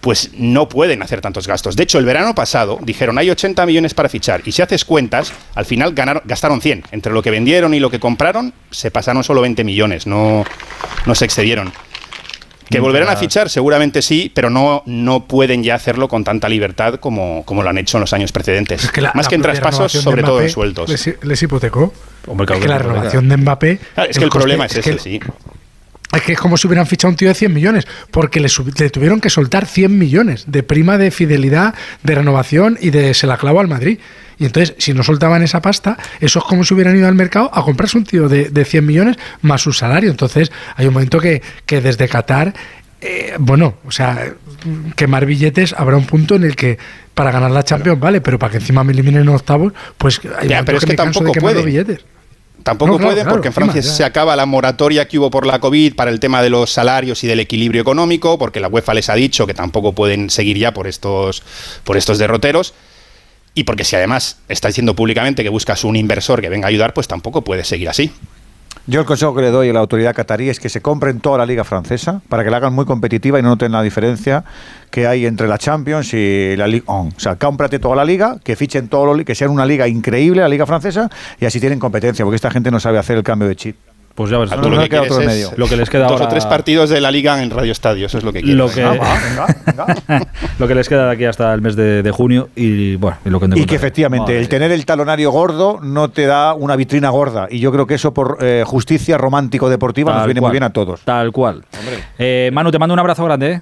pues 0.00 0.30
no 0.34 0.68
pueden 0.68 1.02
hacer 1.02 1.20
tantos 1.20 1.46
gastos. 1.46 1.76
De 1.76 1.84
hecho, 1.84 1.98
el 1.98 2.04
verano 2.04 2.34
pasado 2.34 2.78
dijeron 2.82 3.18
hay 3.18 3.30
80 3.30 3.64
millones 3.66 3.94
para 3.94 4.08
fichar, 4.08 4.42
y 4.44 4.52
si 4.52 4.60
haces 4.60 4.84
cuentas, 4.84 5.32
al 5.54 5.64
final 5.64 5.94
ganaron, 5.94 6.22
gastaron 6.24 6.60
100. 6.60 6.84
Entre 6.90 7.12
lo 7.12 7.22
que 7.22 7.30
vendieron 7.30 7.72
y 7.74 7.80
lo 7.80 7.90
que 7.90 8.00
compraron, 8.00 8.52
se 8.70 8.90
pasaron 8.90 9.22
solo 9.22 9.40
20 9.42 9.62
millones, 9.64 10.06
no, 10.06 10.44
no 11.06 11.14
se 11.14 11.24
excedieron. 11.24 11.72
Que 12.72 12.80
volverán 12.80 13.08
a 13.08 13.16
fichar, 13.16 13.48
seguramente 13.48 14.02
sí, 14.02 14.30
pero 14.34 14.50
no, 14.50 14.82
no 14.86 15.24
pueden 15.26 15.62
ya 15.62 15.74
hacerlo 15.74 16.08
con 16.08 16.24
tanta 16.24 16.48
libertad 16.48 16.94
como, 16.94 17.44
como 17.44 17.62
lo 17.62 17.68
han 17.70 17.78
hecho 17.78 17.98
en 17.98 18.02
los 18.02 18.12
años 18.12 18.32
precedentes. 18.32 18.84
Es 18.84 18.90
que 18.92 19.00
la- 19.00 19.12
Más 19.14 19.26
la 19.26 19.28
que 19.30 19.34
en 19.36 19.42
traspasos, 19.42 19.92
sobre 19.92 20.22
todo 20.22 20.40
en 20.40 20.50
sueldos. 20.50 20.88
Les, 20.90 21.22
les 21.22 21.42
hipotecó. 21.42 21.92
Hombre, 22.26 22.46
claro 22.46 22.58
es 22.60 22.62
que 22.66 22.68
la 22.68 22.78
renovación 22.78 23.28
de 23.28 23.36
Mbappé. 23.36 23.78
Claro, 23.94 24.10
es 24.10 24.18
que 24.18 24.24
el 24.24 24.30
coste- 24.30 24.38
problema 24.40 24.66
es, 24.66 24.72
que 24.74 24.80
ese, 24.80 24.98
sí. 24.98 25.20
Es 26.12 26.22
que 26.22 26.32
es 26.32 26.38
como 26.38 26.56
si 26.56 26.66
hubieran 26.66 26.86
fichado 26.86 27.10
un 27.10 27.16
tío 27.16 27.28
de 27.28 27.34
100 27.34 27.52
millones, 27.52 27.86
porque 28.10 28.38
le, 28.40 28.48
le 28.78 28.90
tuvieron 28.90 29.20
que 29.20 29.30
soltar 29.30 29.66
100 29.66 29.98
millones 29.98 30.44
de 30.46 30.62
prima 30.62 30.98
de 30.98 31.10
fidelidad, 31.10 31.74
de 32.02 32.14
renovación 32.14 32.76
y 32.80 32.90
de 32.90 33.14
se 33.14 33.26
la 33.26 33.38
clavo 33.38 33.60
al 33.60 33.68
Madrid. 33.68 33.98
Y 34.38 34.44
entonces, 34.44 34.74
si 34.78 34.92
no 34.92 35.02
soltaban 35.02 35.42
esa 35.42 35.62
pasta, 35.62 35.96
eso 36.20 36.40
es 36.40 36.44
como 36.44 36.64
si 36.64 36.74
hubieran 36.74 36.96
ido 36.96 37.06
al 37.08 37.14
mercado 37.14 37.50
a 37.54 37.62
comprarse 37.64 37.96
un 37.96 38.04
tío 38.04 38.28
de, 38.28 38.50
de 38.50 38.64
100 38.64 38.84
millones 38.84 39.16
más 39.40 39.62
su 39.62 39.72
salario. 39.72 40.10
Entonces, 40.10 40.50
hay 40.76 40.86
un 40.86 40.94
momento 40.94 41.20
que, 41.20 41.42
que 41.64 41.80
desde 41.80 42.08
Qatar, 42.08 42.52
eh, 43.00 43.34
bueno, 43.38 43.74
o 43.86 43.90
sea, 43.90 44.32
quemar 44.96 45.26
billetes, 45.26 45.74
habrá 45.76 45.96
un 45.96 46.06
punto 46.06 46.34
en 46.34 46.44
el 46.44 46.56
que 46.56 46.78
para 47.14 47.30
ganar 47.30 47.50
la 47.50 47.62
Champions, 47.62 47.98
vale, 48.00 48.20
pero 48.20 48.38
para 48.38 48.52
que 48.52 48.58
encima 48.58 48.84
me 48.84 48.92
eliminen 48.92 49.22
en 49.22 49.28
octavos, 49.28 49.72
pues 49.98 50.20
hay 50.38 50.48
Ya, 50.48 50.64
pero 50.64 50.78
es 50.78 50.84
que 50.84 50.92
me 50.92 50.96
canso 50.96 51.20
de 51.20 51.26
tampoco 51.26 51.32
quemar 51.32 51.52
puede. 51.54 51.64
billetes. 51.66 52.00
Tampoco 52.62 52.92
No, 52.92 52.98
claro, 52.98 53.10
pueden 53.10 53.24
claro, 53.24 53.34
porque 53.34 53.48
en 53.48 53.54
Francia 53.54 53.82
se 53.82 54.04
acaba 54.04 54.36
la 54.36 54.46
moratoria 54.46 55.08
que 55.08 55.18
hubo 55.18 55.30
por 55.30 55.46
la 55.46 55.58
COVID 55.58 55.94
para 55.94 56.10
el 56.10 56.20
tema 56.20 56.42
de 56.42 56.50
los 56.50 56.70
salarios 56.70 57.24
y 57.24 57.26
del 57.26 57.40
equilibrio 57.40 57.82
económico, 57.82 58.38
porque 58.38 58.60
la 58.60 58.68
UEFA 58.68 58.94
les 58.94 59.08
ha 59.08 59.14
dicho 59.14 59.46
que 59.46 59.54
tampoco 59.54 59.92
pueden 59.92 60.30
seguir 60.30 60.58
ya 60.58 60.72
por 60.72 60.86
estos, 60.86 61.42
por 61.84 61.96
estos 61.96 62.18
derroteros. 62.18 62.74
Y 63.54 63.64
porque 63.64 63.84
si 63.84 63.96
además 63.96 64.38
está 64.48 64.68
diciendo 64.68 64.94
públicamente 64.94 65.42
que 65.42 65.48
buscas 65.48 65.84
un 65.84 65.96
inversor 65.96 66.40
que 66.40 66.48
venga 66.48 66.66
a 66.66 66.70
ayudar, 66.70 66.94
pues 66.94 67.08
tampoco 67.08 67.42
puede 67.42 67.64
seguir 67.64 67.88
así. 67.88 68.10
Yo 68.86 69.00
el 69.00 69.06
consejo 69.06 69.34
que 69.34 69.42
le 69.42 69.50
doy 69.50 69.68
a 69.68 69.72
la 69.72 69.80
autoridad 69.80 70.14
catarí 70.14 70.48
es 70.48 70.58
que 70.58 70.68
se 70.68 70.80
compren 70.80 71.20
toda 71.20 71.38
la 71.38 71.46
liga 71.46 71.62
francesa 71.62 72.20
para 72.28 72.42
que 72.42 72.50
la 72.50 72.56
hagan 72.56 72.74
muy 72.74 72.84
competitiva 72.84 73.38
y 73.38 73.42
no 73.42 73.50
noten 73.50 73.70
la 73.72 73.82
diferencia 73.82 74.44
que 74.90 75.06
hay 75.06 75.24
entre 75.24 75.46
la 75.46 75.56
Champions 75.56 76.12
y 76.14 76.56
la 76.56 76.66
Ligue 76.66 76.84
1. 76.88 77.12
O 77.16 77.20
sea, 77.20 77.36
cómprate 77.36 77.78
toda 77.78 77.94
la 77.94 78.04
liga, 78.04 78.38
que 78.42 78.56
fichen 78.56 78.88
todo 78.88 79.14
lo, 79.14 79.24
que 79.24 79.34
sean 79.34 79.50
una 79.50 79.66
liga 79.66 79.86
increíble 79.86 80.42
la 80.42 80.48
liga 80.48 80.66
francesa 80.66 81.08
y 81.38 81.44
así 81.44 81.60
tienen 81.60 81.78
competencia, 81.78 82.24
porque 82.24 82.36
esta 82.36 82.50
gente 82.50 82.70
no 82.70 82.80
sabe 82.80 82.98
hacer 82.98 83.16
el 83.16 83.22
cambio 83.22 83.46
de 83.46 83.56
chip. 83.56 83.76
Pues 84.14 84.30
ya 84.30 84.36
ves, 84.38 84.52
A 84.52 84.60
tú 84.60 84.68
lo 84.68 84.78
que 84.78 84.88
queda 84.90 85.00
quieres 85.00 85.12
otro 85.12 85.26
medio. 85.26 85.50
Lo 85.56 85.66
que 85.68 85.76
les 85.76 85.88
queda 85.88 86.02
dos 86.02 86.12
ahora- 86.12 86.26
o 86.26 86.28
tres 86.28 86.44
partidos 86.44 86.90
de 86.90 87.00
la 87.00 87.10
liga 87.10 87.42
en 87.42 87.50
Radio 87.50 87.72
Estadio, 87.72 88.06
eso 88.06 88.18
es 88.18 88.24
lo 88.24 88.32
que 88.32 88.40
quieres. 88.42 88.56
Lo 88.58 88.68
que, 88.68 88.82
lo 90.58 90.68
que 90.68 90.74
les 90.74 90.88
queda 90.88 91.06
de 91.06 91.12
aquí 91.12 91.24
hasta 91.24 91.52
el 91.54 91.60
mes 91.62 91.76
de, 91.76 92.02
de 92.02 92.10
junio 92.10 92.48
y 92.54 92.96
bueno, 92.96 93.16
y 93.24 93.30
lo 93.30 93.40
que 93.40 93.48
Y 93.54 93.64
que 93.64 93.74
efectivamente 93.74 94.32
Madre 94.32 94.38
el 94.40 94.48
tener 94.48 94.70
el 94.72 94.84
talonario 94.84 95.30
gordo 95.30 95.78
no 95.82 96.10
te 96.10 96.26
da 96.26 96.54
una 96.54 96.76
vitrina 96.76 97.10
gorda. 97.10 97.46
Y 97.50 97.58
yo 97.60 97.72
creo 97.72 97.86
que 97.86 97.94
eso 97.94 98.12
por 98.12 98.38
eh, 98.40 98.64
justicia 98.66 99.16
romántico-deportiva 99.18 100.12
nos 100.12 100.20
Tal 100.20 100.26
viene 100.28 100.40
cual. 100.40 100.50
muy 100.50 100.54
bien 100.54 100.62
a 100.64 100.72
todos. 100.72 101.00
Tal 101.02 101.32
cual. 101.32 101.64
Eh, 102.18 102.50
Manu, 102.52 102.70
te 102.70 102.78
mando 102.78 102.92
un 102.92 103.00
abrazo 103.00 103.24
grande. 103.24 103.52
¿eh? 103.52 103.60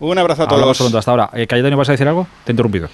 Un 0.00 0.18
abrazo 0.18 0.42
a 0.42 0.44
Hablamos 0.46 0.64
todos. 0.64 0.78
pronto. 0.78 0.98
Hasta 0.98 1.10
ahora. 1.10 1.30
Eh, 1.34 1.46
Cayetano, 1.46 1.76
¿vas 1.76 1.88
a 1.88 1.92
decir 1.92 2.08
algo? 2.08 2.26
Te 2.44 2.50
he 2.50 2.52
interrumpido. 2.52 2.88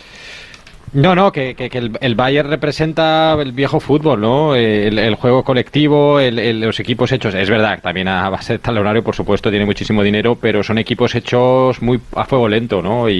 No, 0.93 1.15
no, 1.15 1.31
que, 1.31 1.55
que- 1.55 1.71
que 1.71 1.79
el, 1.79 1.93
el 2.01 2.17
Bayern 2.17 2.51
representa 2.51 3.37
el 3.41 3.53
viejo 3.53 3.79
fútbol, 3.79 4.21
¿no? 4.21 4.57
El, 4.57 4.99
el 4.99 5.15
juego 5.15 5.45
colectivo, 5.45 6.19
el- 6.19 6.61
los 6.61 6.81
equipos 6.81 7.13
hechos. 7.13 7.33
Es 7.35 7.49
verdad, 7.49 7.79
también 7.81 8.09
a 8.09 8.29
base 8.29 8.55
de 8.55 8.59
talonario, 8.59 9.05
por 9.05 9.15
supuesto, 9.15 9.51
tiene 9.51 9.67
muchísimo 9.67 10.03
dinero, 10.03 10.35
pero 10.35 10.65
son 10.65 10.79
equipos 10.79 11.15
hechos 11.15 11.81
muy 11.81 12.01
a 12.17 12.25
fuego 12.25 12.49
lento, 12.49 12.83
¿no? 12.83 13.09
Y, 13.09 13.15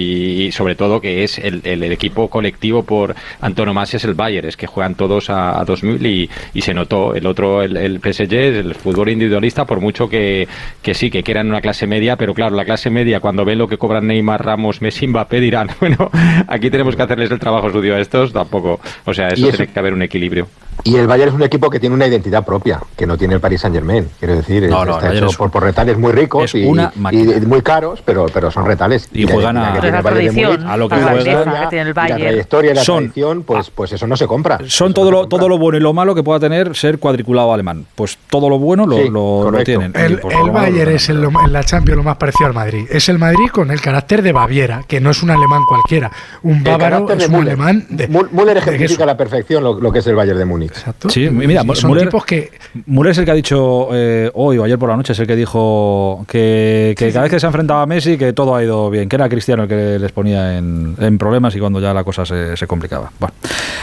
y 0.47 0.51
sobre 0.51 0.75
todo 0.75 0.99
que 0.99 1.23
es 1.23 1.39
el, 1.39 1.61
equipo 1.93 2.29
colectivo 2.29 2.83
por 2.83 3.15
antonomasia 3.39 3.95
es 3.97 4.03
el 4.03 4.15
Bayern, 4.15 4.49
es 4.49 4.57
que 4.57 4.67
juegan 4.67 4.95
todos 4.95 5.29
a, 5.29 5.57
a 5.57 5.63
2000 5.63 6.05
y, 6.05 6.29
y 6.53 6.61
se 6.61 6.73
notó. 6.73 7.15
El 7.15 7.25
otro, 7.25 7.61
el, 7.61 7.77
el 7.77 7.99
PSG, 8.01 8.33
es 8.33 8.55
el 8.65 8.75
fútbol 8.75 9.07
individualista, 9.09 9.63
por 9.65 9.79
mucho 9.79 10.09
que, 10.09 10.45
que 10.81 10.93
sí, 10.93 11.09
que 11.09 11.23
quieran 11.23 11.47
una 11.47 11.61
clase 11.61 11.87
media, 11.87 12.17
pero 12.17 12.33
claro, 12.33 12.53
la 12.53 12.65
clase 12.65 12.89
media, 12.89 13.21
cuando 13.21 13.45
ven 13.45 13.59
lo 13.59 13.69
que 13.69 13.77
cobran 13.77 14.07
Neymar, 14.07 14.43
Ramos, 14.45 14.81
Messi, 14.81 15.07
Mbappé, 15.07 15.39
dirán, 15.39 15.69
bueno, 15.79 16.11
aquí 16.49 16.69
tenemos 16.69 16.97
que 16.97 17.03
hacerles 17.03 17.31
el 17.31 17.39
trabajo 17.39 17.60
sucio 17.69 17.95
a 17.95 17.99
estos, 17.99 18.31
tampoco. 18.31 18.79
O 19.05 19.13
sea, 19.13 19.27
eso 19.27 19.47
eso- 19.49 19.57
tiene 19.57 19.71
que 19.73 19.79
haber 19.79 19.93
un 19.93 20.01
equilibrio. 20.01 20.47
Y 20.83 20.95
el 20.95 21.05
Bayern 21.05 21.29
es 21.29 21.35
un 21.35 21.43
equipo 21.43 21.69
que 21.69 21.79
tiene 21.79 21.93
una 21.93 22.07
identidad 22.07 22.43
propia, 22.43 22.79
que 22.97 23.05
no 23.05 23.15
tiene 23.15 23.35
el 23.35 23.39
Paris 23.39 23.61
Saint 23.61 23.75
Germain. 23.75 24.07
Quiero 24.17 24.35
decir, 24.35 24.67
No, 24.67 24.83
no, 24.83 24.95
está 24.97 25.13
hecho 25.13 25.27
es 25.27 25.35
por, 25.37 25.51
por 25.51 25.61
retales 25.61 25.95
muy 25.97 26.11
ricos 26.11 26.55
y, 26.55 26.65
una 26.65 26.91
y 26.95 26.99
máquina. 26.99 27.33
muy 27.45 27.61
caros, 27.61 28.01
pero, 28.03 28.25
pero 28.33 28.49
son 28.49 28.65
retales. 28.65 29.07
Y 29.13 29.25
la 29.25 29.33
juegan 29.33 29.57
a- 29.57 29.75
La 29.79 30.01
tradición, 30.01 30.53
Múnich, 30.53 30.67
a 30.67 30.77
lo 30.77 30.89
que 30.89 30.95
la 30.95 31.01
juegan. 31.11 31.19
historia, 31.27 31.61
que 31.61 31.67
tiene 31.67 31.81
el 31.83 31.87
y 31.89 31.93
la 31.93 32.01
Bayern. 32.01 32.21
trayectoria 32.21 32.71
y 32.71 32.75
la 32.75 32.83
Son- 32.83 32.97
tradición, 33.03 33.43
pues, 33.43 33.69
pues 33.69 33.91
eso 33.91 34.07
no 34.07 34.17
se 34.17 34.25
compra. 34.25 34.57
Son 34.65 34.91
todo 34.93 35.11
lo, 35.11 35.27
todo 35.27 35.47
lo 35.47 35.59
bueno 35.59 35.77
y 35.77 35.81
lo 35.81 35.93
malo 35.93 36.15
que 36.15 36.23
pueda 36.23 36.39
tener 36.39 36.75
ser 36.75 36.97
cuadriculado 36.97 37.53
alemán. 37.53 37.85
Pues 37.93 38.17
todo 38.29 38.49
lo 38.49 38.57
bueno 38.57 38.87
lo, 38.87 38.97
Sí, 38.97 39.09
lo- 39.09 39.51
tienen. 39.63 39.93
El, 39.95 40.17
pues 40.19 40.35
el 40.35 40.49
Bayern 40.49 40.91
es 40.93 41.09
el- 41.09 41.23
en 41.23 41.53
la 41.53 41.63
Champions 41.63 41.97
lo 41.97 42.03
más 42.03 42.17
parecido 42.17 42.47
al 42.47 42.53
Madrid. 42.55 42.87
Es 42.89 43.07
el 43.07 43.19
Madrid 43.19 43.49
con 43.51 43.69
el 43.69 43.81
carácter 43.81 44.23
de 44.23 44.31
Baviera, 44.31 44.81
que 44.87 44.99
no 44.99 45.11
es 45.11 45.21
un 45.21 45.29
alemán 45.29 45.61
cualquiera. 45.69 46.11
Un 46.41 46.63
bávaro 46.63 47.07
es 47.11 47.19
de 47.19 47.25
un 47.27 47.31
Müller. 47.33 47.47
alemán 47.53 47.85
de. 47.89 48.07
Müller 48.07 48.57
ejemplifica 48.57 49.03
a 49.03 49.07
la 49.07 49.17
perfección 49.17 49.63
lo, 49.63 49.79
lo 49.79 49.91
que 49.91 49.99
es 49.99 50.07
el 50.07 50.15
Bayern 50.15 50.39
de 50.39 50.45
Múnich. 50.45 50.60
Exacto. 50.65 51.09
Sí, 51.09 51.29
mira, 51.29 51.61
son 51.75 51.91
Müller- 51.91 52.01
tipos 52.05 52.25
que. 52.25 52.51
Müller 52.85 53.11
es 53.11 53.17
el 53.17 53.25
que 53.25 53.31
ha 53.31 53.35
dicho 53.35 53.89
eh, 53.93 54.29
hoy 54.33 54.57
o 54.57 54.63
ayer 54.63 54.77
por 54.79 54.89
la 54.89 54.95
noche, 54.97 55.13
es 55.13 55.19
el 55.19 55.27
que 55.27 55.35
dijo 55.35 56.25
que, 56.27 56.95
que 56.97 57.11
cada 57.11 57.23
vez 57.23 57.31
que 57.31 57.39
se 57.39 57.45
ha 57.45 57.49
enfrentado 57.49 57.79
a 57.81 57.85
Messi 57.85 58.17
que 58.17 58.33
todo 58.33 58.55
ha 58.55 58.63
ido 58.63 58.89
bien, 58.89 59.09
que 59.09 59.15
era 59.15 59.27
Cristiano 59.29 59.63
el 59.63 59.69
que 59.69 59.97
les 59.99 60.11
ponía 60.11 60.57
en, 60.57 60.95
en 60.99 61.17
problemas 61.17 61.55
y 61.55 61.59
cuando 61.59 61.79
ya 61.79 61.93
la 61.93 62.03
cosa 62.03 62.25
se, 62.25 62.55
se 62.57 62.67
complicaba. 62.67 63.11
Bueno, 63.19 63.33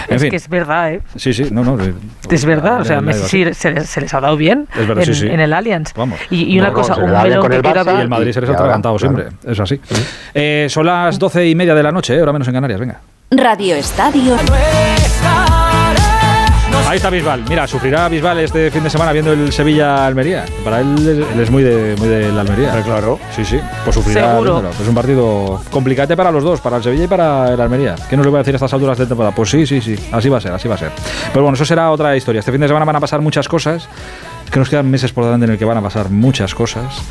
en 0.09 0.16
es 0.16 0.22
fin. 0.22 0.31
que 0.31 0.37
es 0.37 0.49
verdad, 0.49 0.93
¿eh? 0.93 1.01
Sí, 1.16 1.33
sí, 1.35 1.47
no, 1.51 1.62
no. 1.64 1.76
Es 2.31 2.45
verdad, 2.45 2.81
o 2.81 2.85
sea, 2.85 3.01
Messi 3.01 3.53
se, 3.55 3.70
les- 3.72 3.89
se 3.89 4.01
les 4.01 4.14
ha 4.14 4.20
dado 4.20 4.37
bien 4.37 4.66
Es 4.79 4.87
verdad, 4.87 5.07
en, 5.07 5.14
sí, 5.14 5.20
sí. 5.22 5.26
en 5.26 5.41
el 5.41 5.53
Allianz. 5.53 5.93
Vamos. 5.95 6.18
Y, 6.31 6.55
y 6.55 6.59
una 6.59 6.68
No, 6.68 6.74
cosa, 6.74 6.97
un 6.97 7.11
melón 7.11 7.41
con 7.41 7.51
que 7.51 7.57
Y 7.97 8.01
el 8.01 8.09
Madrid 8.09 8.33
se 8.33 8.41
les 8.41 8.51
ha 8.51 8.53
atragantado 8.55 8.97
claro. 8.97 9.16
siempre, 9.16 9.51
es 9.53 9.61
así. 9.61 9.81
Eh, 10.35 10.66
son 10.70 10.87
las 10.87 11.18
doce 11.18 11.47
y 11.49 11.55
media 11.55 11.74
de 11.74 11.83
la 11.83 11.93
noche, 11.93 12.14
eh, 12.14 12.20
ahora 12.20 12.33
menos 12.33 12.49
en 12.49 12.55
Canarias, 12.55 12.81
venga. 12.81 13.01
Radio 13.31 13.74
Estadio. 13.76 14.37
Ahí 16.89 16.97
está 16.97 17.11
Bisbal. 17.11 17.45
Mira, 17.51 17.66
sufrirá 17.66 18.09
Bisbal 18.09 18.39
este 18.39 18.70
fin 18.70 18.82
de 18.82 18.89
semana 18.89 19.12
viendo 19.12 19.30
el 19.34 19.53
Sevilla-Almería. 19.53 20.47
Para 20.64 20.80
él, 20.80 20.95
es- 20.97 21.34
él 21.34 21.41
es 21.41 21.51
muy 21.51 21.62
de, 21.62 21.95
muy 21.99 22.09
de 22.09 22.32
la 22.32 22.41
Almería. 22.41 22.80
claro. 22.82 23.18
Sí, 23.36 23.45
sí. 23.45 23.61
Pues 23.84 23.95
sufrirá. 23.95 24.30
Seguro. 24.30 24.53
viéndolo. 24.55 24.70
Es 24.80 24.89
un 24.89 24.95
partido 24.95 25.61
complicante 25.70 26.16
para 26.16 26.30
los 26.32 26.43
dos, 26.43 26.62
para 26.62 26.78
el 26.78 26.82
Sevilla 26.82 27.05
y 27.05 27.09
para 27.09 27.53
el 27.53 27.61
Almería. 27.61 27.95
¿Qué 28.09 28.16
nos 28.16 28.24
le 28.24 28.30
voy 28.30 28.39
a 28.39 28.41
decir 28.43 28.55
a 28.55 28.57
estas 28.57 28.72
alturas 28.72 28.97
de 28.97 29.05
temporada? 29.05 29.34
Pues 29.34 29.51
sí, 29.51 29.66
sí, 29.66 29.82
sí. 29.82 29.97
Así 30.12 30.30
va 30.30 30.39
a 30.39 30.41
ser, 30.41 30.53
así 30.53 30.66
va 30.66 30.76
a 30.76 30.78
ser. 30.78 30.91
Pero 31.30 31.43
bueno, 31.43 31.57
eso 31.57 31.66
será 31.66 31.91
otra 31.91 32.16
historia. 32.16 32.39
Este 32.39 32.53
fin 32.53 32.61
de 32.62 32.68
semana 32.68 32.86
van 32.86 32.97
a 32.97 33.01
pasar 33.01 33.20
muchas 33.20 33.47
cosas. 33.49 33.86
Es 34.49 34.51
que 34.51 34.59
nos 34.61 34.70
quedan 34.70 34.90
meses 34.90 35.12
por 35.12 35.24
delante 35.24 35.44
en 35.44 35.53
el 35.53 35.59
que 35.59 35.66
van 35.66 35.76
a 35.76 35.82
pasar 35.82 36.09
muchas 36.09 36.55
cosas. 36.55 37.03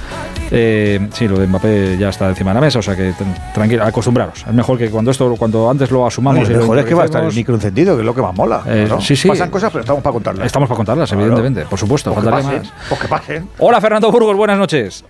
Eh, 0.49 1.07
sí, 1.13 1.27
lo 1.27 1.37
de 1.37 1.45
Mbappé 1.45 1.95
ya 1.99 2.09
está 2.09 2.27
encima 2.29 2.49
de 2.49 2.55
la 2.55 2.61
mesa, 2.61 2.79
o 2.79 2.81
sea 2.81 2.95
que 2.95 3.11
tran- 3.11 3.53
tranquilo, 3.53 3.83
acostumbraros. 3.83 4.43
Es 4.47 4.53
mejor 4.55 4.75
que 4.79 4.89
cuando 4.89 5.11
esto, 5.11 5.35
cuando 5.37 5.69
antes 5.69 5.91
lo 5.91 6.07
asumamos. 6.07 6.49
Y 6.49 6.53
lo 6.53 6.55
lo 6.55 6.61
mejor 6.63 6.79
es 6.79 6.85
que 6.85 6.95
va 6.95 7.03
a 7.03 7.05
estar 7.05 7.23
el 7.23 7.31
micro 7.35 7.53
encendido, 7.53 7.93
que 7.95 8.01
es 8.01 8.05
lo 8.07 8.15
que 8.15 8.23
más 8.23 8.33
mola. 8.33 8.63
Eh, 8.65 8.87
¿no? 8.89 8.99
sí, 8.99 9.15
sí. 9.15 9.27
Pasan 9.27 9.51
cosas, 9.51 9.69
pero 9.71 9.81
estamos 9.81 10.01
para 10.01 10.13
contarlas. 10.13 10.47
Estamos 10.47 10.67
para 10.67 10.77
contarlas, 10.77 11.09
Claro. 11.09 11.21
evidentemente, 11.25 11.69
por 11.69 11.77
supuesto. 11.77 12.11
Pues 12.11 12.25
que 12.25 12.31
pasen, 12.31 12.57
más. 12.63 12.73
pues 12.89 13.01
que 13.01 13.07
pasen. 13.07 13.49
Hola 13.59 13.79
Fernando 13.81 14.11
Burgos, 14.11 14.35
buenas 14.35 14.57
noches. 14.57 15.05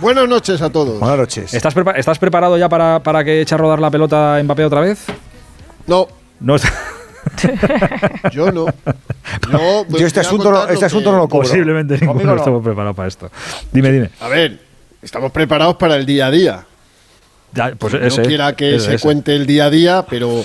Buenas 0.00 0.26
noches 0.26 0.62
a 0.62 0.70
todos. 0.70 0.98
Buenas 0.98 1.18
noches. 1.18 1.52
¿Estás, 1.52 1.76
prepa- 1.76 1.92
¿estás 1.98 2.18
preparado 2.18 2.56
ya 2.56 2.70
para, 2.70 3.00
para 3.02 3.22
que 3.22 3.42
eche 3.42 3.54
a 3.54 3.58
rodar 3.58 3.80
la 3.80 3.90
pelota 3.90 4.40
Mbappé 4.42 4.64
otra 4.64 4.80
vez? 4.80 5.04
No, 5.86 6.08
No 6.40 6.54
está- 6.56 6.72
yo 8.32 8.50
no. 8.52 8.66
Yo, 9.52 9.86
Yo 9.88 10.06
este 10.06 10.20
asunto, 10.20 10.50
no, 10.50 10.66
este 10.68 10.84
asunto 10.86 11.12
no 11.12 11.18
lo 11.18 11.28
cubro. 11.28 11.46
Posiblemente 11.48 11.98
ninguno 11.98 12.24
no. 12.32 12.36
estamos 12.36 12.64
preparados 12.64 12.96
para 12.96 13.08
esto. 13.08 13.30
Dime, 13.72 13.92
dime. 13.92 14.10
A 14.20 14.28
ver, 14.28 14.58
estamos 15.02 15.30
preparados 15.30 15.76
para 15.76 15.96
el 15.96 16.04
día 16.06 16.26
a 16.26 16.30
día. 16.30 16.64
Ya, 17.52 17.72
pues 17.78 17.94
no 17.94 18.00
ese, 18.00 18.22
quiera 18.22 18.54
que 18.54 18.76
ese, 18.76 18.86
se 18.86 18.94
ese. 18.96 19.02
cuente 19.02 19.34
el 19.36 19.46
día 19.46 19.66
a 19.66 19.70
día, 19.70 20.04
pero 20.08 20.40
eh, 20.40 20.44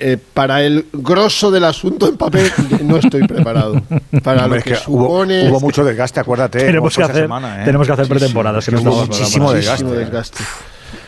eh, 0.00 0.18
para 0.34 0.62
el 0.62 0.86
grosso 0.92 1.50
del 1.50 1.64
asunto 1.64 2.08
en 2.08 2.16
papel 2.16 2.50
no 2.84 2.96
estoy 2.96 3.26
preparado. 3.26 3.80
Para 4.22 4.44
Hombre, 4.44 4.48
lo 4.48 4.56
es 4.56 4.64
que, 4.64 4.70
que 4.72 4.90
hubo, 4.90 5.04
supone. 5.06 5.48
hubo 5.50 5.60
mucho 5.60 5.84
desgaste, 5.84 6.20
acuérdate. 6.20 6.58
Tenemos 6.60 6.96
que, 6.96 7.02
hacer, 7.02 7.16
semana, 7.22 7.62
¿eh? 7.62 7.64
tenemos 7.64 7.86
que 7.86 7.92
hacer 7.92 8.06
Sí, 8.06 8.10
pretemporadas. 8.10 8.64
sí, 8.64 8.70
que 8.72 8.82
no 8.82 8.92
muchísimo 8.92 9.52
desgaste. 9.52 9.84
desgaste. 9.86 10.38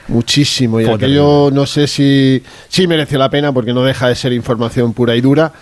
Muchísimo. 0.09 0.81
Y 0.81 0.89
aquello 0.89 1.51
no 1.53 1.67
sé 1.67 1.87
si. 1.87 2.43
Sí 2.69 2.87
mereció 2.87 3.19
la 3.19 3.31
pena 3.31 3.53
porque 3.53 3.73
no 3.73 3.83
deja 3.83 4.09
de 4.09 4.15
ser 4.15 4.33
información 4.33 4.93
pura 4.93 5.15
y 5.17 5.21
dura. 5.21 5.53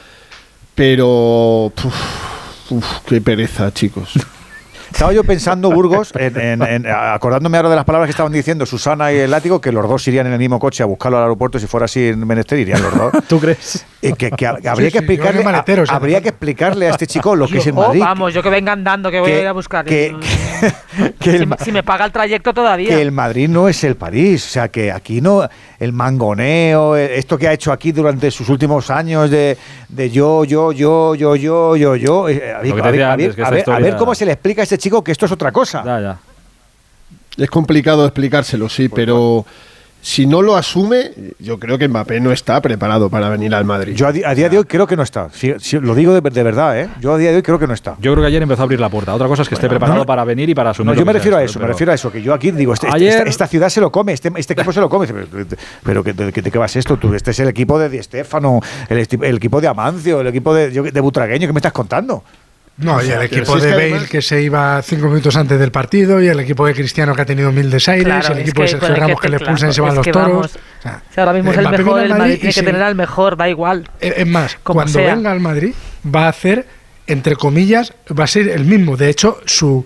Pero. 0.75 1.67
Uf, 1.67 2.71
uf, 2.71 2.87
qué 3.07 3.21
pereza, 3.21 3.73
chicos. 3.73 4.13
estaba 4.91 5.13
yo 5.13 5.23
pensando, 5.25 5.71
Burgos, 5.71 6.13
en, 6.17 6.41
en- 6.41 6.63
en- 6.63 6.87
acordándome 6.87 7.57
ahora 7.59 7.71
de 7.71 7.77
las 7.77 7.85
palabras 7.85 8.09
que 8.09 8.11
estaban 8.13 8.33
diciendo 8.33 8.67
Susana 8.67 9.13
y 9.13 9.19
el 9.19 9.31
látigo, 9.31 9.61
que 9.61 9.71
los 9.73 9.89
dos 9.89 10.07
irían 10.09 10.27
en 10.27 10.33
el 10.33 10.39
mismo 10.39 10.59
coche 10.59 10.83
a 10.83 10.87
buscarlo 10.87 11.19
al 11.19 11.25
aeropuerto 11.25 11.59
si 11.59 11.67
fuera 11.67 11.85
así 11.85 12.09
en 12.09 12.27
menester, 12.27 12.59
irían 12.59 12.83
los 12.83 12.95
dos. 12.97 13.13
¿Tú 13.29 13.39
crees? 13.39 13.85
Y 14.03 14.13
que, 14.15 14.31
que 14.31 14.47
habría 14.47 14.75
Sí, 14.89 14.93
que 14.93 14.99
explicarle, 14.99 15.43
sea, 15.43 15.95
habría 15.95 16.21
que 16.21 16.31
explicarle 16.31 16.89
a 16.89 16.91
este 16.91 17.07
chico 17.07 17.37
lo 17.37 17.47
que 17.47 17.59
es 17.59 17.67
el 17.67 17.75
Oh, 17.77 17.83
Madrid. 17.87 18.01
vamos, 18.01 18.35
yo 18.35 18.43
que 18.43 18.51
venga 18.51 18.73
andando, 18.73 19.11
que 19.11 19.21
voy 19.21 19.31
que- 19.31 19.39
a 19.39 19.41
ir 19.43 19.47
a 19.47 19.53
buscar. 19.53 19.85
que- 19.85 20.17
que 21.19 21.31
si, 21.31 21.37
el 21.37 21.47
me- 21.47 21.57
si 21.59 21.73
me 21.73 21.83
paga 21.83 22.05
el 22.05 22.13
trayecto 22.13 22.53
todavía. 22.53 22.89
que 22.89 23.01
el 23.03 23.13
Madrid 23.13 23.49
no 23.49 23.69
es 23.69 23.83
el 23.85 23.97
París, 23.97 24.45
o 24.47 24.49
sea 24.51 24.69
que 24.69 24.93
aquí 24.93 25.21
no 25.21 25.49
el 25.79 25.93
mangoneo, 25.93 26.97
eh, 26.97 27.19
esto 27.19 27.39
que 27.39 27.49
ha 27.49 27.53
hecho 27.53 27.73
aquí 27.73 27.93
durante 27.93 28.31
sus 28.31 28.49
últimos 28.49 28.91
años 28.91 29.31
de, 29.31 29.57
de 29.89 30.11
yo, 30.11 30.45
yo, 30.45 30.73
yo, 30.73 31.15
yo, 31.15 31.37
yo, 31.37 31.77
yo, 31.77 31.97
yo, 31.97 32.29
eh, 32.29 32.53
a 32.53 32.61
ver, 32.61 32.75
te 32.75 32.81
a 32.81 32.91
ver, 32.91 33.03
a 33.03 33.17
ver, 33.17 33.93
a 33.93 33.95
a 33.95 33.97
cómo 33.97 34.15
se 34.15 34.27
le 34.27 34.33
explica 34.33 34.63
a 34.63 34.65
este 34.65 34.79
chico 34.79 35.03
que 35.03 35.13
esto 35.13 35.27
es 35.27 35.33
otra 35.33 35.53
cosa. 35.53 35.83
Ya, 35.85 36.01
ya. 36.01 36.19
Es 37.37 37.49
complicado 37.51 38.05
explicárselo, 38.05 38.69
sí, 38.69 38.89
pero 38.89 39.47
si 40.03 40.27
no 40.27 40.41
lo 40.41 40.57
asume, 40.57 41.11
yo 41.39 41.59
creo 41.59 41.77
que 41.77 41.87
Mbappé 41.87 42.21
no 42.21 42.33
está 42.33 42.61
preparado 42.63 43.11
para 43.11 43.29
venir 43.29 43.55
al 43.55 43.65
Madrid. 43.65 43.95
Yo 43.95 44.07
a, 44.07 44.13
di- 44.13 44.25
a 44.25 44.35
día 44.35 44.49
de 44.49 44.59
hoy 44.59 44.65
creo 44.65 44.87
que 44.87 44.97
no 44.97 45.03
está. 45.03 45.29
Lo 45.81 45.95
digo 45.95 46.19
de, 46.19 46.21
de 46.31 46.43
verdad, 46.43 46.79
¿eh? 46.81 46.89
Yo 47.01 47.13
a 47.13 47.19
día 47.19 47.31
de 47.31 47.37
hoy 47.37 47.43
creo 47.43 47.59
que 47.59 47.67
no 47.67 47.75
está. 47.75 47.97
Yo 48.01 48.13
creo 48.13 48.23
que 48.23 48.29
ayer 48.29 48.43
empezó 48.43 48.63
a 48.63 48.65
abrir 48.65 48.81
la 48.81 48.89
puerta. 48.89 49.15
Otra 49.15 49.29
cosa 49.29 49.43
es 49.43 49.49
que 49.49 49.55
esté 49.57 49.69
preparado 49.69 49.99
no. 50.01 50.07
para 50.07 50.25
venir 50.25 50.49
y 50.49 50.55
para 50.55 50.71
asumir. 50.71 50.95
No, 50.95 50.99
yo 50.99 51.05
me 51.05 51.13
refiero 51.13 51.37
sea 51.37 51.43
a 51.43 51.45
eso, 51.45 51.59
me 51.61 51.67
refiero 51.67 51.93
a 51.93 51.95
eso, 51.95 52.11
que 52.11 52.23
yo 52.23 52.33
aquí 52.33 52.51
digo, 52.51 52.73
este- 52.73 52.87
este- 52.87 52.97
Ayer- 52.97 53.11
esta, 53.19 53.29
esta 53.31 53.47
ciudad 53.47 53.69
se 53.69 53.81
lo 53.81 53.93
come, 53.93 54.13
este, 54.15 54.31
este 54.37 54.55
equipo 54.55 54.73
se 54.73 54.81
lo 54.81 54.89
come, 54.89 55.07
pero, 55.07 55.27
pero 55.83 56.03
de, 56.03 56.33
que- 56.33 56.43
de 56.43 56.51
qué 56.51 56.59
vas 56.59 56.75
esto 56.77 56.97
tú, 56.97 57.13
este 57.15 57.33
es 57.33 57.41
el 57.41 57.49
equipo 57.49 57.79
de 57.79 57.89
Di 57.91 58.03
Stéfano, 58.03 58.61
el, 58.89 58.99
esti- 58.99 59.23
el 59.25 59.37
equipo 59.37 59.61
de 59.61 59.69
Amancio, 59.69 60.21
el 60.23 60.27
equipo 60.29 60.55
de, 60.55 60.73
yo- 60.73 60.83
de 60.85 61.01
Butragueño, 61.01 61.47
¿qué 61.47 61.53
me 61.53 61.59
estás 61.59 61.73
contando? 61.73 62.25
No, 62.81 62.97
O 62.97 63.03
y 63.03 63.11
el 63.11 63.23
equipo 63.23 63.59
de 63.59 63.71
Bale 63.71 63.83
además- 63.93 64.09
que 64.09 64.23
se 64.23 64.43
iba 64.43 64.81
cinco 64.83 65.09
minutos 65.09 65.37
antes 65.37 65.59
del 65.59 65.71
partido, 65.71 66.21
y 66.23 66.29
el 66.29 66.41
equipo 66.41 66.67
de 66.67 66.75
Cristiano 66.75 67.15
que 67.15 67.23
ha 67.23 67.27
tenido 67.27 67.53
mil 67.53 67.71
desaires, 67.71 68.05
Claro, 68.05 68.35
el 68.35 68.41
equipo 68.41 68.63
de 68.63 68.69
Sergio 68.69 68.95
Ramos 68.95 69.21
que, 69.21 69.27
que, 69.27 69.29
le 69.33 69.37
claro, 69.39 69.53
pulsan 69.53 69.71
y 69.71 69.73
se 69.75 69.81
van 69.81 69.95
los 69.95 70.07
toros. 70.07 70.29
vamos- 70.29 70.47
O 70.57 70.83
sea, 70.83 71.03
Si 71.15 71.21
ahora 71.21 71.33
mismo 71.35 71.51
es 71.53 71.59
el 71.59 71.63
Mbappé 71.65 71.79
mejor, 71.79 71.95
viene 71.95 72.01
al 72.01 72.05
el 72.05 72.11
Madrid 72.11 72.21
Madrid 72.21 72.35
y 72.35 72.39
tiene 72.41 72.55
que 72.55 72.63
tener 72.63 72.83
al 72.83 72.95
mejor, 72.95 73.37
da 73.37 73.49
igual. 73.49 73.91
Es 74.01 74.15
es 74.17 74.27
más, 74.27 74.59
cuando 74.63 74.93
sea. 74.93 75.15
venga 75.15 75.31
al 75.31 75.41
Madrid 75.41 75.75
va 76.15 76.25
a 76.27 76.29
hacer, 76.31 76.67
entre 77.07 77.37
comillas, 77.37 77.93
va 78.19 78.25
a 78.25 78.27
ser 78.27 78.49
el 78.49 78.65
mismo. 78.65 78.97
De 78.97 79.11
hecho, 79.11 79.41
su 79.45 79.85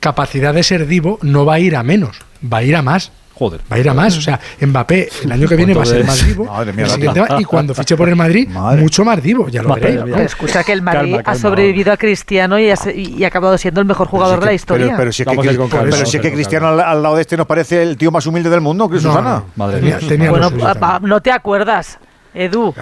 capacidad 0.00 0.52
de 0.52 0.62
ser 0.64 0.86
divo 0.86 1.18
no 1.22 1.44
va 1.44 1.54
a 1.54 1.58
ir 1.60 1.76
a 1.76 1.82
menos, 1.82 2.18
va 2.52 2.58
a 2.58 2.62
ir 2.64 2.74
a 2.76 2.82
más. 2.82 3.12
Joder. 3.42 3.60
Va 3.72 3.76
a 3.76 3.78
ir 3.80 3.88
a 3.88 3.94
más. 3.94 4.16
O 4.16 4.20
sea, 4.20 4.38
Mbappé 4.60 5.08
el 5.24 5.32
año 5.32 5.48
que 5.48 5.56
viene 5.56 5.74
va 5.74 5.82
a 5.82 5.86
ser 5.86 6.04
más. 6.04 6.24
Madre 6.38 6.72
mía, 6.72 6.86
va- 7.28 7.40
y 7.40 7.44
cuando 7.44 7.74
fiche 7.74 7.96
por 7.96 8.08
el 8.08 8.14
Madrid, 8.16 8.48
mucho 8.78 9.04
más 9.04 9.20
divo, 9.22 9.48
ya 9.48 9.62
lo 9.62 9.70
Madre 9.70 9.96
veréis. 9.96 10.04
mía. 10.04 10.22
Escucha 10.24 10.62
que 10.62 10.72
el 10.72 10.82
Madrid 10.82 11.00
Calma, 11.00 11.18
ha 11.18 11.22
calma. 11.24 11.40
sobrevivido 11.40 11.92
a 11.92 11.96
Cristiano 11.96 12.58
y 12.58 12.70
ha, 12.70 12.76
se- 12.76 12.94
y 12.96 13.24
ha 13.24 13.26
acabado 13.28 13.58
siendo 13.58 13.80
el 13.80 13.86
mejor 13.86 14.06
jugador 14.06 14.38
de 14.40 14.46
la 14.46 14.52
historia. 14.54 14.86
Pero, 14.86 14.96
pero 14.98 15.12
si 15.12 15.22
es 15.22 15.28
que, 15.28 15.36
pero 15.70 16.06
si 16.06 16.16
es 16.18 16.22
Cristiano 16.32 16.68
al, 16.68 16.80
al 16.80 17.02
lado 17.02 17.16
de 17.16 17.22
este 17.22 17.36
nos 17.36 17.46
parece 17.46 17.82
el 17.82 17.96
tío 17.96 18.10
más 18.12 18.26
humilde 18.26 18.48
del 18.48 18.60
mundo, 18.60 18.88
que 18.88 18.98
es 18.98 19.02
No, 19.02 19.10
Susana. 19.10 19.30
no. 19.38 19.44
Madre 19.56 19.80
Tenía- 19.80 19.98
mía. 19.98 20.08
tenía 20.08 20.30
bueno, 20.30 20.48
también. 20.50 20.74
pa- 20.78 21.00
no 21.02 21.20
te 21.20 21.32
acuerdas, 21.32 21.98
Edu. 22.34 22.68
Es 22.70 22.74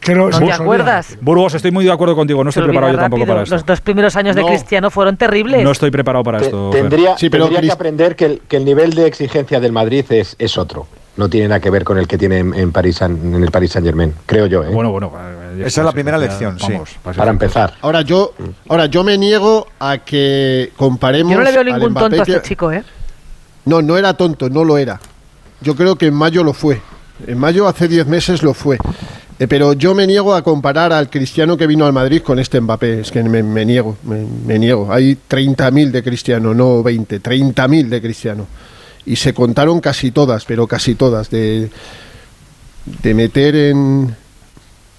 que 0.00 0.14
¿No 0.14 0.28
te 0.30 0.52
acuerdas? 0.52 1.16
Burgos, 1.20 1.54
estoy 1.54 1.70
muy 1.70 1.84
de 1.84 1.92
acuerdo 1.92 2.14
contigo. 2.16 2.42
No 2.42 2.50
estoy 2.50 2.64
preparado 2.64 2.92
yo 2.92 2.98
tampoco 2.98 3.20
rápido. 3.22 3.34
para 3.34 3.42
esto. 3.44 3.54
Los 3.54 3.66
dos 3.66 3.80
primeros 3.80 4.16
años 4.16 4.34
de 4.36 4.42
No. 4.42 4.48
Cristiano 4.48 4.90
fueron 4.90 5.16
terribles. 5.16 5.62
No 5.62 5.70
estoy 5.72 5.90
preparado 5.90 6.24
para 6.24 6.38
Te- 6.38 6.46
esto. 6.46 6.70
Tendría 6.70 7.16
Sí, 7.18 7.30
pero 7.30 7.44
tendría 7.44 7.62
que 7.68 7.72
aprender 7.72 8.16
que 8.16 8.24
el, 8.26 8.40
que 8.48 8.56
el 8.56 8.64
nivel 8.64 8.94
de 8.94 9.06
exigencia 9.06 9.60
del 9.60 9.72
Madrid 9.72 10.04
es, 10.10 10.36
es 10.38 10.58
otro. 10.58 10.86
No 11.16 11.28
tiene 11.28 11.46
nada 11.48 11.60
que 11.60 11.70
ver 11.70 11.84
con 11.84 11.96
el 11.98 12.08
que 12.08 12.18
tiene 12.18 12.38
en, 12.38 12.54
en 12.54 12.72
París, 12.72 13.00
en 13.00 13.34
el 13.40 13.50
Paris 13.52 13.70
Saint 13.72 13.86
Germain, 13.86 14.12
creo 14.26 14.46
yo. 14.46 14.64
¿eh? 14.64 14.68
Bueno, 14.72 14.90
bueno. 14.90 15.12
Esa 15.60 15.80
es 15.82 15.84
la 15.84 15.92
primera 15.92 16.18
lección, 16.18 16.58
sí. 16.58 16.72
vamos, 16.72 16.90
para 17.16 17.30
empezar. 17.30 17.74
Ahora 17.82 18.02
yo, 18.02 18.34
ahora 18.68 18.86
yo 18.86 19.04
me 19.04 19.16
niego 19.16 19.68
a 19.78 19.98
que 19.98 20.72
comparemos. 20.76 21.30
Yo 21.32 21.38
no 21.38 21.44
le 21.44 21.52
veo 21.52 21.62
ningún 21.62 21.92
Mbappé 21.92 22.08
tonto 22.08 22.22
a 22.22 22.24
que- 22.24 22.32
este 22.32 22.48
chico, 22.48 22.72
¿eh? 22.72 22.82
No, 23.64 23.80
no 23.80 23.96
era 23.96 24.14
tonto, 24.14 24.50
no 24.50 24.64
lo 24.64 24.76
era. 24.76 24.98
Yo 25.60 25.76
creo 25.76 25.94
que 25.96 26.06
en 26.06 26.14
mayo 26.14 26.42
lo 26.42 26.52
fue. 26.52 26.82
En 27.28 27.38
mayo 27.38 27.68
hace 27.68 27.86
10 27.86 28.08
meses 28.08 28.42
lo 28.42 28.52
fue. 28.52 28.76
Eh, 29.38 29.48
pero 29.48 29.72
yo 29.72 29.94
me 29.94 30.06
niego 30.06 30.32
a 30.34 30.42
comparar 30.42 30.92
al 30.92 31.10
cristiano 31.10 31.56
que 31.56 31.66
vino 31.66 31.84
al 31.86 31.92
Madrid 31.92 32.22
con 32.22 32.38
este 32.38 32.60
Mbappé. 32.60 33.00
Es 33.00 33.10
que 33.10 33.22
me, 33.24 33.42
me 33.42 33.64
niego, 33.64 33.96
me, 34.04 34.24
me 34.46 34.58
niego. 34.58 34.92
Hay 34.92 35.18
30.000 35.28 35.90
de 35.90 36.02
cristiano, 36.04 36.54
no 36.54 36.82
20, 36.82 37.20
30.000 37.20 37.88
de 37.88 38.00
cristiano. 38.00 38.46
Y 39.06 39.16
se 39.16 39.34
contaron 39.34 39.80
casi 39.80 40.12
todas, 40.12 40.44
pero 40.44 40.66
casi 40.66 40.94
todas. 40.94 41.30
De, 41.30 41.68
de 43.02 43.14
meter 43.14 43.56
en. 43.56 44.14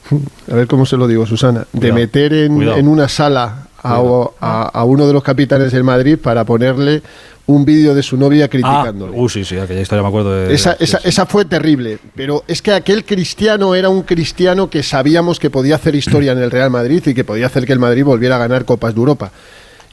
A 0.51 0.55
ver 0.55 0.67
cómo 0.67 0.85
se 0.85 0.97
lo 0.97 1.07
digo, 1.07 1.25
Susana. 1.25 1.65
De 1.73 1.87
meter 1.93 2.33
en, 2.33 2.57
en 2.77 2.87
una 2.87 3.07
sala 3.07 3.67
a, 3.81 3.95
a- 4.41 4.63
a 4.67 4.83
uno 4.83 5.07
de 5.07 5.13
los 5.13 5.23
capitanes 5.23 5.71
del 5.71 5.83
Madrid 5.83 6.17
para 6.21 6.43
ponerle 6.43 7.01
un 7.47 7.63
vídeo 7.63 7.93
de 7.93 8.01
su 8.01 8.17
novia 8.17 8.45
Ah, 8.45 8.49
criticándole. 8.49 9.11
uh, 9.15 9.29
sí, 9.29 9.45
sí, 9.45 9.57
aquella 9.57 9.81
historia 9.81 10.01
me 10.01 10.07
acuerdo 10.09 10.31
de. 10.33 10.53
Esa, 10.53 10.71
sí, 10.77 10.83
esa, 10.85 10.99
sí. 10.99 11.07
esa 11.09 11.25
fue 11.27 11.45
terrible, 11.45 11.99
pero 12.15 12.43
es 12.47 12.61
que 12.61 12.71
aquel 12.71 13.05
cristiano 13.05 13.75
era 13.75 13.89
un 13.89 14.01
cristiano 14.03 14.69
que 14.69 14.81
sabíamos 14.83 15.39
que 15.39 15.49
podía 15.49 15.75
hacer 15.75 15.93
historia 15.95 16.31
en 16.31 16.39
el 16.39 16.49
Real 16.51 16.71
Madrid 16.71 17.03
y 17.05 17.13
que 17.13 17.23
podía 17.23 17.45
hacer 17.45 17.65
que 17.65 17.73
el 17.73 17.79
Madrid 17.79 18.03
volviera 18.03 18.35
a 18.35 18.39
ganar 18.39 18.65
Copas 18.65 18.95
de 18.95 18.99
Europa. 18.99 19.31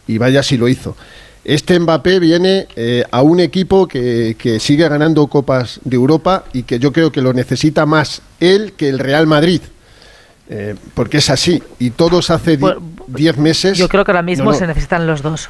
Y 0.07 0.19
vaya 0.19 0.43
si 0.43 0.57
lo 0.57 0.67
hizo. 0.69 0.97
Este 1.45 1.79
Mbappé 1.79 2.21
viene 2.21 2.69
eh, 2.77 3.05
a 3.11 3.21
un 3.23 3.41
equipo 3.41 3.87
que, 3.89 4.37
que 4.39 4.59
sigue 4.61 4.89
ganando 4.89 5.27
Copas 5.27 5.81
de 5.85 5.97
Europa 5.97 6.45
y 6.53 6.63
que 6.63 6.79
yo 6.79 6.93
creo 6.93 7.11
que 7.13 7.21
lo 7.21 7.33
necesita 7.33 7.85
más 7.85 8.23
él 8.41 8.73
que 8.77 8.89
el 8.89 8.99
Real 8.99 9.27
Madrid. 9.27 9.61
Eh, 10.49 10.75
porque 10.95 11.19
es 11.19 11.31
así. 11.31 11.63
Y 11.79 11.91
todos 11.91 12.31
hace 12.31 12.57
di- 12.57 12.65
10 13.09 13.39
meses. 13.39 13.77
Yo 13.79 13.89
creo 13.89 14.05
que 14.05 14.11
ahora 14.11 14.23
mismo 14.23 14.45
No, 14.47 14.53
no. 14.53 14.57
se 14.59 14.67
necesitan 14.67 15.07
los 15.07 15.23
dos. 15.23 15.49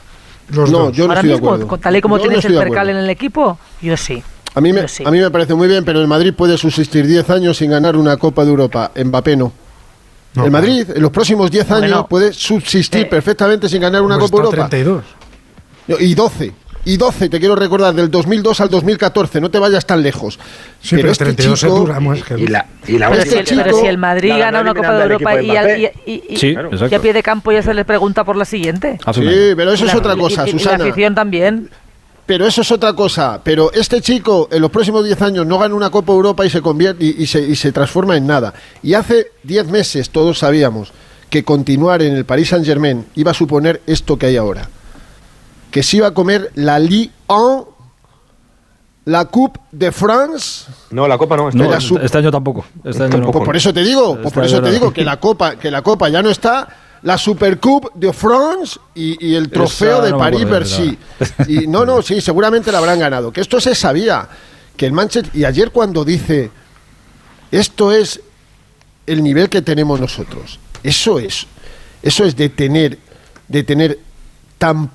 No, 0.66 0.90
yo 0.90 1.05
no 1.07 1.11
ahora 1.11 1.20
estoy 1.20 1.28
de 1.30 1.34
mismo, 1.34 1.48
acuerdo. 1.48 1.66
con- 1.68 1.80
tal 1.80 1.96
y 1.96 2.00
como 2.00 2.16
Yo 2.18 2.22
tienes 2.24 2.44
el 2.44 2.53
de 2.53 2.59
percal 2.59 2.76
acuerdo. 2.78 2.98
en 2.98 3.05
el 3.05 3.11
equipo, 3.11 3.59
yo 3.80 3.96
sí. 3.96 4.22
A 4.55 4.61
mí, 4.61 4.72
me, 4.72 4.86
sí. 4.86 5.03
a 5.07 5.11
mí 5.11 5.18
me 5.18 5.30
parece 5.30 5.55
muy 5.55 5.66
bien, 5.66 5.84
pero 5.84 6.00
el 6.00 6.07
Madrid 6.07 6.34
puede 6.36 6.59
subsistir 6.59 7.07
10 7.07 7.30
años 7.30 7.57
sin 7.57 7.70
ganar 7.70 7.96
una 7.96 8.16
Copa 8.18 8.44
de 8.44 8.50
Europa. 8.50 8.90
Mbappé 9.03 9.36
no. 9.36 9.53
No, 10.34 10.44
el 10.44 10.50
Madrid, 10.50 10.86
en 10.94 11.03
los 11.03 11.11
próximos 11.11 11.50
10 11.50 11.70
años, 11.70 12.07
puede 12.09 12.32
subsistir 12.32 13.03
eh, 13.03 13.07
perfectamente 13.07 13.68
sin 13.68 13.80
ganar 13.82 14.03
una 14.03 14.18
Pues 14.18 14.30
Copa 14.30 14.42
de 14.42 14.46
Europa. 14.48 14.68
32. 14.68 15.05
No, 15.88 15.96
Y 15.98 16.14
12. 16.14 16.53
Y 16.85 16.97
12, 16.97 17.28
te 17.28 17.39
quiero 17.39 17.55
recordar, 17.55 17.95
del 17.95 18.11
2002 18.11 18.61
al 18.61 18.68
2014. 18.68 19.41
No 19.41 19.51
te 19.51 19.59
vayas 19.61 19.87
tan 19.87 20.03
lejos. 20.03 20.39
Sí, 20.80 20.97
pero, 20.97 21.12
este 21.12 21.24
32 21.26 21.61
chico- 21.61 21.72
es 21.72 21.78
dura, 21.80 22.14
es 22.16 22.24
que 22.24 22.35
Y 22.41 22.47
la, 22.49 22.66
y 22.89 22.99
la 22.99 23.09
Pero, 23.09 23.22
Este 23.22 23.39
si, 23.39 23.45
chico- 23.45 23.62
pero 23.64 23.78
si 23.80 23.87
el 23.87 23.99
Madrid 23.99 24.30
la 24.30 24.39
gana 24.39 24.59
ganó 24.59 24.70
una 24.72 24.74
Copa 24.80 24.95
de 24.97 25.03
Europa 25.05 25.41
y, 25.43 25.51
y, 25.51 25.87
y- 26.07 26.22
y- 26.30 26.37
Sí, 26.37 26.47
y 26.49 26.51
exacto. 26.55 26.97
a 26.97 26.99
pie 26.99 27.12
de 27.12 27.22
campo 27.22 27.53
ya 27.53 27.62
se 27.62 27.72
le 27.72 27.85
pregunta 27.85 28.24
por 28.24 28.35
la 28.37 28.45
siguiente. 28.45 28.99
Sí, 29.14 29.20
pero 29.57 29.72
eso 29.72 29.85
es 29.87 29.93
La- 29.93 29.99
otra 29.99 30.16
cosa, 30.16 30.45
y- 30.47 30.51
y 30.51 30.53
la 30.55 30.59
Susana. 30.59 30.85
afición 30.85 31.14
también. 31.14 31.70
Pero 32.26 32.47
eso 32.47 32.62
es 32.62 32.70
otra 32.72 32.93
cosa. 32.95 33.41
Pero 33.45 33.72
este 33.72 34.01
chico 34.01 34.49
en 34.51 34.61
los 34.62 34.70
próximos 34.70 35.05
10 35.05 35.20
años 35.22 35.47
no 35.47 35.59
gana 35.59 35.74
una 35.74 35.91
Copa 35.91 36.12
Europa 36.12 36.45
y 36.47 36.51
se 36.51 36.61
convierte 36.62 37.05
y, 37.05 37.22
y 37.22 37.26
se, 37.26 37.41
y 37.43 37.55
se 37.57 37.70
transforma 37.72 38.16
en 38.16 38.26
nada. 38.26 38.55
Y 38.83 38.95
hace 38.95 39.28
10 39.45 39.66
meses 39.68 40.11
todos 40.11 40.39
sabíamos 40.39 40.93
que 41.30 41.45
continuar 41.45 42.03
en 42.03 42.14
el 42.16 42.24
Paris 42.24 42.49
Saint 42.51 42.64
Germain 42.66 43.07
iba 43.14 43.30
a 43.30 43.35
suponer 43.35 43.80
esto 43.87 44.18
que 44.18 44.26
hay 44.26 44.37
ahora. 44.37 44.68
Que 45.72 45.82
se 45.82 45.96
iba 45.96 46.06
a 46.06 46.14
comer 46.14 46.52
la 46.54 46.78
Ligue 46.78 47.10
1, 47.26 47.68
la 49.06 49.24
Coupe 49.24 49.58
de 49.72 49.90
France. 49.90 50.66
No, 50.90 51.08
la 51.08 51.18
Copa 51.18 51.36
no. 51.36 51.50
No, 51.50 51.64
Era 51.64 51.78
este, 51.78 51.88
su- 51.88 51.98
este 51.98 52.18
año 52.18 52.30
tampoco. 52.30 52.64
Este 52.84 53.02
año 53.02 53.18
no. 53.18 53.32
Pues 53.32 53.44
por 53.44 53.56
eso 53.56 53.72
te 53.74 53.82
digo, 53.82 54.14
pues 54.14 54.26
Este 54.26 54.34
por 54.34 54.44
eso 54.44 54.56
año 54.58 54.64
te 54.66 54.72
digo 54.72 54.92
que 54.92 55.04
la 55.04 55.18
Copa, 55.18 55.56
que 55.56 55.70
la 55.70 55.82
Copa 55.82 56.08
ya 56.08 56.22
no 56.22 56.30
está. 56.30 56.68
La 57.02 57.18
Super 57.18 57.58
Coupe 57.58 57.88
de 57.94 58.12
France 58.12 58.78
y, 58.94 59.26
y 59.26 59.34
el 59.34 59.50
trofeo 59.50 59.96
Esa 59.96 60.04
de 60.04 60.10
no 60.12 60.18
me 60.18 60.22
Paris 60.22 60.42
acuerdo 60.44 60.54
de 60.54 60.60
Bercy. 60.60 60.98
Y 61.48 61.66
no, 61.66 61.84
no, 61.84 62.00
sí, 62.02 62.20
seguramente 62.20 62.70
la 62.70 62.78
habrán 62.78 63.00
ganado. 63.00 63.32
Que 63.32 63.40
esto 63.40 63.60
se 63.60 63.74
sabía. 63.74 64.28
Que 64.76 64.86
el 64.86 64.92
Manchester. 64.92 65.34
Y 65.34 65.44
ayer 65.44 65.72
cuando 65.72 66.04
dice. 66.04 66.50
Esto 67.50 67.90
es 67.92 68.20
el 69.06 69.22
nivel 69.24 69.48
que 69.48 69.62
tenemos 69.62 69.98
nosotros. 70.00 70.60
Eso 70.84 71.18
es. 71.18 71.46
Eso 72.02 72.24
es 72.24 72.36
de 72.36 72.50
tener. 72.50 72.98
De 73.48 73.64
tener 73.64 73.98
tan, 74.58 74.88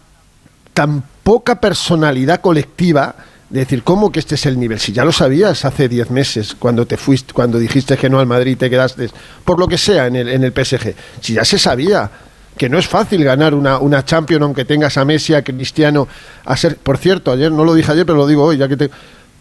tan 0.78 1.04
poca 1.24 1.60
personalidad 1.60 2.40
colectiva. 2.42 3.16
De 3.50 3.62
decir, 3.62 3.82
¿cómo 3.82 4.12
que 4.12 4.20
este 4.20 4.36
es 4.36 4.46
el 4.46 4.60
nivel? 4.60 4.78
Si 4.78 4.92
ya 4.92 5.06
lo 5.06 5.12
sabías 5.14 5.64
hace 5.64 5.88
10 5.88 6.12
meses, 6.12 6.54
cuando 6.60 6.86
te 6.86 6.98
fuiste, 6.98 7.32
cuando 7.34 7.58
dijiste 7.58 7.96
que 7.98 8.10
no 8.10 8.20
al 8.20 8.28
Madrid 8.28 8.52
y 8.52 8.56
te 8.58 8.70
quedaste, 8.70 9.10
por 9.46 9.58
lo 9.58 9.68
que 9.70 9.78
sea, 9.78 10.06
en 10.08 10.18
el, 10.18 10.28
en 10.28 10.44
el 10.44 10.52
PSG. 10.52 10.94
Si 11.22 11.34
ya 11.34 11.46
se 11.46 11.58
sabía 11.58 12.12
que 12.58 12.68
no 12.68 12.78
es 12.78 12.88
fácil 12.88 13.24
ganar 13.24 13.54
una, 13.54 13.78
una 13.80 14.04
Champions 14.04 14.44
aunque 14.44 14.66
tengas 14.66 14.98
a 14.98 15.06
Messi, 15.06 15.34
a 15.34 15.44
Cristiano, 15.44 16.10
a 16.44 16.58
ser. 16.58 16.76
Por 16.76 16.98
cierto, 16.98 17.32
ayer 17.32 17.50
no 17.52 17.64
lo 17.64 17.74
dije 17.74 17.90
ayer, 17.92 18.06
pero 18.06 18.18
lo 18.18 18.28
digo 18.28 18.44
hoy, 18.44 18.58
ya 18.58 18.68
que 18.68 18.76
te. 18.76 18.90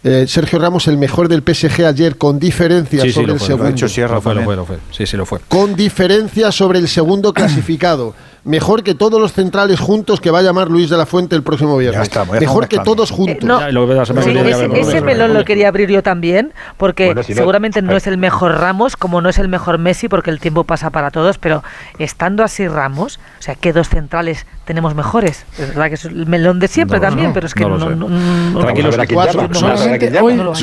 eh, 0.05 0.25
Sergio 0.25 0.57
Ramos, 0.59 0.87
el 0.87 0.97
mejor 0.97 1.27
del 1.27 1.43
PSG 1.43 1.83
ayer, 1.85 2.15
con 2.17 2.39
diferencia 2.39 3.01
Sí, 3.01 3.09
sí, 3.09 3.13
sobre 3.13 3.27
lo 3.27 3.33
el 3.33 3.39
fue, 3.39 3.47
lo 3.49 3.53
segundo. 3.55 3.67
ha 3.67 3.71
hecho 3.71 3.89
Sierra, 3.89 4.15
lo 4.15 4.21
fue, 4.21 4.35
lo 4.35 4.43
fue, 4.45 4.55
lo 4.55 4.65
fue. 4.65 4.77
Sí, 4.91 5.05
sí, 5.05 5.17
lo 5.17 5.25
fue. 5.25 5.39
Con 5.49 5.75
diferencia 5.75 6.49
sobre 6.53 6.79
el 6.79 6.87
segundo 6.87 7.33
clasificado. 7.33 8.15
Mejor 8.47 8.81
que 8.83 8.95
todos 8.95 9.21
los 9.21 9.33
centrales 9.33 9.79
juntos 9.79 10.19
que 10.21 10.31
va 10.31 10.39
a 10.39 10.41
llamar 10.41 10.69
Luis 10.69 10.89
de 10.89 10.97
la 10.97 11.05
Fuente 11.05 11.35
el 11.35 11.43
próximo 11.43 11.77
viernes. 11.77 12.01
está, 12.03 12.25
mejor 12.25 12.67
que 12.67 12.79
todos 12.79 13.11
juntos. 13.11 13.43
Eh, 13.43 13.45
no. 13.45 13.59
Ya, 13.59 13.71
lo 13.71 13.87
Sí, 14.05 14.31
ese, 14.75 15.01
melón 15.01 15.33
lo 15.33 15.43
quería 15.45 15.67
abrir 15.67 15.89
yo 15.89 16.01
también, 16.01 16.53
porque 16.77 17.07
Bueno, 17.07 17.23
si 17.23 17.33
no- 17.33 17.37
seguramente 17.37 17.81
no 17.81 17.95
es 17.95 18.07
el 18.07 18.17
mejor 18.17 18.57
Ramos, 18.59 18.95
como 18.95 19.21
no 19.21 19.29
es 19.29 19.37
el 19.37 19.47
mejor 19.49 19.77
Messi, 19.77 20.07
porque 20.07 20.31
el 20.31 20.39
tiempo 20.39 20.63
pasa 20.63 20.89
para 20.89 21.11
todos, 21.11 21.37
pero 21.37 21.63
estando 21.99 22.43
así 22.43 22.67
Ramos, 22.67 23.19
o 23.39 23.41
sea, 23.41 23.55
¿qué 23.55 23.73
dos 23.73 23.89
centrales 23.89 24.45
tenemos 24.65 24.95
mejores? 24.95 25.45
Es 25.57 25.69
verdad 25.69 25.87
que 25.89 25.95
es 25.95 26.05
el 26.05 26.25
melón 26.25 26.59
de 26.59 26.67
siempre 26.67 26.97
No 26.99 27.01
también, 27.07 27.27
no, 27.29 27.33
pero 27.33 27.47
es 27.47 27.53
que 27.53 27.63
no 27.63 27.69
no, 27.69 27.77
lo 27.77 27.89
sé. 27.89 27.95
no- 27.95 28.09
no- 28.09 28.59
Tranquilos, 28.61 28.97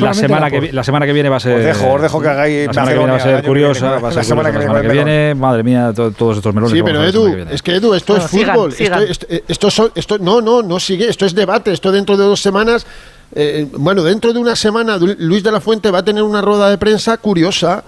La 0.01 0.13
semana, 0.13 0.49
que, 0.49 0.71
la 0.73 0.83
semana 0.83 1.05
que 1.05 1.13
viene 1.13 1.29
va 1.29 1.37
a 1.37 1.39
ser. 1.39 1.57
Os 1.57 1.63
dejo, 1.63 1.93
os 1.93 2.01
dejo 2.01 2.21
que 2.21 2.27
hagáis 2.29 2.67
La 2.67 2.73
semana 2.73 2.91
que 2.91 2.97
viene 2.97 3.11
va 3.11 3.17
a 3.17 3.21
ser 3.21 3.43
curiosa. 3.43 3.99
la 3.99 4.23
semana 4.23 4.51
que 4.81 4.87
viene, 4.89 5.35
madre 5.35 5.63
mía, 5.63 5.91
to- 5.95 6.11
todos 6.11 6.37
estos 6.37 6.53
melones. 6.53 6.75
Sí, 6.75 6.83
pero 6.83 7.03
Edu, 7.03 7.27
es 7.51 7.61
que 7.61 7.74
Edu, 7.75 7.93
esto 7.93 8.13
Bueno, 8.13 8.25
es 8.25 8.31
sigan, 8.31 8.55
fútbol. 8.55 8.73
sigan. 8.73 9.03
Esto, 9.03 9.27
esto- 9.29 9.65
esto 9.67 9.91
esto- 9.95 10.17
no, 10.19 10.41
no, 10.41 10.61
no 10.61 10.79
sigue. 10.79 11.07
Esto 11.09 11.25
es 11.25 11.33
debate. 11.35 11.71
Esto 11.71 11.91
dentro 11.91 12.17
de 12.17 12.23
dos 12.25 12.41
semanas. 12.41 12.85
eh, 13.33 13.67
bueno, 13.73 14.03
dentro 14.03 14.31
de 14.33 14.39
una 14.39 14.55
semana, 14.55 14.97
Luis 14.97 15.43
de 15.43 15.51
la 15.51 15.59
Fuente 15.59 15.89
va 15.91 15.99
a 15.99 16.05
tener 16.05 16.23
una 16.23 16.41
rueda 16.41 16.69
de 16.69 16.77
prensa 16.77 17.17
curiosa. 17.17 17.83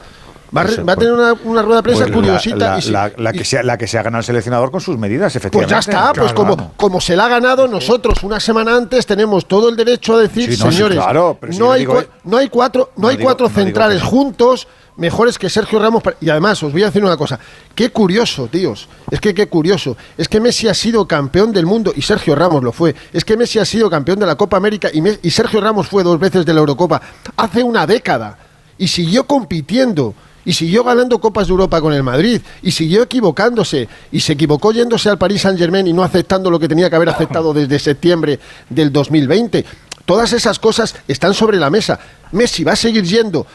Va 0.55 0.61
a, 0.61 0.63
re- 0.63 0.73
Eso, 0.73 0.85
va 0.85 0.93
a 0.93 0.95
tener 0.95 1.11
una, 1.13 1.33
una 1.43 1.61
rueda 1.61 1.77
de 1.77 1.83
prensa 1.83 2.03
Pues 2.03 2.13
curiosita. 2.15 2.57
La, 2.73 2.77
y 2.77 2.81
si- 2.81 2.91
la- 2.91 3.11
la 3.17 3.33
que 3.33 3.43
sea, 3.43 3.63
la 3.63 3.77
que 3.77 3.87
se 3.87 3.97
ha 3.97 4.03
ganado 4.03 4.19
el 4.19 4.25
seleccionador 4.25 4.71
con 4.71 4.79
sus 4.81 4.97
medidas, 4.97 5.33
Pues 5.33 5.35
efectivamente. 5.43 5.71
ya 5.73 5.79
está, 5.79 6.13
pues 6.13 6.31
Claro. 6.33 6.35
como, 6.55 6.73
como 6.77 7.01
se 7.01 7.15
la 7.15 7.25
ha 7.25 7.29
ganado 7.29 7.67
nosotros 7.67 8.23
una 8.23 8.39
semana 8.39 8.75
antes, 8.75 9.05
tenemos 9.05 9.45
todo 9.47 9.67
el 9.69 9.75
derecho 9.75 10.15
a 10.15 10.19
decir, 10.21 10.53
Sí, 10.55 10.63
no, 10.63 10.69
sí, 10.71 10.77
señores, 10.77 10.97
claro, 10.99 11.37
pero 11.39 11.51
si 11.53 11.59
no, 11.59 11.71
hay 11.71 11.81
digo- 11.81 11.95
cua- 11.95 12.07
no 12.23 12.37
hay 12.37 12.47
cuatro, 12.49 12.91
no, 12.95 13.01
no 13.03 13.07
hay 13.09 13.17
cuatro 13.17 13.47
digo 13.49 13.59
centrales 13.59 14.01
no. 14.03 14.09
juntos 14.09 14.67
mejores 14.95 15.37
que 15.37 15.47
Sergio 15.49 15.77
Ramos. 15.79 16.01
Y 16.21 16.29
además, 16.29 16.63
os 16.63 16.71
voy 16.71 16.81
a 16.81 16.87
decir 16.87 17.03
una 17.03 17.17
cosa, 17.17 17.37
qué 17.75 17.89
curioso, 17.91 18.47
tíos, 18.47 18.87
es 19.11 19.19
que 19.21 19.33
qué 19.33 19.47
curioso, 19.47 19.95
es 20.17 20.27
que 20.27 20.39
Messi 20.39 20.67
ha 20.69 20.73
sido 20.73 21.07
campeón 21.07 21.51
del 21.51 21.65
mundo 21.67 21.91
y 21.95 22.01
Sergio 22.01 22.35
Ramos 22.35 22.63
lo 22.63 22.71
fue, 22.71 22.95
es 23.13 23.23
que 23.23 23.37
Messi 23.37 23.59
ha 23.59 23.65
sido 23.65 23.89
campeón 23.89 24.17
de 24.19 24.25
la 24.25 24.35
Copa 24.35 24.57
América 24.57 24.89
y, 24.91 25.03
y 25.21 25.29
Sergio 25.29 25.59
Ramos 25.61 25.87
fue 25.87 26.03
dos 26.03 26.17
veces 26.19 26.45
de 26.45 26.53
la 26.53 26.61
Eurocopa 26.61 26.99
hace 27.35 27.61
una 27.61 27.85
década 27.85 28.39
y 28.79 28.87
siguió 28.87 29.25
compitiendo 29.27 30.15
y 30.47 30.53
siguió 30.53 30.85
ganando 30.85 31.19
Copas 31.19 31.47
de 31.47 31.51
Europa 31.51 31.81
con 31.81 31.91
el 31.91 32.03
Madrid 32.03 32.41
y 32.61 32.71
siguió 32.71 33.03
equivocándose 33.03 33.89
y 34.13 34.21
se 34.21 34.31
equivocó 34.31 34.71
yéndose 34.71 35.09
al 35.09 35.17
Paris 35.17 35.41
Saint 35.41 35.59
Germain 35.59 35.85
y 35.85 35.91
no 35.91 36.03
aceptando 36.03 36.49
lo 36.49 36.57
que 36.57 36.69
tenía 36.69 36.89
que 36.89 36.95
haber 36.95 37.09
aceptado 37.09 37.53
desde 37.53 37.77
septiembre 37.77 38.39
del 38.69 38.93
2020. 38.93 39.65
Todas 40.05 40.31
esas 40.31 40.57
cosas 40.57 40.95
están 41.05 41.33
sobre 41.33 41.57
la 41.57 41.69
mesa. 41.69 41.99
Messi 42.31 42.63
va 42.63 42.71
a 42.71 42.75
seguir 42.77 43.03
yendo 43.03 43.45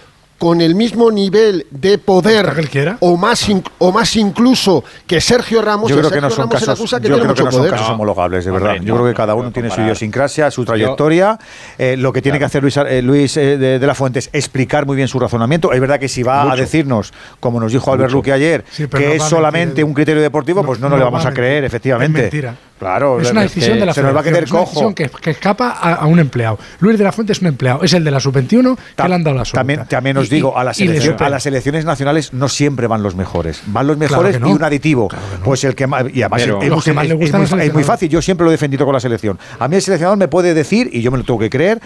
con 0.43 0.61
el 0.61 0.74
mismo 0.74 1.09
nivel 1.12 1.68
de 1.70 1.99
poder 1.99 2.53
o 2.99 3.16
más 3.16 3.47
o 3.78 3.93
más 3.93 4.16
incluso 4.16 4.82
que 5.07 5.20
Sergio 5.20 5.62
Ramos. 5.62 5.88
Yo 5.88 5.97
creo 5.97 6.11
que 6.11 6.20
no 6.20 6.30
son 6.30 6.51
Ramos 6.51 6.64
casos, 6.64 6.90
que 6.90 6.97
yo 6.97 7.01
tiene 7.01 7.14
creo 7.14 7.22
que 7.22 7.28
mucho 7.28 7.45
no 7.45 7.53
son 7.53 7.70
casos 7.70 7.90
homologables, 7.90 8.45
de 8.45 8.51
Hombre, 8.51 8.64
verdad. 8.64 8.82
yo 8.84 8.95
no, 8.95 9.01
creo 9.03 9.12
que 9.12 9.16
cada 9.16 9.36
uno 9.36 9.53
tiene 9.53 9.70
su 9.70 9.80
idiosincrasia, 9.80 10.51
su 10.51 10.64
trayectoria. 10.64 11.38
Eh, 11.78 11.97
lo 11.97 12.12
que 12.12 12.20
tiene 12.22 12.40
que 12.40 12.45
hacer 12.45 12.61
Luis, 12.61 12.76
eh, 12.76 13.03
Luis 13.03 13.36
eh, 13.36 13.57
de, 13.57 13.78
de 13.78 13.86
la 13.86 13.95
Fuente 13.95 14.18
es 14.18 14.30
explicar 14.32 14.84
muy 14.84 14.97
bien 14.97 15.07
su 15.07 15.20
razonamiento. 15.20 15.72
Es 15.72 15.80
verdad 15.80 16.01
que 16.01 16.09
si 16.09 16.24
va 16.24 16.51
a 16.51 16.57
decirnos, 16.57 17.12
como 17.38 17.61
nos 17.61 17.70
dijo 17.70 17.93
Albert 17.93 18.11
Mucho. 18.11 18.16
Luque 18.16 18.32
ayer, 18.32 18.64
Sí, 18.68 18.88
que 18.88 18.99
no 19.07 19.12
es 19.12 19.22
solamente 19.22 19.66
mentir. 19.66 19.84
un 19.84 19.95
criterio 19.95 20.22
deportivo, 20.22 20.64
pues 20.64 20.80
no, 20.80 20.88
nos 20.88 20.90
no 20.90 20.97
le 20.97 21.05
va 21.05 21.11
vamos 21.11 21.24
a 21.24 21.32
creer, 21.32 21.62
efectivamente. 21.62 22.18
Es 22.18 22.32
mentira. 22.32 22.57
Claro, 22.82 23.20
es 23.20 23.30
una 23.30 23.42
que 23.42 23.48
decisión 23.48 23.78
de 23.78 23.86
la 23.86 23.94
se 23.94 24.02
nos 24.02 24.14
va 24.14 24.20
a 24.20 24.22
quedar 24.22 24.42
es 24.44 24.50
una 24.50 24.60
cojo. 24.60 24.70
decisión 24.70 24.94
que, 24.94 25.08
que 25.08 25.30
escapa 25.30 25.70
a, 25.70 25.94
a 25.94 26.06
un 26.06 26.18
empleado. 26.18 26.58
Luis 26.80 26.98
de 26.98 27.04
la 27.04 27.12
Fuente 27.12 27.32
es 27.32 27.40
un 27.40 27.46
empleado, 27.46 27.82
es 27.82 27.92
el 27.92 28.02
de 28.04 28.10
la 28.10 28.20
sub-21 28.20 28.76
que 28.96 29.08
le 29.08 29.14
han 29.14 29.22
dado 29.22 29.34
la 29.36 29.40
absoluta. 29.42 29.60
También, 29.60 29.84
también 29.88 30.16
os 30.16 30.26
Y- 30.26 30.34
digo, 30.34 30.58
a, 30.58 30.64
la 30.64 30.72
y 30.76 30.80
le 30.84 30.86
selección- 30.94 31.12
supera. 31.14 31.26
a 31.26 31.30
las 31.30 31.42
selecciones 31.44 31.84
nacionales 31.84 32.32
no 32.32 32.48
siempre 32.48 32.86
van 32.86 33.02
los 33.02 33.14
mejores. 33.14 33.62
Van 33.66 33.86
los 33.86 33.96
mejores 33.96 34.40
no. 34.40 34.48
y 34.48 34.52
un 34.52 34.64
aditivo. 34.64 35.08
Pues 35.44 35.64
el 35.64 35.74
que 35.74 35.86
más. 35.86 36.04
Y 36.12 36.22
además 36.22 36.42
Pero- 36.42 36.62
es, 36.62 36.68
Los 36.68 36.76
muy- 36.78 36.84
que 36.84 36.92
más 36.92 37.06
le 37.08 37.14
es- 37.14 37.20
gustan 37.20 37.42
es 37.42 37.52
al 37.52 37.58
muy, 37.58 37.66
es 37.66 37.72
muy 37.72 37.82
seleccionador. 37.82 37.84
fácil. 37.96 38.08
Yo 38.08 38.22
siempre 38.22 38.44
lo 38.44 38.50
he 38.50 38.54
defendido 38.54 38.84
con 38.84 38.94
la 38.94 39.00
selección. 39.00 39.38
A 39.58 39.68
mí 39.68 39.76
el 39.76 39.82
seleccionador 39.82 40.18
me 40.18 40.28
puede 40.28 40.52
decir, 40.54 40.90
y 40.92 41.02
yo 41.02 41.10
me 41.10 41.18
lo 41.18 41.24
tengo 41.24 41.38
que 41.38 41.50
creer, 41.50 41.80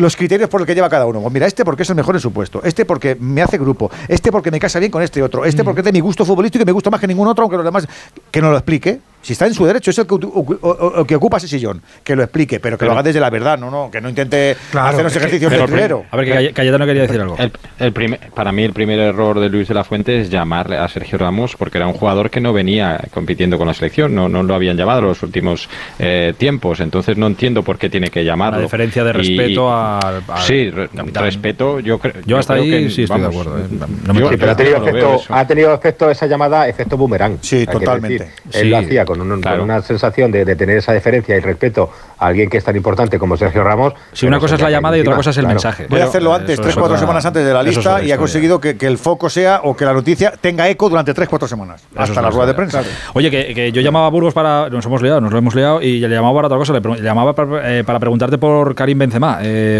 los 0.00 0.16
criterios 0.16 0.48
por 0.48 0.60
los 0.60 0.66
que 0.66 0.74
lleva 0.74 0.88
cada 0.88 1.06
uno. 1.06 1.20
Pues 1.20 1.32
mira, 1.32 1.46
este 1.46 1.64
porque 1.64 1.82
es 1.84 1.90
el 1.90 1.96
mejor 1.96 2.14
en 2.16 2.20
su 2.20 2.32
puesto, 2.32 2.60
este 2.64 2.84
porque 2.84 3.16
me 3.20 3.42
hace 3.42 3.58
grupo, 3.58 3.90
este 4.08 4.32
porque 4.32 4.50
me 4.50 4.58
casa 4.58 4.78
bien 4.78 4.90
con 4.90 5.02
este 5.02 5.22
otro, 5.22 5.42
Mm. 5.42 5.46
este 5.46 5.62
porque 5.64 5.80
es 5.80 5.84
de 5.84 5.92
mi 5.92 6.00
gusto 6.00 6.24
futbolístico 6.24 6.62
y 6.62 6.66
me 6.66 6.72
gusta 6.72 6.90
más 6.90 7.00
que 7.00 7.06
ningún 7.06 7.28
otro, 7.28 7.42
aunque 7.42 7.56
los 7.56 7.64
demás 7.64 7.86
que 8.30 8.40
nos 8.40 8.50
lo 8.50 8.56
explique. 8.56 8.98
Si 9.22 9.34
está 9.34 9.46
en 9.46 9.52
su 9.52 9.66
derecho, 9.66 9.90
es 9.90 9.98
el 9.98 10.06
que, 10.06 10.14
ocu- 10.14 10.58
o- 10.62 10.70
o- 11.00 11.04
que 11.04 11.14
ocupa 11.14 11.36
ese 11.36 11.46
sillón, 11.46 11.82
que 12.02 12.16
lo 12.16 12.22
explique, 12.22 12.58
pero 12.58 12.78
que 12.78 12.80
Pero- 12.80 12.92
lo 12.92 12.98
haga 12.98 13.02
desde 13.02 13.20
la 13.20 13.28
verdad, 13.28 13.58
no, 13.58 13.70
no, 13.70 13.90
que 13.90 14.00
no 14.00 14.08
intente 14.08 14.56
hacer 14.72 15.04
los 15.04 15.14
ejercicios 15.14 15.52
de 15.52 15.58
trilero. 15.58 16.04
A 16.10 16.16
ver, 16.16 16.24
que 16.46 16.52
Cayetano 16.54 16.86
quería 16.86 17.02
decir 17.02 17.20
algo. 17.20 17.36
El, 17.38 17.52
el 17.78 17.92
primer- 17.92 18.18
para 18.34 18.50
mí 18.50 18.62
el 18.64 18.72
primer 18.72 18.98
error 18.98 19.38
de 19.38 19.50
Luis 19.50 19.68
de 19.68 19.74
la 19.74 19.84
Fuente 19.84 20.18
es 20.22 20.30
llamarle 20.30 20.78
a 20.78 20.88
Sergio 20.88 21.18
Ramos 21.18 21.54
porque 21.54 21.76
era 21.76 21.86
un 21.86 21.92
jugador 21.92 22.30
que 22.30 22.40
no 22.40 22.54
venía 22.54 22.98
compitiendo 23.12 23.58
con 23.58 23.66
la 23.66 23.74
selección, 23.74 24.14
no, 24.14 24.30
no 24.30 24.42
lo 24.42 24.54
habían 24.54 24.78
llamado 24.78 25.02
los 25.02 25.22
últimos 25.22 25.68
eh, 25.98 26.32
tiempos, 26.38 26.80
entonces 26.80 27.18
no 27.18 27.26
entiendo 27.26 27.62
por 27.62 27.76
qué 27.76 27.90
tiene 27.90 28.08
que 28.08 28.24
llamarlo. 28.24 28.56
La 28.60 28.62
diferencia 28.64 29.04
de 29.04 29.10
Y- 29.10 29.12
respeto 29.12 29.70
al- 29.98 30.22
al 30.28 30.38
Sí, 30.42 30.70
re- 30.70 30.88
respeto, 31.14 31.80
yo, 31.80 31.98
creo 31.98 32.14
Yo 32.24 32.38
hasta 32.38 32.54
creo 32.54 32.64
ahí 32.64 32.70
que, 32.84 32.90
sí 32.90 33.02
estoy 33.02 33.20
de 33.20 33.26
acuerdo, 33.26 33.58
eh. 33.58 33.62
yo- 33.70 33.86
No 34.06 34.14
me 34.14 34.20
yo 34.20 34.28
Sí, 34.30 34.36
pero 34.38 34.52
ha 34.52 34.56
tenido, 34.56 34.78
no 34.78 34.86
efecto, 34.86 35.20
ha 35.28 35.46
tenido 35.46 35.74
efecto 35.74 36.10
esa 36.10 36.26
llamada, 36.26 36.68
efecto 36.68 36.96
boomerang. 36.96 37.38
Sí, 37.40 37.66
totalmente. 37.66 38.24
decir. 38.24 38.34
Él 38.52 38.60
Sí, 38.62 38.68
lo 38.68 38.78
hacía 38.78 39.04
con, 39.04 39.20
un- 39.20 39.40
con 39.42 39.60
una 39.60 39.82
sensación 39.82 40.30
de, 40.30 40.44
de 40.44 40.56
tener 40.56 40.76
esa 40.76 40.92
deferencia 40.92 41.36
y 41.36 41.40
respeto 41.40 41.90
a 42.18 42.26
alguien 42.26 42.48
que 42.50 42.58
es 42.58 42.64
tan 42.64 42.76
importante 42.76 43.18
como 43.18 43.36
Sergio 43.36 43.64
Ramos. 43.64 43.94
Sí, 44.12 44.26
una 44.26 44.38
cosa 44.38 44.54
es 44.56 44.60
la 44.60 44.70
llamada 44.70 44.96
y 44.98 45.00
otra 45.00 45.16
cosa 45.16 45.30
es 45.30 45.36
el 45.38 45.44
claro. 45.44 45.54
mensaje. 45.54 45.86
Voy 45.88 46.00
a 46.00 46.04
hacerlo 46.04 46.34
antes, 46.34 46.56
tres, 46.60 46.70
es 46.70 46.76
cuatro 46.76 46.98
semanas 46.98 47.24
antes 47.26 47.44
de 47.44 47.52
la 47.52 47.62
lista 47.62 48.02
y 48.02 48.12
ha 48.12 48.16
conseguido 48.18 48.60
que, 48.60 48.76
que 48.76 48.86
el 48.86 48.98
foco 48.98 49.28
sea 49.30 49.60
o 49.64 49.76
que 49.76 49.84
la 49.84 49.92
noticia 49.92 50.32
tenga 50.40 50.68
eco 50.68 50.88
durante 50.88 51.14
tres, 51.14 51.28
cuatro 51.28 51.48
semanas. 51.48 51.82
Hasta 51.96 52.20
la 52.22 52.30
rueda 52.30 52.46
de 52.46 52.54
prensa. 52.54 52.82
Oye, 53.14 53.30
que, 53.30 53.72
yo 53.72 53.80
llamaba 53.80 54.06
a 54.06 54.10
Burgos 54.10 54.34
para. 54.34 54.68
Nos 54.70 54.84
hemos 54.86 55.02
liado, 55.02 55.20
nos 55.20 55.32
lo 55.32 55.38
hemos 55.38 55.54
liado 55.54 55.80
y 55.82 56.00
le 56.00 56.08
llamaba 56.08 56.34
para 56.34 56.46
otra 56.48 56.58
cosa. 56.58 56.72
Le, 56.72 57.02
llamaba 57.02 57.32
para, 57.34 57.78
eh, 57.78 57.84
para 57.84 57.98
preguntarte 57.98 58.38
por 58.38 58.74
Karim 58.74 58.98
Benzema, 58.98 59.38
eh, 59.42 59.79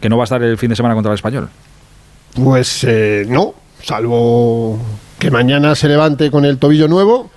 Que 0.00 0.08
no 0.08 0.16
va 0.16 0.24
a 0.24 0.24
estar 0.24 0.42
el 0.42 0.58
fin 0.58 0.70
de 0.70 0.76
semana 0.76 0.94
contra 0.94 1.12
el 1.12 1.16
español. 1.16 1.48
Pues 2.34 2.84
eh, 2.84 3.24
no, 3.28 3.54
salvo 3.82 4.78
que 5.18 5.30
mañana 5.30 5.74
se 5.74 5.88
levante 5.88 6.30
con 6.30 6.44
el 6.44 6.58
tobillo 6.58 6.88
nuevo 6.88 7.30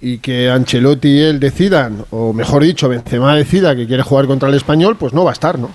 y 0.00 0.18
que 0.18 0.50
Ancelotti 0.50 1.08
y 1.08 1.20
él 1.20 1.40
decidan, 1.40 2.04
o 2.10 2.32
mejor 2.32 2.62
dicho, 2.62 2.88
Benzema 2.88 3.34
decida 3.34 3.74
que 3.74 3.86
quiere 3.86 4.02
jugar 4.02 4.26
contra 4.26 4.48
el 4.48 4.54
español, 4.54 4.96
pues 4.96 5.12
no 5.12 5.24
va 5.24 5.30
a 5.30 5.32
estar, 5.32 5.58
¿no? 5.58 5.70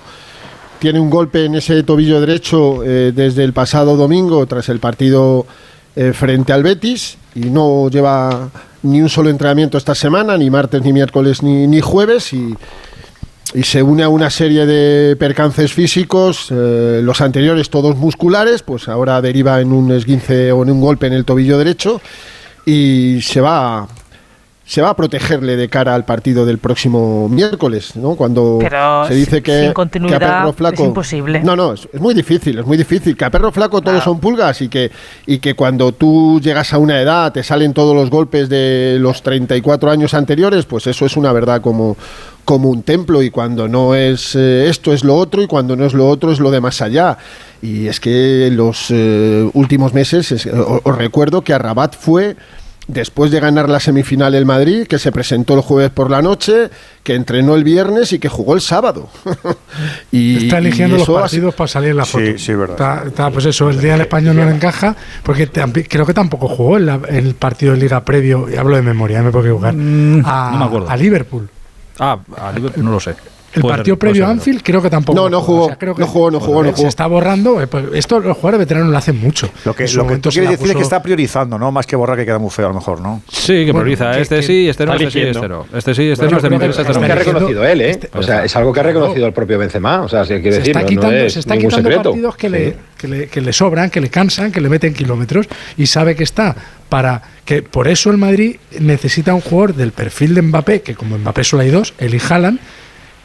Tiene 0.80 1.00
un 1.00 1.10
golpe 1.10 1.46
en 1.46 1.56
ese 1.56 1.82
tobillo 1.84 2.20
derecho 2.20 2.84
eh, 2.84 3.12
desde 3.16 3.44
el 3.44 3.54
pasado 3.54 3.98
domingo 3.98 4.46
tras 4.46 4.70
el 4.70 4.80
partido 4.80 5.48
eh, 5.96 6.14
frente 6.14 6.54
al 6.54 6.62
Betis 6.62 7.18
y 7.34 7.50
no 7.50 7.90
lleva 7.90 8.50
ni 8.84 9.02
un 9.02 9.10
solo 9.10 9.30
entrenamiento 9.30 9.78
esta 9.78 9.96
semana, 9.96 10.38
ni 10.38 10.50
martes, 10.50 10.84
ni 10.84 10.94
miércoles, 10.94 11.42
ni, 11.42 11.66
ni 11.66 11.82
jueves 11.82 12.34
y, 12.34 12.56
y 13.54 13.64
se 13.64 13.82
une 13.82 14.04
a 14.04 14.10
una 14.10 14.30
serie 14.30 14.66
de 14.66 15.16
percances 15.16 15.74
físicos, 15.74 16.48
eh, 16.52 17.02
los 17.04 17.22
anteriores 17.22 17.70
todos 17.70 17.96
musculares, 17.96 18.64
pues 18.64 18.88
ahora 18.88 19.22
deriva 19.22 19.62
en 19.62 19.72
un 19.72 19.92
esguince 19.92 20.52
o 20.52 20.64
en 20.64 20.72
un 20.72 20.82
golpe 20.82 21.08
en 21.08 21.14
el 21.14 21.26
tobillo 21.26 21.58
derecho 21.58 22.02
y 22.66 23.20
se 23.22 23.42
va 23.42 23.88
se 24.68 24.82
va 24.82 24.90
a 24.90 24.96
protegerle 24.98 25.56
de 25.56 25.70
cara 25.70 25.96
al 25.96 26.04
partido 26.04 26.46
del 26.46 26.58
próximo 26.58 27.30
miércoles, 27.30 27.96
¿no? 27.96 28.16
Cuando 28.16 28.58
Pero 28.60 29.08
se 29.08 29.16
dice 29.16 29.42
que, 29.42 29.62
sin 29.62 29.72
continuidad 29.72 30.20
que 30.20 30.26
a 30.26 30.40
perro 30.40 30.52
flaco 30.52 30.84
es 30.84 30.88
imposible. 30.90 31.42
No, 31.42 31.56
no, 31.56 31.72
es, 31.72 31.88
es 31.94 32.02
muy 32.02 32.14
difícil, 32.14 32.60
es 32.60 32.66
muy 32.66 32.76
difícil. 32.76 33.16
Que 33.16 33.24
a 33.24 33.32
perro 33.32 33.54
flaco 33.54 33.80
todos 33.80 34.04
son 34.04 34.20
pulgas 34.20 34.62
y 34.62 34.68
que 34.68 34.92
y 35.26 35.40
que 35.40 35.54
cuando 35.54 35.94
tú 35.94 36.42
llegas 36.44 36.74
a 36.74 36.80
una 36.80 37.02
edad 37.02 37.32
te 37.32 37.44
salen 37.44 37.74
todos 37.74 37.96
los 37.96 38.10
golpes 38.10 38.50
de 38.50 38.98
los 39.00 39.24
34 39.24 39.90
años 39.90 40.14
anteriores, 40.14 40.66
pues 40.66 40.86
eso 40.88 41.06
es 41.06 41.16
una 41.16 41.32
verdad 41.32 41.62
como 41.62 41.96
como 42.48 42.70
un 42.70 42.82
templo 42.82 43.22
y 43.22 43.30
cuando 43.30 43.68
no 43.68 43.94
es 43.94 44.34
eh, 44.34 44.70
esto 44.70 44.94
es 44.94 45.04
lo 45.04 45.16
otro 45.16 45.42
y 45.42 45.48
cuando 45.48 45.76
no 45.76 45.86
es 45.86 45.94
lo 45.94 46.08
otro 46.08 46.32
es 46.32 46.40
lo 46.40 46.50
de 46.50 46.62
más 46.62 46.82
allá. 46.82 47.18
Y 47.62 47.88
es 47.88 48.00
que 48.00 48.50
los 48.54 48.86
eh, 48.90 49.50
últimos 49.54 49.94
meses, 49.94 50.32
es- 50.32 50.46
o- 50.46 50.80
os 50.82 50.98
recuerdo 50.98 51.42
que 51.44 51.54
a 51.54 51.58
Rabat 51.60 51.94
fue 51.98 52.38
después 52.88 53.32
de 53.32 53.42
ganar 53.42 53.68
la 53.68 53.82
semifinal 53.82 54.34
el 54.34 54.46
Madrid, 54.46 54.88
que 54.88 54.98
se 54.98 55.12
presentó 55.12 55.56
el 55.56 55.60
jueves 55.60 55.90
por 55.90 56.10
la 56.10 56.22
noche, 56.22 56.70
que 57.04 57.16
entrenó 57.16 57.54
el 57.56 57.66
viernes 57.66 58.14
y 58.14 58.20
que 58.20 58.30
jugó 58.30 58.54
el 58.56 58.62
sábado. 58.62 59.10
y, 60.14 60.46
Está 60.46 60.60
eligiendo 60.60 60.96
y 60.96 61.00
los 61.00 61.10
partidos 61.10 61.54
para 61.54 61.68
salir 61.68 61.90
en 61.92 61.98
la 61.98 62.06
foto. 62.06 62.24
Sí, 62.26 62.38
sí, 62.38 62.54
verdad. 62.56 62.76
Está, 62.78 63.04
está, 63.10 63.30
pues 63.32 63.46
eso, 63.46 63.70
el 63.70 63.82
día 63.82 63.92
del 63.92 64.02
español 64.02 64.38
no 64.38 64.46
le 64.46 64.52
encaja, 64.52 64.96
porque 65.24 65.50
creo 65.50 66.06
que 66.06 66.14
tampoco 66.14 66.48
jugó 66.48 66.78
en, 66.78 66.86
la- 66.86 67.02
en 67.10 67.26
el 67.28 67.36
partido 67.36 67.74
de 67.74 67.80
Liga 67.80 68.06
previo, 68.06 68.48
y 68.50 68.56
hablo 68.56 68.78
de 68.78 68.82
memoria, 68.84 69.18
no 69.20 69.26
me 69.26 69.32
puedo 69.32 69.44
equivocar, 69.46 69.72
a, 69.72 69.78
Mm, 69.78 70.22
no 70.22 70.58
me 70.58 70.64
acuerdo. 70.66 70.90
a 70.90 70.96
Liverpool. 70.96 71.50
Ah, 72.00 72.20
a 72.38 72.52
Liverpool 72.52 72.84
no 72.86 72.92
lo 72.92 73.00
sé. 73.00 73.16
El 73.58 73.62
Puede 73.62 73.76
partido 73.78 73.98
previo 73.98 74.26
a. 74.26 74.30
Anfield 74.30 74.62
creo 74.64 74.82
que 74.82 74.90
tampoco. 74.90 75.20
No, 75.20 75.30
no 75.30 75.42
jugó, 75.42 75.66
O 75.66 75.68
sea, 75.68 75.76
creo 75.78 75.94
que- 75.96 76.02
no 76.02 76.08
jugó, 76.08 76.32
no 76.32 76.40
jugó, 76.40 76.64
no 76.64 76.70
Se 76.70 76.76
jugó. 76.76 76.88
está 76.88 77.08
borrando. 77.08 77.62
eh, 77.62 77.68
pues 77.68 77.86
esto 77.94 78.20
los 78.20 78.38
jugadores 78.38 78.60
veteranos 78.60 78.90
lo 78.92 78.98
hacen 78.98 79.20
mucho. 79.20 79.50
Lo 79.66 79.74
que, 79.76 79.88
lo 79.90 80.08
que 80.08 80.18
tú 80.18 80.32
se 80.32 80.40
quieres 80.40 80.58
decir 80.60 80.72
es 80.72 80.78
que 80.78 80.84
está 80.84 81.02
priorizando, 81.02 81.58
¿no? 81.60 81.72
Más 81.72 81.86
que 81.86 81.96
borrar 81.96 82.18
que 82.18 82.26
queda 82.26 82.40
muy 82.40 82.50
feo 82.50 82.66
a 82.66 82.70
lo 82.70 82.76
mejor, 82.76 83.02
¿no? 83.02 83.22
Sí, 83.30 83.66
que 83.66 83.72
Bueno, 83.72 83.80
prioriza. 83.82 84.12
que- 84.12 84.22
este 84.22 84.36
que 84.38 84.44
sí, 84.44 84.70
este 84.70 84.86
no, 84.86 84.94
este 84.94 85.12
sí, 85.12 85.20
este 85.22 85.48
no. 85.50 85.66
Este 85.74 85.94
sí, 85.96 86.10
este 86.10 86.26
Bueno, 86.26 86.32
no, 86.32 86.38
este 86.38 86.48
creo 86.48 86.50
que 86.50 86.56
interesa, 86.56 86.82
este 86.82 86.92
está 86.92 87.02
no 87.02 87.06
que 87.08 87.12
ha 87.12 87.16
reconocido 87.16 87.66
él, 87.66 87.82
¿eh? 87.82 87.90
Este- 87.90 88.10
o 88.14 88.24
sea, 88.24 88.46
es 88.46 88.56
algo 88.56 88.72
que 88.74 88.80
ha 88.80 88.84
reconocido 88.84 89.26
el 89.28 89.34
propio 89.34 89.58
Benzema. 89.60 90.02
O 90.02 90.10
sea, 90.10 90.24
si 90.24 90.34
quiere 90.36 90.52
se 90.52 90.58
decir, 90.60 90.70
está 90.72 90.80
no, 90.80 90.84
no 90.86 90.90
quitando, 90.90 91.16
es 91.18 91.34
se 91.34 91.40
está 91.40 91.56
ningún 91.56 91.70
quitando 91.70 91.90
secreto. 91.90 92.10
partidos 92.12 92.36
que, 92.38 92.48
Sí. 92.48 92.54
le, 92.54 92.76
que, 92.98 93.08
le, 93.08 93.28
que 93.28 93.42
le 93.42 93.54
sobran, 93.54 93.90
que 93.90 94.02
le 94.02 94.10
cansan, 94.10 94.52
que 94.52 94.62
le 94.62 94.70
meten 94.70 94.94
kilómetros 94.94 95.48
y 95.78 95.88
sabe 95.88 96.16
que 96.16 96.24
está 96.24 96.56
para 96.90 97.22
que 97.44 97.62
por 97.64 97.88
eso 97.88 98.12
el 98.12 98.18
Madrid 98.18 98.58
necesita 98.80 99.34
un 99.34 99.42
jugador 99.42 99.74
del 99.76 99.92
perfil 99.92 100.36
de 100.36 100.42
Mbappé, 100.42 100.82
que 100.82 100.96
como 100.96 101.18
Mbappé 101.18 101.44
solo 101.44 101.64
hay 101.64 101.70
dos, 101.70 101.94
el 101.98 102.14
y 102.14 102.20
Haaland, 102.30 102.60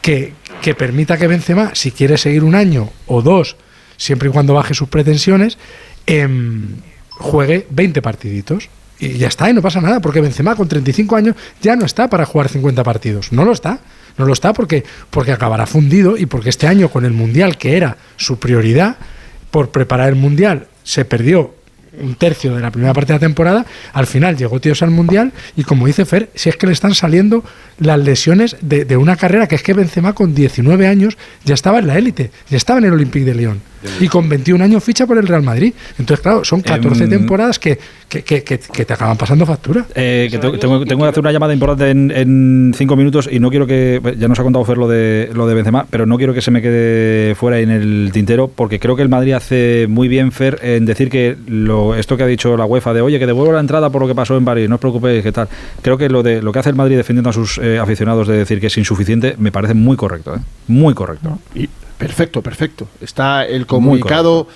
que, 0.03 0.75
permita 0.77 1.17
que 1.17 1.27
Benzema, 1.27 1.71
si 1.73 1.91
quiere 1.91 2.17
seguir 2.17 2.43
un 2.43 2.55
año 2.55 2.89
o 3.07 3.21
dos, 3.21 3.55
siempre 3.97 4.29
y 4.29 4.31
cuando 4.31 4.53
baje 4.53 4.73
sus 4.73 4.89
pretensiones, 4.89 5.57
em, 6.05 6.75
juegue 7.09 7.65
20 7.69 8.01
partiditos. 8.01 8.69
Y 8.99 9.17
ya 9.17 9.27
está, 9.27 9.49
y 9.49 9.53
no 9.53 9.61
pasa 9.61 9.81
nada, 9.81 10.01
porque 10.01 10.21
Benzema 10.21 10.55
con 10.55 10.67
35 10.67 11.15
años 11.15 11.35
ya 11.61 11.75
no 11.75 11.85
está 11.85 12.09
para 12.09 12.25
jugar 12.25 12.49
50 12.49 12.83
partidos. 12.83 13.31
No 13.31 13.45
lo 13.45 13.53
está. 13.53 13.79
No 14.17 14.25
lo 14.25 14.33
está 14.33 14.53
porque, 14.53 14.83
porque 15.09 15.31
acabará 15.31 15.65
fundido 15.65 16.17
y 16.17 16.27
porque 16.27 16.49
este 16.49 16.67
año 16.67 16.89
con 16.89 17.05
el 17.05 17.13
Mundial, 17.13 17.57
que 17.57 17.77
era 17.77 17.97
su 18.17 18.37
prioridad, 18.37 18.97
por 19.49 19.71
preparar 19.71 20.09
el 20.09 20.15
Mundial, 20.15 20.67
se 20.83 21.05
perdió 21.05 21.55
un 21.99 22.15
tercio 22.15 22.55
de 22.55 22.61
la 22.61 22.71
primera 22.71 22.93
parte 22.93 23.13
de 23.13 23.19
la 23.19 23.25
temporada, 23.25 23.65
al 23.93 24.07
final 24.07 24.37
llegó 24.37 24.59
Tíos 24.59 24.81
al 24.81 24.91
Mundial 24.91 25.31
y 25.55 25.63
como 25.63 25.85
dice 25.85 26.05
Fer, 26.05 26.29
si 26.35 26.49
es 26.49 26.57
que 26.57 26.67
le 26.67 26.73
están 26.73 26.95
saliendo 26.95 27.43
las 27.79 27.99
lesiones 27.99 28.57
de, 28.61 28.85
de 28.85 28.97
una 28.97 29.15
carrera 29.15 29.47
que 29.47 29.55
es 29.55 29.63
que 29.63 29.73
Benzema 29.73 30.13
con 30.13 30.33
19 30.33 30.87
años 30.87 31.17
ya 31.43 31.53
estaba 31.53 31.79
en 31.79 31.87
la 31.87 31.97
élite, 31.97 32.31
ya 32.49 32.57
estaba 32.57 32.79
en 32.79 32.85
el 32.85 32.93
Olympique 32.93 33.25
de 33.25 33.35
Lyon 33.35 33.72
y 33.99 34.07
con 34.07 34.27
21 34.29 34.63
años 34.63 34.83
ficha 34.83 35.05
por 35.07 35.17
el 35.17 35.27
Real 35.27 35.43
Madrid. 35.43 35.73
Entonces, 35.99 36.21
claro, 36.21 36.43
son 36.43 36.61
14 36.61 37.03
Em, 37.05 37.09
temporadas 37.09 37.59
que, 37.59 37.77
que, 38.09 38.23
que- 38.23 38.43
que- 38.43 38.59
que 38.59 38.85
te 38.85 38.93
acaban 38.93 39.17
pasando 39.17 39.45
factura. 39.45 39.85
Eh, 39.95 40.27
que 40.31 40.37
tengo, 40.37 40.57
tengo- 40.59 40.85
tengo 40.85 41.03
que 41.03 41.09
hacer 41.09 41.21
una 41.21 41.31
llamada 41.31 41.53
importante 41.53 41.89
en, 41.89 42.11
en 42.11 42.73
cinco 42.75 42.95
minutos 42.95 43.27
y 43.31 43.39
no 43.39 43.49
quiero 43.49 43.65
que. 43.67 44.01
Ya 44.17 44.27
nos 44.27 44.39
ha 44.39 44.43
contado 44.43 44.63
Fer 44.65 44.77
lo 44.77 44.87
de, 44.87 45.29
lo 45.33 45.47
de 45.47 45.53
Benzema, 45.55 45.85
pero 45.89 46.05
no 46.05 46.17
quiero 46.17 46.33
que 46.33 46.41
se 46.41 46.51
me 46.51 46.61
quede 46.61 47.35
fuera 47.35 47.59
en 47.59 47.69
el 47.71 48.09
tintero 48.13 48.47
porque 48.47 48.79
creo 48.79 48.95
que 48.95 49.01
el 49.01 49.09
Madrid 49.09 49.33
hace 49.33 49.87
muy 49.89 50.07
bien, 50.07 50.31
Fer, 50.31 50.59
en 50.63 50.85
decir 50.85 51.09
que 51.09 51.35
lo, 51.47 51.95
esto 51.95 52.17
que 52.17 52.23
ha 52.23 52.27
dicho 52.27 52.55
la 52.57 52.65
UEFA 52.65 52.93
de 52.93 53.01
oye, 53.01 53.19
que 53.19 53.25
devuelvo 53.25 53.53
la 53.53 53.59
entrada 53.59 53.89
por 53.89 54.01
lo 54.01 54.07
que 54.07 54.15
pasó 54.15 54.37
en 54.37 54.45
París, 54.45 54.69
no 54.69 54.75
os 54.75 54.81
preocupéis, 54.81 55.23
qué 55.23 55.31
tal. 55.31 55.47
Creo 55.81 55.97
que 55.97 56.09
lo, 56.09 56.23
de, 56.23 56.41
lo 56.41 56.51
que 56.51 56.59
hace 56.59 56.69
el 56.69 56.75
Madrid 56.75 56.97
defendiendo 56.97 57.29
a 57.29 57.33
sus 57.33 57.57
eh, 57.57 57.79
aficionados 57.79 58.27
de 58.27 58.37
decir 58.37 58.59
que 58.59 58.67
es 58.67 58.77
insuficiente 58.77 59.35
me 59.37 59.51
parece 59.51 59.73
muy 59.73 59.97
correcto, 59.97 60.35
¿eh? 60.35 60.39
muy 60.67 60.93
correcto. 60.93 61.39
Y 61.55 61.67
perfecto, 61.97 62.41
perfecto. 62.41 62.87
Está 63.01 63.45
el 63.45 63.65
comunicado, 63.65 64.47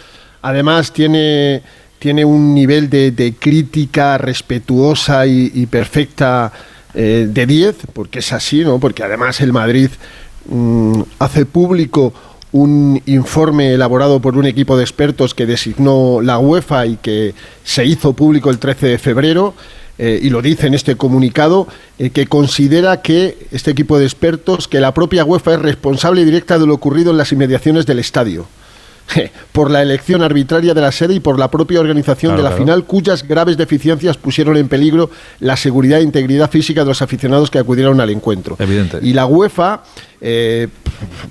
además 0.41 0.91
tiene, 0.91 1.61
tiene 1.99 2.25
un 2.25 2.53
nivel 2.53 2.89
de, 2.89 3.11
de 3.11 3.33
crítica 3.35 4.17
respetuosa 4.17 5.25
y, 5.25 5.51
y 5.53 5.65
perfecta 5.65 6.51
eh, 6.93 7.27
de 7.29 7.45
10, 7.45 7.75
porque 7.93 8.19
es 8.19 8.33
así, 8.33 8.63
¿no? 8.63 8.79
Porque 8.79 9.03
además 9.03 9.39
el 9.41 9.53
Madrid 9.53 9.89
mm, 10.49 11.01
hace 11.19 11.45
público 11.45 12.13
un 12.51 13.01
informe 13.05 13.73
elaborado 13.73 14.19
por 14.19 14.35
un 14.35 14.45
equipo 14.45 14.77
de 14.77 14.83
expertos 14.83 15.35
que 15.35 15.45
designó 15.45 16.21
la 16.21 16.39
UEFA 16.39 16.85
y 16.85 16.97
que 16.97 17.35
se 17.63 17.85
hizo 17.85 18.13
público 18.13 18.49
el 18.49 18.57
13 18.57 18.87
de 18.87 18.97
febrero 18.97 19.53
eh, 19.97 20.19
y 20.21 20.29
lo 20.29 20.41
dice 20.41 20.67
en 20.67 20.73
este 20.73 20.95
comunicado, 20.95 21.67
eh, 21.97 22.09
que 22.11 22.27
considera 22.27 23.01
que 23.01 23.47
este 23.51 23.71
equipo 23.71 23.97
de 23.97 24.05
expertos, 24.05 24.67
que 24.67 24.79
la 24.79 24.93
propia 24.93 25.25
UEFA 25.25 25.55
es 25.55 25.59
responsable 25.61 26.23
directa 26.25 26.59
de 26.59 26.67
lo 26.67 26.73
ocurrido 26.75 27.11
en 27.11 27.17
las 27.17 27.31
inmediaciones 27.31 27.85
del 27.85 27.99
estadio. 27.99 28.47
por 29.53 29.71
la 29.71 29.81
elección 29.81 30.21
arbitraria 30.21 30.73
de 30.73 30.81
la 30.81 30.91
sede 30.91 31.13
y 31.13 31.19
por 31.21 31.39
la 31.39 31.49
propia 31.49 31.79
organización 31.79 32.31
Claro, 32.31 32.37
de 32.37 32.43
la 32.43 32.49
claro. 32.49 32.63
final, 32.63 32.83
cuyas 32.83 33.25
graves 33.25 33.55
deficiencias 33.55 34.17
pusieron 34.17 34.57
en 34.57 34.67
peligro 34.67 35.09
la 35.39 35.55
seguridad 35.55 35.99
e 35.99 36.03
integridad 36.03 36.51
física 36.51 36.81
de 36.81 36.87
los 36.87 37.01
aficionados 37.01 37.49
que 37.49 37.57
acudieron 37.57 38.01
al 38.01 38.09
encuentro. 38.09 38.57
Evidente. 38.59 38.99
Y 39.01 39.13
la 39.13 39.25
UEFA, 39.25 39.83
eh, 40.19 40.67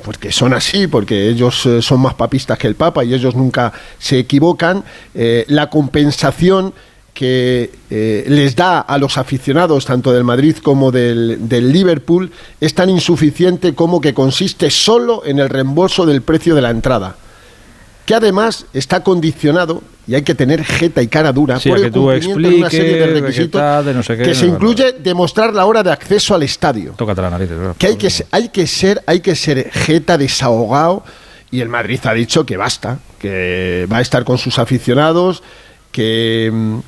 porque 0.02 0.32
son 0.32 0.54
así, 0.54 0.86
porque 0.86 1.28
ellos 1.28 1.68
son 1.80 2.00
más 2.00 2.14
papistas 2.14 2.58
que 2.58 2.66
el 2.66 2.76
Papa 2.76 3.04
y 3.04 3.12
ellos 3.12 3.34
nunca 3.34 3.72
se 3.98 4.18
equivocan, 4.20 4.82
eh, 5.14 5.44
la 5.48 5.68
compensación 5.68 6.72
que 7.16 7.70
eh, 7.88 8.26
les 8.28 8.54
da 8.54 8.80
a 8.80 8.98
los 8.98 9.16
aficionados 9.16 9.86
tanto 9.86 10.12
del 10.12 10.22
Madrid 10.22 10.58
como 10.62 10.92
del, 10.92 11.48
del 11.48 11.72
Liverpool 11.72 12.30
es 12.60 12.74
tan 12.74 12.90
insuficiente 12.90 13.74
como 13.74 14.02
que 14.02 14.12
consiste 14.12 14.70
solo 14.70 15.22
en 15.24 15.38
el 15.38 15.48
reembolso 15.48 16.04
del 16.04 16.20
precio 16.20 16.54
de 16.54 16.60
la 16.60 16.68
entrada 16.68 17.16
que 18.04 18.14
además 18.14 18.66
está 18.74 19.02
condicionado 19.02 19.82
y 20.06 20.14
hay 20.14 20.22
que 20.22 20.34
tener 20.34 20.62
jeta 20.62 21.00
y 21.00 21.08
cara 21.08 21.32
dura 21.32 21.58
Sí, 21.58 21.70
por 21.70 21.78
el 21.78 21.90
cumplimiento 21.90 22.38
de 22.38 22.54
una 22.56 22.70
serie 22.70 22.96
de 22.96 23.20
requisitos 23.20 23.60
tal, 23.62 23.84
de 23.86 23.94
no 23.94 24.02
sé 24.02 24.18
qué, 24.18 24.22
que 24.22 24.34
se 24.34 24.46
no, 24.46 24.52
incluye 24.52 24.92
demostrar 24.92 25.54
la 25.54 25.64
hora 25.64 25.82
de 25.82 25.92
acceso 25.92 26.34
al 26.34 26.42
estadio 26.42 26.92
Tócate 26.98 27.22
la 27.22 27.30
nariz. 27.30 27.48
que 27.78 27.86
hay 27.86 27.96
que 27.96 28.10
hay 28.30 28.50
que 28.50 28.66
ser 28.66 29.02
hay 29.06 29.20
que 29.20 29.34
ser 29.34 29.70
jeta 29.70 30.18
desahogado 30.18 31.02
y 31.50 31.62
el 31.62 31.70
Madrid 31.70 31.98
ha 32.04 32.12
dicho 32.12 32.44
que 32.44 32.58
basta 32.58 32.98
que 33.18 33.88
va 33.90 33.96
a 33.96 34.00
estar 34.02 34.22
con 34.24 34.36
sus 34.36 34.58
aficionados 34.58 35.42
que 35.90 36.50
mm, 36.52 36.78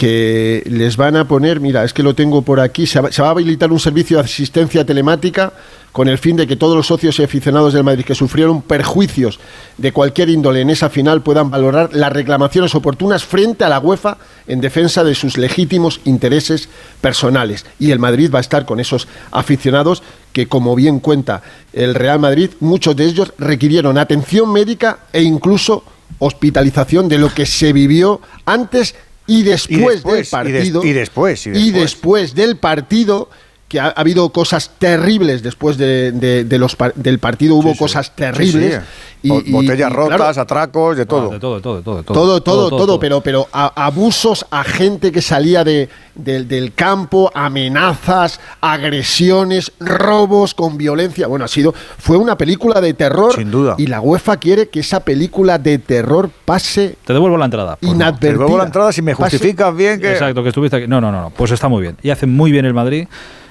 que 0.00 0.62
les 0.64 0.96
van 0.96 1.14
a 1.14 1.28
poner, 1.28 1.60
mira, 1.60 1.84
es 1.84 1.92
que 1.92 2.02
lo 2.02 2.14
tengo 2.14 2.40
por 2.40 2.58
aquí, 2.58 2.86
se 2.86 3.02
va, 3.02 3.10
a 3.14 3.30
habilitar 3.30 3.70
un 3.70 3.78
servicio 3.78 4.16
de 4.16 4.24
asistencia 4.24 4.82
telemática 4.82 5.52
con 5.92 6.08
el 6.08 6.16
fin 6.16 6.36
de 6.36 6.46
que 6.46 6.56
todos 6.56 6.74
los 6.74 6.86
socios 6.86 7.18
y 7.18 7.22
aficionados 7.22 7.74
del 7.74 7.84
Madrid 7.84 8.06
que 8.06 8.14
sufrieron 8.14 8.62
perjuicios 8.62 9.38
de 9.76 9.92
cualquier 9.92 10.30
índole 10.30 10.62
en 10.62 10.70
esa 10.70 10.88
final 10.88 11.20
puedan 11.20 11.50
valorar 11.50 11.90
las 11.92 12.10
reclamaciones 12.14 12.74
oportunas 12.74 13.24
frente 13.24 13.62
a 13.62 13.68
la 13.68 13.78
UEFA 13.78 14.16
en 14.46 14.62
defensa 14.62 15.04
de 15.04 15.14
sus 15.14 15.36
legítimos 15.36 16.00
intereses 16.06 16.70
personales. 17.02 17.66
Y 17.78 17.90
el 17.90 17.98
Madrid 17.98 18.30
va 18.34 18.38
a 18.38 18.40
estar 18.40 18.64
con 18.64 18.80
esos 18.80 19.06
aficionados 19.32 20.02
que, 20.32 20.46
como 20.46 20.74
bien 20.76 21.00
cuenta 21.00 21.42
el 21.74 21.94
Real 21.94 22.20
Madrid, 22.20 22.52
muchos 22.60 22.96
de 22.96 23.04
ellos 23.04 23.34
requirieron 23.36 23.98
atención 23.98 24.50
médica 24.50 25.00
e 25.12 25.20
incluso 25.20 25.84
hospitalización 26.20 27.06
de 27.06 27.18
lo 27.18 27.28
que 27.34 27.44
se 27.44 27.74
vivió 27.74 28.22
antes 28.46 28.94
y 29.30 29.42
después, 29.42 30.02
después, 30.02 30.04
del 30.04 30.48
y 30.48 30.52
des- 30.52 30.60
partido. 30.60 30.84
y 30.84 30.92
después, 30.92 31.46
y 31.46 31.50
y 31.50 31.52
después. 31.52 31.72
después 31.74 32.34
del 32.34 32.56
partido 32.56 33.30
que 33.70 33.78
ha, 33.80 33.86
ha 33.86 34.00
habido 34.00 34.28
cosas 34.30 34.72
terribles 34.78 35.42
después 35.42 35.78
de, 35.78 36.10
de- 36.12 36.44
de 36.44 36.58
los 36.58 36.74
par- 36.76 36.92
del 36.94 37.18
partido 37.20 37.54
hubo 37.54 37.74
cosas 37.76 38.10
terribles 38.14 38.74
Sí, 38.74 38.80
sí. 39.22 39.28
Bo- 39.28 39.42
botellas 39.48 39.92
rotas, 39.92 40.38
atracos, 40.38 40.96
de 40.96 41.04
todo. 41.06 41.28
de 41.30 41.38
todo, 41.38 41.56
de 41.56 41.60
todo, 41.60 41.76
de 41.76 41.82
todo. 41.82 42.02
todo, 42.02 42.40
todo, 42.42 42.70
todo, 42.70 42.98
pero, 42.98 43.20
pero 43.20 43.46
a- 43.52 43.84
abusos 43.84 44.44
a 44.50 44.64
gente 44.64 45.12
que 45.12 45.20
salía 45.22 45.62
de, 45.62 45.88
del- 46.14 46.48
del 46.48 46.72
campo, 46.74 47.30
amenazas, 47.34 48.40
agresiones, 48.60 49.72
robos 49.78 50.54
con 50.54 50.76
violencia. 50.78 51.26
Bueno, 51.26 51.44
ha 51.44 51.48
sido, 51.48 51.72
fue 51.98 52.16
una 52.16 52.36
película 52.36 52.80
de 52.80 52.94
terror. 52.94 53.34
Sin 53.34 53.50
duda. 53.50 53.74
Y 53.78 53.86
la 53.86 54.00
UEFA 54.00 54.38
quiere 54.38 54.68
que 54.68 54.80
esa 54.80 55.00
película 55.00 55.58
de 55.58 55.78
terror 55.78 56.30
pase 56.44 56.96
Te 57.04 57.12
devuelvo 57.12 57.36
la 57.36 57.44
entrada. 57.44 57.76
Pues 57.76 57.90
no. 57.90 57.96
inadvertida. 57.96 58.20
Te 58.20 58.32
devuelvo 58.32 58.58
la 58.58 58.64
entrada 58.64 58.90
si 58.92 59.02
me 59.02 59.14
Pase- 59.14 59.36
justificas 59.36 59.76
bien 59.76 60.00
que... 60.00 60.12
Exacto, 60.12 60.42
que 60.42 60.48
estuviste 60.48 60.76
aquí. 60.78 60.86
No, 60.88 61.00
no, 61.00 61.12
no, 61.12 61.20
no, 61.20 61.30
pues 61.30 61.50
está 61.52 61.68
muy 61.68 61.82
bien. 61.82 61.96
Y 62.02 62.10
hace 62.10 62.26
muy 62.26 62.50
bien 62.50 62.64
el 62.64 62.74
Madrid 62.74 63.06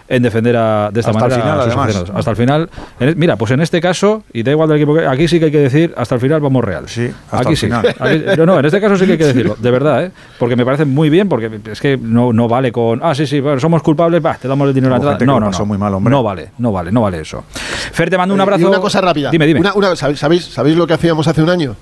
en 0.10 0.24
defender 0.24 0.58
a, 0.58 0.90
de 0.92 1.00
esta 1.02 1.12
Hasta 1.12 1.26
el 1.26 1.30
manera 1.32 1.42
final, 1.44 1.60
a 1.60 1.64
sus 1.64 1.68
además. 1.68 1.86
aficionados. 1.86 2.20
Hasta 2.20 2.32
el 2.32 2.38
final. 2.38 2.70
En- 3.00 3.20
mira, 3.20 3.36
pues 3.36 3.52
en 3.52 3.62
este 3.62 3.80
caso, 3.80 4.24
y 4.34 4.42
da 4.44 4.52
igual 4.52 4.68
del 4.68 4.78
equipo 4.78 4.96
que. 4.96 5.06
Aquí 5.06 5.28
sí 5.28 5.38
que 5.40 5.46
hay 5.46 5.52
que 5.52 5.60
decir, 5.60 5.94
hasta 5.96 6.16
el 6.16 6.22
final 6.22 6.42
vamos 6.42 6.64
real. 6.64 6.90
Sí, 6.90 7.10
hasta 7.26 7.38
aquí 7.38 7.50
el 7.52 7.58
sí. 7.58 7.66
final. 7.68 7.96
Aquí- 8.00 8.24
no, 8.38 8.46
no, 8.48 8.60
en 8.60 8.66
este 8.66 8.82
caso 8.82 8.98
sí 8.98 9.06
que 9.06 9.12
hay 9.14 9.18
que 9.20 9.26
decirlo, 9.26 9.56
de 9.60 9.72
verdad, 9.72 10.04
¿eh? 10.06 10.12
Porque 10.40 10.56
me 10.56 10.66
parece 10.66 10.86
muy 10.86 11.10
bien, 11.10 11.30
porque 11.30 11.50
es 11.72 11.80
que 11.80 11.96
no, 11.98 12.34
no 12.34 12.48
vale 12.48 12.72
con. 12.72 13.00
Ah, 13.04 13.14
sí, 13.14 13.28
sí, 13.28 13.40
bueno, 13.40 13.60
somos 13.60 13.84
culpables, 13.84 14.26
va, 14.26 14.34
te 14.36 14.48
damos 14.48 14.68
el 14.68 14.74
dinero 14.74 14.96
a 14.96 14.98
la 15.00 15.18
No, 15.20 15.40
no, 15.40 15.52
no. 15.52 15.66
muy 15.66 15.78
mal, 15.78 15.94
hombre. 15.94 16.12
No 16.12 16.24
vale, 16.24 16.50
no 16.58 16.72
vale, 16.72 16.92
no 16.92 17.02
vale 17.02 17.22
eso. 17.22 17.44
Fer, 17.92 18.10
te 18.10 18.18
mando 18.18 18.34
un 18.34 18.40
Eh, 18.40 18.44
abrazo. 18.44 18.62
Y 18.62 18.66
una 18.66 18.80
cosa 18.80 19.02
rápida. 19.02 19.30
Dime, 19.30 19.46
dime. 19.46 19.60
Una- 19.60 19.74
una- 19.76 19.96
¿sabéis, 19.96 20.20
sabéis, 20.20 20.46
sabéis 20.46 20.76
lo 20.76 20.88
que 20.88 20.94
hacíamos 20.96 21.28
hace 21.28 21.44
un 21.44 21.50
año? 21.50 21.76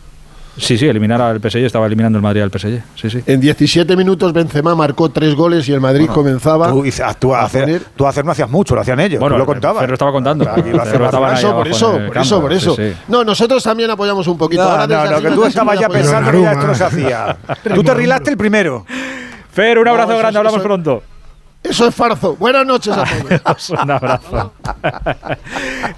Sí, 0.58 0.78
sí, 0.78 0.88
eliminar 0.88 1.22
al 1.22 1.40
PSG, 1.40 1.66
estaba 1.66 1.86
eliminando 1.86 2.18
el 2.18 2.24
Madrid 2.24 2.42
al 2.42 2.50
PSG. 2.52 2.82
Sí, 2.96 3.10
sí. 3.10 3.24
En 3.26 3.40
17 3.40 3.96
minutos 3.96 4.34
Benzema 4.34 4.74
marcó 4.76 5.10
tres 5.10 5.36
goles 5.36 5.68
y 5.70 5.74
el 5.74 5.80
Madrid 5.80 6.08
comenzaba 6.08 6.70
Tú, 6.70 6.84
ah, 7.04 7.14
tú 7.14 7.36
a 7.36 7.44
hacer, 7.44 7.64
poner- 7.66 7.82
tú 7.96 8.06
a 8.06 8.10
hacer 8.10 8.26
no 8.26 8.32
hacías 8.32 8.50
mucho, 8.50 8.76
lo 8.76 8.82
hacían 8.82 9.00
ellos. 9.00 9.20
Bueno, 9.20 9.36
tú 9.36 9.40
lo 9.40 9.46
contabas. 9.46 9.82
Fer 9.82 9.90
lo 9.90 9.94
estaba 9.96 10.12
contando. 10.12 10.50
Ahí 10.50 10.62
eso, 10.64 11.56
por 11.56 11.68
eso, 11.68 12.00
por 12.08 12.18
eso, 12.18 12.42
por 12.42 12.54
eso. 12.54 12.76
sí. 12.76 12.94
No, 13.08 13.24
nosotros 13.24 13.64
también 13.64 13.90
apoyamos 13.92 14.28
un 14.28 14.38
poquito. 14.38 14.64
No, 14.64 14.70
Ahora 14.70 14.88
no, 14.88 15.12
no, 15.12 15.22
que 15.22 15.30
tú 15.32 15.46
estabas 15.46 15.80
ya 15.80 15.90
pensando 15.90 16.32
que 16.32 16.42
ya 16.42 16.52
esto 16.52 16.68
no 16.68 16.76
se 16.76 16.84
hacía. 16.84 17.38
Tú 17.74 17.84
te 17.84 17.94
rilaste 17.94 18.32
el 18.32 18.38
primero. 18.38 18.86
Fer, 19.52 19.80
un 19.80 19.88
abrazo 19.88 20.10
grande, 20.18 20.30
es- 20.30 20.36
hablamos 20.38 20.62
pronto. 20.62 21.04
Eso 21.70 21.88
es 21.88 21.96
farzo. 21.96 22.36
Buenas 22.36 22.66
noches 22.66 22.94
a 22.96 23.04
todos. 23.04 23.70
Un 23.84 23.92
abrazo. 23.92 24.54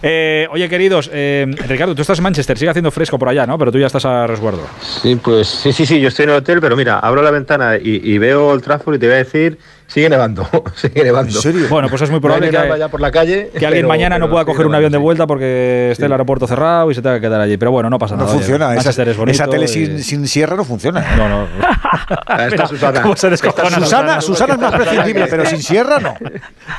Eh, 0.01 0.47
oye, 0.51 0.69
queridos, 0.69 1.09
eh, 1.11 1.45
Ricardo, 1.67 1.93
tú 1.93 2.01
estás 2.01 2.17
en 2.19 2.23
Manchester, 2.23 2.57
sigue 2.57 2.69
haciendo 2.69 2.91
fresco 2.91 3.19
por 3.19 3.27
allá, 3.27 3.45
¿no? 3.45 3.57
Pero 3.57 3.71
tú 3.71 3.79
ya 3.79 3.87
estás 3.87 4.05
a 4.05 4.27
resguardo. 4.27 4.61
Sí, 4.81 5.15
pues 5.15 5.47
sí, 5.47 5.73
sí, 5.73 5.85
sí, 5.85 5.99
yo 5.99 6.07
estoy 6.07 6.23
en 6.23 6.29
el 6.29 6.35
hotel, 6.37 6.61
pero 6.61 6.77
mira, 6.77 6.99
abro 6.99 7.21
la 7.21 7.31
ventana 7.31 7.75
y, 7.75 7.99
y 8.03 8.17
veo 8.17 8.53
el 8.53 8.61
Trafford 8.61 8.95
y 8.95 8.99
te 8.99 9.07
voy 9.07 9.15
a 9.15 9.17
decir 9.17 9.57
Sigue 9.89 10.07
nevando, 10.09 10.47
sigue 10.75 11.03
nevando. 11.03 11.35
¿En 11.35 11.41
serio? 11.41 11.65
Bueno, 11.69 11.89
pues 11.89 12.01
es 12.03 12.09
muy 12.09 12.17
No 12.17 12.21
probable 12.21 12.49
que, 12.51 12.57
nada 12.57 12.77
ya 12.77 12.87
por 12.89 13.01
la 13.01 13.11
calle, 13.11 13.49
que 13.51 13.65
alguien 13.65 13.81
pero- 13.81 13.87
mañana 13.89 14.17
no 14.19 14.29
pueda 14.29 14.45
coger 14.45 14.65
un 14.67 14.75
avión 14.75 14.91
de 14.91 14.97
vuelta 14.99 15.25
porque 15.27 15.89
esté 15.91 16.05
el 16.05 16.11
aeropuerto 16.11 16.45
cerrado 16.47 16.91
y 16.91 16.95
se 16.95 17.01
tenga 17.01 17.15
que 17.15 17.21
quedar 17.21 17.41
allí. 17.41 17.57
Pero 17.57 17.71
bueno, 17.71 17.89
no 17.89 17.97
pasa 17.99 18.15
No 18.15 18.21
nada. 18.21 18.29
oye, 18.31 18.39
funciona. 18.39 18.75
Esa, 18.75 18.89
es 19.03 19.17
bonito 19.17 19.31
esa 19.35 19.47
tele 19.47 19.65
y- 19.65 19.67
sin, 19.67 20.03
sin 20.03 20.27
sierra 20.27 20.55
no 20.55 20.63
funciona. 20.63 21.03
No, 21.17 21.27
no. 21.27 21.47
Está 22.47 22.67
Susana. 22.67 23.01
¿Cómo 23.01 23.15
se 23.17 23.29
descojona 23.31 23.69
Susana, 23.79 24.21
Susana 24.21 24.53
es 24.53 24.59
más 24.59 24.73
prescindible, 24.75 25.25
pero 25.27 25.45
sin 25.45 25.61
sierra 25.63 25.99
no. 25.99 26.13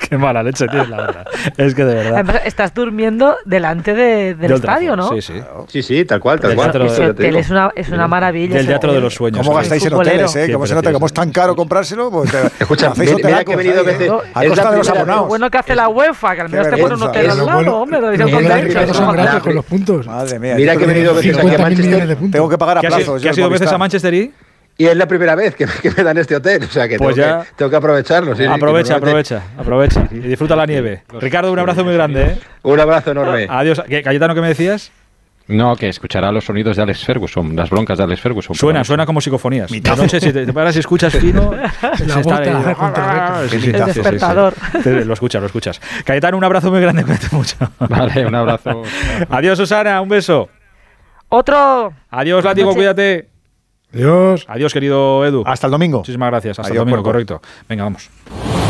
Qué 0.08 0.16
mala 0.16 0.42
leche 0.44 0.66
tienes, 0.68 0.88
la 0.88 0.96
verdad. 0.98 1.24
Es 1.56 1.74
que 1.74 1.84
de 1.84 1.94
verdad. 1.96 2.14
Además, 2.14 2.40
estás 2.44 2.72
durmiendo 2.74 3.36
delante 3.44 3.92
de- 3.94 4.34
del 4.36 4.48
De 4.50 4.54
estadio, 4.54 4.94
¿no? 4.94 5.08
Sí, 5.10 5.20
sí. 5.20 5.34
Sí, 5.68 5.82
sí, 5.82 6.04
tal 6.04 6.20
cual, 6.20 6.38
tal 6.40 6.54
cual. 6.54 6.70
es 7.18 7.50
una, 7.50 7.70
es 7.74 7.88
una 7.88 8.06
maravilla. 8.06 8.54
Del 8.56 8.66
teatro 8.68 8.92
de 8.92 9.00
los 9.00 9.14
sueños. 9.14 9.44
¿Cómo 9.44 9.56
gastáis 9.56 9.84
en 9.84 9.94
hoteles, 9.94 10.36
eh? 10.36 10.46
Qué 10.46 10.52
¿Cómo 10.52 10.66
se 10.66 10.74
nota? 10.76 10.92
¿Cómo 10.92 11.06
es 11.06 11.12
tan 11.12 11.32
caro 11.32 11.56
comprárselo? 11.56 12.10
Pues 12.10 12.30
Escucha, 12.60 12.92
hacéis 13.04 13.24
mira- 13.24 13.44
que 13.44 13.52
he 13.52 13.56
venido. 13.56 14.22
A 14.34 14.44
costa 14.46 14.70
de 14.70 14.76
los 14.78 14.88
abonados. 14.88 15.28
bueno 15.28 15.50
que 15.50 15.58
hace 15.58 15.74
la 15.74 15.88
UEFA, 15.88 16.34
que 16.34 16.40
al 16.42 16.48
menos 16.48 16.68
te 16.70 16.76
pone 16.76 16.94
un 16.94 17.02
hotel 17.02 17.30
al 17.30 17.46
lado, 17.46 17.76
hombre. 17.76 18.00
con 19.42 19.54
los 19.54 19.64
puntos. 19.64 20.06
Madre 20.06 20.38
mía. 20.38 20.54
Mira 20.56 20.76
que 20.76 20.84
he 20.84 20.86
venido 20.86 21.14
veces 21.14 21.36
aquí 21.36 21.48
a 21.48 21.58
50.000 21.58 21.60
Manchester. 21.60 22.30
Tengo 22.30 22.48
que 22.48 22.58
pagar 22.58 22.78
a 22.78 22.80
¿Qué 22.80 22.86
has 22.86 22.94
plazos. 22.94 23.22
qué 23.22 23.28
has 23.30 23.38
ido 23.38 23.50
veces 23.50 23.72
a 23.72 23.78
Manchester 23.78 24.14
y? 24.14 24.32
Y 24.78 24.86
es 24.86 24.96
la 24.96 25.06
primera 25.06 25.34
vez 25.34 25.54
que, 25.54 25.66
que 25.82 25.90
me 25.90 26.02
dan 26.02 26.16
este 26.16 26.36
hotel, 26.36 26.62
o 26.64 26.66
sea 26.68 26.88
que, 26.88 26.96
Pues 26.96 27.14
tengo, 27.14 27.28
ya- 27.28 27.42
que 27.44 27.48
tengo 27.54 27.70
que 27.70 27.76
aprovecharlo. 27.76 28.34
sí, 28.34 28.44
Aprovecha, 28.46 28.96
aprovecha, 28.96 29.42
aprovecha. 29.58 30.08
Y 30.10 30.20
disfruta 30.20 30.56
la 30.56 30.64
nieve. 30.64 31.02
Ricardo, 31.20 31.52
un 31.52 31.58
abrazo 31.58 31.84
muy 31.84 31.92
grande, 31.92 32.22
¿eh? 32.22 32.38
Un 32.62 32.80
abrazo 32.80 33.10
enorme. 33.10 33.46
Adiós. 33.50 33.82
¿Qué, 33.86 34.02
Cayetano, 34.02 34.34
¿qué 34.34 34.40
me 34.40 34.48
decías? 34.48 34.90
No, 35.50 35.76
que 35.76 35.88
escuchará 35.88 36.32
los 36.32 36.44
sonidos 36.44 36.76
de 36.76 36.82
Alex 36.82 37.04
Ferguson, 37.04 37.54
las 37.54 37.68
broncas 37.70 37.98
de 37.98 38.04
Alex 38.04 38.20
Ferguson. 38.20 38.54
Suena, 38.56 38.84
suena 38.84 39.04
como 39.06 39.20
psicofonías. 39.20 39.70
De 39.70 39.80
noche, 39.96 40.20
si 40.20 40.32
te, 40.32 40.52
paras 40.52 40.76
y 40.76 40.78
escuchas 40.78 41.12
fino, 41.14 41.50
se 41.96 42.20
está 42.20 42.38
ahí- 42.38 42.62
Reca. 42.64 43.42
Sí, 43.48 43.56
El 43.56 43.60
sí, 43.62 43.66
sí, 43.66 43.72
sí, 43.72 43.78
sí. 43.78 43.84
despertador. 43.86 44.54
Lo 44.84 45.12
escuchas, 45.14 45.40
lo 45.40 45.46
escuchas. 45.46 45.80
Cayetano, 46.04 46.36
un 46.38 46.44
abrazo 46.44 46.70
muy 46.70 46.80
grande, 46.80 47.04
cuídate 47.04 47.28
mucho. 47.32 47.56
Vale, 47.80 48.26
un 48.26 48.34
abrazo. 48.34 48.82
Adiós, 49.30 49.58
Susana, 49.58 50.00
un 50.00 50.08
beso. 50.08 50.48
Otro. 51.28 51.92
Adiós, 52.10 52.44
Látigo, 52.44 52.74
cuídate. 52.74 53.28
Dios. 53.92 54.44
Adiós, 54.48 54.72
querido 54.72 55.24
Edu. 55.26 55.42
Hasta 55.46 55.66
el 55.66 55.72
domingo. 55.72 55.98
Muchísimas 55.98 56.30
gracias. 56.30 56.58
Hasta 56.58 56.70
Adiós, 56.72 56.82
el 56.84 56.90
domingo, 56.90 57.02
Puerco. 57.02 57.40
correcto. 57.40 57.42
Venga, 57.68 57.84
vamos. 57.84 58.08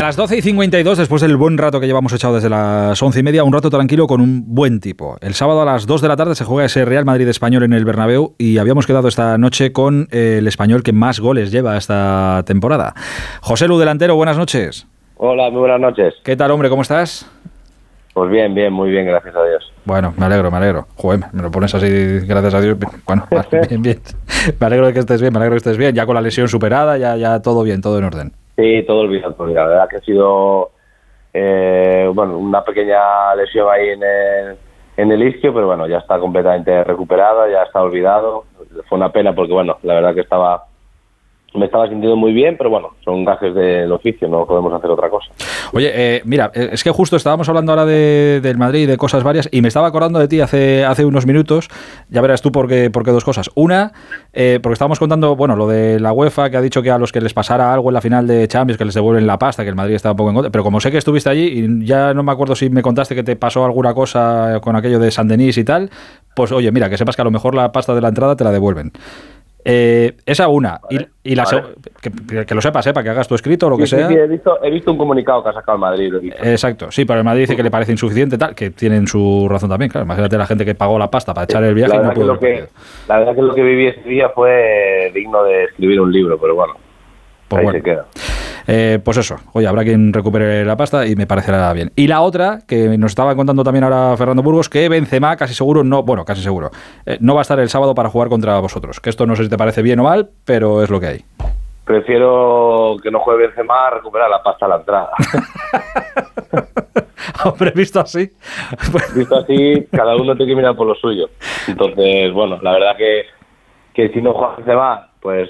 A 0.01 0.05
las 0.05 0.15
12 0.15 0.37
y 0.37 0.41
52, 0.41 0.97
después 0.97 1.21
del 1.21 1.37
buen 1.37 1.59
rato 1.59 1.79
que 1.79 1.85
llevamos 1.85 2.11
echado 2.11 2.33
desde 2.33 2.49
las 2.49 2.99
11 2.99 3.19
y 3.19 3.21
media, 3.21 3.43
un 3.43 3.53
rato 3.53 3.69
tranquilo 3.69 4.07
con 4.07 4.19
un 4.19 4.43
buen 4.47 4.79
tipo. 4.79 5.15
El 5.21 5.35
sábado 5.35 5.61
a 5.61 5.65
las 5.65 5.85
2 5.85 6.01
de 6.01 6.07
la 6.07 6.15
tarde 6.15 6.33
se 6.33 6.43
juega 6.43 6.65
ese 6.65 6.85
Real 6.85 7.05
Madrid 7.05 7.27
español 7.27 7.61
en 7.61 7.73
el 7.73 7.85
Bernabéu 7.85 8.33
y 8.39 8.57
habíamos 8.57 8.87
quedado 8.87 9.07
esta 9.07 9.37
noche 9.37 9.71
con 9.71 10.07
eh, 10.09 10.37
el 10.39 10.47
español 10.47 10.81
que 10.81 10.91
más 10.91 11.19
goles 11.19 11.51
lleva 11.51 11.77
esta 11.77 12.41
temporada. 12.47 12.95
José 13.41 13.67
Lu, 13.67 13.77
delantero, 13.77 14.15
buenas 14.15 14.39
noches. 14.39 14.87
Hola, 15.17 15.51
muy 15.51 15.59
buenas 15.59 15.79
noches. 15.79 16.15
¿Qué 16.23 16.35
tal, 16.35 16.49
hombre? 16.49 16.69
¿Cómo 16.69 16.81
estás? 16.81 17.29
Pues 18.15 18.31
bien, 18.31 18.55
bien, 18.55 18.73
muy 18.73 18.89
bien, 18.89 19.05
gracias 19.05 19.35
a 19.35 19.43
Dios. 19.43 19.71
Bueno, 19.85 20.15
me 20.17 20.25
alegro, 20.25 20.49
me 20.49 20.57
alegro. 20.57 20.87
Joder, 20.95 21.19
me 21.31 21.43
lo 21.43 21.51
pones 21.51 21.75
así, 21.75 22.21
gracias 22.25 22.55
a 22.55 22.59
Dios. 22.59 22.75
Bueno, 23.05 23.27
vale, 23.29 23.67
bien, 23.69 23.83
bien. 23.83 23.99
Me 24.59 24.65
alegro 24.65 24.87
de 24.87 24.93
que 24.93 24.99
estés 24.99 25.21
bien, 25.21 25.31
me 25.31 25.37
alegro 25.37 25.53
de 25.53 25.61
que 25.61 25.69
estés 25.69 25.77
bien. 25.77 25.93
Ya 25.93 26.07
con 26.07 26.15
la 26.15 26.21
lesión 26.21 26.47
superada, 26.47 26.97
ya, 26.97 27.17
ya 27.17 27.43
todo 27.43 27.61
bien, 27.61 27.81
todo 27.81 27.99
en 27.99 28.03
orden. 28.05 28.40
Sí, 28.61 28.83
todo 28.85 29.07
porque 29.35 29.53
La 29.55 29.65
verdad 29.65 29.89
que 29.89 29.97
ha 29.97 30.01
sido 30.01 30.69
eh, 31.33 32.07
bueno, 32.13 32.37
una 32.37 32.63
pequeña 32.63 33.33
lesión 33.33 33.67
ahí 33.71 33.89
en 33.89 34.03
el, 34.03 34.57
en 34.97 35.11
el 35.11 35.23
isquio, 35.23 35.51
pero 35.51 35.65
bueno, 35.65 35.87
ya 35.87 35.97
está 35.97 36.19
completamente 36.19 36.83
recuperada, 36.83 37.49
ya 37.49 37.63
está 37.63 37.81
olvidado. 37.81 38.45
Fue 38.87 38.99
una 38.99 39.11
pena 39.11 39.33
porque, 39.33 39.53
bueno, 39.53 39.77
la 39.81 39.95
verdad 39.95 40.13
que 40.13 40.21
estaba 40.21 40.65
me 41.53 41.65
estaba 41.65 41.87
sintiendo 41.87 42.15
muy 42.15 42.31
bien, 42.31 42.55
pero 42.57 42.69
bueno, 42.69 42.91
son 43.03 43.25
gajes 43.25 43.53
del 43.53 43.91
oficio, 43.91 44.27
no 44.27 44.45
podemos 44.45 44.71
hacer 44.73 44.89
otra 44.89 45.09
cosa. 45.09 45.31
Oye, 45.73 45.91
eh, 45.93 46.21
mira, 46.23 46.51
eh, 46.53 46.69
es 46.71 46.83
que 46.83 46.91
justo 46.91 47.15
estábamos 47.17 47.49
hablando 47.49 47.73
ahora 47.73 47.85
de, 47.85 48.39
del 48.41 48.57
Madrid 48.57 48.81
y 48.81 48.85
de 48.85 48.97
cosas 48.97 49.23
varias 49.23 49.49
y 49.51 49.61
me 49.61 49.67
estaba 49.67 49.87
acordando 49.87 50.19
de 50.19 50.27
ti 50.27 50.39
hace, 50.39 50.85
hace 50.85 51.03
unos 51.03 51.25
minutos. 51.25 51.67
Ya 52.09 52.21
verás 52.21 52.41
tú 52.41 52.51
por 52.51 52.67
qué, 52.67 52.89
dos 52.89 53.25
cosas. 53.25 53.49
Una, 53.55 53.91
eh, 54.33 54.59
porque 54.63 54.73
estábamos 54.73 54.99
contando, 54.99 55.35
bueno, 55.35 55.55
lo 55.55 55.67
de 55.67 55.99
la 55.99 56.13
UEFA 56.13 56.49
que 56.49 56.57
ha 56.57 56.61
dicho 56.61 56.81
que 56.81 56.91
a 56.91 56.97
los 56.97 57.11
que 57.11 57.19
les 57.19 57.33
pasara 57.33 57.73
algo 57.73 57.89
en 57.89 57.95
la 57.95 58.01
final 58.01 58.27
de 58.27 58.47
Champions, 58.47 58.77
que 58.77 58.85
les 58.85 58.93
devuelven 58.93 59.27
la 59.27 59.37
pasta, 59.37 59.63
que 59.63 59.69
el 59.69 59.75
Madrid 59.75 59.95
estaba 59.95 60.13
un 60.13 60.17
poco 60.17 60.29
en 60.29 60.35
contra. 60.35 60.51
Pero 60.51 60.63
como 60.63 60.79
sé 60.79 60.91
que 60.91 60.97
estuviste 60.97 61.29
allí 61.29 61.47
y 61.47 61.85
ya 61.85 62.13
no 62.13 62.23
me 62.23 62.31
acuerdo 62.31 62.55
si 62.55 62.69
me 62.69 62.81
contaste 62.81 63.13
que 63.13 63.23
te 63.23 63.35
pasó 63.35 63.65
alguna 63.65 63.93
cosa 63.93 64.59
con 64.61 64.75
aquello 64.77 64.99
de 64.99 65.11
San 65.11 65.27
Denis 65.27 65.57
y 65.57 65.65
tal, 65.65 65.89
pues 66.33 66.51
oye, 66.53 66.71
mira, 66.71 66.89
que 66.89 66.97
sepas 66.97 67.15
que 67.15 67.21
a 67.21 67.25
lo 67.25 67.31
mejor 67.31 67.55
la 67.55 67.71
pasta 67.71 67.93
de 67.93 68.01
la 68.01 68.07
entrada 68.07 68.35
te 68.37 68.43
la 68.43 68.51
devuelven. 68.51 68.93
Eh, 69.63 70.17
esa 70.25 70.47
una. 70.47 70.79
y, 70.89 70.97
y 71.23 71.35
la 71.35 71.43
vale. 71.43 71.63
que, 72.01 72.45
que 72.45 72.55
lo 72.55 72.61
sepas, 72.61 72.87
eh, 72.87 72.93
para 72.93 73.03
que 73.03 73.09
hagas 73.11 73.27
tu 73.27 73.35
escrito 73.35 73.67
o 73.67 73.69
lo 73.69 73.77
que 73.77 73.85
Sí, 73.85 73.95
sea. 73.95 74.07
sí, 74.07 74.15
he, 74.15 74.27
visto, 74.27 74.57
he 74.63 74.71
visto 74.71 74.91
un 74.91 74.97
comunicado 74.97 75.43
que 75.43 75.49
ha 75.49 75.53
sacado 75.53 75.75
el 75.75 75.81
Madrid. 75.81 76.11
lo 76.11 76.17
he 76.17 76.21
visto. 76.21 76.43
Exacto, 76.43 76.91
sí, 76.91 77.05
pero 77.05 77.19
el 77.19 77.25
Madrid 77.25 77.41
dice 77.43 77.55
que 77.55 77.61
le 77.63 77.69
parece 77.71 77.91
insuficiente, 77.91 78.37
tal, 78.37 78.55
que 78.55 78.71
tienen 78.71 79.05
su 79.07 79.47
razón 79.49 79.69
también, 79.69 79.91
claro. 79.91 80.05
Imagínate 80.05 80.37
la 80.37 80.47
gente 80.47 80.65
que 80.65 80.73
pagó 80.73 80.97
la 80.97 81.11
pasta 81.11 81.33
para 81.33 81.45
echar 81.45 81.63
el 81.63 81.75
viaje 81.75 81.93
la, 81.93 81.95
y 81.95 81.99
no 81.99 82.07
verdad 82.09 82.21
que 82.21 82.25
lo 82.27 82.39
que, 82.39 82.65
la 83.07 83.19
verdad 83.19 83.35
que 83.35 83.41
lo 83.43 83.53
que 83.53 83.61
viví 83.63 83.87
ese 83.87 84.01
día 84.09 84.29
fue 84.29 85.11
digno 85.13 85.43
de 85.43 85.65
escribir 85.65 86.01
un 86.01 86.11
libro, 86.11 86.39
pero 86.39 86.55
bueno, 86.55 86.73
Pues 87.47 87.59
ahí 87.59 87.63
bueno. 87.65 87.79
se 87.79 87.83
queda. 87.83 88.05
Eh, 88.67 88.99
pues 89.03 89.17
eso, 89.17 89.37
oye, 89.53 89.67
habrá 89.67 89.83
quien 89.83 90.13
recupere 90.13 90.65
la 90.65 90.77
pasta 90.77 91.07
y 91.07 91.15
me 91.15 91.27
parecerá 91.27 91.71
bien. 91.73 91.91
Y 91.95 92.07
la 92.07 92.21
otra, 92.21 92.59
que 92.67 92.97
nos 92.97 93.11
estaba 93.11 93.35
contando 93.35 93.63
también 93.63 93.83
ahora 93.83 94.15
Fernando 94.17 94.43
Burgos, 94.43 94.69
que 94.69 94.89
Benzema 94.89 95.35
casi 95.35 95.53
seguro 95.53 95.83
no, 95.83 96.03
bueno, 96.03 96.25
casi 96.25 96.41
seguro, 96.41 96.71
eh, 97.05 97.17
no 97.21 97.33
va 97.33 97.41
a 97.41 97.43
estar 97.43 97.59
el 97.59 97.69
sábado 97.69 97.95
para 97.95 98.09
jugar 98.09 98.29
contra 98.29 98.59
vosotros. 98.59 98.99
Que 98.99 99.09
esto 99.09 99.25
no 99.25 99.35
sé 99.35 99.43
si 99.43 99.49
te 99.49 99.57
parece 99.57 99.81
bien 99.81 99.99
o 99.99 100.03
mal, 100.03 100.29
pero 100.45 100.83
es 100.83 100.89
lo 100.89 100.99
que 100.99 101.07
hay. 101.07 101.25
Prefiero 101.85 102.97
que 103.01 103.11
no 103.11 103.19
juegue 103.19 103.47
Benzema 103.47 103.87
a 103.87 103.89
recuperar 103.91 104.29
la 104.29 104.43
pasta 104.43 104.65
a 104.65 104.69
la 104.69 104.75
entrada. 104.77 105.11
Hombre, 107.43 107.71
visto 107.71 107.99
así. 107.99 108.29
Visto 109.15 109.35
así, 109.35 109.87
cada 109.91 110.15
uno 110.15 110.35
tiene 110.35 110.51
que 110.51 110.55
mirar 110.55 110.75
por 110.75 110.87
lo 110.87 110.95
suyo. 110.95 111.29
Entonces, 111.67 112.31
bueno, 112.33 112.59
la 112.61 112.73
verdad 112.73 112.97
que, 112.97 113.25
que 113.93 114.09
si 114.09 114.21
no 114.21 114.33
juega 114.33 114.57
Benzema, 114.57 115.09
pues, 115.19 115.49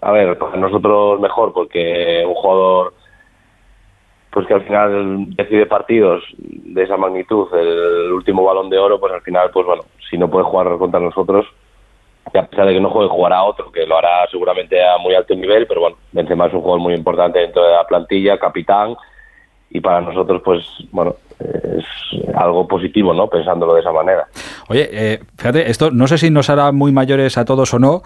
a 0.00 0.12
ver, 0.12 0.38
para 0.38 0.56
nosotros 0.56 1.20
mejor, 1.20 1.52
porque 1.52 2.24
un 2.26 2.34
jugador 2.34 2.94
pues 4.36 4.46
que 4.46 4.52
al 4.52 4.64
final 4.64 5.34
decide 5.34 5.64
partidos 5.64 6.22
de 6.36 6.82
esa 6.82 6.98
magnitud, 6.98 7.48
el 7.54 8.12
último 8.12 8.44
balón 8.44 8.68
de 8.68 8.76
oro, 8.76 9.00
pues 9.00 9.10
al 9.14 9.22
final, 9.22 9.50
pues 9.50 9.64
bueno, 9.64 9.84
si 10.10 10.18
no 10.18 10.28
puede 10.28 10.44
jugar 10.44 10.76
contra 10.76 11.00
nosotros, 11.00 11.46
que 12.30 12.38
a 12.38 12.46
pesar 12.46 12.66
de 12.66 12.74
que 12.74 12.80
no 12.80 12.90
juegue, 12.90 13.08
jugará 13.08 13.42
otro, 13.44 13.72
que 13.72 13.86
lo 13.86 13.96
hará 13.96 14.28
seguramente 14.30 14.76
a 14.84 14.98
muy 14.98 15.14
alto 15.14 15.34
nivel, 15.34 15.66
pero 15.66 15.80
bueno, 15.80 15.96
Benzema 16.12 16.48
es 16.48 16.52
un 16.52 16.60
jugador 16.60 16.80
muy 16.80 16.92
importante 16.92 17.38
dentro 17.38 17.64
de 17.64 17.72
la 17.72 17.86
plantilla, 17.86 18.38
capitán, 18.38 18.94
y 19.70 19.80
para 19.80 20.02
nosotros, 20.02 20.42
pues, 20.44 20.66
bueno, 20.92 21.16
es 21.38 22.34
algo 22.34 22.68
positivo, 22.68 23.14
¿no? 23.14 23.28
Pensándolo 23.28 23.72
de 23.72 23.80
esa 23.80 23.92
manera. 23.92 24.26
Oye, 24.68 24.88
eh, 24.92 25.20
fíjate, 25.36 25.70
esto 25.70 25.90
no 25.90 26.06
sé 26.08 26.18
si 26.18 26.30
nos 26.30 26.50
hará 26.50 26.72
muy 26.72 26.92
mayores 26.92 27.38
a 27.38 27.46
todos 27.46 27.72
o 27.72 27.78
no, 27.78 28.02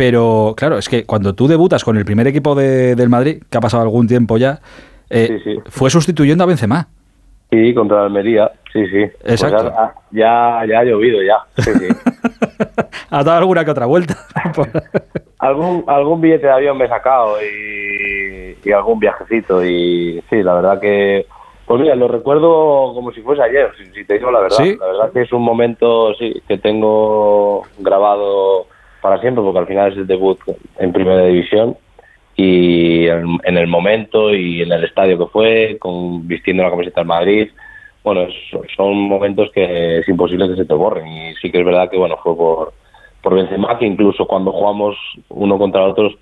pero 0.00 0.54
claro, 0.56 0.78
es 0.78 0.88
que 0.88 1.04
cuando 1.04 1.34
tú 1.34 1.46
debutas 1.46 1.84
con 1.84 1.98
el 1.98 2.06
primer 2.06 2.26
equipo 2.26 2.54
de- 2.54 2.94
del 2.96 3.10
Madrid, 3.10 3.42
que 3.50 3.58
ha 3.58 3.60
pasado 3.60 3.82
algún 3.82 4.06
tiempo 4.08 4.38
ya, 4.38 4.58
eh, 5.10 5.58
fue 5.66 5.90
sustituyendo 5.90 6.42
a 6.42 6.46
Benzema. 6.46 6.88
Sí, 7.50 7.74
contra 7.74 8.04
Almería, 8.04 8.50
sí, 8.72 8.86
sí. 8.86 9.04
Pues 9.20 9.42
Exacto. 9.42 9.70
ya, 9.74 9.92
ya, 10.10 10.66
ya 10.66 10.78
ha 10.78 10.84
llovido, 10.84 11.18
ya. 11.22 11.36
Sí, 11.62 11.70
sí. 11.74 11.86
Ha 13.10 13.24
dado 13.24 13.38
alguna 13.38 13.62
que 13.64 13.72
otra 13.72 13.84
vuelta. 13.86 14.16
algún, 15.38 15.84
algún 15.86 16.20
billete 16.22 16.46
de 16.46 16.52
avión 16.52 16.78
me 16.78 16.84
he 16.86 16.88
sacado 16.88 17.36
y, 17.42 18.56
y 18.64 18.72
algún 18.72 19.00
viajecito 19.00 19.62
y 19.64 20.22
sí, 20.30 20.42
la 20.42 20.54
verdad 20.54 20.80
que... 20.80 21.26
Pues 21.66 21.80
mira, 21.82 21.94
lo 21.94 22.08
recuerdo 22.08 22.94
como 22.94 23.12
si 23.12 23.20
fuese 23.20 23.42
ayer, 23.42 23.70
si, 23.76 23.84
si 23.92 24.04
te 24.06 24.14
digo 24.14 24.30
la 24.30 24.40
verdad. 24.40 24.56
¿Sí? 24.56 24.76
La 24.80 24.86
verdad 24.86 25.12
que 25.12 25.22
es 25.22 25.32
un 25.32 25.42
momento, 25.42 26.14
sí, 26.14 26.40
que 26.48 26.56
tengo 26.58 27.62
grabado 27.78 28.66
para 29.00 29.20
siempre 29.20 29.42
porque 29.42 29.58
al 29.58 29.66
final 29.66 29.92
es 29.92 29.98
el 29.98 30.06
debut 30.06 30.38
en 30.78 30.92
Primera 30.92 31.24
División 31.24 31.76
y 32.36 33.06
en, 33.06 33.56
el 33.58 33.66
momento 33.66 34.34
y 34.34 34.62
en 34.62 34.72
el 34.72 34.84
estadio 34.84 35.18
que 35.18 35.26
fue, 35.26 35.76
con 35.78 36.26
vistiendo 36.26 36.62
la 36.62 36.70
camiseta 36.70 37.00
del 37.00 37.08
Madrid, 37.08 37.48
bueno, 38.02 38.26
son 38.76 38.96
momentos 38.96 39.50
que 39.52 39.98
es 39.98 40.08
imposible 40.08 40.48
que 40.48 40.56
se 40.56 40.64
te 40.64 40.74
borren 40.74 41.06
y 41.06 41.34
sí 41.34 41.50
que 41.50 41.58
es 41.58 41.64
verdad 41.66 41.90
que 41.90 41.98
bueno 41.98 42.16
fue 42.22 42.34
por 42.34 42.72
por 43.22 43.34
Benzema 43.34 43.78
que 43.78 43.84
incluso 43.84 44.26
cuando 44.26 44.52
jugamos 44.52 44.96
uno 45.28 45.58
contra 45.58 45.84
otros 45.84 46.14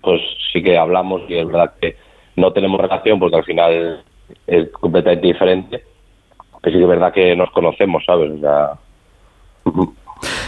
pues 0.00 0.20
sí 0.52 0.60
que 0.60 0.76
hablamos 0.76 1.22
y 1.28 1.36
es 1.36 1.46
verdad 1.46 1.72
que 1.80 1.96
no 2.34 2.52
tenemos 2.52 2.80
relación 2.80 3.20
porque 3.20 3.36
al 3.36 3.44
final 3.44 4.02
es 4.48 4.68
completamente 4.70 5.28
diferente 5.28 5.84
pero 6.60 6.72
sí 6.72 6.78
que 6.78 6.82
es 6.82 6.88
verdad 6.88 7.12
que 7.12 7.36
nos 7.36 7.50
conocemos 7.50 8.04
sabes 8.04 8.32
o 8.32 8.38
sea 8.40 8.72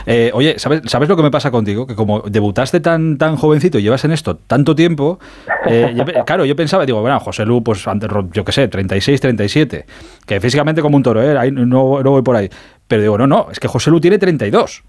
Eh, 0.06 0.30
oye, 0.34 0.58
¿sabes, 0.58 0.82
¿sabes 0.86 1.08
lo 1.08 1.16
que 1.16 1.22
me 1.22 1.30
pasa 1.30 1.50
contigo? 1.50 1.86
Que 1.86 1.94
como 1.94 2.20
debutaste 2.20 2.80
tan, 2.80 3.18
tan 3.18 3.36
jovencito 3.36 3.78
y 3.78 3.82
llevas 3.82 4.04
en 4.04 4.12
esto 4.12 4.36
tanto 4.36 4.74
tiempo, 4.74 5.18
eh, 5.66 5.92
yo 5.96 6.04
claro, 6.24 6.44
yo 6.44 6.56
pensaba, 6.56 6.84
digo, 6.86 7.00
bueno, 7.00 7.18
José 7.20 7.44
Lu, 7.46 7.62
pues 7.62 7.84
yo 8.32 8.44
qué 8.44 8.52
sé, 8.52 8.68
36, 8.68 9.20
37, 9.20 9.84
que 10.26 10.40
físicamente 10.40 10.82
como 10.82 10.96
un 10.96 11.02
toro, 11.02 11.22
¿eh? 11.22 11.36
Ahí 11.38 11.50
no, 11.50 11.64
no 11.64 12.10
voy 12.10 12.22
por 12.22 12.36
ahí. 12.36 12.48
Pero 12.88 13.02
digo, 13.02 13.16
no, 13.18 13.26
no, 13.26 13.46
es 13.50 13.58
que 13.60 13.68
José 13.68 13.90
Lu 13.90 14.00
tiene 14.00 14.18
32. 14.18 14.82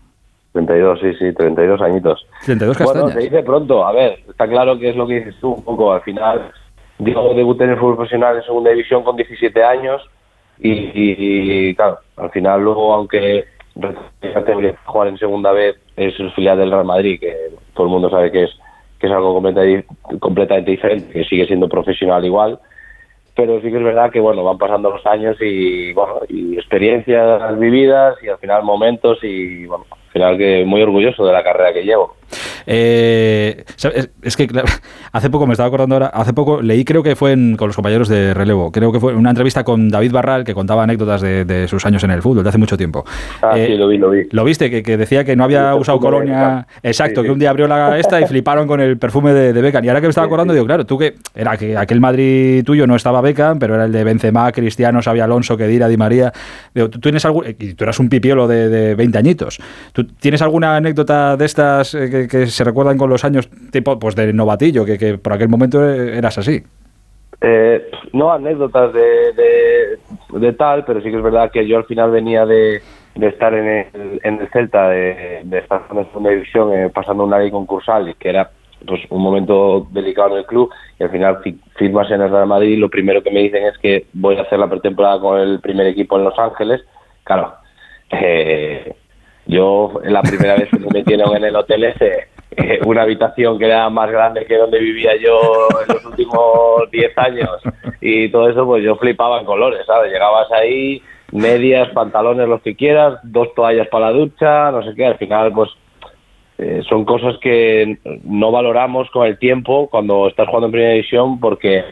32 0.53 0.99
sí 1.01 1.13
sí 1.17 1.33
32 1.33 1.81
añitos 1.81 2.27
32 2.45 2.77
Bueno, 2.77 2.91
castañas. 2.93 3.13
se 3.15 3.19
dice 3.29 3.43
pronto. 3.43 3.85
A 3.87 3.91
ver, 3.91 4.19
está 4.29 4.47
claro 4.47 4.77
que 4.77 4.89
es 4.89 4.95
lo 4.95 5.07
que 5.07 5.15
dices 5.15 5.35
tú 5.41 5.53
un 5.53 5.63
poco. 5.63 5.91
Al 5.93 6.01
final, 6.01 6.51
yo 6.99 7.33
debuté 7.33 7.63
en 7.63 7.71
el 7.71 7.77
fútbol 7.77 7.95
profesional 7.95 8.37
en 8.37 8.43
segunda 8.43 8.69
división 8.69 9.03
con 9.03 9.15
17 9.15 9.63
años 9.63 10.01
y, 10.59 10.69
y- 10.71 11.69
y, 11.69 11.75
claro, 11.75 11.97
al 12.17 12.29
final 12.29 12.61
luego, 12.61 12.93
aunque 12.93 13.45
jugar 14.85 15.07
en 15.07 15.17
segunda 15.17 15.51
vez 15.51 15.75
es 15.95 16.19
el 16.19 16.31
filial 16.31 16.57
del 16.57 16.71
Real 16.71 16.85
Madrid, 16.85 17.19
que 17.19 17.35
todo 17.73 17.87
el 17.87 17.91
mundo 17.91 18.09
sabe 18.09 18.31
que 18.31 18.43
es 18.43 18.51
que 18.99 19.07
es 19.07 19.13
algo 19.13 19.33
completamente, 19.33 19.85
completamente 20.19 20.71
diferente, 20.71 21.11
que 21.11 21.25
sigue 21.25 21.45
siendo 21.45 21.67
profesional 21.67 22.23
igual, 22.23 22.57
pero 23.35 23.59
sí 23.59 23.69
que 23.69 23.77
es 23.77 23.83
verdad 23.83 24.11
que 24.11 24.21
bueno 24.21 24.43
van 24.43 24.57
pasando 24.57 24.91
los 24.91 25.05
años 25.05 25.35
y 25.41 25.91
bueno 25.93 26.21
y 26.29 26.55
experiencias 26.55 27.59
vividas 27.59 28.15
y 28.23 28.29
al 28.29 28.37
final 28.37 28.63
momentos 28.63 29.19
y 29.23 29.65
bueno 29.65 29.85
final 30.13 30.37
que 30.37 30.63
muy 30.65 30.81
orgulloso 30.81 31.25
de 31.25 31.33
la 31.33 31.43
carrera 31.43 31.73
que 31.73 31.83
llevo 31.83 32.15
Eh, 32.65 33.63
es 34.21 34.37
que 34.37 34.47
claro, 34.47 34.67
hace 35.11 35.29
poco 35.29 35.45
me 35.45 35.53
estaba 35.53 35.67
acordando 35.67 35.95
ahora, 35.95 36.07
hace 36.07 36.33
poco 36.33 36.61
leí, 36.61 36.83
creo 36.85 37.03
que 37.03 37.15
fue 37.15 37.33
en- 37.33 37.55
con 37.57 37.67
los 37.67 37.75
compañeros 37.75 38.07
de 38.07 38.33
relevo, 38.33 38.71
creo 38.71 38.91
que 38.91 38.99
fue 38.99 39.13
una 39.13 39.29
entrevista 39.29 39.63
con 39.63 39.89
David 39.89 40.11
Barral 40.11 40.43
que 40.43 40.53
contaba 40.53 40.83
anécdotas 40.83 41.21
de, 41.21 41.45
de 41.45 41.67
sus 41.67 41.85
años 41.85 42.03
en 42.03 42.11
el 42.11 42.21
fútbol, 42.21 42.43
de 42.43 42.49
hace 42.49 42.57
mucho 42.57 42.77
tiempo. 42.77 43.03
ah 43.41 43.51
Eh, 43.57 43.67
sí 43.67 43.75
lo 43.77 43.87
vi 43.87 43.97
lo 43.97 44.09
vi 44.09 44.23
¿Lo 44.31 44.43
viste? 44.43 44.69
Que, 44.71 44.81
que 44.81 44.97
decía 44.97 45.23
que 45.23 45.35
no 45.35 45.43
había 45.43 45.75
usado 45.75 45.99
colonia. 45.99 46.65
Exacto, 46.81 47.21
Sí, 47.21 47.27
que 47.27 47.31
un 47.31 47.39
día 47.39 47.49
abrió 47.49 47.67
la 47.67 47.99
esta 47.99 48.19
y 48.21 48.25
fliparon 48.25 48.67
con 48.67 48.79
el 48.81 48.97
perfume 48.97 49.33
de, 49.33 49.53
de 49.53 49.61
Beckham. 49.61 49.83
Y 49.85 49.89
ahora 49.89 50.01
que 50.01 50.07
me 50.07 50.11
estaba 50.11 50.25
acordando, 50.27 50.53
digo, 50.53 50.65
claro, 50.65 50.85
tú 50.85 50.97
que 50.97 51.15
era 51.35 51.57
que 51.57 51.77
aquel 51.77 51.99
Madrid 51.99 52.63
tuyo 52.63 52.87
no 52.87 52.95
estaba 52.95 53.21
Beckham, 53.21 53.59
pero 53.59 53.75
era 53.75 53.85
el 53.85 53.91
de 53.91 54.03
Benzema, 54.03 54.51
Cristiano, 54.51 55.01
Xavi 55.01 55.19
Alonso, 55.19 55.57
Kedira, 55.57 55.87
Di 55.87 55.97
María. 55.97 56.31
Digo, 56.73 56.89
¿tú 56.89 56.99
tienes 56.99 57.23
algún, 57.25 57.45
y 57.47 57.73
tú 57.73 57.83
eras 57.83 57.99
un 57.99 58.09
pipiolo 58.09 58.47
de, 58.47 58.69
de 58.69 58.95
20 58.95 59.17
añitos. 59.17 59.59
¿Tú 59.91 60.02
tienes 60.19 60.41
alguna 60.41 60.75
anécdota 60.75 61.35
de 61.37 61.45
estas 61.45 61.93
eh, 61.95 62.27
que, 62.29 62.47
se 62.47 62.63
recuerdan 62.63 62.97
con 62.97 63.09
los 63.09 63.23
años, 63.25 63.49
tipo 63.71 63.97
pues 63.99 64.15
de 64.15 64.31
novatillo, 64.33 64.85
que, 64.85 64.97
que 64.97 65.17
por 65.17 65.33
aquel 65.33 65.49
momento 65.49 65.83
eh, 65.87 66.17
eras 66.17 66.37
así? 66.37 66.63
Eh, 67.41 67.91
no 68.13 68.31
anécdotas 68.31 68.93
de, 68.93 69.97
de, 70.39 70.53
tal, 70.53 70.85
pero 70.85 71.01
sí 71.01 71.09
que 71.11 71.17
es 71.17 71.23
verdad 71.23 71.51
que 71.51 71.67
yo 71.67 71.77
al 71.77 71.85
final 71.85 72.11
venía 72.11 72.45
de, 72.45 72.81
de 73.15 73.27
estar 73.27 73.53
en 73.53 73.67
el, 73.67 74.21
en 74.23 74.39
el 74.39 74.47
Celta, 74.49 74.89
de, 74.89 75.41
estar 75.51 75.81
en 75.91 76.05
segunda 76.05 76.29
división, 76.29 76.73
eh, 76.73 76.89
pasando 76.89 77.25
una 77.25 77.39
ley 77.39 77.51
concursal, 77.51 78.15
que 78.17 78.29
era 78.29 78.49
pues 78.85 79.01
un 79.09 79.21
momento 79.21 79.87
delicado 79.91 80.31
en 80.31 80.39
el 80.39 80.45
club, 80.45 80.69
y 80.99 81.03
al 81.03 81.09
final 81.09 81.39
fi- 81.43 81.59
firmas 81.75 82.09
en 82.11 82.21
el 82.21 82.29
Real 82.29 82.47
Madrid 82.47 82.77
lo 82.77 82.89
primero 82.89 83.21
que 83.23 83.31
me 83.31 83.41
dicen 83.41 83.65
es 83.65 83.77
que 83.77 84.05
voy 84.13 84.37
a 84.37 84.41
hacer 84.41 84.59
la 84.59 84.69
pretemporada 84.69 85.19
con 85.19 85.39
el 85.39 85.59
primer 85.59 85.87
equipo 85.87 86.17
en 86.17 86.25
Los 86.25 86.37
Ángeles. 86.37 86.81
Claro, 87.23 87.53
eh, 88.11 88.93
yo 89.45 89.99
la 90.03 90.21
primera 90.21 90.55
vez 90.55 90.69
que 90.69 90.79
me 90.79 90.87
metieron 90.93 91.35
en 91.35 91.43
el 91.43 91.55
hotel 91.55 91.83
ese, 91.83 92.27
eh, 92.55 92.79
una 92.85 93.01
habitación 93.03 93.57
que 93.59 93.65
era 93.65 93.89
más 93.89 94.09
grande 94.11 94.45
que 94.45 94.57
donde 94.57 94.79
vivía 94.79 95.15
yo 95.17 95.39
en 95.87 95.93
los 95.95 96.05
últimos 96.05 96.89
10 96.91 97.17
años 97.17 97.49
y 98.01 98.29
todo 98.29 98.49
eso, 98.49 98.65
pues 98.65 98.83
yo 98.83 98.95
flipaba 98.95 99.39
en 99.39 99.45
colores, 99.45 99.85
¿sabes? 99.85 100.11
Llegabas 100.11 100.51
ahí, 100.51 101.01
medias, 101.31 101.89
pantalones, 101.89 102.47
los 102.47 102.61
que 102.61 102.75
quieras, 102.75 103.19
dos 103.23 103.53
toallas 103.55 103.87
para 103.87 104.07
la 104.07 104.11
ducha, 104.13 104.71
no 104.71 104.83
sé 104.83 104.93
qué, 104.95 105.05
al 105.05 105.17
final 105.17 105.51
pues 105.51 105.69
eh, 106.59 106.81
son 106.87 107.03
cosas 107.03 107.35
que 107.39 107.97
no 108.23 108.51
valoramos 108.51 109.09
con 109.09 109.25
el 109.25 109.39
tiempo 109.39 109.89
cuando 109.89 110.27
estás 110.27 110.47
jugando 110.47 110.67
en 110.67 110.71
primera 110.71 110.93
división 110.93 111.39
porque 111.39 111.83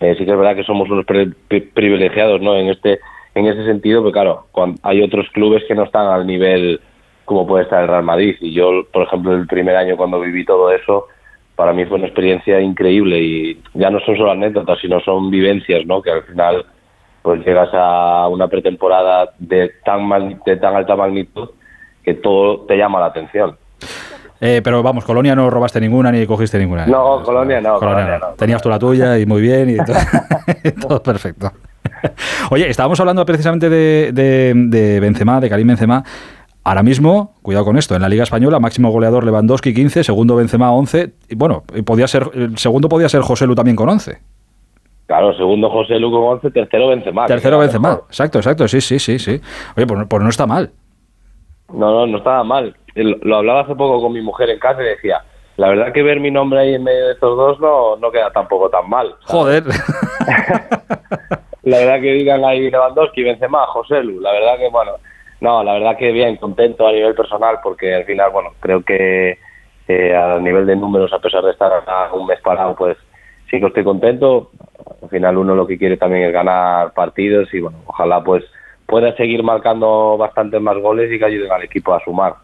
eh, 0.00 0.14
sí 0.18 0.24
que 0.24 0.30
es 0.32 0.36
verdad 0.38 0.56
que 0.56 0.64
somos 0.64 0.90
unos 0.90 1.04
pri- 1.06 1.32
pri- 1.46 1.60
privilegiados 1.72 2.40
¿no? 2.40 2.56
en 2.56 2.68
este 2.68 2.98
en 3.38 3.46
ese 3.46 3.64
sentido, 3.64 4.02
pero 4.02 4.12
claro, 4.12 4.46
cuando 4.52 4.80
hay 4.82 5.02
otros 5.02 5.26
clubes 5.32 5.62
que 5.66 5.74
no 5.74 5.84
están 5.84 6.06
al 6.06 6.26
nivel 6.26 6.80
como 7.28 7.46
puede 7.46 7.64
estar 7.64 7.82
el 7.82 7.88
Real 7.88 8.02
Madrid. 8.02 8.36
Y 8.40 8.54
yo, 8.54 8.86
por 8.90 9.04
ejemplo, 9.06 9.34
el 9.34 9.46
primer 9.46 9.76
año 9.76 9.96
cuando 9.96 10.18
viví 10.18 10.44
todo 10.44 10.72
eso, 10.72 11.06
para 11.54 11.72
mí 11.72 11.84
fue 11.84 11.98
una 11.98 12.06
experiencia 12.06 12.60
increíble 12.60 13.20
y 13.20 13.62
ya 13.74 13.90
no 13.90 14.00
son 14.00 14.16
solo 14.16 14.32
anécdotas, 14.32 14.78
sino 14.80 14.98
son 15.00 15.30
vivencias, 15.30 15.84
¿no? 15.86 16.00
Que 16.00 16.10
al 16.10 16.22
final 16.22 16.64
pues 17.22 17.44
llegas 17.44 17.68
a 17.74 18.28
una 18.28 18.48
pretemporada 18.48 19.30
de 19.38 19.72
tan, 19.84 20.40
de 20.46 20.56
tan 20.56 20.74
alta 20.74 20.96
magnitud 20.96 21.50
que 22.02 22.14
todo 22.14 22.60
te 22.60 22.76
llama 22.78 23.00
la 23.00 23.06
atención. 23.06 23.56
Eh, 24.40 24.62
pero 24.62 24.82
vamos, 24.82 25.04
Colonia 25.04 25.34
no 25.34 25.50
robaste 25.50 25.80
ninguna 25.80 26.10
ni 26.10 26.26
cogiste 26.26 26.58
ninguna. 26.58 26.84
¿eh? 26.84 26.88
No, 26.88 27.22
Colonia 27.22 27.60
no, 27.60 27.78
Colonia 27.78 28.18
no. 28.18 28.28
Tenías 28.36 28.62
tú 28.62 28.70
la 28.70 28.78
tuya 28.78 29.18
y 29.18 29.26
muy 29.26 29.42
bien 29.42 29.68
y 29.68 29.76
todo, 29.84 29.96
todo 30.88 31.02
perfecto. 31.02 31.50
Oye, 32.50 32.68
estábamos 32.68 32.98
hablando 33.00 33.24
precisamente 33.26 33.68
de, 33.68 34.12
de, 34.12 34.52
de 34.54 35.00
Benzema, 35.00 35.40
de 35.40 35.48
Karim 35.48 35.68
Benzema. 35.68 36.04
Ahora 36.64 36.82
mismo, 36.82 37.34
cuidado 37.42 37.64
con 37.64 37.78
esto, 37.78 37.94
en 37.94 38.02
la 38.02 38.08
Liga 38.08 38.24
Española, 38.24 38.58
máximo 38.60 38.90
goleador 38.90 39.24
Lewandowski 39.24 39.72
15, 39.72 40.04
segundo 40.04 40.36
Benzema 40.36 40.70
11, 40.72 41.12
y 41.30 41.34
bueno, 41.34 41.64
y 41.74 41.80
podía 41.82 42.06
ser, 42.06 42.28
el 42.34 42.58
segundo 42.58 42.88
podía 42.90 43.08
ser 43.08 43.22
José 43.22 43.46
Lu 43.46 43.54
también 43.54 43.76
con 43.76 43.88
11. 43.88 44.18
Claro, 45.06 45.32
segundo 45.34 45.70
José 45.70 45.98
Lu 45.98 46.10
con 46.10 46.24
11, 46.24 46.50
tercero 46.50 46.88
Benzema. 46.88 47.24
Tercero 47.26 47.58
Benzema, 47.58 47.88
mejor. 47.90 48.04
exacto, 48.08 48.38
exacto, 48.38 48.68
sí, 48.68 48.82
sí, 48.82 48.98
sí, 48.98 49.18
sí. 49.18 49.40
Oye, 49.76 49.86
pues, 49.86 49.98
no- 49.98 50.06
pues 50.08 50.22
no 50.22 50.28
está 50.28 50.46
mal. 50.46 50.70
No, 51.72 51.90
no, 51.90 52.06
no 52.06 52.18
estaba 52.18 52.44
mal. 52.44 52.76
Lo, 52.94 53.36
hablaba 53.36 53.60
hace 53.62 53.74
poco 53.74 54.02
con 54.02 54.12
mi 54.12 54.20
mujer 54.20 54.50
en 54.50 54.58
casa 54.58 54.82
y 54.82 54.86
decía, 54.86 55.22
la 55.56 55.68
verdad 55.68 55.92
que 55.94 56.02
ver 56.02 56.20
mi 56.20 56.30
nombre 56.30 56.60
ahí 56.60 56.74
en 56.74 56.82
medio 56.84 57.06
de 57.06 57.12
estos 57.12 57.34
dos 57.34 57.58
no, 57.60 57.96
no 57.96 58.10
queda 58.10 58.30
tampoco 58.30 58.68
tan 58.68 58.90
mal. 58.90 59.14
Joder. 59.24 59.64
La 61.62 61.78
verdad 61.78 62.00
que 62.00 62.12
digan 62.12 62.44
ahí 62.44 62.70
Lewandowski, 62.70 63.22
Benzema, 63.22 63.66
José 63.66 64.02
Lu, 64.02 64.20
la 64.20 64.32
verdad 64.32 64.58
que, 64.58 64.68
bueno, 64.68 64.92
no, 65.40 65.62
la 65.62 65.74
verdad 65.74 65.96
que 65.96 66.12
bien, 66.12 66.36
contento 66.36 66.86
a 66.86 66.92
nivel 66.92 67.14
personal 67.14 67.58
porque 67.62 67.94
al 67.94 68.04
final, 68.04 68.30
bueno, 68.30 68.50
creo 68.60 68.82
que 68.82 69.38
eh, 69.88 70.14
a 70.14 70.38
nivel 70.38 70.66
de 70.66 70.76
números, 70.76 71.12
a 71.12 71.18
pesar 71.18 71.42
de 71.44 71.52
estar 71.52 71.72
un 72.12 72.26
mes 72.26 72.40
parado, 72.40 72.74
pues 72.74 72.96
sí 73.50 73.58
que 73.60 73.66
estoy 73.66 73.84
contento. 73.84 74.50
Al 75.02 75.08
final 75.08 75.38
uno 75.38 75.54
lo 75.54 75.66
que 75.66 75.78
quiere 75.78 75.96
también 75.96 76.24
es 76.24 76.32
ganar 76.32 76.92
partidos 76.92 77.52
y, 77.54 77.60
bueno, 77.60 77.78
ojalá 77.86 78.22
pues 78.22 78.44
pueda 78.86 79.14
seguir 79.16 79.42
marcando 79.42 80.16
bastantes 80.16 80.60
más 80.60 80.76
goles 80.78 81.12
y 81.12 81.18
que 81.18 81.24
ayuden 81.24 81.52
al 81.52 81.62
equipo 81.62 81.94
a 81.94 82.02
sumar. 82.04 82.34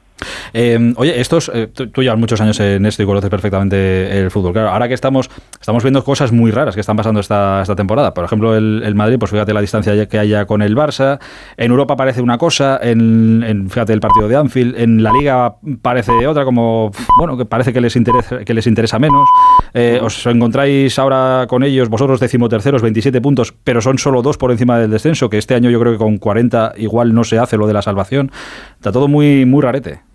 Eh, 0.56 0.94
oye, 0.96 1.20
estos, 1.20 1.50
eh, 1.52 1.66
tú, 1.66 2.00
llevas 2.00 2.18
muchos 2.18 2.40
años 2.40 2.60
en 2.60 2.86
esto 2.86 3.02
y 3.02 3.06
conoces 3.06 3.28
perfectamente 3.28 4.20
el 4.20 4.30
fútbol. 4.30 4.52
Claro, 4.52 4.70
ahora 4.70 4.86
que 4.86 4.94
estamos, 4.94 5.28
estamos 5.60 5.82
viendo 5.82 6.04
cosas 6.04 6.30
muy 6.30 6.52
raras 6.52 6.76
que 6.76 6.80
están 6.80 6.96
pasando 6.96 7.18
esta, 7.18 7.60
esta 7.62 7.74
temporada. 7.74 8.14
Por 8.14 8.24
ejemplo, 8.24 8.56
el, 8.56 8.94
Madrid, 8.94 9.16
pues 9.18 9.32
fíjate 9.32 9.52
la 9.52 9.60
distancia 9.60 10.06
que 10.06 10.16
haya 10.16 10.46
con 10.46 10.62
el 10.62 10.76
Barça. 10.76 11.18
En 11.56 11.72
Europa 11.72 11.96
parece 11.96 12.22
una 12.22 12.38
cosa, 12.38 12.78
en, 12.80 13.66
fíjate 13.68 13.92
el 13.92 13.98
partido 13.98 14.28
de 14.28 14.36
Anfield. 14.36 14.78
En 14.78 15.02
la 15.02 15.12
Liga 15.12 15.56
parece 15.82 16.12
otra, 16.24 16.44
como, 16.44 16.92
bueno, 17.18 17.36
que 17.36 17.44
parece 17.46 17.72
que 17.72 17.80
les 17.80 17.96
interesa, 17.96 18.44
que 18.44 18.54
les 18.54 18.68
interesa 18.68 19.00
menos. 19.00 19.28
Eh, 19.72 19.98
os 20.00 20.24
encontráis 20.24 20.96
ahora 21.00 21.46
con 21.48 21.64
ellos, 21.64 21.88
vosotros 21.88 22.20
decimoterceros, 22.20 22.80
27 22.80 23.20
puntos, 23.20 23.52
pero 23.64 23.80
son 23.80 23.98
solo 23.98 24.22
dos 24.22 24.38
por 24.38 24.52
encima 24.52 24.78
del 24.78 24.92
descenso, 24.92 25.28
que 25.28 25.38
este 25.38 25.56
año 25.56 25.68
yo 25.68 25.80
creo 25.80 25.94
que 25.94 25.98
con 25.98 26.18
40 26.18 26.74
igual 26.76 27.12
no 27.12 27.24
se 27.24 27.40
hace 27.40 27.56
lo 27.56 27.66
de 27.66 27.72
la 27.72 27.82
salvación. 27.82 28.30
Está 28.76 28.92
todo 28.92 29.08
muy, 29.08 29.44
muy 29.46 29.60
rarete. 29.60 30.13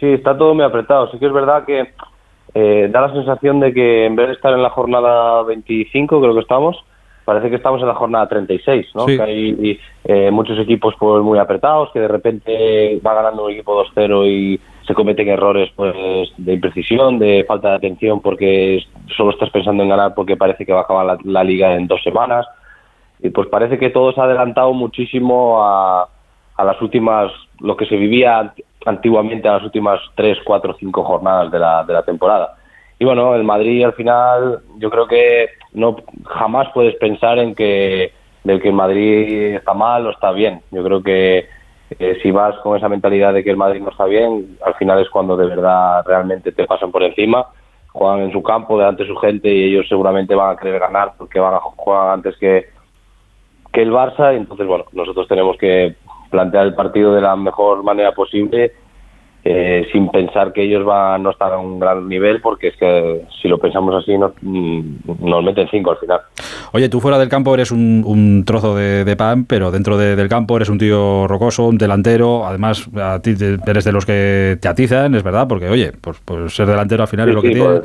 Sí, 0.00 0.06
está 0.06 0.36
todo 0.36 0.54
muy 0.54 0.64
apretado. 0.64 1.10
Sí 1.10 1.18
que 1.18 1.26
es 1.26 1.32
verdad 1.32 1.64
que 1.64 1.92
eh, 2.54 2.88
da 2.90 3.02
la 3.02 3.12
sensación 3.12 3.60
de 3.60 3.72
que 3.72 4.06
en 4.06 4.16
vez 4.16 4.28
de 4.28 4.32
estar 4.32 4.52
en 4.52 4.62
la 4.62 4.70
jornada 4.70 5.42
25, 5.42 6.20
creo 6.20 6.34
que 6.34 6.40
estamos, 6.40 6.82
parece 7.24 7.50
que 7.50 7.56
estamos 7.56 7.80
en 7.82 7.88
la 7.88 7.94
jornada 7.94 8.28
36, 8.28 8.86
¿no? 8.94 9.06
Sí. 9.06 9.16
Que 9.16 9.22
hay 9.22 9.80
eh, 10.04 10.30
muchos 10.30 10.58
equipos 10.58 10.94
pues 10.98 11.22
muy 11.22 11.38
apretados, 11.38 11.90
que 11.92 12.00
de 12.00 12.08
repente 12.08 13.00
va 13.06 13.14
ganando 13.14 13.44
un 13.44 13.52
equipo 13.52 13.84
2-0 13.84 14.26
y 14.26 14.60
se 14.86 14.94
cometen 14.94 15.28
errores 15.28 15.70
pues 15.76 15.94
de 16.38 16.54
imprecisión, 16.54 17.18
de 17.18 17.44
falta 17.46 17.70
de 17.70 17.76
atención 17.76 18.20
porque 18.20 18.82
solo 19.16 19.30
estás 19.30 19.50
pensando 19.50 19.82
en 19.82 19.90
ganar 19.90 20.14
porque 20.14 20.36
parece 20.36 20.64
que 20.66 20.72
va 20.72 20.80
a 20.80 20.82
acabar 20.82 21.06
la, 21.06 21.18
la 21.24 21.44
liga 21.44 21.74
en 21.74 21.86
dos 21.86 22.02
semanas. 22.02 22.46
Y 23.22 23.28
pues 23.28 23.48
parece 23.48 23.78
que 23.78 23.90
todo 23.90 24.12
se 24.12 24.20
ha 24.20 24.24
adelantado 24.24 24.72
muchísimo 24.72 25.62
a, 25.62 26.08
a 26.56 26.64
las 26.64 26.80
últimas, 26.80 27.30
lo 27.60 27.76
que 27.76 27.84
se 27.84 27.96
vivía 27.96 28.54
antiguamente 28.86 29.48
a 29.48 29.54
las 29.54 29.62
últimas 29.62 30.00
tres, 30.14 30.38
cuatro, 30.44 30.74
cinco 30.78 31.04
jornadas 31.04 31.50
de 31.50 31.58
la, 31.58 31.84
de 31.84 31.92
la 31.92 32.02
temporada. 32.02 32.56
Y 32.98 33.04
bueno, 33.04 33.34
el 33.34 33.44
Madrid 33.44 33.84
al 33.84 33.94
final, 33.94 34.60
yo 34.78 34.90
creo 34.90 35.06
que 35.06 35.48
no 35.72 35.96
jamás 36.26 36.68
puedes 36.74 36.94
pensar 36.96 37.38
en 37.38 37.54
que 37.54 38.12
de 38.44 38.60
que 38.60 38.68
el 38.68 38.74
Madrid 38.74 39.56
está 39.56 39.74
mal 39.74 40.06
o 40.06 40.10
está 40.10 40.32
bien. 40.32 40.62
Yo 40.70 40.82
creo 40.82 41.02
que 41.02 41.48
eh, 41.98 42.18
si 42.22 42.30
vas 42.30 42.56
con 42.58 42.76
esa 42.76 42.88
mentalidad 42.88 43.34
de 43.34 43.44
que 43.44 43.50
el 43.50 43.56
Madrid 43.56 43.80
no 43.80 43.90
está 43.90 44.04
bien, 44.04 44.58
al 44.64 44.74
final 44.74 45.00
es 45.00 45.10
cuando 45.10 45.36
de 45.36 45.46
verdad 45.46 46.04
realmente 46.06 46.52
te 46.52 46.66
pasan 46.66 46.90
por 46.90 47.02
encima. 47.02 47.46
Juegan 47.92 48.20
en 48.20 48.32
su 48.32 48.42
campo, 48.42 48.78
delante 48.78 49.02
de 49.02 49.08
su 49.08 49.16
gente 49.16 49.48
y 49.48 49.64
ellos 49.64 49.86
seguramente 49.88 50.34
van 50.34 50.54
a 50.54 50.56
querer 50.56 50.78
ganar 50.78 51.12
porque 51.18 51.40
van 51.40 51.54
a 51.54 51.60
jugar 51.60 52.12
antes 52.12 52.36
que, 52.38 52.68
que 53.72 53.82
el 53.82 53.92
Barça. 53.92 54.32
Y 54.32 54.36
entonces, 54.36 54.66
bueno, 54.66 54.84
nosotros 54.92 55.26
tenemos 55.26 55.56
que 55.56 55.96
plantear 56.30 56.66
el 56.66 56.74
partido 56.74 57.14
de 57.14 57.20
la 57.20 57.36
mejor 57.36 57.82
manera 57.82 58.12
posible, 58.12 58.72
eh, 59.42 59.88
sin 59.90 60.10
pensar 60.10 60.52
que 60.52 60.62
ellos 60.62 60.84
van 60.84 61.22
no 61.22 61.30
estar 61.30 61.50
a 61.52 61.58
un 61.58 61.78
gran 61.80 62.06
nivel, 62.06 62.42
porque 62.42 62.68
es 62.68 62.76
que 62.76 63.22
si 63.40 63.48
lo 63.48 63.56
pensamos 63.58 63.94
así, 63.94 64.18
nos, 64.18 64.32
mm, 64.42 64.80
nos 65.20 65.42
meten 65.42 65.66
cinco 65.70 65.92
al 65.92 65.96
final. 65.96 66.20
Oye, 66.72 66.90
tú 66.90 67.00
fuera 67.00 67.18
del 67.18 67.30
campo 67.30 67.54
eres 67.54 67.70
un, 67.70 68.02
un 68.06 68.44
trozo 68.44 68.76
de, 68.76 69.02
de 69.04 69.16
pan, 69.16 69.46
pero 69.46 69.70
dentro 69.70 69.96
de- 69.96 70.14
del 70.14 70.28
campo 70.28 70.56
eres 70.56 70.68
un 70.68 70.76
tío 70.78 71.26
rocoso, 71.26 71.66
un 71.66 71.78
delantero. 71.78 72.44
Además, 72.46 72.86
a 72.96 73.18
ti 73.20 73.34
te- 73.34 73.56
eres 73.66 73.84
de 73.84 73.92
los 73.92 74.04
que 74.04 74.58
te 74.60 74.68
atizan, 74.68 75.14
es 75.14 75.22
verdad, 75.22 75.48
porque 75.48 75.70
oye, 75.70 75.92
pues, 75.98 76.20
pues 76.22 76.54
ser 76.54 76.66
delantero 76.66 77.02
al 77.02 77.08
final 77.08 77.26
Sí, 77.26 77.30
es 77.30 77.34
lo 77.34 77.42
que 77.42 77.48
tiene. 77.50 77.80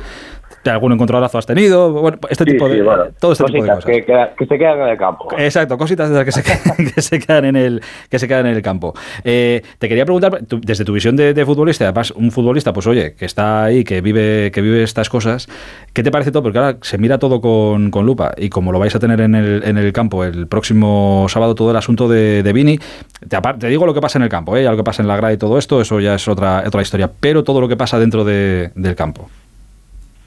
Algún 0.69 0.93
encontronazo 0.93 1.37
has 1.37 1.45
tenido, 1.45 1.91
bueno, 1.91 2.17
este 2.29 2.43
Sí, 2.43 2.51
tipo 2.51 2.67
de, 2.69 2.75
sí, 2.75 2.81
bueno, 2.81 3.03
todo 3.19 3.31
este 3.33 3.43
tipo 3.45 3.63
de 3.63 3.69
cosas. 3.69 3.85
que, 3.85 4.03
que- 4.05 4.27
que 4.37 4.45
se 4.45 4.57
quedan 4.57 4.81
en 4.81 4.87
el 4.89 4.97
campo. 4.97 5.27
Exacto, 5.37 5.77
cositas 5.77 6.09
de 6.09 6.15
las 6.15 6.25
que 6.25 6.31
se, 6.31 6.43
quedan- 6.43 6.91
que 6.95 7.01
se 7.01 7.19
quedan 7.19 7.45
en 7.45 7.55
el 7.55 7.81
que 8.09 8.19
se 8.19 8.27
quedan 8.27 8.45
en 8.47 8.55
el 8.55 8.61
campo. 8.61 8.93
Eh, 9.23 9.61
te 9.79 9.87
quería 9.89 10.05
preguntar, 10.05 10.41
tú, 10.47 10.59
desde 10.63 10.85
tu 10.85 10.93
visión 10.93 11.15
de, 11.15 11.33
de 11.33 11.45
futbolista, 11.45 11.85
además 11.85 12.11
un 12.11 12.31
futbolista, 12.31 12.73
pues 12.73 12.87
oye, 12.87 13.13
que 13.15 13.25
está 13.25 13.63
ahí, 13.65 13.83
que 13.83 14.01
vive, 14.01 14.51
que 14.51 14.61
vive 14.61 14.83
estas 14.83 15.09
cosas, 15.09 15.47
¿qué 15.93 16.03
te 16.03 16.11
parece 16.11 16.31
todo? 16.31 16.43
Porque 16.43 16.57
ahora 16.59 16.77
se 16.81 16.97
mira 16.97 17.17
todo 17.19 17.41
con, 17.41 17.91
con 17.91 18.05
lupa 18.05 18.33
y 18.37 18.49
como 18.49 18.71
lo 18.71 18.79
vais 18.79 18.95
a 18.95 18.99
tener 18.99 19.21
en 19.21 19.35
el, 19.35 19.63
en 19.65 19.77
el 19.77 19.91
campo 19.93 20.23
el 20.23 20.47
próximo 20.47 21.25
sábado, 21.29 21.55
todo 21.55 21.71
el 21.71 21.77
asunto 21.77 22.07
de, 22.07 22.43
de 22.43 22.53
Vini, 22.53 22.79
te, 23.27 23.67
digo 23.67 23.85
lo 23.85 23.93
que 23.93 24.01
pasa 24.01 24.17
en 24.19 24.23
el 24.23 24.29
campo, 24.29 24.55
¿eh? 24.57 24.63
ya 24.63 24.71
lo 24.71 24.77
que 24.77 24.83
pasa 24.83 25.01
en 25.01 25.07
la 25.07 25.15
grada 25.17 25.33
y 25.33 25.37
todo 25.37 25.57
esto, 25.57 25.81
eso 25.81 25.99
ya 25.99 26.15
es 26.15 26.27
otra, 26.27 26.63
otra 26.65 26.81
historia, 26.81 27.09
pero 27.19 27.43
todo 27.43 27.61
lo 27.61 27.67
que 27.67 27.77
pasa 27.77 27.99
dentro 27.99 28.23
de- 28.23 28.71
del 28.75 28.95
campo. 28.95 29.29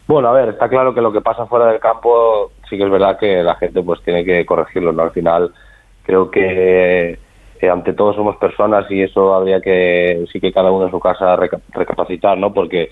Bueno, 0.08 0.28
a 0.28 0.32
ver, 0.32 0.48
está 0.48 0.68
claro 0.70 0.94
que 0.94 1.02
lo 1.02 1.12
que 1.12 1.20
pasa 1.20 1.44
fuera 1.46 1.66
del 1.66 1.80
campo 1.80 2.50
sí 2.68 2.78
que 2.78 2.84
es 2.84 2.90
verdad 2.90 3.18
que 3.18 3.42
la 3.42 3.56
gente 3.56 3.82
pues 3.82 4.02
tiene 4.02 4.24
que 4.24 4.44
corregirlo, 4.46 4.90
¿no? 4.90 5.02
Al 5.02 5.10
final 5.10 5.52
creo 6.02 6.30
que 6.30 7.18
eh, 7.60 7.70
ante 7.70 7.92
todo 7.92 8.14
somos 8.14 8.36
personas 8.36 8.90
y 8.90 9.02
eso 9.02 9.34
habría 9.34 9.60
que 9.60 10.24
sí 10.32 10.40
que 10.40 10.50
cada 10.52 10.70
uno 10.70 10.86
en 10.86 10.90
su 10.90 10.98
casa 10.98 11.36
reca- 11.36 11.60
recapacitar, 11.74 12.38
¿no? 12.38 12.54
Porque 12.54 12.88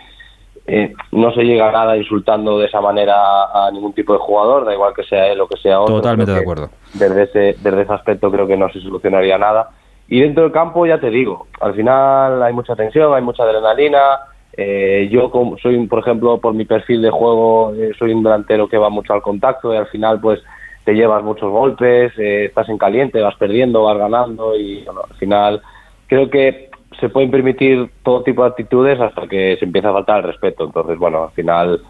eh, 0.67 0.93
no 1.13 1.33
se 1.33 1.45
llega 1.45 1.71
a 1.71 1.73
nada 1.73 1.97
insultando 1.97 2.59
de 2.59 2.67
esa 2.67 2.83
manera 2.83 3.15
a 3.47 3.71
ningún 3.71 3.95
tipo 3.95 4.13
de 4.13 4.19
jugador, 4.19 4.67
da 4.67 4.75
igual 4.75 4.93
que 4.95 5.05
sea 5.05 5.29
él 5.29 5.41
o 5.41 5.49
que 5.49 5.57
sea 5.57 5.81
otro. 5.81 5.97
Totalmente 5.97 6.33
de 6.33 6.41
acuerdo. 6.41 6.69
Desde 6.93 7.23
ese, 7.23 7.57
desde 7.63 7.83
ese 7.83 7.93
aspecto 7.95 8.31
creo 8.31 8.47
que 8.47 8.59
no 8.59 8.69
se 8.71 8.81
solucionaría 8.81 9.39
nada. 9.39 9.71
Y 10.09 10.21
dentro 10.21 10.43
del 10.43 10.53
campo, 10.53 10.85
ya 10.85 11.01
te 11.01 11.09
digo, 11.09 11.47
al 11.61 11.75
final 11.75 12.43
hay 12.43 12.53
mucha 12.53 12.77
tensión, 12.77 13.15
hay 13.15 13.23
mucha 13.23 13.43
adrenalina. 13.45 14.19
Eh, 14.57 15.09
yo 15.11 15.31
como 15.31 15.59
soy, 15.59 15.87
por 15.87 15.99
ejemplo, 15.99 16.39
por 16.39 16.55
mi 16.55 16.65
perfil 16.65 17.03
de 17.03 17.11
juego, 17.11 17.75
eh, 17.75 17.93
soy 17.99 18.13
un 18.13 18.23
delantero 18.23 18.69
que 18.69 18.79
va 18.79 18.89
mucho 18.89 19.13
al 19.13 19.21
contacto 19.21 19.73
y 19.73 19.77
al 19.77 19.87
final 19.89 20.19
pues 20.21 20.43
te 20.85 20.95
llevas 20.95 21.23
muchos 21.23 21.51
golpes, 21.51 22.13
eh, 22.19 22.47
estás 22.47 22.69
en 22.71 22.79
caliente, 22.79 23.21
vas 23.21 23.35
perdiendo, 23.37 23.83
vas 23.83 23.99
ganando 23.99 24.57
y 24.57 24.83
bueno, 24.85 25.03
al 25.11 25.17
final 25.17 25.63
creo 26.07 26.31
que 26.31 26.71
se 26.99 27.11
pueden 27.11 27.31
permitir 27.31 27.91
todo 28.03 28.23
tipo 28.23 28.43
de 28.43 28.49
actitudes 28.49 28.99
hasta 28.99 29.27
que 29.27 29.57
se 29.59 29.67
empieza 29.67 29.91
a 29.91 29.93
faltar 29.93 30.19
el 30.19 30.33
respeto. 30.33 30.65
Entonces, 30.65 30.97
bueno, 30.99 31.25
al 31.25 31.31
final 31.33 31.83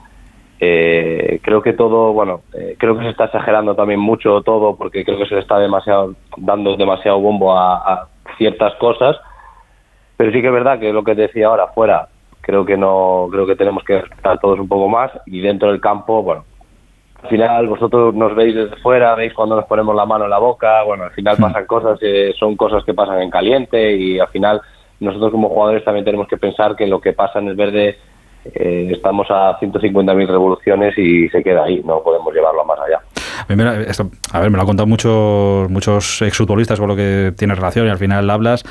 eh, 0.59 1.39
creo 1.43 1.63
que 1.63 1.75
todo, 1.75 2.13
bueno, 2.13 2.41
creo 2.79 2.99
que 2.99 3.05
se 3.05 3.11
está 3.11 3.27
exagerando 3.27 3.77
también 3.77 4.01
mucho 4.01 4.43
todo 4.43 4.75
porque 4.75 5.05
creo 5.05 5.19
que 5.19 5.27
se 5.27 5.37
le 5.37 5.43
está 5.43 5.61
demasiado 5.61 6.15
dando 6.37 6.77
demasiado 6.77 7.21
bombo 7.21 7.57
a, 7.57 7.77
a 7.77 8.09
ciertas 8.39 8.75
cosas. 8.77 9.17
Pero 10.17 10.33
sí 10.33 10.41
que 10.41 10.49
es 10.49 10.53
verdad 10.53 10.81
que 10.81 10.93
lo 10.93 11.05
que 11.05 11.15
decía 11.15 11.47
ahora, 11.47 11.69
fuera, 11.69 12.09
creo 12.47 12.65
que 12.65 12.77
no, 12.77 13.27
creo 13.31 13.45
que 13.47 13.57
tenemos 13.57 13.83
que 13.83 14.01
respetar 14.01 14.39
todos 14.39 14.61
un 14.61 14.69
poco 14.69 14.89
más 14.89 15.11
y 15.27 15.41
dentro 15.41 15.69
del 15.73 15.81
campo, 15.81 16.23
bueno, 16.23 16.45
al 17.23 17.29
final 17.29 17.67
vosotros 17.67 18.15
nos 18.15 18.37
veis 18.37 18.55
desde 18.55 18.77
fuera, 18.77 19.17
veis 19.17 19.35
cuando 19.35 19.57
nos 19.57 19.65
ponemos 19.65 19.97
la 19.97 20.07
mano 20.07 20.25
en 20.25 20.31
la 20.31 20.39
boca, 20.39 20.83
bueno, 20.85 21.05
al 21.05 21.11
final 21.11 21.37
pasan 21.39 21.67
cosas, 21.67 21.99
eh, 22.03 22.33
son 22.39 22.57
cosas 22.57 22.85
que 22.85 22.95
pasan 22.95 23.21
en 23.21 23.31
caliente 23.31 23.97
y 23.97 24.21
al 24.21 24.29
final 24.29 24.61
nosotros 25.01 25.33
como 25.33 25.49
jugadores 25.49 25.85
también 25.85 26.05
tenemos 26.05 26.29
que 26.29 26.37
pensar 26.37 26.77
que 26.77 26.87
lo 26.87 27.01
que 27.01 27.13
pasa 27.15 27.41
en 27.41 27.49
el 27.49 27.57
verde 27.57 27.99
eh, 28.45 28.91
estamos 28.93 29.27
a 29.29 29.59
150.000 29.59 30.27
revoluciones 30.29 30.97
y 30.97 31.29
se 31.31 31.43
queda 31.43 31.65
ahí, 31.65 31.83
no 31.85 32.01
podemos 32.05 32.33
llevarlo 32.33 32.65
más 32.65 32.79
allá. 32.79 33.01
A, 33.41 33.45
mí 33.49 33.57
me 33.57 33.65
la- 33.65 33.81
esto- 33.81 34.09
a 34.33 34.39
ver, 34.41 34.51
me 34.51 34.57
lo 34.57 34.61
han 34.63 34.67
contado 34.69 34.87
muchos, 34.87 35.69
muchos 35.69 36.23
exfutbolistas 36.23 36.79
con 36.79 36.87
lo 36.89 36.95
que 36.95 37.33
tienes 37.37 37.59
relación 37.59 37.87
y 37.87 37.91
al 37.91 37.99
final 37.99 38.31
hablas. 38.31 38.63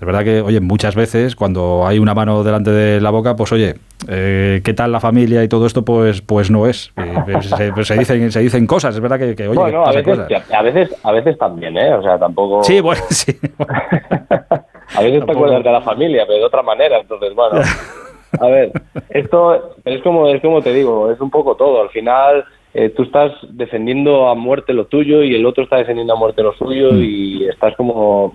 Es 0.00 0.06
verdad 0.06 0.22
que, 0.22 0.40
oye, 0.42 0.60
muchas 0.60 0.94
veces 0.94 1.34
cuando 1.34 1.84
hay 1.86 1.98
una 1.98 2.14
mano 2.14 2.44
delante 2.44 2.70
de 2.70 3.00
la 3.00 3.10
boca, 3.10 3.34
pues 3.34 3.50
oye, 3.50 3.74
eh, 4.08 4.60
¿qué 4.64 4.72
tal 4.72 4.92
la 4.92 5.00
familia 5.00 5.42
y 5.42 5.48
todo 5.48 5.66
esto? 5.66 5.84
Pues, 5.84 6.22
pues 6.22 6.52
no 6.52 6.66
es. 6.66 6.92
Eh, 6.96 7.14
pues 7.24 7.46
se, 7.46 7.72
pues 7.72 7.88
se 7.88 7.98
dicen, 7.98 8.30
se 8.30 8.40
dicen 8.40 8.66
cosas, 8.66 8.94
es 8.94 9.00
verdad 9.00 9.18
que, 9.18 9.34
que, 9.34 9.48
oye, 9.48 9.70
que 9.70 9.76
a 9.76 9.90
veces, 9.90 10.04
cosas. 10.04 10.52
a 10.52 10.62
veces, 10.62 10.94
a 11.02 11.12
veces 11.12 11.36
también, 11.36 11.76
¿eh? 11.76 11.92
O 11.94 12.02
sea, 12.02 12.16
tampoco. 12.16 12.62
Sí, 12.62 12.80
bueno, 12.80 13.02
sí. 13.10 13.36
A 14.96 15.02
veces 15.02 15.24
te 15.26 15.32
acuerdas 15.32 15.62
de 15.62 15.70
la 15.70 15.82
familia, 15.82 16.24
pero 16.26 16.38
de 16.38 16.44
otra 16.46 16.62
manera. 16.62 16.98
Entonces, 16.98 17.34
bueno, 17.34 17.60
a 18.40 18.46
ver, 18.46 18.72
esto 19.10 19.74
es 19.84 20.02
como 20.02 20.28
es 20.28 20.40
como 20.40 20.62
te 20.62 20.72
digo, 20.72 21.10
es 21.10 21.20
un 21.20 21.30
poco 21.30 21.56
todo. 21.56 21.82
Al 21.82 21.90
final, 21.90 22.44
eh, 22.74 22.90
tú 22.90 23.02
estás 23.02 23.32
defendiendo 23.50 24.28
a 24.28 24.34
muerte 24.34 24.72
lo 24.72 24.86
tuyo 24.86 25.22
y 25.22 25.34
el 25.34 25.44
otro 25.46 25.64
está 25.64 25.76
defendiendo 25.76 26.14
a 26.14 26.16
muerte 26.16 26.42
lo 26.42 26.54
suyo 26.54 26.94
y 26.94 27.46
estás 27.48 27.76
como 27.76 28.34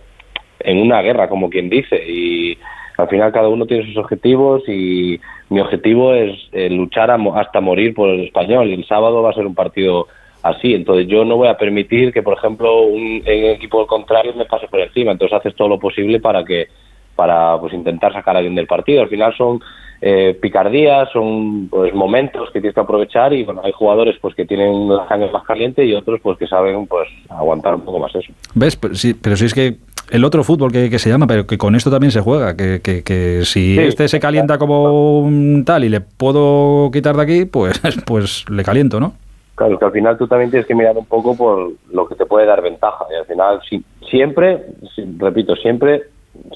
en 0.64 0.78
una 0.78 1.02
guerra, 1.02 1.30
como 1.30 1.50
quien 1.50 1.70
dice. 1.70 2.04
Y 2.08 2.58
al 2.98 3.08
final 3.08 3.32
cada 3.32 3.48
uno 3.48 3.66
tiene 3.66 3.86
sus 3.86 3.98
objetivos 3.98 4.68
y 4.68 5.20
mi 5.50 5.60
objetivo 5.60 6.14
es 6.14 6.38
eh, 6.52 6.70
luchar 6.70 7.12
a 7.12 7.18
hasta 7.36 7.62
morir 7.62 7.94
por 7.94 8.10
el 8.10 8.22
español. 8.22 8.70
Y 8.70 8.74
el 8.74 8.86
sábado 8.86 9.22
va 9.22 9.32
a 9.32 9.34
ser 9.34 9.46
un 9.46 9.56
partido 9.56 10.08
así. 10.42 10.74
Entonces 10.74 11.08
yo 11.08 11.26
no 11.26 11.38
voy 11.38 11.48
a 11.48 11.58
permitir 11.58 12.14
que, 12.14 12.24
por 12.24 12.38
ejemplo, 12.38 12.82
un, 12.84 13.22
el 13.26 13.46
equipo 13.52 13.86
contrario 13.88 14.34
me 14.36 14.46
pase 14.46 14.68
por 14.68 14.80
encima. 14.80 15.12
Entonces 15.12 15.38
haces 15.38 15.56
todo 15.56 15.68
lo 15.68 15.80
posible 15.80 16.20
para 16.20 16.44
que 16.44 16.68
para 17.16 17.60
pues 17.60 17.74
intentar 17.74 18.12
sacar 18.14 18.36
a 18.36 18.40
alguien 18.40 18.56
del 18.56 18.68
partido. 18.68 19.02
Al 19.04 19.10
final 19.10 19.36
son 19.38 19.62
eh, 20.06 20.38
picardías, 20.42 21.10
son 21.14 21.70
pues 21.70 21.94
momentos 21.94 22.50
que 22.52 22.60
tienes 22.60 22.76
que 22.76 22.82
aprovechar 22.82 23.32
y 23.32 23.44
bueno, 23.46 23.62
hay 23.64 23.72
jugadores 23.72 24.18
pues 24.22 24.36
que 24.36 24.46
tienen 24.46 24.90
la 24.90 25.08
sangre 25.08 25.32
más 25.32 25.44
caliente 25.46 25.86
y 25.86 25.94
otros 25.94 26.20
pues 26.22 26.38
que 26.38 26.46
saben 26.46 26.86
pues 26.88 27.08
aguantar 27.30 27.74
un 27.76 27.82
poco 27.82 28.00
más 28.00 28.14
eso. 28.14 28.34
¿Ves? 28.54 28.76
Pero 28.76 28.96
sí, 28.96 29.14
pero 29.14 29.38
sí 29.38 29.46
es 29.46 29.54
que 29.54 29.78
el 30.12 30.26
otro 30.26 30.44
fútbol 30.44 30.74
que, 30.74 30.90
que 30.90 31.00
se 31.00 31.10
llama, 31.10 31.26
pero 31.26 31.48
que 31.48 31.58
con 31.58 31.74
esto 31.76 31.90
también 31.90 32.12
se 32.12 32.20
juega, 32.20 32.58
que, 32.58 32.82
que, 32.84 33.02
que 33.04 33.46
si 33.46 33.76
Sí. 33.76 33.80
este 33.80 34.10
se 34.10 34.20
calienta 34.20 34.58
como 34.58 35.20
un 35.22 35.64
tal 35.66 35.86
y 35.86 35.90
le 35.90 36.02
puedo 36.02 36.92
quitar 36.92 37.16
de 37.16 37.22
aquí, 37.24 37.46
pues, 37.46 37.80
pues 38.06 38.44
le 38.50 38.62
caliento, 38.64 39.00
¿no? 39.00 39.14
Claro, 39.56 39.80
que 39.80 39.86
al 39.86 39.92
final 39.94 40.18
tú 40.18 40.28
también 40.28 40.50
tienes 40.50 40.68
que 40.68 40.76
mirar 40.76 40.98
un 40.98 41.06
poco 41.06 41.38
por 41.38 41.72
lo 41.94 42.08
que 42.08 42.16
te 42.16 42.26
puede 42.26 42.46
dar 42.46 42.62
ventaja. 42.62 43.06
Y 43.10 43.16
al 43.20 43.26
final, 43.26 43.62
si- 43.70 43.84
siempre, 44.10 44.64
si- 44.96 45.06
repito, 45.18 45.56
siempre 45.56 46.04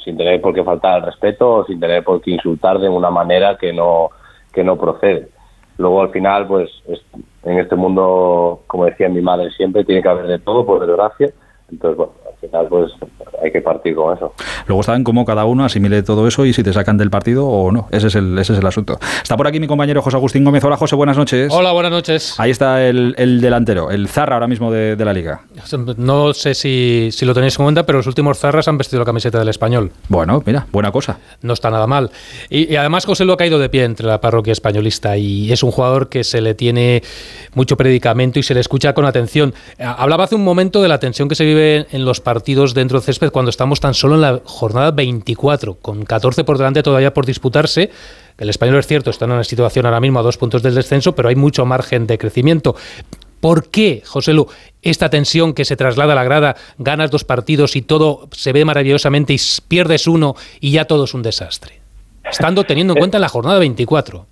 sin 0.03 0.17
tener 0.17 0.41
por 0.41 0.53
qué 0.53 0.63
faltar 0.63 0.95
al 0.95 1.03
respeto 1.03 1.55
o 1.55 1.65
sin 1.65 1.79
tener 1.79 2.03
por 2.03 2.21
qué 2.21 2.31
insultar 2.31 2.79
de 2.79 2.89
una 2.89 3.09
manera 3.09 3.57
que 3.57 3.71
no, 3.73 4.09
que 4.53 4.63
no 4.63 4.77
procede. 4.77 5.29
Luego, 5.77 6.01
al 6.01 6.09
final, 6.09 6.47
pues 6.47 6.69
es- 6.87 7.05
en 7.43 7.59
este 7.59 7.75
mundo, 7.75 8.61
como 8.67 8.85
decía 8.85 9.07
mi 9.09 9.21
madre 9.21 9.51
siempre, 9.51 9.85
tiene 9.85 10.01
que 10.01 10.09
haber 10.09 10.27
de 10.27 10.39
todo, 10.39 10.65
por 10.65 10.85
desgracia. 10.85 11.31
Entonces, 11.71 11.97
bueno, 11.97 12.13
final, 12.41 12.67
pues 12.67 12.91
hay 13.43 13.51
que 13.51 13.61
partir 13.61 13.95
con 13.95 14.15
eso. 14.15 14.33
Luego 14.67 14.81
está 14.81 14.95
en 14.95 15.03
cómo 15.03 15.25
cada 15.25 15.45
uno 15.45 15.65
asimile 15.65 16.03
todo 16.03 16.27
eso 16.27 16.45
y 16.45 16.53
si 16.53 16.63
te 16.63 16.73
sacan 16.73 16.97
del 16.97 17.09
partido 17.09 17.47
o 17.47 17.71
no. 17.71 17.87
Ese 17.91 18.07
es 18.07 18.15
el, 18.15 18.37
ese 18.37 18.53
es 18.53 18.59
el 18.59 18.65
asunto. 18.65 18.99
Está 19.21 19.37
por 19.37 19.47
aquí 19.47 19.59
mi 19.59 19.67
compañero 19.67 20.01
José 20.01 20.17
Agustín 20.17 20.43
Gómez. 20.43 20.63
Hola, 20.63 20.77
José, 20.77 20.95
buenas 20.95 21.17
noches. 21.17 21.51
Hola, 21.53 21.71
buenas 21.71 21.91
noches. 21.91 22.39
Ahí 22.39 22.51
está 22.51 22.85
el, 22.85 23.15
el 23.17 23.41
delantero, 23.41 23.91
el 23.91 24.07
zarra 24.07 24.35
ahora 24.35 24.47
mismo 24.47 24.71
de, 24.71 24.95
de 24.95 25.05
la 25.05 25.13
liga. 25.13 25.41
No 25.97 26.33
sé 26.33 26.53
si, 26.53 27.09
si 27.11 27.25
lo 27.25 27.33
tenéis 27.33 27.57
en 27.59 27.65
cuenta, 27.65 27.85
pero 27.85 27.99
los 27.99 28.07
últimos 28.07 28.39
zarras 28.39 28.67
han 28.67 28.77
vestido 28.77 28.99
la 28.99 29.05
camiseta 29.05 29.39
del 29.39 29.49
español. 29.49 29.91
Bueno, 30.09 30.41
mira, 30.45 30.67
buena 30.71 30.91
cosa. 30.91 31.17
No 31.41 31.53
está 31.53 31.69
nada 31.69 31.87
mal. 31.87 32.11
Y, 32.49 32.71
y 32.71 32.75
además 32.75 33.05
José 33.05 33.25
lo 33.25 33.33
ha 33.33 33.37
caído 33.37 33.59
de 33.59 33.69
pie 33.69 33.83
entre 33.83 34.07
la 34.07 34.21
parroquia 34.21 34.53
españolista 34.53 35.17
y 35.17 35.51
es 35.51 35.63
un 35.63 35.71
jugador 35.71 36.09
que 36.09 36.23
se 36.23 36.41
le 36.41 36.53
tiene 36.53 37.03
mucho 37.53 37.77
predicamento 37.77 38.39
y 38.39 38.43
se 38.43 38.53
le 38.53 38.59
escucha 38.59 38.93
con 38.93 39.05
atención. 39.05 39.53
Hablaba 39.79 40.25
hace 40.25 40.35
un 40.35 40.43
momento 40.43 40.81
de 40.81 40.87
la 40.87 40.99
tensión 40.99 41.27
que 41.29 41.35
se 41.35 41.45
vive 41.45 41.87
en 41.91 42.05
los 42.05 42.19
partidos 42.27 42.73
dentro 42.73 42.99
del 42.99 43.05
césped 43.05 43.31
cuando 43.31 43.51
estamos 43.51 43.79
tan 43.79 43.93
solo 43.93 44.15
en 44.15 44.21
la 44.21 44.41
jornada 44.43 44.91
24, 44.91 45.75
con 45.75 46.03
14 46.03 46.43
por 46.43 46.57
delante 46.57 46.83
todavía 46.83 47.13
por 47.13 47.25
disputarse. 47.25 47.89
El 48.37 48.49
español 48.49 48.79
es 48.79 48.85
cierto, 48.85 49.11
está 49.11 49.23
en 49.23 49.31
una 49.31 49.45
situación 49.45 49.85
ahora 49.85 50.01
mismo 50.01 50.19
a 50.19 50.23
dos 50.23 50.37
puntos 50.37 50.61
del 50.61 50.75
descenso, 50.75 51.15
pero 51.15 51.29
hay 51.29 51.37
mucho 51.37 51.65
margen 51.65 52.05
de 52.05 52.17
crecimiento. 52.17 52.75
¿Por 53.39 53.69
qué, 53.69 54.01
José 54.05 54.33
Lu, 54.33 54.45
esta 54.81 55.09
tensión 55.09 55.53
que 55.53 55.63
se 55.63 55.77
traslada 55.77 56.11
a 56.11 56.15
la 56.17 56.25
grada, 56.25 56.57
ganas 56.77 57.11
dos 57.11 57.23
partidos 57.23 57.77
y 57.77 57.81
todo 57.81 58.27
se 58.33 58.51
ve 58.51 58.65
maravillosamente 58.65 59.31
y 59.31 59.37
pierdes 59.65 60.05
uno 60.05 60.35
y 60.59 60.73
ya 60.73 60.83
todo 60.83 61.05
es 61.05 61.13
un 61.13 61.23
desastre? 61.23 61.75
Estando 62.29 62.65
teniendo 62.65 62.91
en 62.91 62.99
cuenta 62.99 63.19
la 63.19 63.29
jornada 63.29 63.57
24. 63.59 64.25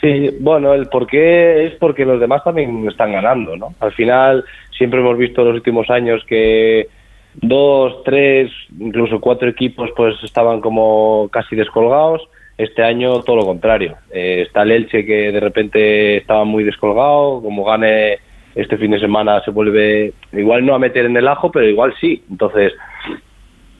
Sí, 0.00 0.36
bueno, 0.38 0.72
el 0.72 0.86
por 0.86 1.08
qué 1.08 1.66
es 1.66 1.74
porque 1.80 2.04
los 2.04 2.20
demás 2.20 2.44
también 2.44 2.88
están 2.88 3.10
ganando, 3.10 3.56
¿no? 3.56 3.74
Al 3.80 3.90
final 3.90 4.44
siempre 4.70 5.00
hemos 5.00 5.18
visto 5.18 5.40
en 5.40 5.48
los 5.48 5.56
últimos 5.56 5.90
años 5.90 6.22
que 6.28 6.86
dos, 7.34 8.02
tres, 8.04 8.50
incluso 8.78 9.20
cuatro 9.20 9.48
equipos 9.48 9.90
pues 9.96 10.16
estaban 10.22 10.60
como 10.60 11.28
casi 11.32 11.56
descolgados. 11.56 12.22
Este 12.58 12.82
año 12.82 13.22
todo 13.22 13.36
lo 13.36 13.46
contrario. 13.46 13.96
Eh, 14.10 14.44
está 14.46 14.62
el 14.62 14.72
Elche 14.72 15.06
que 15.06 15.32
de 15.32 15.40
repente 15.40 16.18
estaba 16.18 16.44
muy 16.44 16.62
descolgado, 16.62 17.40
como 17.42 17.64
gane 17.64 18.18
este 18.54 18.76
fin 18.76 18.90
de 18.90 19.00
semana 19.00 19.40
se 19.44 19.50
vuelve 19.50 20.12
igual 20.32 20.66
no 20.66 20.74
a 20.74 20.78
meter 20.78 21.06
en 21.06 21.16
el 21.16 21.28
ajo, 21.28 21.50
pero 21.50 21.66
igual 21.66 21.94
sí. 22.00 22.22
Entonces, 22.30 22.74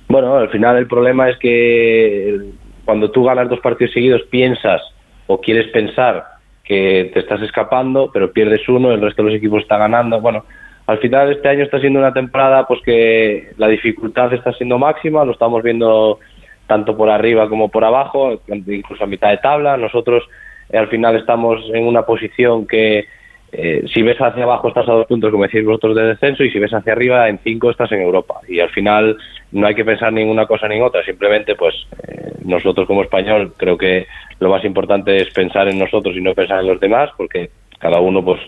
bueno, 0.09 0.37
al 0.37 0.49
final 0.49 0.77
el 0.77 0.87
problema 0.87 1.29
es 1.29 1.39
que 1.39 2.39
cuando 2.85 3.11
tú 3.11 3.25
ganas 3.25 3.49
dos 3.49 3.61
partidos 3.61 3.93
seguidos 3.93 4.23
piensas 4.31 4.81
o 5.27 5.41
quieres 5.41 5.69
pensar 5.69 6.25
que 6.65 7.11
te 7.13 7.21
estás 7.21 7.43
escapando, 7.43 8.11
pero 8.13 8.33
pierdes 8.33 8.69
uno, 8.69 8.93
el 8.93 9.01
resto 9.01 9.23
de 9.23 9.31
los 9.31 9.39
equipos 9.39 9.63
está 9.63 9.77
ganando. 9.77 10.21
Bueno, 10.21 10.45
al 10.91 10.99
final 10.99 11.31
este 11.31 11.49
año 11.49 11.63
está 11.63 11.79
siendo 11.79 12.01
una 12.01 12.13
temporada 12.13 12.67
pues 12.67 12.81
que 12.83 13.53
la 13.59 13.69
dificultad 13.69 14.33
está 14.35 14.53
siendo 14.55 14.77
máxima, 14.77 15.25
lo 15.25 15.31
estamos 15.31 15.63
viendo 15.63 16.19
tanto 16.67 16.97
por 16.97 17.09
arriba 17.09 17.49
como 17.49 17.69
por 17.69 17.85
abajo, 17.85 18.41
incluso 18.49 19.05
a 19.05 19.07
mitad 19.07 19.31
de 19.31 19.37
tabla. 19.37 19.77
Nosotros 19.77 20.25
eh, 20.69 20.79
al 20.79 20.89
final 20.89 21.15
estamos 21.15 21.63
en 21.73 21.87
una 21.87 22.03
posición 22.03 22.67
que 22.67 23.05
eh, 23.53 23.85
si 23.95 24.03
ves 24.03 24.21
hacia 24.21 24.43
abajo 24.43 24.67
estás 24.67 24.89
a 24.89 24.93
dos 24.93 25.07
puntos, 25.07 25.31
como 25.31 25.45
decís 25.45 25.65
vosotros, 25.65 25.95
de 25.95 26.09
descenso, 26.09 26.43
y 26.43 26.51
si 26.51 26.59
ves 26.59 26.75
hacia 26.75 26.93
arriba 26.93 27.29
en 27.29 27.39
cinco 27.39 27.71
estás 27.71 27.93
en 27.93 28.01
Europa. 28.01 28.41
Y 28.49 28.59
al 28.59 28.71
final 28.71 29.17
no 29.53 29.69
hay 29.69 29.77
que 29.77 29.85
pensar 29.85 30.13
ni 30.13 30.23
en 30.23 30.29
una 30.29 30.47
cosa 30.47 30.67
ni 30.67 30.75
en 30.75 30.83
otra, 30.83 31.05
simplemente 31.05 31.55
pues 31.55 31.87
eh, 32.09 32.33
nosotros 32.45 32.89
como 32.89 33.03
español 33.03 33.55
creo 33.57 33.79
que 33.79 34.09
lo 34.41 34.51
más 34.51 34.65
importante 34.65 35.19
es 35.19 35.31
pensar 35.31 35.69
en 35.69 35.79
nosotros 35.79 36.17
y 36.17 36.21
no 36.21 36.35
pensar 36.35 36.59
en 36.59 36.67
los 36.67 36.81
demás, 36.81 37.11
porque 37.17 37.51
cada 37.79 38.01
uno 38.01 38.25
pues 38.25 38.41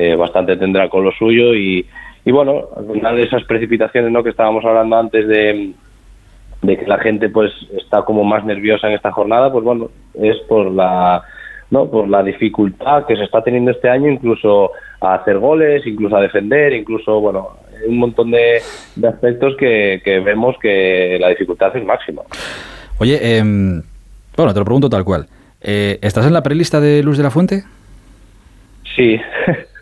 eh, 0.00 0.16
bastante 0.16 0.56
tendrá 0.56 0.88
con 0.88 1.04
lo 1.04 1.12
suyo 1.12 1.54
y, 1.54 1.86
y 2.24 2.30
bueno, 2.30 2.68
al 2.76 2.92
final 2.92 3.16
de 3.16 3.24
esas 3.24 3.44
precipitaciones 3.44 4.10
¿no? 4.10 4.22
que 4.22 4.30
estábamos 4.30 4.64
hablando 4.64 4.96
antes 4.96 5.28
de, 5.28 5.72
de 6.62 6.78
que 6.78 6.86
la 6.86 6.98
gente 6.98 7.28
pues 7.28 7.52
está 7.76 8.02
como 8.02 8.24
más 8.24 8.44
nerviosa 8.44 8.88
en 8.88 8.94
esta 8.94 9.12
jornada, 9.12 9.52
pues 9.52 9.64
bueno, 9.64 9.90
es 10.14 10.36
por 10.48 10.70
la 10.70 11.22
no 11.70 11.88
por 11.88 12.08
la 12.08 12.22
dificultad 12.22 13.06
que 13.06 13.16
se 13.16 13.24
está 13.24 13.42
teniendo 13.42 13.70
este 13.70 13.88
año 13.88 14.10
incluso 14.10 14.72
a 15.00 15.14
hacer 15.14 15.38
goles, 15.38 15.86
incluso 15.86 16.16
a 16.16 16.20
defender, 16.20 16.72
incluso 16.72 17.20
bueno, 17.20 17.50
un 17.86 17.98
montón 17.98 18.30
de, 18.30 18.60
aspectos 19.06 19.54
que, 19.58 20.00
vemos 20.24 20.56
que 20.60 21.18
la 21.20 21.28
dificultad 21.28 21.76
es 21.76 21.84
máxima. 21.84 22.22
Oye, 22.98 23.38
em, 23.38 23.82
bueno, 24.36 24.52
te 24.52 24.58
lo 24.58 24.64
pregunto 24.64 24.88
tal 24.90 25.04
cual. 25.04 25.26
Eh, 25.60 25.98
¿Estás 26.02 26.26
en 26.26 26.32
la 26.32 26.42
prelista 26.42 26.80
de 26.80 27.02
Luz 27.02 27.16
de 27.16 27.22
la 27.22 27.30
Fuente? 27.30 27.64
Sí. 28.96 29.20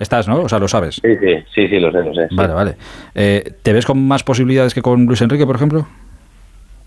Estás, 0.00 0.28
¿no? 0.28 0.42
O 0.42 0.48
sea, 0.48 0.58
lo 0.58 0.68
sabes. 0.68 0.96
Sí, 0.96 1.16
sí, 1.20 1.34
sí, 1.54 1.68
sí 1.68 1.80
lo 1.80 1.90
sé, 1.90 1.98
lo 2.02 2.14
sé. 2.14 2.28
sí. 2.28 2.36
Vale, 2.36 2.52
vale. 2.54 2.74
Eh, 3.14 3.42
¿Te 3.62 3.72
ves 3.72 3.86
con 3.86 4.06
más 4.06 4.22
posibilidades 4.22 4.74
que 4.74 4.82
con 4.82 5.06
Luis 5.06 5.20
Enrique, 5.22 5.46
por 5.46 5.56
ejemplo? 5.56 5.86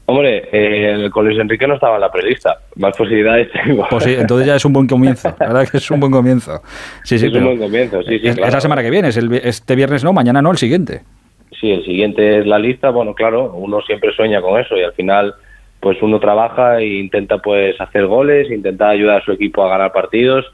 Hombre, 0.07 0.49
eh, 0.51 1.09
con 1.11 1.25
Luis 1.25 1.39
Enrique 1.39 1.65
no 1.67 1.75
estaba 1.75 1.95
en 1.95 2.01
la 2.01 2.11
prelista. 2.11 2.57
Más 2.75 2.95
posibilidades 2.97 3.49
tengo. 3.51 3.87
Pues 3.89 4.03
sí, 4.03 4.15
entonces 4.17 4.47
ya 4.47 4.55
es 4.55 4.65
un 4.65 4.73
buen 4.73 4.87
comienzo. 4.87 5.33
La 5.39 5.47
verdad 5.47 5.69
que 5.69 5.77
es 5.77 5.89
un 5.91 5.99
buen 5.99 6.11
comienzo. 6.11 6.61
Sí, 7.03 7.17
sí, 7.17 7.27
es 7.27 7.33
un 7.33 7.45
buen 7.45 7.57
comienzo, 7.59 8.01
sí, 8.03 8.19
sí, 8.19 8.27
es, 8.27 8.35
claro. 8.35 8.47
es 8.49 8.53
la 8.55 8.61
semana 8.61 8.81
que 8.83 8.89
viene, 8.89 9.07
es 9.09 9.17
el- 9.17 9.33
este 9.33 9.75
viernes 9.75 10.03
no, 10.03 10.11
mañana 10.11 10.41
no, 10.41 10.51
el 10.51 10.57
siguiente. 10.57 11.01
Sí, 11.59 11.71
el 11.71 11.85
siguiente 11.85 12.39
es 12.39 12.45
la 12.45 12.59
lista. 12.59 12.89
Bueno, 12.89 13.13
claro, 13.13 13.53
uno 13.53 13.81
siempre 13.81 14.11
sueña 14.13 14.41
con 14.41 14.59
eso 14.59 14.75
y 14.75 14.83
al 14.83 14.93
final, 14.93 15.33
pues 15.79 15.97
uno 16.01 16.19
trabaja 16.19 16.79
e 16.79 16.87
intenta 16.99 17.37
pues 17.37 17.79
hacer 17.79 18.05
goles, 18.05 18.51
intenta 18.51 18.89
ayudar 18.89 19.21
a 19.21 19.25
su 19.25 19.31
equipo 19.31 19.63
a 19.63 19.69
ganar 19.69 19.91
partidos 19.93 20.45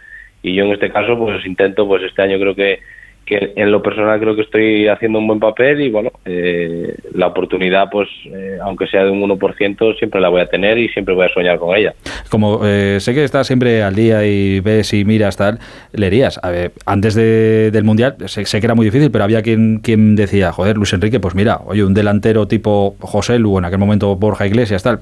y 0.47 0.55
yo 0.55 0.65
en 0.65 0.71
este 0.71 0.89
caso 0.91 1.17
pues 1.17 1.45
intento, 1.45 1.87
pues 1.87 2.03
este 2.03 2.21
año 2.21 2.37
creo 2.39 2.55
que 2.55 2.79
que 3.25 3.51
en 3.57 3.73
lo 3.73 3.81
personal 3.83 4.21
creo 4.21 4.37
que 4.37 4.43
estoy 4.43 4.87
haciendo 4.87 5.19
un 5.19 5.27
buen 5.27 5.37
papel 5.41 5.81
y 5.81 5.89
bueno, 5.91 6.13
eh, 6.23 6.95
la 7.13 7.27
oportunidad 7.27 7.89
pues 7.91 8.07
eh, 8.27 8.57
aunque 8.63 8.87
sea 8.87 9.03
de 9.03 9.11
un 9.11 9.21
1% 9.21 9.97
siempre 9.99 10.21
la 10.21 10.29
voy 10.29 10.39
a 10.39 10.45
tener 10.45 10.77
y 10.77 10.87
siempre 10.87 11.13
voy 11.13 11.25
a 11.25 11.33
soñar 11.33 11.59
con 11.59 11.75
ella. 11.75 11.93
Como 12.29 12.61
eh, 12.63 12.99
sé 13.01 13.13
que 13.13 13.25
estás 13.25 13.45
siempre 13.45 13.83
al 13.83 13.95
día 13.95 14.25
y 14.25 14.61
ves 14.61 14.93
y 14.93 15.03
miras 15.03 15.35
tal, 15.35 15.59
leerías. 15.91 16.39
A 16.41 16.51
ver, 16.51 16.71
antes 16.85 17.15
de- 17.15 17.69
del 17.69 17.83
Mundial, 17.83 18.15
sé, 18.27 18.45
sé 18.45 18.61
que 18.61 18.65
era 18.65 18.75
muy 18.75 18.85
difícil, 18.85 19.11
pero 19.11 19.25
había 19.25 19.41
quien, 19.41 19.79
quien 19.79 20.15
decía, 20.15 20.53
joder, 20.53 20.77
Luis 20.77 20.93
Enrique, 20.93 21.19
pues 21.19 21.35
mira, 21.35 21.59
oye, 21.65 21.83
un 21.83 21.93
delantero 21.93 22.47
tipo 22.47 22.95
José 23.01 23.39
Lu, 23.39 23.57
en 23.57 23.65
aquel 23.65 23.79
momento 23.79 24.15
Borja 24.15 24.47
Iglesias, 24.47 24.83
tal. 24.83 24.99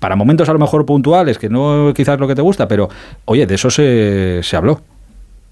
Para 0.00 0.16
momentos 0.16 0.48
a 0.48 0.52
lo 0.52 0.58
mejor 0.58 0.86
puntuales, 0.86 1.38
que 1.38 1.48
no 1.48 1.92
quizás 1.94 2.20
lo 2.20 2.28
que 2.28 2.34
te 2.34 2.42
gusta, 2.42 2.68
pero 2.68 2.88
oye, 3.24 3.46
de 3.46 3.54
eso 3.54 3.70
se, 3.70 4.42
se 4.42 4.56
habló. 4.56 4.80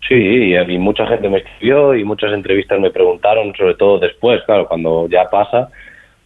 Sí, 0.07 0.15
y, 0.15 0.57
y 0.57 0.79
mucha 0.79 1.07
gente 1.07 1.29
me 1.29 1.39
escribió 1.39 1.95
y 1.95 2.05
muchas 2.05 2.33
entrevistas 2.33 2.79
me 2.79 2.91
preguntaron, 2.91 3.53
sobre 3.57 3.75
todo 3.75 3.99
después, 3.99 4.41
claro, 4.47 4.69
cuando 4.69 5.09
ya 5.09 5.25
pasa, 5.29 5.69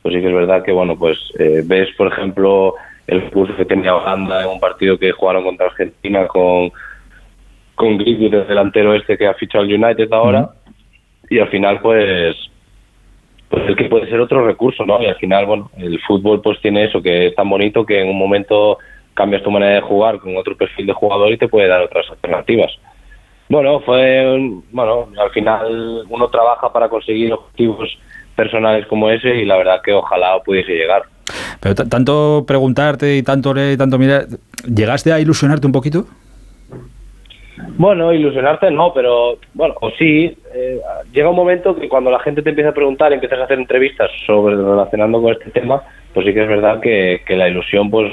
pues 0.02 0.14
sí 0.14 0.20
que 0.20 0.28
es 0.28 0.34
verdad 0.34 0.62
que, 0.62 0.72
bueno, 0.72 0.96
pues 0.98 1.18
eh, 1.38 1.62
ves, 1.64 1.88
por 1.96 2.12
ejemplo, 2.12 2.74
el 3.06 3.30
curso 3.30 3.56
que 3.56 3.64
tenía 3.64 3.96
Holanda 3.96 4.42
en 4.42 4.48
un 4.48 4.60
partido 4.60 4.98
que 4.98 5.12
jugaron 5.12 5.44
contra 5.44 5.66
Argentina 5.66 6.26
con, 6.26 6.70
con 7.74 7.96
Griffith, 7.96 8.34
el 8.34 8.46
delantero 8.46 8.94
este 8.94 9.16
que 9.16 9.26
ha 9.26 9.34
fichado 9.34 9.64
el 9.64 9.82
United 9.82 10.12
ahora, 10.12 10.50
y 11.30 11.38
al 11.38 11.48
final, 11.48 11.80
pues, 11.80 12.36
pues 13.50 13.66
el 13.66 13.76
que 13.76 13.86
puede 13.86 14.08
ser 14.08 14.20
otro 14.20 14.46
recurso, 14.46 14.86
¿no? 14.86 15.02
Y 15.02 15.06
al 15.06 15.16
final, 15.16 15.44
bueno, 15.44 15.70
el 15.76 16.00
fútbol 16.02 16.40
pues 16.40 16.60
tiene 16.60 16.84
eso, 16.84 17.02
que 17.02 17.26
es 17.26 17.34
tan 17.34 17.50
bonito 17.50 17.84
que 17.84 18.00
en 18.00 18.08
un 18.08 18.16
momento 18.16 18.78
cambias 19.12 19.42
tu 19.42 19.50
manera 19.50 19.74
de 19.74 19.80
jugar 19.80 20.20
con 20.20 20.36
otro 20.36 20.56
perfil 20.56 20.86
de 20.86 20.92
jugador 20.92 21.32
y 21.32 21.36
te 21.36 21.48
puede 21.48 21.66
dar 21.66 21.82
otras 21.82 22.08
alternativas. 22.08 22.70
Bueno, 23.48 23.80
fue, 23.80 24.38
bueno, 24.70 25.08
al 25.20 25.30
final 25.30 26.04
uno 26.08 26.28
trabaja 26.28 26.72
para 26.72 26.88
conseguir 26.88 27.32
objetivos 27.32 27.88
personales 28.36 28.86
como 28.86 29.10
ese 29.10 29.34
y 29.34 29.44
la 29.44 29.56
verdad 29.56 29.82
que 29.82 29.92
ojalá 29.92 30.40
pudiese 30.44 30.72
llegar. 30.72 31.02
Pero 31.58 31.74
tanto 31.74 32.44
preguntarte 32.46 33.16
y 33.16 33.24
tanto 33.24 33.52
leer 33.52 33.72
y 33.72 33.76
tanto 33.76 33.98
mirar, 33.98 34.26
¿llegaste 34.64 35.12
a 35.12 35.18
ilusionarte 35.18 35.66
un 35.66 35.72
poquito? 35.72 36.06
Bueno, 37.76 38.12
ilusionarte 38.12 38.70
no, 38.70 38.92
pero 38.92 39.38
bueno, 39.54 39.74
o 39.80 39.90
sí, 39.92 40.36
eh, 40.54 40.80
llega 41.12 41.30
un 41.30 41.36
momento 41.36 41.74
que 41.74 41.88
cuando 41.88 42.10
la 42.10 42.20
gente 42.20 42.42
te 42.42 42.50
empieza 42.50 42.70
a 42.70 42.74
preguntar, 42.74 43.12
empiezas 43.12 43.38
a 43.38 43.44
hacer 43.44 43.58
entrevistas 43.58 44.10
sobre 44.26 44.56
relacionando 44.56 45.20
con 45.22 45.32
este 45.32 45.50
tema, 45.50 45.82
pues 46.12 46.26
sí 46.26 46.34
que 46.34 46.42
es 46.42 46.48
verdad 46.48 46.80
que, 46.80 47.22
que 47.26 47.36
la 47.36 47.48
ilusión 47.48 47.90
pues 47.90 48.12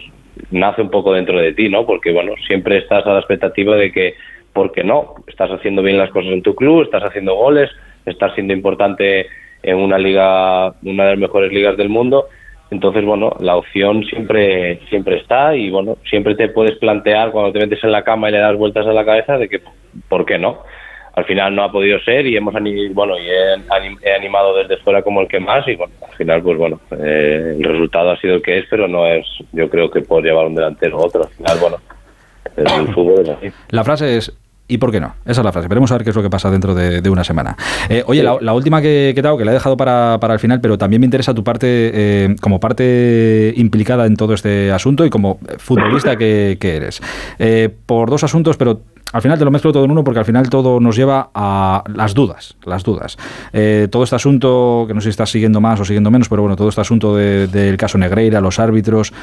nace 0.52 0.82
un 0.82 0.90
poco 0.90 1.14
dentro 1.14 1.40
de 1.40 1.54
ti, 1.54 1.70
¿no? 1.70 1.86
Porque 1.86 2.12
bueno, 2.12 2.34
siempre 2.46 2.78
estás 2.78 3.06
a 3.06 3.14
la 3.14 3.20
expectativa 3.20 3.76
de 3.76 3.92
que, 3.92 4.16
¿por 4.54 4.72
qué 4.72 4.84
no? 4.84 5.16
Estás 5.28 5.52
haciendo 5.52 5.82
bien 5.82 5.98
las 5.98 6.12
cosas 6.12 6.32
en 6.32 6.42
tu 6.42 6.56
club, 6.56 6.84
estás 6.84 7.04
haciendo 7.04 7.36
goles, 7.36 7.70
estás 8.06 8.34
siendo 8.36 8.54
importante 8.54 9.28
en 9.64 9.78
una 9.78 9.98
liga, 9.98 10.74
una 10.84 11.04
de 11.04 11.10
las 11.12 11.20
mejores 11.20 11.52
ligas 11.52 11.78
del 11.78 11.90
mundo. 11.90 12.28
Entonces, 12.70 13.06
bueno, 13.06 13.34
la 13.40 13.56
opción 13.56 14.04
siempre 14.04 14.82
siempre 14.90 15.18
está 15.18 15.56
y, 15.56 15.70
bueno, 15.70 15.98
siempre 16.10 16.36
te 16.36 16.50
puedes 16.50 16.78
plantear 16.78 17.32
cuando 17.32 17.54
te 17.54 17.60
metes 17.60 17.84
en 17.84 17.92
la 17.94 18.04
cama 18.04 18.28
y 18.30 18.34
le 18.34 18.40
das 18.40 18.58
vueltas 18.58 18.86
a 18.86 18.92
la 18.94 19.06
cabeza 19.06 19.38
de 19.38 19.48
que, 19.48 19.62
¿por 20.10 20.26
qué 20.26 20.38
no? 20.38 20.60
Al 21.16 21.26
final 21.26 21.56
no 21.56 21.64
ha 21.64 21.72
podido 21.72 21.98
ser 22.02 22.28
y 22.28 22.38
hemos 22.38 22.54
bueno, 22.54 23.18
y 23.18 23.28
he, 23.28 23.56
anim- 23.70 23.98
he 24.04 24.14
animado 24.14 24.56
desde 24.56 24.78
fuera 24.84 25.02
como 25.02 25.22
el 25.22 25.28
que 25.28 25.40
más 25.40 25.68
y, 25.68 25.76
bueno, 25.76 25.94
al 26.08 26.16
final, 26.16 26.44
pues 26.44 26.58
bueno, 26.58 26.80
eh, 26.92 27.56
el 27.58 27.64
resultado 27.64 28.12
ha 28.12 28.18
sido 28.20 28.36
el 28.36 28.42
que 28.44 28.60
es, 28.60 28.66
pero 28.70 28.88
no 28.88 29.08
es, 29.08 29.26
yo 29.54 29.70
creo 29.70 29.90
que 29.90 30.02
por 30.02 30.24
llevar 30.24 30.46
un 30.46 30.54
delantero 30.56 30.98
otro. 31.00 31.24
Al 31.24 31.30
final, 31.30 31.58
bueno, 31.60 31.78
el 32.58 32.94
fútbol 32.94 33.22
es 33.22 33.30
así. 33.30 33.48
La 33.72 33.84
frase 33.84 34.18
es 34.18 34.38
¿y 34.68 34.78
por 34.78 34.92
qué 34.92 35.00
no? 35.00 35.16
Esa 35.26 35.42
es 35.42 35.46
la 35.46 35.52
frase. 35.52 35.68
Veremos 35.68 35.92
a 35.92 35.96
ver 35.96 36.04
qué 36.04 36.10
es 36.10 36.16
lo 36.16 36.22
que 36.24 36.30
pasa 36.30 36.50
dentro 36.52 36.76
de, 36.76 37.02
de 37.02 37.10
una 37.10 37.24
semana. 37.24 37.56
Eh, 37.90 38.04
oye, 38.06 38.22
la, 38.24 38.54
última 38.54 38.82
que, 38.82 39.14
que 39.16 39.22
te 39.22 39.28
hago, 39.28 39.38
que 39.38 39.46
la 39.46 39.52
he 39.52 39.54
dejado 39.54 39.78
para, 39.78 40.18
para 40.20 40.34
el 40.34 40.40
final, 40.40 40.60
pero 40.62 40.78
también 40.78 41.00
me 41.00 41.06
interesa 41.06 41.34
tu 41.34 41.44
parte 41.44 41.68
eh, 41.70 42.36
como 42.42 42.60
parte 42.60 43.54
implicada 43.56 44.06
en 44.06 44.16
todo 44.16 44.34
este 44.34 44.72
asunto 44.72 45.06
y 45.06 45.10
como 45.10 45.40
futbolista 45.58 46.16
que, 46.18 46.58
eres. 46.62 47.02
Eh, 47.40 47.70
por 47.86 48.10
dos 48.10 48.24
asuntos, 48.24 48.58
pero 48.58 48.82
al 49.14 49.22
final 49.22 49.40
te 49.40 49.46
lo 49.46 49.52
mezclo 49.52 49.72
todo 49.72 49.86
en 49.86 49.92
uno 49.92 50.04
porque 50.04 50.20
al 50.20 50.26
final 50.26 50.50
todo 50.50 50.82
nos 50.82 50.98
lleva 50.98 51.30
a 51.34 51.84
las 51.94 52.14
dudas, 52.14 52.58
las 52.66 52.84
dudas. 52.84 53.18
Todo 53.90 54.04
este 54.04 54.16
asunto, 54.18 54.84
que 54.86 54.94
no 54.94 55.00
sé 55.00 55.06
si 55.06 55.10
estás 55.12 55.30
siguiendo 55.32 55.62
más 55.62 55.80
o 55.80 55.86
siguiendo 55.86 56.12
menos, 56.12 56.28
pero 56.28 56.42
bueno, 56.42 56.58
todo 56.58 56.68
este 56.68 56.82
asunto 56.82 57.16
de- 57.16 57.48
del 57.48 57.78
caso 57.78 57.98
Negreira, 57.98 58.42
los 58.42 58.60
árbitros, 58.60 59.14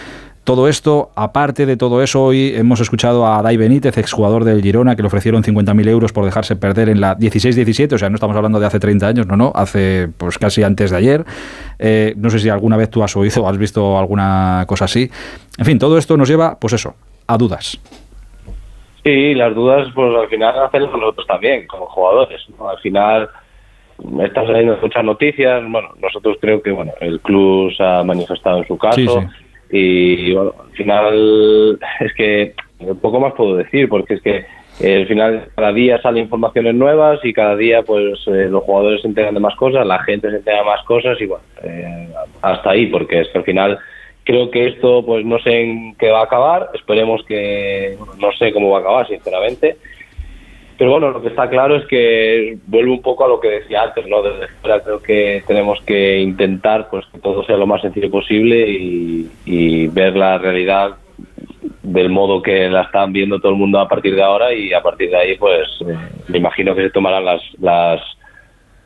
todo 0.44 0.68
esto, 0.68 1.10
aparte 1.16 1.64
de 1.64 1.76
todo 1.78 2.02
eso, 2.02 2.22
hoy 2.22 2.52
hemos 2.54 2.78
escuchado 2.80 3.26
a 3.26 3.40
Dai 3.40 3.56
Benítez, 3.56 3.96
exjugador 3.96 4.44
del 4.44 4.62
Girona, 4.62 4.94
que 4.94 5.02
le 5.02 5.06
ofrecieron 5.06 5.42
50.000 5.42 5.88
euros 5.88 6.12
por 6.12 6.26
dejarse 6.26 6.54
perder 6.54 6.90
en 6.90 7.00
la 7.00 7.16
16-17, 7.16 7.94
o 7.94 7.98
sea, 7.98 8.10
no 8.10 8.16
estamos 8.16 8.36
hablando 8.36 8.60
de 8.60 8.66
hace 8.66 8.78
30 8.78 9.08
años, 9.08 9.26
no, 9.26 9.36
no, 9.36 9.52
hace 9.54 10.08
pues 10.18 10.38
casi 10.38 10.62
antes 10.62 10.90
de 10.90 10.96
ayer. 10.98 11.24
Eh, 11.78 12.12
no 12.18 12.28
sé 12.28 12.38
si 12.38 12.50
alguna 12.50 12.76
vez 12.76 12.90
tú 12.90 13.02
has 13.02 13.16
oído 13.16 13.42
o 13.42 13.48
has 13.48 13.56
visto 13.56 13.98
alguna 13.98 14.64
cosa 14.68 14.84
así. 14.84 15.10
En 15.58 15.64
fin, 15.64 15.78
todo 15.78 15.96
esto 15.96 16.16
nos 16.16 16.28
lleva, 16.28 16.58
pues 16.60 16.74
eso, 16.74 16.94
a 17.26 17.38
dudas. 17.38 17.80
Sí, 19.02 19.34
las 19.34 19.54
dudas, 19.54 19.88
pues 19.94 20.14
al 20.14 20.28
final 20.28 20.62
hacemos 20.62 20.92
nosotros 20.92 21.26
también, 21.26 21.66
como 21.66 21.86
jugadores. 21.86 22.42
¿no? 22.58 22.68
Al 22.68 22.78
final 22.78 23.30
están 24.22 24.46
saliendo 24.46 24.78
muchas 24.80 25.04
noticias. 25.04 25.62
Bueno, 25.70 25.88
nosotros 26.00 26.36
creo 26.40 26.62
que 26.62 26.70
bueno, 26.70 26.92
el 27.00 27.20
club 27.20 27.72
se 27.74 27.82
ha 27.82 28.02
manifestado 28.02 28.58
en 28.58 28.66
su 28.66 28.76
caso. 28.76 28.96
Sí, 28.96 29.08
sí. 29.08 29.43
Y 29.76 30.32
bueno, 30.32 30.55
al 30.62 30.70
final 30.76 31.80
es 31.98 32.14
que 32.14 32.55
poco 33.02 33.18
más 33.18 33.34
puedo 33.34 33.56
decir, 33.56 33.88
porque 33.88 34.14
es 34.14 34.22
que 34.22 34.46
al 34.80 35.09
final 35.09 35.48
cada 35.56 35.72
día 35.72 36.01
salen 36.01 36.22
informaciones 36.22 36.76
nuevas 36.76 37.18
y 37.24 37.32
cada 37.32 37.56
día 37.56 37.82
pues 37.82 38.20
eh, 38.28 38.46
los 38.48 38.62
jugadores 38.62 39.02
se 39.02 39.09
enteran 39.09 39.34
de 39.34 39.40
más 39.40 39.56
cosas, 39.56 39.84
la 39.84 39.98
gente 40.05 40.30
se 40.30 40.36
entera 40.36 40.59
de 40.59 40.64
más 40.64 40.84
cosas 40.84 41.20
y 41.20 41.26
bueno, 41.26 41.42
eh, 41.64 42.09
hasta 42.40 42.70
ahí, 42.70 42.86
porque 42.86 43.22
es 43.22 43.28
que 43.30 43.38
al 43.38 43.44
final 43.44 43.78
creo 44.22 44.48
que 44.52 44.68
esto 44.68 45.05
pues 45.05 45.26
no 45.26 45.40
sé 45.40 45.62
en 45.62 45.96
qué 45.96 46.09
va 46.10 46.20
a 46.20 46.24
acabar, 46.24 46.70
esperemos 46.74 47.24
que 47.26 47.96
no 48.20 48.30
sé 48.38 48.52
cómo 48.52 48.70
va 48.70 48.78
a 48.78 48.80
acabar 48.82 49.09
sinceramente, 49.09 49.76
pero 50.76 50.90
bueno, 50.90 51.10
lo 51.10 51.22
que 51.22 51.28
está 51.28 51.48
claro 51.48 51.76
es 51.76 51.86
que 51.86 52.59
vuelve 52.66 52.90
un 52.90 53.02
poco 53.02 53.24
a 53.24 53.28
lo 53.28 53.40
que 53.40 53.48
decía 53.48 53.82
antes, 53.82 54.06
¿no? 54.06 54.22
Desde 54.22 54.48
fuera 54.60 54.80
creo 54.80 55.01
que 55.01 55.44
tenemos 55.46 55.80
que 55.86 56.20
intentar 56.20 56.88
pues 56.90 57.05
que 57.12 57.18
todo 57.18 57.44
sea 57.44 57.56
lo 57.56 57.66
más 57.66 57.82
sencillo 57.82 58.10
posible 58.10 58.68
y, 58.68 59.30
y 59.44 59.86
ver 59.88 60.16
la 60.16 60.38
realidad 60.38 60.96
del 61.82 62.09
modo 62.09 62.42
que 62.42 62.68
la 62.68 62.82
están 62.82 63.12
viendo 63.12 63.38
todo 63.38 63.52
el 63.52 63.59
mundo 63.59 63.78
a 63.78 63.88
partir 63.88 64.16
de 64.16 64.22
ahora 64.22 64.52
y 64.52 64.72
a 64.72 64.82
partir 64.82 65.10
de 65.10 65.16
ahí 65.16 65.36
pues 65.36 65.68
eh, 65.86 65.96
me 66.28 66.38
imagino 66.38 66.74
que 66.74 66.82
se 66.82 66.90
tomarán 66.90 67.24
las 67.24 67.42
las 67.60 68.01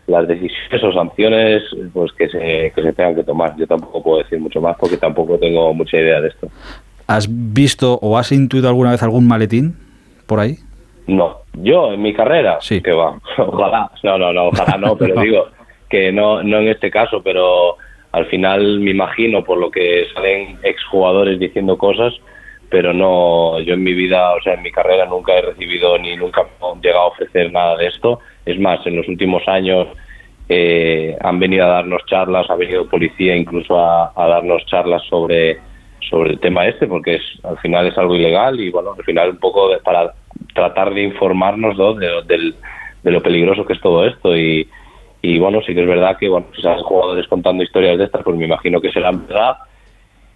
las 0.09 0.27
decisiones 0.27 0.83
o 0.83 0.93
sanciones 0.93 1.63
pues 1.93 2.13
que 2.13 2.29
se, 2.29 2.73
que 2.75 2.83
se 2.83 2.93
tengan 2.95 3.15
que 3.15 3.25
tomar. 3.25 3.55
Yo 3.57 3.67
tampoco 3.67 4.03
puedo 4.03 4.19
decir 4.23 4.41
mucho 4.41 4.61
más 4.61 4.77
porque 4.79 4.97
tampoco 4.97 5.39
tengo 5.39 5.73
mucha 5.75 5.99
idea 5.99 6.21
de 6.21 6.29
esto. 6.29 6.49
¿Has 7.07 7.29
visto 7.29 7.99
o 8.01 8.19
has 8.19 8.33
intuido 8.33 8.69
alguna 8.69 8.91
vez 8.91 9.03
algún 9.03 9.29
maletín 9.29 9.77
por 10.27 10.41
ahí? 10.41 10.57
No, 11.09 11.39
yo 11.55 11.93
en 11.93 12.03
mi 12.03 12.13
carrera, 12.15 12.59
sí. 12.61 12.81
que 12.81 12.93
va, 12.93 13.19
ojalá, 13.39 13.91
no, 14.05 14.17
no, 14.19 14.33
no, 14.33 14.49
ojalá 14.49 14.77
no, 14.79 14.97
pero 14.97 15.21
digo 15.21 15.49
que 15.91 16.13
no, 16.13 16.43
no 16.43 16.59
en 16.59 16.69
este 16.69 16.91
caso, 16.91 17.23
pero 17.23 17.77
al 18.13 18.27
final 18.27 18.79
me 18.81 18.91
imagino 18.93 19.43
por 19.43 19.59
lo 19.59 19.71
que 19.71 20.07
salen 20.15 20.59
exjugadores 20.63 21.39
diciendo 21.39 21.77
cosas, 21.77 22.15
pero 22.71 22.93
no, 22.93 23.59
yo 23.61 23.75
en 23.75 23.83
mi 23.83 23.95
vida, 23.95 24.35
o 24.35 24.41
sea, 24.43 24.55
en 24.55 24.63
mi 24.63 24.71
carrera 24.71 25.07
nunca 25.07 25.33
he 25.37 25.41
recibido 25.43 25.97
ni 25.99 26.15
nunca 26.17 26.43
he 26.61 26.81
llegado 26.87 27.05
a 27.05 27.09
ofrecer 27.09 27.51
nada 27.51 27.77
de 27.79 27.87
esto. 27.87 28.21
Es 28.45 28.59
más, 28.61 28.87
en 28.87 28.97
los 28.97 29.09
últimos 29.09 29.43
años 29.49 29.89
eh, 30.51 31.17
han 31.21 31.39
venido 31.39 31.65
a 31.65 31.69
darnos 31.69 32.03
charlas, 32.07 32.49
ha 32.51 32.57
venido 32.57 32.87
policía 32.89 33.35
incluso 33.37 33.79
a, 33.79 34.13
a 34.15 34.27
darnos 34.29 34.65
charlas 34.67 35.03
sobre 35.09 35.59
sobre 36.11 36.31
el 36.31 36.41
tema 36.41 36.67
este, 36.67 36.87
porque 36.87 37.17
es 37.17 37.23
al 37.45 37.59
final 37.59 37.87
es 37.87 37.99
algo 37.99 38.15
ilegal 38.15 38.59
y 38.61 38.71
bueno, 38.71 38.95
al 38.97 39.05
final 39.05 39.31
un 39.31 39.39
poco 39.39 39.69
de- 39.71 39.79
para 39.79 40.15
tratar 40.55 40.95
de 40.95 41.03
informarnos 41.03 41.77
¿no? 41.77 41.95
de, 41.95 42.55
de 43.03 43.11
lo 43.11 43.23
peligroso 43.23 43.65
que 43.65 43.75
es 43.75 43.81
todo 43.81 44.07
esto 44.07 44.37
y, 44.37 44.69
y 45.23 45.39
bueno, 45.39 45.61
sí 45.63 45.75
que 45.75 45.83
es 45.83 45.87
verdad 45.87 46.17
que 46.17 46.29
bueno, 46.29 46.47
si 46.55 46.63
salen 46.63 46.83
jugadores 46.83 47.27
contando 47.29 47.63
historias 47.63 47.99
de 47.99 48.05
estas, 48.05 48.23
pues 48.23 48.37
me 48.37 48.47
imagino 48.47 48.81
que 48.81 48.93
serán 48.93 49.27
verdad 49.27 49.57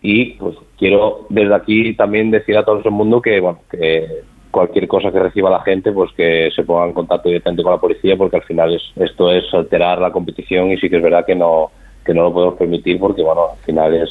y 0.01 0.33
pues 0.33 0.57
quiero 0.77 1.27
desde 1.29 1.55
aquí 1.55 1.95
también 1.95 2.31
decir 2.31 2.57
a 2.57 2.65
todo 2.65 2.81
el 2.85 2.91
mundo 2.91 3.23
que 3.23 3.41
bueno, 3.41 3.61
que 3.71 4.23
cualquier 4.51 4.87
cosa 4.87 5.11
que 5.11 5.21
reciba 5.21 5.49
la 5.49 5.63
gente, 5.63 5.93
pues 5.93 6.13
que 6.13 6.51
se 6.55 6.65
ponga 6.65 6.87
en 6.87 6.93
contacto 6.93 7.29
directamente 7.29 7.63
con 7.63 7.73
la 7.73 7.81
policía, 7.81 8.17
porque 8.17 8.37
al 8.37 8.43
final 8.43 8.75
es, 8.75 8.83
esto 8.97 9.33
es 9.33 9.45
alterar 9.55 9.99
la 9.99 10.13
competición 10.13 10.71
y 10.71 10.79
sí 10.79 10.91
que 10.91 10.97
es 10.97 11.03
verdad 11.03 11.25
que 11.25 11.35
no 11.35 11.71
que 12.05 12.13
no 12.13 12.25
lo 12.25 12.33
podemos 12.33 12.57
permitir 12.57 12.99
porque 12.99 13.23
bueno, 13.23 13.51
al 13.53 13.65
final 13.65 13.95
es 13.95 14.11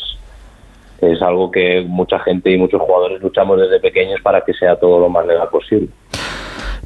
es 1.02 1.22
algo 1.22 1.50
que 1.52 1.84
mucha 1.88 2.20
gente 2.20 2.52
y 2.52 2.58
muchos 2.58 2.82
jugadores 2.82 3.22
luchamos 3.22 3.60
desde 3.60 3.80
pequeños 3.80 4.22
para 4.22 4.42
que 4.42 4.54
sea 4.54 4.76
todo 4.78 5.00
lo 5.00 5.10
más 5.10 5.26
legal 5.26 5.50
posible. 5.50 5.88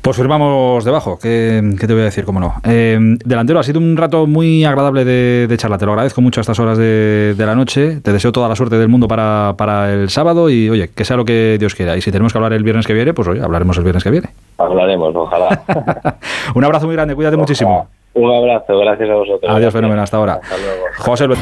Pues 0.02 0.18
firmamos 0.18 0.86
debajo, 0.86 1.18
¿qué, 1.20 1.64
qué 1.80 1.88
te 1.88 1.94
voy 1.94 2.04
a 2.04 2.06
decir? 2.06 2.26
¿Cómo 2.26 2.40
no? 2.40 2.54
Eh, 2.64 2.96
delantero, 3.26 3.58
ha 3.58 3.64
sido 3.64 3.80
un 3.80 3.98
rato 3.98 4.28
muy 4.28 4.64
agradable 4.64 5.04
de, 5.04 5.48
de 5.48 5.58
charla, 5.58 5.80
te 5.80 5.86
lo 5.88 5.94
agradezco 5.94 6.22
mucho 6.22 6.40
a 6.40 6.44
estas 6.44 6.60
horas 6.60 6.78
de, 6.78 7.34
de 7.36 7.46
la 7.48 7.56
noche, 7.56 8.02
te 8.02 8.14
deseo 8.14 8.32
toda 8.32 8.48
la 8.48 8.56
suerte 8.56 8.78
del 8.78 8.88
mundo 8.88 9.08
para, 9.08 9.56
para 9.58 9.92
el 9.92 10.10
sábado 10.12 10.48
y 10.52 10.70
oye, 10.70 10.90
que 10.96 11.06
sea 11.06 11.18
lo 11.18 11.26
que 11.26 11.58
Dios 11.60 11.74
quiera. 11.74 11.98
Y 11.98 12.02
si 12.02 12.12
tenemos 12.12 12.34
que 12.34 12.38
hablar 12.38 12.54
el 12.54 12.64
viernes 12.64 12.86
que 12.86 12.94
viene, 12.94 13.16
pues 13.16 13.28
oye, 13.28 13.42
hablaremos 13.42 13.76
el 13.80 13.84
viernes 13.84 14.04
que 14.04 14.12
viene. 14.12 14.30
Hablaremos, 14.60 15.16
ojalá. 15.16 15.64
Un 16.54 16.64
abrazo 16.64 16.86
muy 16.86 16.96
grande, 16.96 17.16
cuídate 17.16 17.38
muchísimo. 17.38 17.88
Un 18.14 18.32
abrazo, 18.32 18.78
gracias 18.78 19.10
a 19.10 19.16
vosotros. 19.16 19.52
Adiós, 19.52 19.74
fenómeno, 19.74 20.04
hasta 20.04 20.18
ahora. 20.18 20.34
Hasta 20.36 20.56
luego. 20.58 20.84
José 21.00 21.26
Luis. 21.26 21.40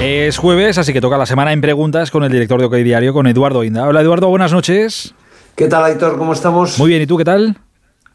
Es 0.00 0.36
jueves, 0.36 0.76
así 0.76 0.92
que 0.92 1.00
toca 1.00 1.16
la 1.16 1.24
semana 1.24 1.52
en 1.52 1.62
preguntas 1.62 2.10
con 2.10 2.22
el 2.22 2.30
director 2.30 2.60
de 2.60 2.66
OK 2.66 2.74
Diario, 2.76 3.14
con 3.14 3.26
Eduardo 3.26 3.64
Inda. 3.64 3.88
Hola 3.88 4.02
Eduardo, 4.02 4.28
buenas 4.28 4.52
noches. 4.52 5.14
¿Qué 5.54 5.68
tal, 5.68 5.84
Aitor? 5.84 6.18
¿Cómo 6.18 6.34
estamos? 6.34 6.78
Muy 6.78 6.90
bien, 6.90 7.00
¿y 7.00 7.06
tú 7.06 7.16
qué 7.16 7.24
tal? 7.24 7.56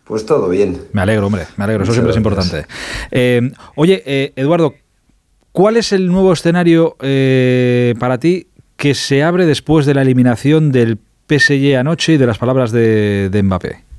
Pues 0.04 0.26
todo 0.26 0.48
bien. 0.48 0.80
Me 0.94 1.02
alegro, 1.02 1.26
hombre, 1.26 1.48
me 1.58 1.64
alegro, 1.64 1.84
eso 1.84 1.94
siempre 1.94 2.12
es 2.12 2.18
importante. 2.18 2.66
Eh, 3.10 3.52
oye, 3.76 4.04
eh, 4.06 4.32
Eduardo, 4.36 4.76
¿cuál 5.52 5.76
es 5.76 5.92
el 5.92 6.08
nuevo 6.08 6.32
escenario 6.34 6.98
eh, 7.02 7.96
para 8.00 8.20
ti 8.20 8.48
que 8.76 8.94
se 8.94 9.24
abre 9.24 9.48
después 9.48 9.88
de 9.88 9.96
la 9.96 10.04
eliminación 10.04 10.72
del 10.72 11.00
PSG 11.28 11.78
anoche 11.80 12.14
y 12.14 12.18
de 12.18 12.28
las 12.28 12.38
palabras 12.38 12.72
de, 12.72 13.30
de 13.32 13.44
Mbappé? 13.44 13.91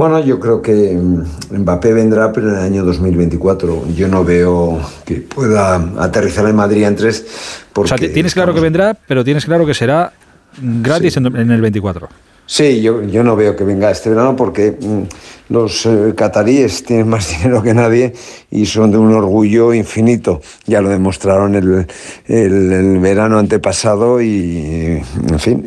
Bueno, 0.00 0.18
yo 0.24 0.40
creo 0.40 0.62
que 0.62 0.94
mm, 0.94 1.58
Mbappé 1.60 1.92
vendrá, 1.92 2.32
pero 2.32 2.48
en 2.48 2.54
el 2.54 2.60
año 2.62 2.84
2024. 2.86 3.88
Yo 3.94 4.08
no 4.08 4.24
veo 4.24 4.80
que 5.04 5.16
pueda 5.16 5.74
aterrizar 5.98 6.46
en 6.46 6.56
Madrid 6.56 6.84
en 6.84 6.96
tres. 6.96 7.26
O 7.68 7.74
Porque 7.74 7.88
sea, 7.90 7.98
ti- 7.98 8.08
tienes 8.08 8.32
claro 8.32 8.54
que 8.54 8.60
vendrá, 8.60 8.96
pero 9.06 9.22
tienes 9.22 9.44
claro 9.44 9.66
que 9.66 9.74
será 9.74 10.10
gratis 10.58 11.18
en, 11.18 11.26
en 11.26 11.50
el 11.50 11.60
24. 11.60 12.08
Sí, 12.46 12.80
yo, 12.80 13.02
yo 13.02 13.22
no 13.22 13.36
veo 13.36 13.54
que 13.54 13.62
venga 13.62 13.90
este 13.90 14.08
verano 14.08 14.34
porque 14.36 14.74
mm, 14.80 15.02
los 15.50 15.84
eh, 15.84 16.14
cataríes 16.16 16.84
tienen 16.84 17.08
más 17.08 17.28
dinero 17.36 17.62
que 17.62 17.74
nadie 17.74 18.14
y 18.50 18.64
son 18.66 18.90
de 18.90 18.98
un 18.98 19.12
orgullo 19.12 19.74
infinito. 19.74 20.40
Ya 20.66 20.80
lo 20.80 20.88
demostraron 20.88 21.54
el, 21.56 21.86
el- 22.26 22.98
verano 23.00 23.38
antepasado 23.38 24.20
y, 24.20 25.02
en 25.28 25.38
fin, 25.38 25.64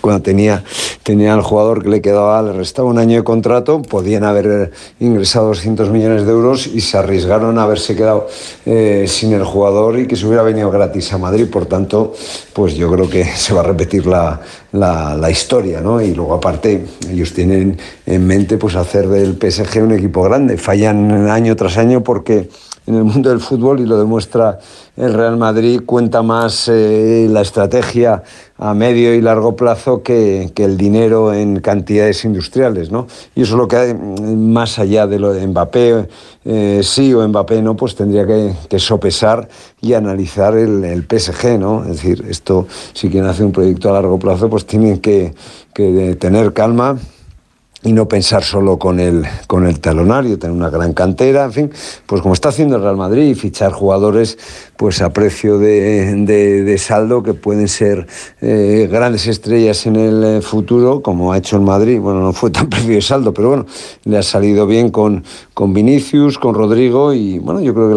cuando 0.00 0.22
tenía, 0.22 0.62
tenía 1.02 1.34
al 1.34 1.42
jugador 1.42 1.82
que 1.82 1.88
le 1.88 2.00
quedaba, 2.00 2.40
le 2.42 2.52
restaba 2.52 2.88
un 2.88 2.98
año 2.98 3.16
de 3.18 3.24
contrato, 3.24 3.82
podían 3.82 4.24
haber 4.24 4.70
ingresado 5.00 5.48
200 5.48 5.90
millones 5.90 6.24
de 6.26 6.32
euros 6.32 6.66
y 6.66 6.80
se 6.80 6.98
arriesgaron 6.98 7.58
a 7.58 7.64
haberse 7.64 7.96
quedado 7.96 8.28
eh, 8.64 9.06
sin 9.08 9.32
el 9.32 9.44
jugador 9.44 9.98
y 9.98 10.06
que 10.06 10.16
se 10.16 10.26
hubiera 10.26 10.42
venido 10.42 10.70
gratis 10.70 11.12
a 11.12 11.18
Madrid. 11.18 11.46
Por 11.50 11.66
tanto, 11.66 12.14
pues 12.52 12.74
yo 12.74 12.90
creo 12.92 13.08
que 13.08 13.24
se 13.24 13.54
va 13.54 13.60
a 13.60 13.64
repetir 13.64 14.06
la, 14.06 14.40
la, 14.72 15.16
la 15.16 15.30
historia, 15.30 15.80
¿no? 15.80 16.00
Y 16.00 16.14
luego 16.14 16.34
aparte 16.34 16.84
ellos 17.10 17.32
tienen 17.32 17.78
en 18.06 18.26
mente 18.26 18.56
pues 18.56 18.76
hacer 18.76 19.08
del 19.08 19.36
PSG 19.36 19.82
un 19.82 19.92
equipo 19.92 20.22
grande. 20.22 20.56
Fallan 20.56 21.28
año 21.28 21.56
tras 21.56 21.76
año 21.76 22.02
porque 22.02 22.48
en 22.86 22.94
el 22.94 23.04
mundo 23.04 23.30
del 23.30 23.40
fútbol, 23.40 23.80
y 23.80 23.84
lo 23.84 23.98
demuestra 23.98 24.60
el 24.96 25.12
Real 25.12 25.36
Madrid, 25.36 25.80
cuenta 25.84 26.22
más 26.22 26.68
eh, 26.68 27.26
la 27.28 27.40
estrategia 27.40 28.22
a 28.58 28.74
medio 28.74 29.12
y 29.12 29.20
largo 29.20 29.56
plazo 29.56 30.02
que, 30.02 30.52
que 30.54 30.64
el 30.64 30.76
dinero 30.76 31.34
en 31.34 31.60
cantidades 31.60 32.24
industriales, 32.24 32.92
¿no? 32.92 33.08
Y 33.34 33.42
eso 33.42 33.54
es 33.54 33.58
lo 33.58 33.66
que 33.66 33.76
hay, 33.76 33.94
más 33.94 34.78
allá 34.78 35.08
de 35.08 35.18
lo 35.18 35.32
de 35.32 35.46
Mbappé, 35.46 36.08
eh, 36.44 36.80
sí 36.84 37.12
o 37.12 37.26
Mbappé 37.26 37.60
no, 37.60 37.74
pues 37.76 37.96
tendría 37.96 38.24
que, 38.24 38.78
sopesar 38.78 39.48
y 39.80 39.94
analizar 39.94 40.56
el, 40.56 40.84
el 40.84 41.02
PSG, 41.02 41.58
¿no? 41.58 41.82
Es 41.82 41.96
decir, 41.96 42.24
esto, 42.28 42.68
si 42.92 43.10
quieren 43.10 43.28
hacer 43.28 43.46
un 43.46 43.52
proyecto 43.52 43.90
a 43.90 43.94
largo 43.94 44.18
plazo, 44.18 44.48
pues 44.48 44.64
tienen 44.64 45.00
que, 45.00 45.34
que 45.74 46.16
tener 46.20 46.52
calma 46.52 46.96
y 47.86 47.92
no 47.92 48.08
pensar 48.08 48.42
solo 48.42 48.78
con 48.78 48.98
el, 48.98 49.24
con 49.46 49.64
el 49.64 49.78
talonario, 49.80 50.38
tener 50.38 50.56
una 50.56 50.70
gran 50.70 50.92
cantera, 50.92 51.44
en 51.44 51.52
fin, 51.52 51.70
pues 52.04 52.20
como 52.20 52.34
está 52.34 52.48
haciendo 52.48 52.76
el 52.76 52.82
Real 52.82 52.96
Madrid, 52.96 53.34
fichar 53.36 53.72
jugadores 53.72 54.36
pues 54.76 55.00
a 55.00 55.10
precio 55.10 55.58
de, 55.58 56.14
de- 56.26 56.76
saldo 56.78 57.22
que 57.22 57.32
pueden 57.32 57.68
ser 57.68 58.06
eh, 58.42 58.88
grandes 58.90 59.26
estrellas 59.26 59.86
en 59.86 59.96
el 59.96 60.24
eh, 60.24 60.42
futuro, 60.42 61.00
como 61.00 61.32
ha 61.32 61.38
hecho 61.38 61.56
el 61.56 61.62
Madrid. 61.62 61.98
Bueno, 62.00 62.20
no 62.20 62.32
fue 62.32 62.50
tan 62.50 62.68
precio 62.70 62.94
de 62.94 63.00
saldo, 63.00 63.32
pero 63.32 63.48
bueno, 63.48 63.66
le 64.04 64.18
ha 64.18 64.22
salido 64.22 64.66
bien 64.66 64.90
con, 64.90 65.24
con 65.54 65.72
Vinicius, 65.72 66.38
con 66.38 66.54
Rodrigo 66.54 67.14
y 67.14 67.38
bueno, 67.38 67.60
yo 67.60 67.72
creo 67.72 67.88
que 67.88 67.94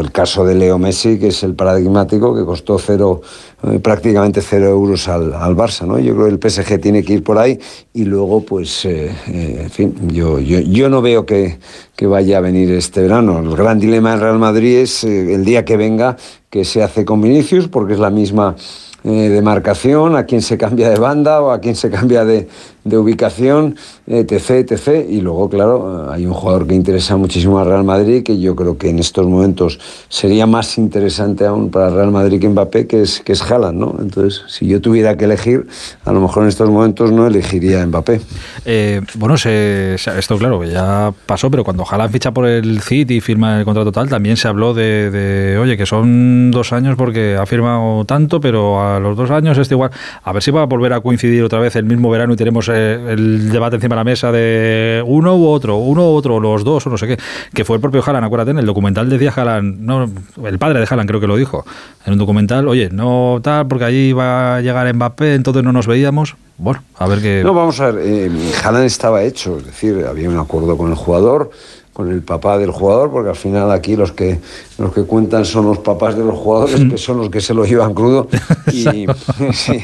el 0.00 0.12
caso 0.12 0.44
de 0.44 0.54
Leo 0.54 0.78
Messi, 0.78 1.18
que 1.18 1.28
es 1.28 1.42
el 1.42 1.54
paradigmático, 1.54 2.34
que 2.34 2.44
costó 2.44 2.78
cero, 2.78 3.22
eh, 3.62 3.78
prácticamente 3.78 4.42
cero 4.42 4.66
euros 4.66 5.08
al, 5.08 5.32
al 5.32 5.56
Barça, 5.56 5.86
¿no? 5.86 5.98
Yo 5.98 6.14
creo 6.14 6.26
que 6.26 6.32
el 6.32 6.50
PSG 6.50 6.78
tiene 6.78 7.02
que 7.02 7.14
ir 7.14 7.24
por 7.24 7.38
ahí 7.38 7.58
y 7.94 8.04
luego, 8.04 8.42
pues, 8.42 8.84
eh, 8.84 9.10
eh, 9.28 9.60
en 9.62 9.70
fin, 9.70 9.94
yo, 10.12 10.38
yo, 10.38 10.60
yo 10.60 10.90
no 10.90 11.00
veo 11.00 11.24
que, 11.24 11.58
que 11.96 12.06
vaya 12.06 12.36
a 12.36 12.40
venir 12.42 12.70
este 12.72 13.00
verano. 13.00 13.38
El 13.38 13.56
gran 13.56 13.78
dilema 13.78 14.10
del 14.10 14.20
Real 14.20 14.38
Madrid 14.38 14.76
es 14.76 15.04
el 15.04 15.42
día 15.46 15.64
que 15.64 15.78
venga, 15.78 16.18
que 16.50 16.66
se 16.66 16.82
hace 16.82 17.06
con 17.06 17.22
Vinicius, 17.22 17.68
porque 17.68 17.94
es 17.94 17.98
la 17.98 18.10
misma 18.10 18.56
demarcación, 19.02 20.16
a 20.16 20.26
quién 20.26 20.42
se 20.42 20.58
cambia 20.58 20.90
de 20.90 20.98
banda 20.98 21.40
o 21.40 21.52
a 21.52 21.60
quién 21.60 21.76
se 21.76 21.88
cambia 21.90 22.24
de, 22.24 22.48
de 22.86 22.96
ubicación, 22.96 23.76
etc, 24.06 24.50
etc. 24.50 25.06
Y 25.08 25.20
luego, 25.20 25.50
claro, 25.50 26.10
hay 26.10 26.24
un 26.24 26.32
jugador 26.32 26.66
que 26.66 26.74
interesa 26.74 27.16
muchísimo 27.16 27.58
al 27.58 27.66
Real 27.66 27.84
Madrid, 27.84 28.22
que 28.22 28.38
yo 28.38 28.54
creo 28.54 28.78
que 28.78 28.88
en 28.88 29.00
estos 29.00 29.26
momentos 29.26 29.78
sería 30.08 30.46
más 30.46 30.78
interesante 30.78 31.44
aún 31.44 31.70
para 31.70 31.90
Real 31.90 32.12
Madrid 32.12 32.40
que 32.40 32.48
Mbappé, 32.48 32.86
que 32.86 33.02
es, 33.02 33.20
que 33.20 33.32
es 33.32 33.42
Haaland, 33.42 33.78
¿no? 33.78 33.96
Entonces, 34.00 34.42
si 34.48 34.66
yo 34.68 34.80
tuviera 34.80 35.16
que 35.16 35.24
elegir, 35.24 35.66
a 36.04 36.12
lo 36.12 36.20
mejor 36.20 36.44
en 36.44 36.48
estos 36.48 36.70
momentos 36.70 37.10
no 37.10 37.26
elegiría 37.26 37.82
a 37.82 37.86
Mbappé. 37.86 38.20
Eh, 38.64 39.00
bueno, 39.14 39.36
se, 39.36 39.94
esto 39.94 40.38
claro, 40.38 40.62
ya 40.64 41.12
pasó, 41.26 41.50
pero 41.50 41.64
cuando 41.64 41.84
Haaland 41.88 42.12
ficha 42.12 42.30
por 42.32 42.46
el 42.46 42.80
City 42.80 43.16
y 43.16 43.20
firma 43.20 43.58
el 43.58 43.64
contrato 43.64 43.90
tal, 43.90 44.08
también 44.08 44.36
se 44.36 44.46
habló 44.46 44.74
de, 44.74 45.10
de, 45.10 45.58
oye, 45.58 45.76
que 45.76 45.86
son 45.86 46.50
dos 46.52 46.72
años 46.72 46.94
porque 46.96 47.36
ha 47.36 47.46
firmado 47.46 48.04
tanto, 48.04 48.40
pero 48.40 48.80
a 48.80 49.00
los 49.00 49.16
dos 49.16 49.30
años 49.30 49.58
este 49.58 49.74
igual. 49.74 49.90
A 50.22 50.32
ver 50.32 50.42
si 50.42 50.50
va 50.50 50.62
a 50.62 50.66
volver 50.66 50.92
a 50.92 51.00
coincidir 51.00 51.42
otra 51.42 51.58
vez 51.58 51.76
el 51.76 51.84
mismo 51.84 52.10
verano 52.10 52.32
y 52.34 52.36
tenemos 52.36 52.68
eh, 52.76 53.12
el 53.12 53.50
debate 53.50 53.76
encima 53.76 53.94
de 53.94 54.00
la 54.00 54.04
mesa 54.04 54.30
de 54.30 55.02
uno 55.06 55.36
u 55.36 55.46
otro, 55.46 55.76
uno 55.76 56.10
u 56.10 56.14
otro, 56.14 56.40
los 56.40 56.64
dos 56.64 56.86
o 56.86 56.90
no 56.90 56.98
sé 56.98 57.06
qué, 57.06 57.18
que 57.54 57.64
fue 57.64 57.76
el 57.76 57.80
propio 57.80 58.02
Haaland, 58.04 58.26
acuérdate, 58.26 58.50
en 58.52 58.58
el 58.58 58.66
documental 58.66 59.08
decía 59.08 59.32
Haaland, 59.34 59.80
no, 59.80 60.10
el 60.44 60.58
padre 60.58 60.80
de 60.80 60.86
Haaland 60.88 61.08
creo 61.08 61.20
que 61.20 61.26
lo 61.26 61.36
dijo, 61.36 61.64
en 62.04 62.12
un 62.12 62.18
documental, 62.18 62.68
oye, 62.68 62.88
no 62.90 63.40
tal, 63.42 63.66
porque 63.66 63.84
allí 63.84 64.12
va 64.12 64.56
a 64.56 64.60
llegar 64.60 64.92
Mbappé, 64.92 65.34
entonces 65.34 65.62
no 65.62 65.72
nos 65.72 65.86
veíamos. 65.86 66.36
Bueno, 66.58 66.82
a 66.96 67.06
ver 67.06 67.20
qué... 67.20 67.42
No, 67.44 67.52
vamos 67.52 67.80
a 67.80 67.90
ver, 67.90 68.06
eh, 68.06 68.30
Haaland 68.62 68.86
estaba 68.86 69.22
hecho, 69.22 69.58
es 69.58 69.66
decir, 69.66 70.04
había 70.08 70.28
un 70.28 70.38
acuerdo 70.38 70.76
con 70.76 70.90
el 70.90 70.96
jugador, 70.96 71.50
con 71.92 72.10
el 72.10 72.22
papá 72.22 72.58
del 72.58 72.70
jugador, 72.70 73.10
porque 73.10 73.30
al 73.30 73.36
final 73.36 73.70
aquí 73.70 73.96
los 73.96 74.12
que 74.12 74.38
los 74.78 74.92
que 74.92 75.02
cuentan 75.04 75.44
son 75.44 75.66
los 75.66 75.78
papás 75.78 76.16
de 76.16 76.24
los 76.24 76.38
jugadores, 76.38 76.80
que 76.90 76.98
son 76.98 77.18
los 77.18 77.30
que 77.30 77.40
se 77.40 77.54
lo 77.54 77.64
llevan 77.64 77.94
crudo. 77.94 78.28
Y, 78.72 78.84
sí, 79.52 79.78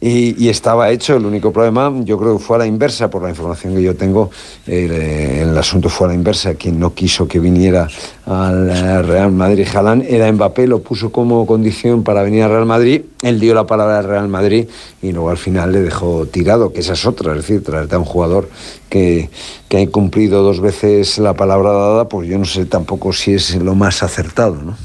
y- 0.00 0.44
y 0.44 0.48
estaba 0.48 0.90
hecho. 0.90 1.16
El 1.16 1.26
único 1.26 1.52
problema, 1.52 1.92
yo 2.04 2.16
creo 2.18 2.38
que 2.38 2.42
fue 2.44 2.56
a 2.56 2.60
la 2.60 2.66
inversa, 2.66 3.10
por 3.10 3.22
la 3.22 3.28
información 3.30 3.74
que 3.74 3.82
yo 3.82 3.94
tengo, 3.96 4.30
el, 4.66 4.92
eh, 4.92 5.42
el 5.42 5.58
asunto 5.58 5.88
fue 5.88 6.06
a 6.06 6.10
la 6.10 6.14
inversa. 6.14 6.54
Quien 6.54 6.78
no 6.78 6.94
quiso 6.94 7.26
que 7.26 7.40
viniera 7.40 7.88
al 8.26 8.70
eh, 8.70 9.02
Real 9.02 9.32
Madrid 9.32 9.66
Jalán 9.70 10.04
era 10.08 10.30
Mbappé, 10.32 10.66
lo 10.68 10.80
puso 10.80 11.10
como 11.10 11.44
condición 11.46 12.04
para 12.04 12.22
venir 12.22 12.44
al 12.44 12.50
Real 12.50 12.66
Madrid. 12.66 13.02
Él 13.22 13.40
dio 13.40 13.54
la 13.54 13.66
palabra 13.66 13.98
al 13.98 14.04
Real 14.04 14.28
Madrid 14.28 14.66
y 15.02 15.10
luego 15.12 15.30
al 15.30 15.38
final 15.38 15.72
le 15.72 15.80
dejó 15.82 16.26
tirado, 16.26 16.72
que 16.72 16.80
esa 16.80 16.92
es 16.92 17.04
otra, 17.04 17.32
es 17.32 17.38
decir, 17.38 17.64
traerte 17.64 17.96
a 17.96 17.98
un 17.98 18.04
jugador 18.04 18.48
que, 18.88 19.28
que 19.68 19.82
ha 19.82 19.86
cumplido 19.90 20.42
dos 20.42 20.60
veces 20.60 21.18
la 21.18 21.34
palabra 21.34 21.70
dada, 21.72 22.08
pues 22.08 22.28
yo 22.28 22.38
no 22.38 22.44
sé 22.44 22.64
tampoco 22.66 23.12
si 23.12 23.34
es 23.34 23.56
lo 23.56 23.74
más 23.74 24.02
acertado, 24.04 24.37
¿no? 24.64 24.76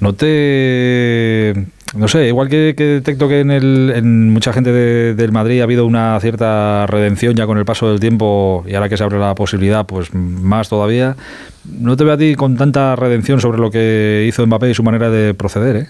No 0.00 0.12
te. 0.14 1.66
No 1.94 2.08
sé, 2.08 2.26
igual 2.26 2.48
que, 2.48 2.72
detecto 2.74 3.28
que 3.28 3.40
en, 3.40 3.50
el, 3.50 4.02
mucha 4.02 4.52
gente 4.54 4.72
de- 4.72 5.14
del 5.14 5.30
Madrid 5.30 5.60
ha 5.60 5.64
habido 5.64 5.84
una 5.84 6.18
cierta 6.20 6.86
redención 6.86 7.34
ya 7.34 7.44
con 7.46 7.58
el 7.58 7.66
paso 7.66 7.90
del 7.90 8.00
tiempo 8.00 8.64
y 8.66 8.74
ahora 8.74 8.88
que 8.88 8.96
se 8.96 9.04
abre 9.04 9.18
la 9.18 9.34
posibilidad, 9.34 9.84
pues 9.84 10.14
más 10.14 10.70
todavía. 10.70 11.16
No 11.78 11.94
te 11.96 12.04
veo 12.04 12.14
a 12.14 12.16
ti 12.16 12.34
con 12.34 12.56
tanta 12.56 12.96
redención 12.96 13.40
sobre 13.42 13.58
lo 13.58 13.70
que 13.70 14.24
hizo 14.26 14.46
Mbappé 14.46 14.70
y 14.70 14.74
su 14.74 14.82
manera 14.82 15.10
de 15.10 15.34
proceder, 15.34 15.76
¿eh? 15.76 15.86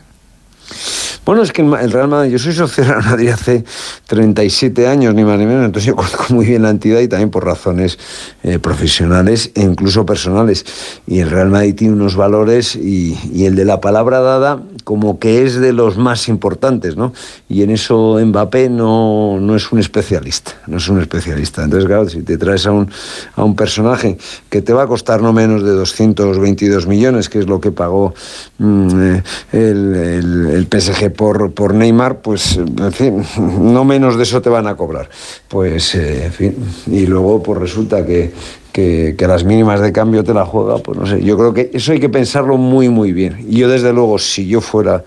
Bueno, 1.24 1.42
es 1.42 1.52
que 1.52 1.62
el 1.62 1.92
Real 1.92 2.08
Madrid, 2.08 2.32
yo 2.32 2.38
soy 2.40 2.52
socio 2.52 2.82
del 2.82 2.94
Real 2.94 3.04
Madrid 3.04 3.28
hace 3.28 3.64
37 4.08 4.88
años, 4.88 5.14
ni 5.14 5.22
más 5.22 5.38
ni 5.38 5.46
menos, 5.46 5.64
entonces 5.66 5.86
yo 5.86 5.94
conozco 5.96 6.34
muy 6.34 6.46
bien 6.46 6.62
la 6.62 6.70
entidad 6.70 6.98
y 6.98 7.06
también 7.06 7.30
por 7.30 7.44
razones 7.44 7.96
eh, 8.42 8.58
profesionales 8.58 9.52
e 9.54 9.60
incluso 9.62 10.04
personales. 10.04 10.64
Y 11.06 11.20
el 11.20 11.30
Real 11.30 11.48
Madrid 11.48 11.76
tiene 11.76 11.94
unos 11.94 12.16
valores 12.16 12.74
y, 12.74 13.16
el 13.44 13.54
de 13.54 13.64
la 13.64 13.80
palabra 13.80 14.18
dada 14.20 14.60
como 14.82 15.20
que 15.20 15.44
es 15.44 15.54
de 15.60 15.72
los 15.72 15.96
más 15.96 16.28
importantes, 16.28 16.96
¿no? 16.96 17.12
Y 17.48 17.62
en 17.62 17.70
eso 17.70 18.18
Mbappé 18.20 18.68
no, 18.68 19.38
no 19.40 19.54
es 19.54 19.70
un 19.70 19.78
especialista, 19.78 20.54
no 20.66 20.78
es 20.78 20.88
un 20.88 21.00
especialista. 21.00 21.62
Entonces, 21.62 21.86
claro, 21.86 22.08
si 22.08 22.22
te 22.22 22.36
traes 22.36 22.66
a 22.66 22.72
un, 22.72 22.90
a 23.36 23.44
un 23.44 23.54
personaje 23.54 24.18
que 24.50 24.60
te 24.60 24.72
va 24.72 24.82
a 24.82 24.86
costar 24.88 25.22
no 25.22 25.32
menos 25.32 25.62
de 25.62 25.70
222 25.70 26.88
millones, 26.88 27.28
que 27.28 27.38
es 27.38 27.46
lo 27.46 27.60
que 27.60 27.70
pagó 27.70 28.12
mm, 28.58 28.88
eh, 29.00 29.22
el- 29.52 30.48
el 30.52 30.66
PSG 30.66 31.11
por, 31.12 31.52
por 31.52 31.74
Neymar, 31.74 32.20
pues, 32.20 32.56
en 32.56 32.92
fin, 32.92 33.24
no 33.38 33.84
menos 33.84 34.16
de 34.16 34.24
eso 34.24 34.42
te 34.42 34.50
van 34.50 34.66
a 34.66 34.76
cobrar. 34.76 35.08
Pues, 35.48 35.94
eh, 35.94 36.26
en 36.26 36.32
fin, 36.32 36.56
y 36.86 37.06
luego 37.06 37.42
pues 37.42 37.58
resulta 37.60 38.04
que, 38.04 38.32
que, 38.72 39.14
las 39.26 39.44
mínimas 39.44 39.80
de 39.80 39.92
cambio 39.92 40.24
te 40.24 40.34
la 40.34 40.44
juega, 40.44 40.78
pues 40.78 40.98
no 40.98 41.06
sé, 41.06 41.22
yo 41.22 41.36
creo 41.36 41.52
que 41.52 41.70
eso 41.72 41.92
hay 41.92 42.00
que 42.00 42.08
pensarlo 42.08 42.56
muy, 42.56 42.88
muy 42.88 43.12
bien. 43.12 43.44
Y 43.48 43.58
yo, 43.58 43.68
desde 43.68 43.92
luego, 43.92 44.18
si 44.18 44.46
yo 44.46 44.60
fuera 44.60 45.04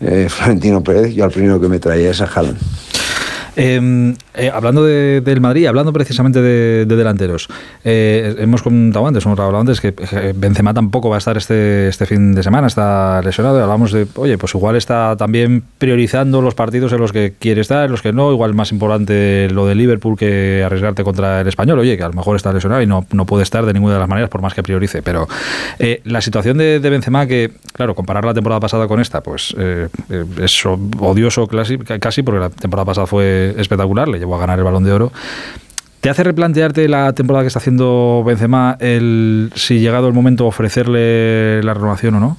eh, 0.00 0.28
Florentino 0.28 0.82
Pérez, 0.82 1.14
yo 1.14 1.24
al 1.24 1.30
primero 1.30 1.60
que 1.60 1.68
me 1.68 1.78
traía 1.78 2.10
es 2.10 2.20
a 2.20 2.26
Haaland. 2.26 2.58
Eh, 3.56 4.14
eh, 4.34 4.50
hablando 4.52 4.84
de- 4.84 5.22
del 5.22 5.40
Madrid, 5.40 5.66
hablando 5.66 5.92
precisamente 5.92 6.42
de, 6.42 6.84
de 6.86 6.96
delanteros, 6.96 7.48
eh, 7.84 8.34
hemos 8.38 8.62
contado 8.62 9.06
antes, 9.06 9.24
hemos 9.24 9.38
hablado 9.38 9.58
antes 9.60 9.80
que 9.80 9.94
eh, 10.12 10.32
Benzema 10.36 10.74
tampoco 10.74 11.08
va 11.08 11.16
a 11.16 11.18
estar 11.18 11.36
este, 11.36 11.88
este 11.88 12.04
fin 12.06 12.34
de 12.34 12.42
semana, 12.42 12.66
está 12.66 13.22
lesionado. 13.22 13.62
Hablamos 13.62 13.92
de, 13.92 14.06
oye, 14.16 14.36
pues 14.36 14.54
igual 14.54 14.76
está 14.76 15.16
también 15.16 15.62
priorizando 15.78 16.42
los 16.42 16.54
partidos 16.54 16.92
en 16.92 17.00
los 17.00 17.12
que 17.12 17.32
quiere 17.38 17.60
estar, 17.62 17.86
en 17.86 17.90
los 17.92 18.02
que 18.02 18.12
no. 18.12 18.30
Igual 18.32 18.54
más 18.54 18.72
importante 18.72 19.48
lo 19.50 19.66
de 19.66 19.74
Liverpool 19.74 20.16
que 20.18 20.62
arriesgarte 20.64 21.02
contra 21.02 21.40
el 21.40 21.48
español. 21.48 21.78
Oye, 21.78 21.96
que 21.96 22.02
a 22.02 22.08
lo 22.08 22.14
mejor 22.14 22.36
está 22.36 22.52
lesionado 22.52 22.82
y 22.82 22.86
no, 22.86 23.06
no 23.12 23.24
puede 23.24 23.42
estar 23.42 23.64
de 23.64 23.72
ninguna 23.72 23.94
de 23.94 24.00
las 24.00 24.08
maneras, 24.08 24.28
por 24.28 24.42
más 24.42 24.52
que 24.54 24.62
priorice. 24.62 25.02
Pero 25.02 25.26
eh, 25.78 26.02
la 26.04 26.20
situación 26.20 26.58
de, 26.58 26.78
de 26.80 26.90
Benzema, 26.90 27.26
que, 27.26 27.52
claro, 27.72 27.94
comparar 27.94 28.24
la 28.24 28.34
temporada 28.34 28.60
pasada 28.60 28.86
con 28.86 29.00
esta, 29.00 29.22
pues 29.22 29.54
eh, 29.58 29.88
es 30.42 30.66
odioso 30.66 31.46
casi, 31.46 31.76
porque 32.22 32.38
la 32.38 32.50
temporada 32.50 32.84
pasada 32.84 33.06
fue 33.06 33.45
espectacular, 33.56 34.08
le 34.08 34.18
llevó 34.18 34.36
a 34.36 34.38
ganar 34.38 34.58
el 34.58 34.64
balón 34.64 34.84
de 34.84 34.92
oro. 34.92 35.12
¿Te 36.00 36.10
hace 36.10 36.22
replantearte 36.22 36.88
la 36.88 37.12
temporada 37.14 37.42
que 37.42 37.48
está 37.48 37.58
haciendo 37.58 38.22
Benzema, 38.24 38.76
el 38.78 39.50
si 39.54 39.80
llegado 39.80 40.06
el 40.08 40.14
momento 40.14 40.46
ofrecerle 40.46 41.62
la 41.62 41.74
renovación 41.74 42.14
o 42.14 42.20
no? 42.20 42.36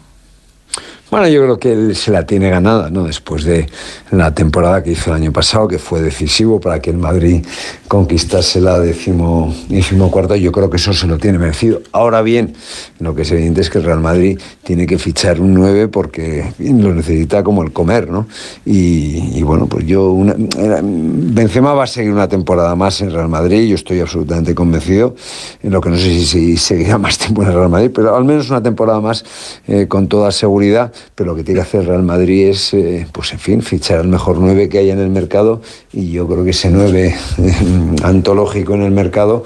Bueno, 1.10 1.30
yo 1.30 1.42
creo 1.42 1.58
que 1.58 1.72
él 1.72 1.96
se 1.96 2.12
la 2.12 2.26
tiene 2.26 2.50
ganada, 2.50 2.90
¿no? 2.90 3.06
Después 3.06 3.46
de 3.46 3.68
la 4.12 4.34
temporada 4.34 4.84
que 4.84 4.92
hizo 4.92 5.12
el 5.12 5.22
año 5.22 5.32
pasado, 5.32 5.66
que 5.66 5.80
fue 5.80 6.02
decisivo 6.02 6.60
para 6.60 6.82
que 6.82 6.90
el 6.90 6.98
Madrid 6.98 7.46
conquistase 7.88 8.60
la 8.60 8.78
décimo, 8.78 9.56
yo 9.70 10.52
creo 10.52 10.70
que 10.70 10.76
eso 10.76 10.92
se 10.92 11.08
lo 11.08 11.18
tiene 11.18 11.38
merecido. 11.38 11.82
Ahora 11.94 12.22
bien, 12.22 12.56
lo 13.00 13.16
que 13.16 13.22
es 13.22 13.32
evidente 13.32 13.62
es 13.62 13.70
que 13.70 13.78
el 13.78 13.86
Real 13.86 14.02
Madrid 14.02 14.38
tiene 14.64 14.86
que 14.86 14.98
fichar 14.98 15.40
un 15.40 15.54
9 15.54 15.88
porque 15.88 16.52
lo 16.60 16.94
necesita 16.94 17.42
como 17.42 17.64
el 17.64 17.72
comer, 17.72 18.10
¿no? 18.10 18.28
Y, 18.66 19.42
bueno, 19.44 19.68
pues 19.68 19.86
yo, 19.86 20.12
una, 20.12 20.36
Benzema 20.38 21.74
va 21.74 21.86
a 21.86 21.88
seguir 21.88 22.12
una 22.12 22.28
temporada 22.28 22.76
más 22.76 23.00
en 23.00 23.12
Real 23.12 23.30
Madrid, 23.30 23.70
yo 23.70 23.76
estoy 23.76 24.02
absolutamente 24.02 24.54
convencido, 24.54 25.16
en 25.64 25.72
lo 25.72 25.80
que 25.80 25.90
no 25.90 25.96
sé 25.96 26.26
si, 26.26 26.58
seguirá 26.58 26.98
más 26.98 27.18
tiempo 27.18 27.44
en 27.44 27.54
Real 27.54 27.70
Madrid, 27.70 27.92
pero 27.96 28.14
al 28.14 28.26
menos 28.26 28.50
una 28.50 28.62
temporada 28.62 29.00
más 29.00 29.24
eh, 29.68 29.88
con 29.88 30.10
toda 30.10 30.32
seguridad, 30.32 30.92
pero 31.16 31.32
lo 31.32 31.36
que 31.36 31.44
tiene 31.44 31.60
que 31.60 31.64
hacer 31.64 31.86
Real 31.86 32.04
Madrid 32.04 32.50
es, 32.50 32.74
eh, 32.74 33.08
pues 33.12 33.34
en 33.34 33.40
fin, 33.40 33.62
fichar 33.62 34.00
al 34.00 34.08
mejor 34.08 34.38
9 34.40 34.70
que 34.70 34.80
haya 34.80 34.94
en 34.94 35.00
el 35.00 35.10
mercado 35.10 35.62
y 35.92 36.12
yo 36.12 36.28
creo 36.28 36.44
que 36.44 36.52
ese 36.52 36.70
9 36.70 37.16
antológico 38.04 38.76
en 38.76 38.84
el 38.84 38.92
mercado 38.92 39.44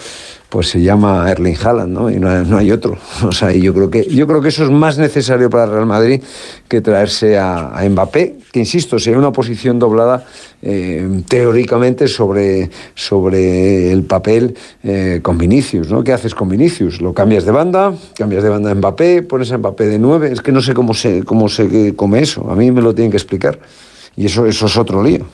pues 0.50 0.68
se 0.68 0.82
llama 0.82 1.32
Erling 1.32 1.56
Haaland, 1.64 1.94
¿no? 1.94 2.12
Y 2.12 2.20
no 2.20 2.30
hay, 2.30 2.46
no 2.46 2.58
hay 2.58 2.72
otro. 2.72 2.98
O 3.24 3.32
sea, 3.32 3.54
y 3.54 3.62
yo 3.62 3.74
creo 3.74 3.90
que 3.90 4.04
yo 4.04 4.28
creo 4.28 4.42
que 4.42 4.50
eso 4.50 4.66
es 4.66 4.70
más 4.70 4.98
necesario 4.98 5.50
para 5.50 5.66
Real 5.66 5.86
Madrid 5.86 6.22
que 6.68 6.82
traerse 6.82 7.38
a, 7.38 7.70
a 7.70 7.88
Mbappé, 7.88 8.36
que 8.52 8.60
insisto, 8.60 9.00
sería 9.00 9.18
una 9.18 9.32
posición 9.32 9.80
doblada 9.80 10.26
eh, 10.62 11.24
teóricamente 11.28 12.08
sobre, 12.08 12.70
sobre 12.94 13.92
el 13.92 14.04
papel 14.04 14.56
eh, 14.84 15.20
con 15.22 15.38
Vinicius, 15.38 15.90
¿no? 15.90 16.04
¿Qué 16.04 16.14
haces 16.14 16.36
con 16.36 16.50
Vinicius? 16.50 17.02
Lo 17.02 17.14
cambias 17.14 17.46
de 17.46 17.52
banda, 17.52 17.94
cambias 18.16 18.44
de 18.44 18.50
banda 18.50 18.72
a 18.72 18.76
Mbappé, 18.76 19.24
pones 19.24 19.52
a 19.52 19.58
Mbappé 19.58 19.88
de 19.88 20.00
9, 20.00 20.32
es 20.32 20.42
que 20.42 20.52
no 20.52 20.62
sé 20.62 20.74
cómo 20.74 20.94
se, 20.94 21.24
cómo 21.24 21.50
se 21.50 21.96
come 21.96 22.22
eso, 22.22 22.50
a 22.50 22.56
mí 22.56 22.72
me 22.72 22.82
lo 22.82 22.94
tienen 22.94 23.12
que 23.12 23.18
explicar. 23.18 23.60
Y 24.16 24.26
eso, 24.26 24.46
eso 24.46 24.66
es 24.66 24.78
otro 24.78 25.02
lío. 25.02 25.26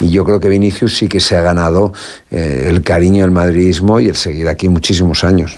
Y, 0.00 0.08
yo 0.08 0.24
creo 0.24 0.38
que 0.38 0.48
Vinicius 0.48 0.96
sí 0.96 1.08
que 1.08 1.18
se 1.18 1.36
ha 1.36 1.42
ganado 1.42 1.92
eh, 2.30 2.66
el 2.68 2.82
cariño 2.82 3.22
del 3.22 3.32
madridismo 3.32 3.98
y 4.00 4.08
el 4.08 4.16
seguir 4.16 4.48
aquí 4.48 4.68
muchísimos 4.68 5.24
años. 5.24 5.56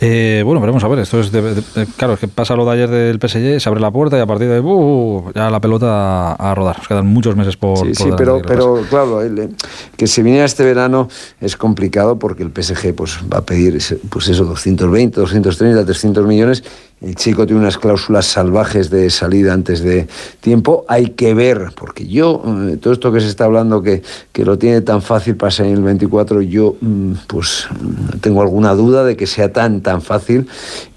Eh, 0.00 0.42
bueno, 0.44 0.60
veremos 0.60 0.84
a 0.84 0.88
ver. 0.88 1.00
Esto 1.00 1.18
es 1.18 1.32
de- 1.32 1.42
de- 1.42 1.54
de- 1.56 1.86
claro, 1.96 2.14
es 2.14 2.20
que 2.20 2.28
pasa 2.28 2.54
lo 2.54 2.64
de 2.64 2.70
ayer 2.72 2.88
del 2.88 3.18
PSG, 3.18 3.58
se 3.60 3.68
abre 3.68 3.80
la 3.80 3.90
puerta 3.90 4.16
y 4.16 4.20
a 4.20 4.26
partir 4.26 4.46
de 4.48 4.54
ahí, 4.56 4.60
¡uh! 4.62 5.32
ya 5.34 5.50
la 5.50 5.60
pelota 5.60 6.34
a, 6.34 6.54
rodar. 6.54 6.78
Nos 6.78 6.86
quedan 6.88 7.06
muchos 7.06 7.34
meses 7.34 7.56
por. 7.56 7.78
Sí, 7.78 7.84
por 7.86 7.96
sí, 7.96 8.10
pero, 8.16 8.82
claro, 8.88 9.22
el, 9.22 9.56
que 9.96 10.06
se 10.06 10.22
viniera 10.22 10.44
este 10.44 10.64
verano 10.64 11.08
es 11.40 11.56
complicado 11.56 12.16
porque 12.18 12.44
el 12.44 12.50
PSG 12.52 12.94
pues, 12.94 13.18
va 13.32 13.38
a 13.38 13.42
pedir 13.42 13.74
ese- 13.76 13.96
pues 14.08 14.28
eso, 14.28 14.44
220, 14.44 15.20
230, 15.20 15.84
300 15.84 16.26
millones. 16.26 16.62
El 17.00 17.14
chico 17.14 17.46
tiene 17.46 17.60
unas 17.60 17.78
cláusulas 17.78 18.26
salvajes 18.26 18.90
de 18.90 19.08
salida 19.10 19.52
antes 19.52 19.82
de 19.82 20.08
tiempo. 20.40 20.84
Hay 20.88 21.10
que 21.10 21.32
ver, 21.32 21.70
porque 21.76 22.06
yo, 22.06 22.42
eh, 22.44 22.76
todo 22.76 22.92
esto 22.92 23.12
que 23.12 23.20
se 23.20 23.28
está 23.28 23.44
hablando 23.44 23.82
que, 23.82 24.02
que 24.32 24.44
lo 24.44 24.58
tiene 24.58 24.80
tan 24.80 25.00
fácil 25.00 25.36
para 25.36 25.52
salir 25.52 25.74
el 25.74 25.82
24, 25.82 26.42
yo 26.42 26.76
mm, 26.80 27.12
pues 27.28 27.68
mm, 27.70 28.18
tengo 28.18 28.42
alguna 28.42 28.74
duda 28.74 29.04
de 29.04 29.16
que 29.16 29.28
sea 29.28 29.52
tan, 29.52 29.80
tan 29.80 30.02
fácil. 30.02 30.48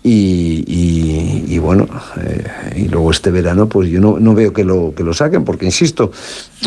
Y, 0.03 0.63
y- 0.67 1.59
bueno, 1.59 1.87
eh, 2.19 2.43
y 2.75 2.87
luego 2.87 3.11
este 3.11 3.29
verano, 3.29 3.67
pues 3.67 3.87
yo 3.89 4.01
no, 4.01 4.19
no 4.19 4.33
veo 4.33 4.51
que 4.51 4.63
lo, 4.63 4.93
que 4.95 5.03
lo 5.03 5.13
saquen, 5.13 5.43
porque 5.45 5.65
insisto, 5.65 6.11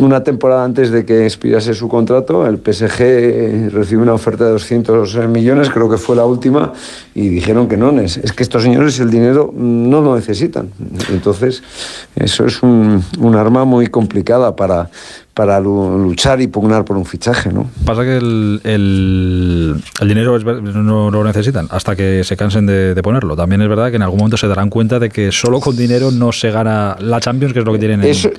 una 0.01 0.23
temporada 0.23 0.65
antes 0.65 0.91
de 0.93 1.05
que 1.05 1.25
expirase 1.25 1.75
su 1.75 1.89
contrato, 1.89 2.47
el 2.47 2.59
PSG 2.59 3.71
recibió 3.73 4.03
una 4.03 4.15
oferta 4.15 4.45
de 4.45 4.53
200 4.53 5.17
millones, 5.29 5.69
creo 5.71 5.91
que 5.91 5.97
fue 5.97 6.15
la 6.15 6.25
última, 6.25 6.73
y 7.15 7.29
dijeron 7.29 7.67
que 7.67 7.77
no, 7.77 7.91
es, 8.01 8.19
es 8.19 8.33
que 8.33 8.45
estos 8.45 8.63
señores 8.63 9.01
el 9.01 9.11
dinero 9.11 9.53
no 9.53 10.01
lo 10.01 10.15
necesitan. 10.15 10.69
Entonces, 11.11 11.63
eso 12.15 12.47
es 12.47 12.63
un, 12.63 13.03
un 13.19 13.35
arma 13.35 13.65
muy 13.65 13.89
complicada 13.89 14.55
para, 14.55 14.91
para 15.35 15.59
lu- 15.61 15.99
luchar 15.99 16.41
y 16.41 16.47
pugnar 16.47 16.85
por 16.85 16.97
un 16.97 17.05
fichaje, 17.05 17.53
¿no? 17.53 17.69
Pasa 17.85 18.03
que 18.05 18.17
el, 18.17 18.61
el- 18.65 19.75
el 20.01 20.09
dinero 20.09 20.37
es 20.37 20.45
no 20.45 21.11
lo 21.11 21.25
necesitan 21.25 21.67
hasta 21.71 21.97
que 21.97 22.23
se 22.25 22.37
cansen 22.37 22.67
de, 22.67 22.95
de 22.95 23.03
ponerlo. 23.03 23.35
También 23.37 23.61
es 23.61 23.69
verdad 23.69 23.91
que 23.91 23.97
en 23.97 24.03
algún 24.03 24.19
momento 24.19 24.37
se 24.37 24.47
darán 24.47 24.71
cuenta 24.71 24.99
de 25.01 25.11
que 25.11 25.33
solo 25.33 25.59
con 25.61 25.77
dinero 25.77 26.11
no 26.13 26.31
se 26.33 26.51
gana 26.53 26.97
la 27.01 27.21
Champions, 27.21 27.53
que 27.53 27.59
es 27.61 27.65
lo 27.65 27.73
que 27.73 27.79
tienen 27.81 28.03
en, 28.03 28.07
Eso, 28.11 28.29
eh, 28.29 28.35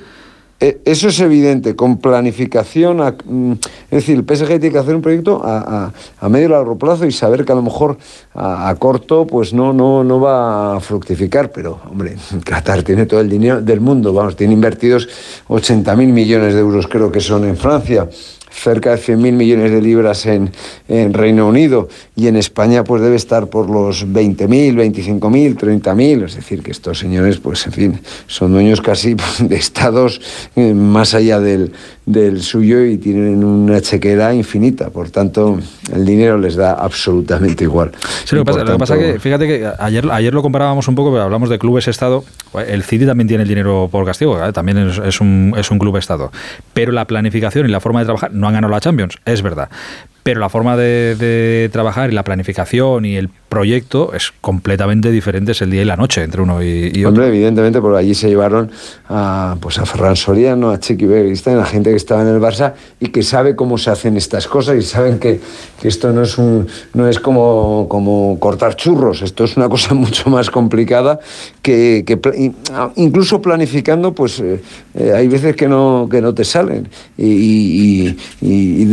eso 0.58 1.08
es 1.08 1.20
evidente, 1.20 1.76
con 1.76 1.98
planificación. 1.98 2.96
mm, 3.24 3.52
es 3.52 3.90
decir, 3.90 4.16
el 4.16 4.24
PSG 4.24 4.46
tiene 4.58 4.70
que 4.72 4.78
hacer 4.78 4.94
un 4.94 5.02
proyecto 5.02 5.42
a, 5.44 5.92
a- 6.20 6.28
medio 6.28 6.46
y 6.46 6.50
largo 6.50 6.76
plazo 6.78 7.04
y 7.06 7.12
saber 7.12 7.44
que 7.44 7.52
a 7.52 7.54
lo 7.54 7.62
mejor 7.62 7.98
a, 8.34 8.68
a 8.68 8.74
corto 8.76 9.26
pues 9.26 9.52
no, 9.52 9.72
no, 9.72 10.02
no 10.02 10.18
va 10.20 10.76
a 10.76 10.80
fructificar. 10.80 11.52
Pero, 11.52 11.78
hombre, 11.90 12.16
Qatar 12.44 12.82
tiene 12.82 13.06
todo 13.06 13.20
el 13.20 13.28
dinero 13.28 13.60
del 13.60 13.80
mundo, 13.80 14.12
vamos, 14.12 14.34
tiene 14.36 14.54
invertidos 14.54 15.08
80.000 15.48 15.94
millones 16.12 16.54
de 16.54 16.60
euros, 16.60 16.86
creo 16.86 17.12
que 17.12 17.20
son 17.20 17.44
en 17.44 17.56
Francia. 17.56 18.08
Cerca 18.56 18.96
de 18.96 18.96
100.000 18.96 19.32
millones 19.32 19.70
de 19.70 19.82
libras 19.82 20.26
en, 20.26 20.50
en 20.88 21.12
Reino 21.12 21.46
Unido 21.46 21.88
y 22.16 22.26
en 22.26 22.36
España 22.36 22.84
pues 22.84 23.02
debe 23.02 23.16
estar 23.16 23.48
por 23.48 23.68
los 23.68 24.06
20.000, 24.06 24.48
25.000, 24.48 25.56
30.000, 25.56 26.24
es 26.24 26.36
decir, 26.36 26.62
que 26.62 26.70
estos 26.70 26.98
señores 26.98 27.38
pues 27.38 27.66
en 27.66 27.72
fin, 27.72 28.00
son 28.26 28.52
dueños 28.52 28.80
casi 28.80 29.14
de 29.40 29.56
estados 29.56 30.20
eh, 30.56 30.72
más 30.74 31.14
allá 31.14 31.40
del, 31.40 31.72
del 32.06 32.40
suyo 32.40 32.84
y 32.84 32.98
tienen 32.98 33.44
una 33.44 33.80
chequera 33.80 34.32
infinita, 34.32 34.90
por 34.90 35.10
tanto 35.10 35.58
el 35.92 36.06
dinero 36.06 36.38
les 36.38 36.54
da 36.54 36.72
absolutamente 36.72 37.64
igual. 37.64 37.90
Sí, 38.24 38.36
lo, 38.36 38.44
que 38.44 38.52
pasa, 38.78 38.94
es 38.94 39.14
que, 39.14 39.20
fíjate 39.20 39.46
que 39.46 39.70
ayer, 39.78 40.08
ayer 40.10 40.32
lo 40.32 40.40
comparábamos 40.40 40.86
un 40.86 40.94
poco, 40.94 41.10
pero 41.10 41.24
hablamos 41.24 41.50
de 41.50 41.58
clubes 41.58 41.88
Estado. 41.88 42.24
El 42.66 42.84
City 42.84 43.06
también 43.06 43.28
tiene 43.28 43.42
el 43.42 43.48
dinero 43.48 43.88
por 43.90 44.06
castigo, 44.06 44.42
¿eh? 44.42 44.52
también 44.52 44.78
es, 44.78 45.20
un, 45.20 45.52
es 45.56 45.70
un 45.70 45.78
club 45.78 45.96
Estado. 45.96 46.30
Pero 46.72 46.92
la 46.92 47.06
planificación 47.06 47.66
y 47.66 47.70
la 47.70 47.80
forma 47.80 48.00
de 48.00 48.06
trabajar 48.06 48.32
no 48.32 48.45
han 48.46 48.54
ganado 48.54 48.72
la 48.72 48.80
Champions, 48.80 49.16
es 49.24 49.42
verdad 49.42 49.68
pero 50.26 50.40
la 50.40 50.48
forma 50.48 50.76
de, 50.76 51.70
trabajar 51.72 52.10
y 52.10 52.12
la 52.12 52.24
planificación 52.24 53.04
y 53.04 53.14
el 53.14 53.28
proyecto 53.28 54.12
es 54.12 54.32
completamente 54.40 55.12
diferente, 55.12 55.52
es 55.52 55.62
el 55.62 55.70
día 55.70 55.82
y 55.82 55.84
la 55.84 55.96
noche 55.96 56.24
entre 56.24 56.42
uno 56.42 56.60
y, 56.64 56.88
otro. 56.88 57.10
Hombre, 57.10 57.28
evidentemente, 57.28 57.80
por 57.80 57.94
allí 57.94 58.12
se 58.12 58.28
llevaron 58.28 58.72
a, 59.08 59.56
pues 59.60 59.78
a 59.78 59.86
Ferran 59.86 60.16
Soriano, 60.16 60.72
a 60.72 60.80
Chiqui 60.80 61.06
Beguistán, 61.06 61.60
a 61.60 61.64
gente 61.64 61.90
que 61.90 61.96
estaba 61.96 62.22
en 62.22 62.26
el 62.26 62.40
Barça 62.40 62.72
y 62.98 63.10
que 63.10 63.22
sabe 63.22 63.54
cómo 63.54 63.78
se 63.78 63.88
hacen 63.88 64.16
estas 64.16 64.48
cosas 64.48 64.76
y 64.78 64.82
saben 64.82 65.20
que, 65.20 65.38
esto 65.84 66.12
no 66.12 66.22
es, 66.22 66.36
un, 66.38 66.66
no 66.94 67.06
es 67.06 67.20
como, 67.20 67.86
como 67.88 68.36
cortar 68.40 68.74
churros, 68.74 69.22
esto 69.22 69.44
es 69.44 69.56
una 69.56 69.68
cosa 69.68 69.94
mucho 69.94 70.28
más 70.28 70.50
complicada 70.50 71.20
que, 71.62 72.04
incluso 72.96 73.40
planificando, 73.40 74.12
pues 74.12 74.40
eh, 74.40 74.60
eh, 74.94 75.12
hay 75.14 75.28
veces 75.28 75.54
que 75.54 75.68
no, 75.68 76.08
que 76.10 76.20
no 76.20 76.34
te 76.34 76.44
salen. 76.44 76.88
Y, 77.16 78.16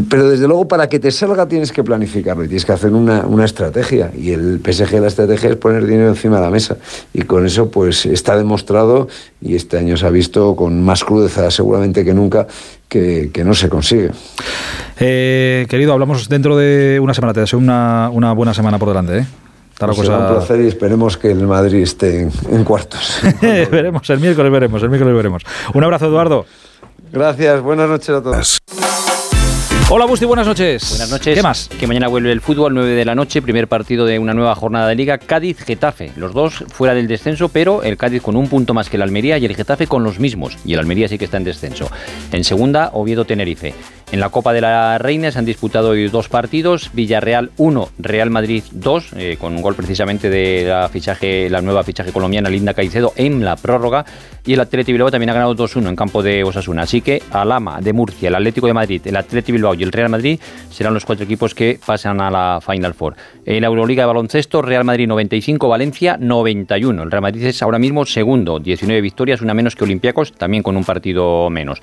pero 0.10 0.30
desde 0.30 0.48
luego 0.48 0.68
para 0.68 0.88
que 0.88 1.00
te 1.00 1.12
salga 1.28 1.48
tienes 1.48 1.72
que 1.72 1.84
planificarlo 1.84 2.44
y 2.44 2.48
tienes 2.48 2.66
que 2.66 2.74
hacer 2.74 2.92
una, 2.92 3.26
una, 3.26 3.46
estrategia. 3.46 4.12
Y 4.18 4.32
el 4.32 4.60
PSG 4.60 5.00
la 5.00 5.08
estrategia 5.08 5.52
es 5.52 5.56
poner 5.56 5.86
dinero 5.86 6.10
encima 6.10 6.38
de 6.38 6.42
la 6.42 6.50
mesa. 6.50 6.78
Y 7.14 7.22
con 7.22 7.46
eso 7.46 7.70
pues 7.70 8.06
está 8.06 8.36
demostrado 8.36 9.08
y 9.42 9.56
este 9.56 9.78
año 9.78 9.96
se 9.96 10.06
ha 10.06 10.10
visto 10.10 10.56
con 10.56 10.84
más 10.84 11.04
crudeza 11.04 11.50
seguramente 11.50 12.04
que 12.04 12.14
nunca 12.14 12.48
que, 12.90 13.44
no 13.46 13.54
se 13.54 13.70
consigue. 13.70 14.12
Eh, 15.00 15.66
querido, 15.70 15.94
hablamos 15.94 16.28
dentro 16.28 16.58
de 16.58 17.00
una 17.02 17.14
semana. 17.14 17.34
Te 17.34 17.40
deseo 17.40 17.58
una, 17.58 18.10
una 18.12 18.34
buena 18.34 18.54
semana 18.54 18.78
por 18.78 18.90
delante. 18.90 19.20
¿eh? 19.20 19.26
Pues 19.80 19.98
cosa... 19.98 20.18
un 20.18 20.36
placer 20.36 20.62
y 20.62 20.68
esperemos 20.68 21.18
que 21.18 21.32
el 21.32 21.48
Madrid 21.48 21.82
esté 21.82 22.30
en, 22.50 22.64
cuartos. 22.64 23.20
veremos, 23.42 24.10
el 24.10 24.20
miércoles 24.20 24.52
veremos, 24.52 24.84
el 24.84 24.90
miércoles 24.90 25.16
veremos. 25.16 25.44
Un 25.74 25.84
abrazo, 25.84 26.08
Eduardo. 26.08 26.46
Gracias, 27.12 27.62
buenas 27.62 27.90
noches 27.90 28.10
a 28.10 28.22
todos. 28.22 28.60
Hola 29.96 30.06
Busti, 30.06 30.26
buenas 30.26 30.48
noches. 30.48 30.90
Buenas 30.90 31.12
noches. 31.12 31.36
¿Qué 31.36 31.44
más? 31.44 31.70
Que 31.80 31.86
mañana 31.86 32.08
vuelve 32.08 32.32
el 32.32 32.42
fútbol, 32.42 32.74
9 32.74 32.94
de 32.96 33.06
la 33.06 33.14
noche, 33.14 33.44
primer 33.44 33.68
partido 33.68 34.08
de 34.08 34.18
una 34.18 34.34
nueva 34.34 34.56
jornada 34.56 34.88
de 34.88 34.96
liga, 34.96 35.20
Cádiz-Getafe. 35.20 36.14
Los 36.16 36.34
dos 36.34 36.64
fuera 36.70 36.96
del 36.96 37.08
descenso, 37.08 37.50
pero 37.50 37.84
el 37.84 37.96
Cádiz 37.96 38.24
con 38.24 38.36
un 38.36 38.48
punto 38.48 38.74
más 38.74 38.90
que 38.90 38.98
el 38.98 39.04
Almería 39.04 39.38
y 39.38 39.46
el 39.46 39.56
Getafe 39.56 39.86
con 39.86 40.04
los 40.04 40.18
mismos. 40.20 40.58
Y 40.66 40.74
el 40.74 40.80
Almería 40.80 41.08
sí 41.08 41.20
que 41.20 41.26
está 41.26 41.38
en 41.38 41.44
descenso. 41.44 41.92
En 42.32 42.44
segunda, 42.44 42.90
Oviedo-Tenerife. 42.92 43.76
En 44.14 44.20
la 44.20 44.30
Copa 44.30 44.54
de 44.54 44.62
la 44.62 45.00
Reina 45.00 45.32
se 45.32 45.40
han 45.40 45.46
disputado 45.46 45.90
hoy 45.90 46.08
dos 46.08 46.30
partidos, 46.30 46.92
Villarreal 46.94 47.50
1, 47.58 47.90
Real 47.98 48.30
Madrid 48.30 48.64
2, 48.72 49.14
eh, 49.18 49.38
con 49.42 49.56
un 49.56 49.64
gol 49.64 49.74
precisamente 49.74 50.30
de 50.30 50.66
la, 50.68 50.88
fichaje, 50.88 51.50
la 51.50 51.62
nueva 51.62 51.82
fichaje 51.82 52.12
colombiana 52.12 52.48
Linda 52.48 52.76
Caicedo 52.76 53.14
en 53.16 53.44
la 53.44 53.56
prórroga, 53.56 54.06
y 54.46 54.54
el 54.54 54.60
Atlético 54.60 54.94
Bilbao 54.94 55.10
también 55.10 55.32
ha 55.32 55.34
ganado 55.34 55.56
2-1 55.56 55.90
en 55.90 55.96
campo 55.96 56.22
de 56.22 56.44
Osasuna. 56.44 56.84
Así 56.84 57.02
que 57.02 57.24
Alama 57.32 57.82
de 57.82 57.92
Murcia, 57.92 58.30
el 58.30 58.36
Atlético 58.36 58.68
de 58.68 58.74
Madrid, 58.74 59.02
el 59.04 59.16
Atlético 59.16 59.56
Bilbao 59.56 59.74
y 59.74 59.82
el 59.82 59.92
Real 59.92 60.10
Madrid 60.10 60.40
serán 60.70 60.94
los 60.94 61.06
cuatro 61.06 61.26
equipos 61.26 61.56
que 61.56 61.80
pasan 61.84 62.22
a 62.22 62.30
la 62.30 62.60
Final 62.62 62.94
Four. 62.94 63.16
En 63.48 63.62
la 63.62 63.68
Euroliga 63.68 64.04
de 64.04 64.08
baloncesto, 64.08 64.62
Real 64.62 64.84
Madrid 64.84 65.08
95, 65.08 65.68
Valencia 65.68 66.18
91. 66.20 67.02
El 67.02 67.10
Real 67.10 67.24
Madrid 67.24 67.46
es 67.48 67.64
ahora 67.64 67.80
mismo 67.80 68.06
segundo, 68.06 68.60
19 68.60 69.02
victorias, 69.02 69.42
una 69.42 69.56
menos 69.56 69.76
que 69.76 69.86
Olympiacos, 69.86 70.34
también 70.34 70.62
con 70.62 70.78
un 70.78 70.84
partido 70.84 71.50
menos. 71.50 71.80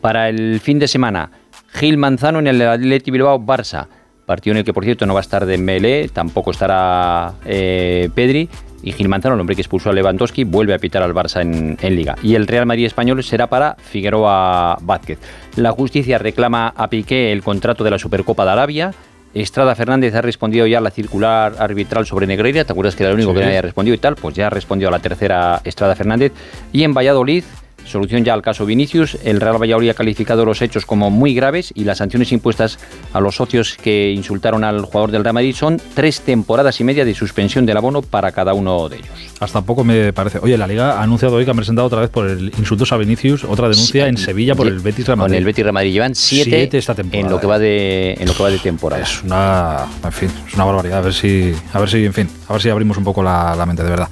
Para 0.00 0.30
el 0.30 0.60
fin 0.60 0.78
de 0.78 0.88
semana, 0.88 1.30
Gil 1.74 1.98
Manzano 1.98 2.38
en 2.38 2.46
el 2.46 2.62
Atleti 2.62 3.10
Bilbao 3.10 3.38
Barça. 3.40 3.86
Partido 4.26 4.52
en 4.52 4.58
el 4.58 4.64
que, 4.64 4.72
por 4.72 4.84
cierto, 4.84 5.04
no 5.04 5.12
va 5.12 5.20
a 5.20 5.22
estar 5.22 5.44
de 5.44 5.58
Melé, 5.58 6.08
tampoco 6.08 6.52
estará 6.52 7.34
eh, 7.44 8.08
Pedri. 8.14 8.48
Y 8.82 8.92
Gil 8.92 9.08
Manzano, 9.08 9.34
el 9.34 9.40
hombre 9.40 9.56
que 9.56 9.62
expulsó 9.62 9.90
a 9.90 9.92
Lewandowski, 9.92 10.44
vuelve 10.44 10.74
a 10.74 10.78
pitar 10.78 11.02
al 11.02 11.12
Barça 11.12 11.42
en, 11.42 11.76
en, 11.80 11.96
Liga. 11.96 12.16
Y 12.22 12.34
el 12.36 12.46
Real 12.46 12.64
Madrid 12.64 12.86
español 12.86 13.22
será 13.24 13.48
para 13.48 13.76
Figueroa 13.76 14.78
Vázquez. 14.82 15.18
La 15.56 15.72
justicia 15.72 16.18
reclama 16.18 16.72
a 16.76 16.88
Piqué 16.88 17.32
el 17.32 17.42
contrato 17.42 17.82
de 17.82 17.90
la 17.90 17.98
Supercopa 17.98 18.44
de 18.44 18.50
Arabia. 18.52 18.94
Estrada 19.34 19.74
Fernández 19.74 20.14
ha 20.14 20.22
respondido 20.22 20.66
ya 20.66 20.78
a 20.78 20.80
la 20.80 20.90
circular 20.90 21.56
arbitral 21.58 22.06
sobre 22.06 22.26
Negreira. 22.26 22.64
¿Te 22.64 22.72
acuerdas 22.72 22.94
que 22.94 23.02
era 23.02 23.10
el 23.10 23.16
único 23.16 23.34
que 23.34 23.40
no 23.40 23.46
había 23.46 23.62
respondido 23.62 23.94
y 23.96 23.98
tal? 23.98 24.14
Pues 24.14 24.34
ya 24.36 24.46
ha 24.46 24.50
respondido 24.50 24.90
a 24.90 24.92
la 24.92 25.00
tercera 25.00 25.60
Estrada 25.64 25.96
Fernández. 25.96 26.32
Y 26.72 26.84
en 26.84 26.94
Valladolid, 26.94 27.42
Solución 27.84 28.24
ya 28.24 28.34
al 28.34 28.42
caso 28.42 28.66
Vinicius. 28.66 29.16
El 29.24 29.40
Real 29.40 29.60
Valladolid 29.60 29.90
ha 29.90 29.94
calificado 29.94 30.44
los 30.44 30.62
hechos 30.62 30.86
como 30.86 31.10
muy 31.10 31.34
graves 31.34 31.72
y 31.74 31.84
las 31.84 31.98
sanciones 31.98 32.32
impuestas 32.32 32.78
a 33.12 33.20
los 33.20 33.36
socios 33.36 33.76
que 33.80 34.12
insultaron 34.12 34.64
al 34.64 34.82
jugador 34.82 35.10
del 35.10 35.22
Real 35.24 35.34
Madrid 35.34 35.54
son 35.54 35.80
tres 35.94 36.20
temporadas 36.20 36.80
y 36.80 36.84
media 36.84 37.04
de 37.04 37.14
suspensión 37.14 37.66
del 37.66 37.76
abono 37.76 38.02
para 38.02 38.32
cada 38.32 38.54
uno 38.54 38.88
de 38.88 38.96
ellos. 38.96 39.08
Hasta 39.40 39.62
poco 39.62 39.84
me 39.84 40.12
parece. 40.12 40.38
Oye, 40.38 40.56
la 40.56 40.66
Liga 40.66 40.98
ha 40.98 41.02
anunciado 41.02 41.36
hoy 41.36 41.44
que 41.44 41.50
han 41.50 41.56
presentado 41.56 41.86
otra 41.86 42.00
vez 42.00 42.10
por 42.10 42.28
el 42.28 42.52
insultos 42.58 42.92
a 42.92 42.96
Vinicius 42.96 43.44
otra 43.44 43.68
denuncia 43.68 44.08
en 44.08 44.16
Sevilla 44.16 44.54
por 44.54 44.66
el 44.66 44.80
Betis 44.80 45.06
Real 45.06 45.18
Madrid. 45.18 45.32
Con 45.32 45.38
el 45.38 45.44
Betis 45.44 45.64
Real 45.64 45.74
Madrid 45.74 45.92
llevan 45.92 46.14
siete, 46.14 46.78
esta 46.78 46.94
temporada, 46.94 47.26
en 47.26 47.30
lo 47.30 47.40
que 47.40 47.46
va 47.46 47.58
de 47.58 48.14
en 48.18 48.26
lo 48.26 48.34
que 48.34 48.42
va 48.42 48.50
de 48.50 48.58
temporada. 48.58 49.02
Es 49.02 49.22
una, 49.22 49.86
en 50.02 50.12
fin, 50.12 50.30
es 50.46 50.54
una 50.54 50.64
barbaridad. 50.64 50.98
A 50.98 51.02
ver 51.02 51.14
si, 51.14 51.54
a 51.72 51.78
ver 51.78 51.88
si, 51.88 52.04
en 52.04 52.12
fin, 52.12 52.28
a 52.48 52.52
ver 52.52 52.62
si 52.62 52.68
abrimos 52.68 52.96
un 52.96 53.04
poco 53.04 53.22
la, 53.22 53.64
mente 53.66 53.82
de 53.82 53.90
verdad. 53.90 54.08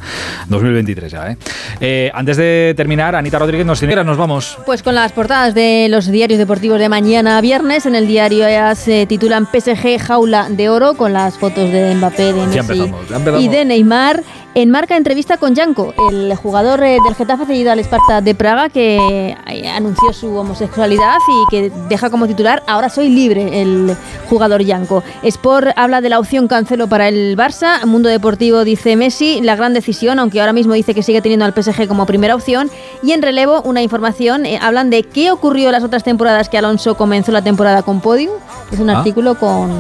2023 0.49 1.13
ya, 1.13 1.31
¿eh? 1.31 1.37
¿eh? 1.81 2.11
Antes 2.15 2.37
de 2.37 2.75
terminar, 2.77 3.15
Anita 3.15 3.39
Rodríguez 3.39 3.62
nos 3.65 3.79
tiene, 3.79 4.03
nos 4.05 4.17
vamos. 4.17 4.59
Pues 4.67 4.83
con 4.83 4.95
las 4.95 5.13
portadas 5.13 5.55
de 5.55 5.87
los 5.89 6.07
diarios 6.07 6.39
deportivos 6.39 6.79
de 6.79 6.89
mañana 6.89 7.41
viernes, 7.41 7.87
en 7.87 7.95
el 7.95 8.07
diario 8.07 8.49
ya 8.49 8.75
se 8.75 9.07
titulan 9.07 9.47
PSG 9.47 9.99
Jaula 9.99 10.49
de 10.49 10.69
Oro 10.69 10.95
con 10.95 11.13
las 11.13 11.39
fotos 11.39 11.71
de 11.71 11.95
Mbappé, 11.95 12.33
de 12.33 12.47
Messi 12.47 12.93
y 13.39 13.49
de 13.49 13.65
Neymar. 13.65 14.23
En 14.55 14.71
marca 14.71 14.99
entrevista 14.99 15.39
con 15.39 15.57
Janko, 15.57 15.95
el 16.11 16.35
jugador 16.37 16.83
eh, 16.83 16.99
del 17.03 17.15
Getafe 17.15 17.47
cedido 17.47 17.73
al 17.73 17.79
Esparta 17.79 18.21
de 18.21 18.35
Praga 18.35 18.69
que 18.69 19.35
eh, 19.47 19.69
anunció 19.71 20.13
su 20.13 20.37
homosexualidad 20.37 21.17
y 21.27 21.51
que 21.51 21.73
deja 21.89 22.11
como 22.11 22.27
titular 22.27 22.63
ahora 22.67 22.91
soy 22.91 23.09
libre 23.09 23.63
el 23.63 23.97
jugador 24.29 24.63
Janko. 24.63 25.03
Sport 25.23 25.69
habla 25.75 26.03
de 26.03 26.11
la 26.11 26.19
opción 26.19 26.49
cancelo 26.49 26.87
para 26.87 27.09
el 27.09 27.35
Barça, 27.35 27.83
Mundo 27.87 28.11
Deportivo 28.11 28.63
dice 28.65 28.95
Messi, 28.95 29.41
la 29.41 29.57
gran 29.57 29.73
decisión, 29.73 30.19
aunque 30.19 30.41
ahora 30.41 30.53
mismo 30.53 30.75
dice 30.75 30.95
que 30.95 31.03
sigue 31.03 31.23
teniendo 31.23 31.47
al 31.47 31.55
PSG 31.55 31.89
como 31.89 32.05
primera 32.05 32.35
opción 32.35 32.71
y 33.03 33.13
en 33.13 33.23
relevo 33.23 33.52
una 33.61 33.83
información, 33.83 34.47
eh, 34.47 34.59
hablan 34.63 34.89
de 34.89 35.03
qué 35.03 35.31
ocurrió 35.31 35.71
las 35.71 35.85
otras 35.85 36.05
temporadas 36.05 36.49
que 36.49 36.57
Alonso 36.57 36.97
comenzó 36.97 37.33
la 37.33 37.43
temporada 37.43 37.83
con 37.83 38.01
podium, 38.01 38.33
es 38.71 38.81
un 38.81 38.89
ah. 38.89 38.99
artículo 38.99 39.35
con 39.35 39.71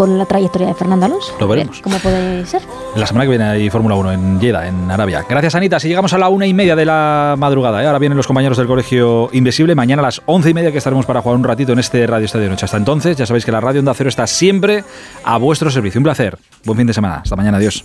con 0.00 0.16
la 0.16 0.24
trayectoria 0.24 0.68
de 0.68 0.72
Fernando 0.72 1.04
Alonso. 1.04 1.34
Lo 1.38 1.46
veremos. 1.46 1.82
¿Cómo 1.82 1.98
puede 1.98 2.46
ser? 2.46 2.62
La 2.96 3.06
semana 3.06 3.26
que 3.26 3.28
viene 3.28 3.44
hay 3.44 3.68
Fórmula 3.68 3.96
1 3.96 4.12
en 4.12 4.40
Jeddah, 4.40 4.66
en 4.66 4.90
Arabia. 4.90 5.26
Gracias, 5.28 5.54
Anita. 5.54 5.78
Si 5.78 5.88
llegamos 5.88 6.14
a 6.14 6.18
la 6.18 6.30
una 6.30 6.46
y 6.46 6.54
media 6.54 6.74
de 6.74 6.86
la 6.86 7.34
madrugada, 7.36 7.82
¿eh? 7.82 7.86
ahora 7.86 7.98
vienen 7.98 8.16
los 8.16 8.26
compañeros 8.26 8.56
del 8.56 8.66
Colegio 8.66 9.28
Invisible. 9.32 9.74
Mañana 9.74 10.00
a 10.00 10.06
las 10.06 10.22
once 10.24 10.48
y 10.48 10.54
media 10.54 10.72
que 10.72 10.78
estaremos 10.78 11.04
para 11.04 11.20
jugar 11.20 11.36
un 11.36 11.44
ratito 11.44 11.74
en 11.74 11.80
este 11.80 12.06
Radio 12.06 12.24
Estadio 12.24 12.48
Noche. 12.48 12.64
Hasta 12.64 12.78
entonces, 12.78 13.14
ya 13.18 13.26
sabéis 13.26 13.44
que 13.44 13.52
la 13.52 13.60
Radio 13.60 13.80
Onda 13.80 13.92
Cero 13.92 14.08
está 14.08 14.26
siempre 14.26 14.84
a 15.22 15.36
vuestro 15.36 15.70
servicio. 15.70 15.98
Un 15.98 16.04
placer. 16.04 16.38
Buen 16.64 16.78
fin 16.78 16.86
de 16.86 16.94
semana. 16.94 17.16
Hasta 17.16 17.36
mañana. 17.36 17.58
Adiós. 17.58 17.84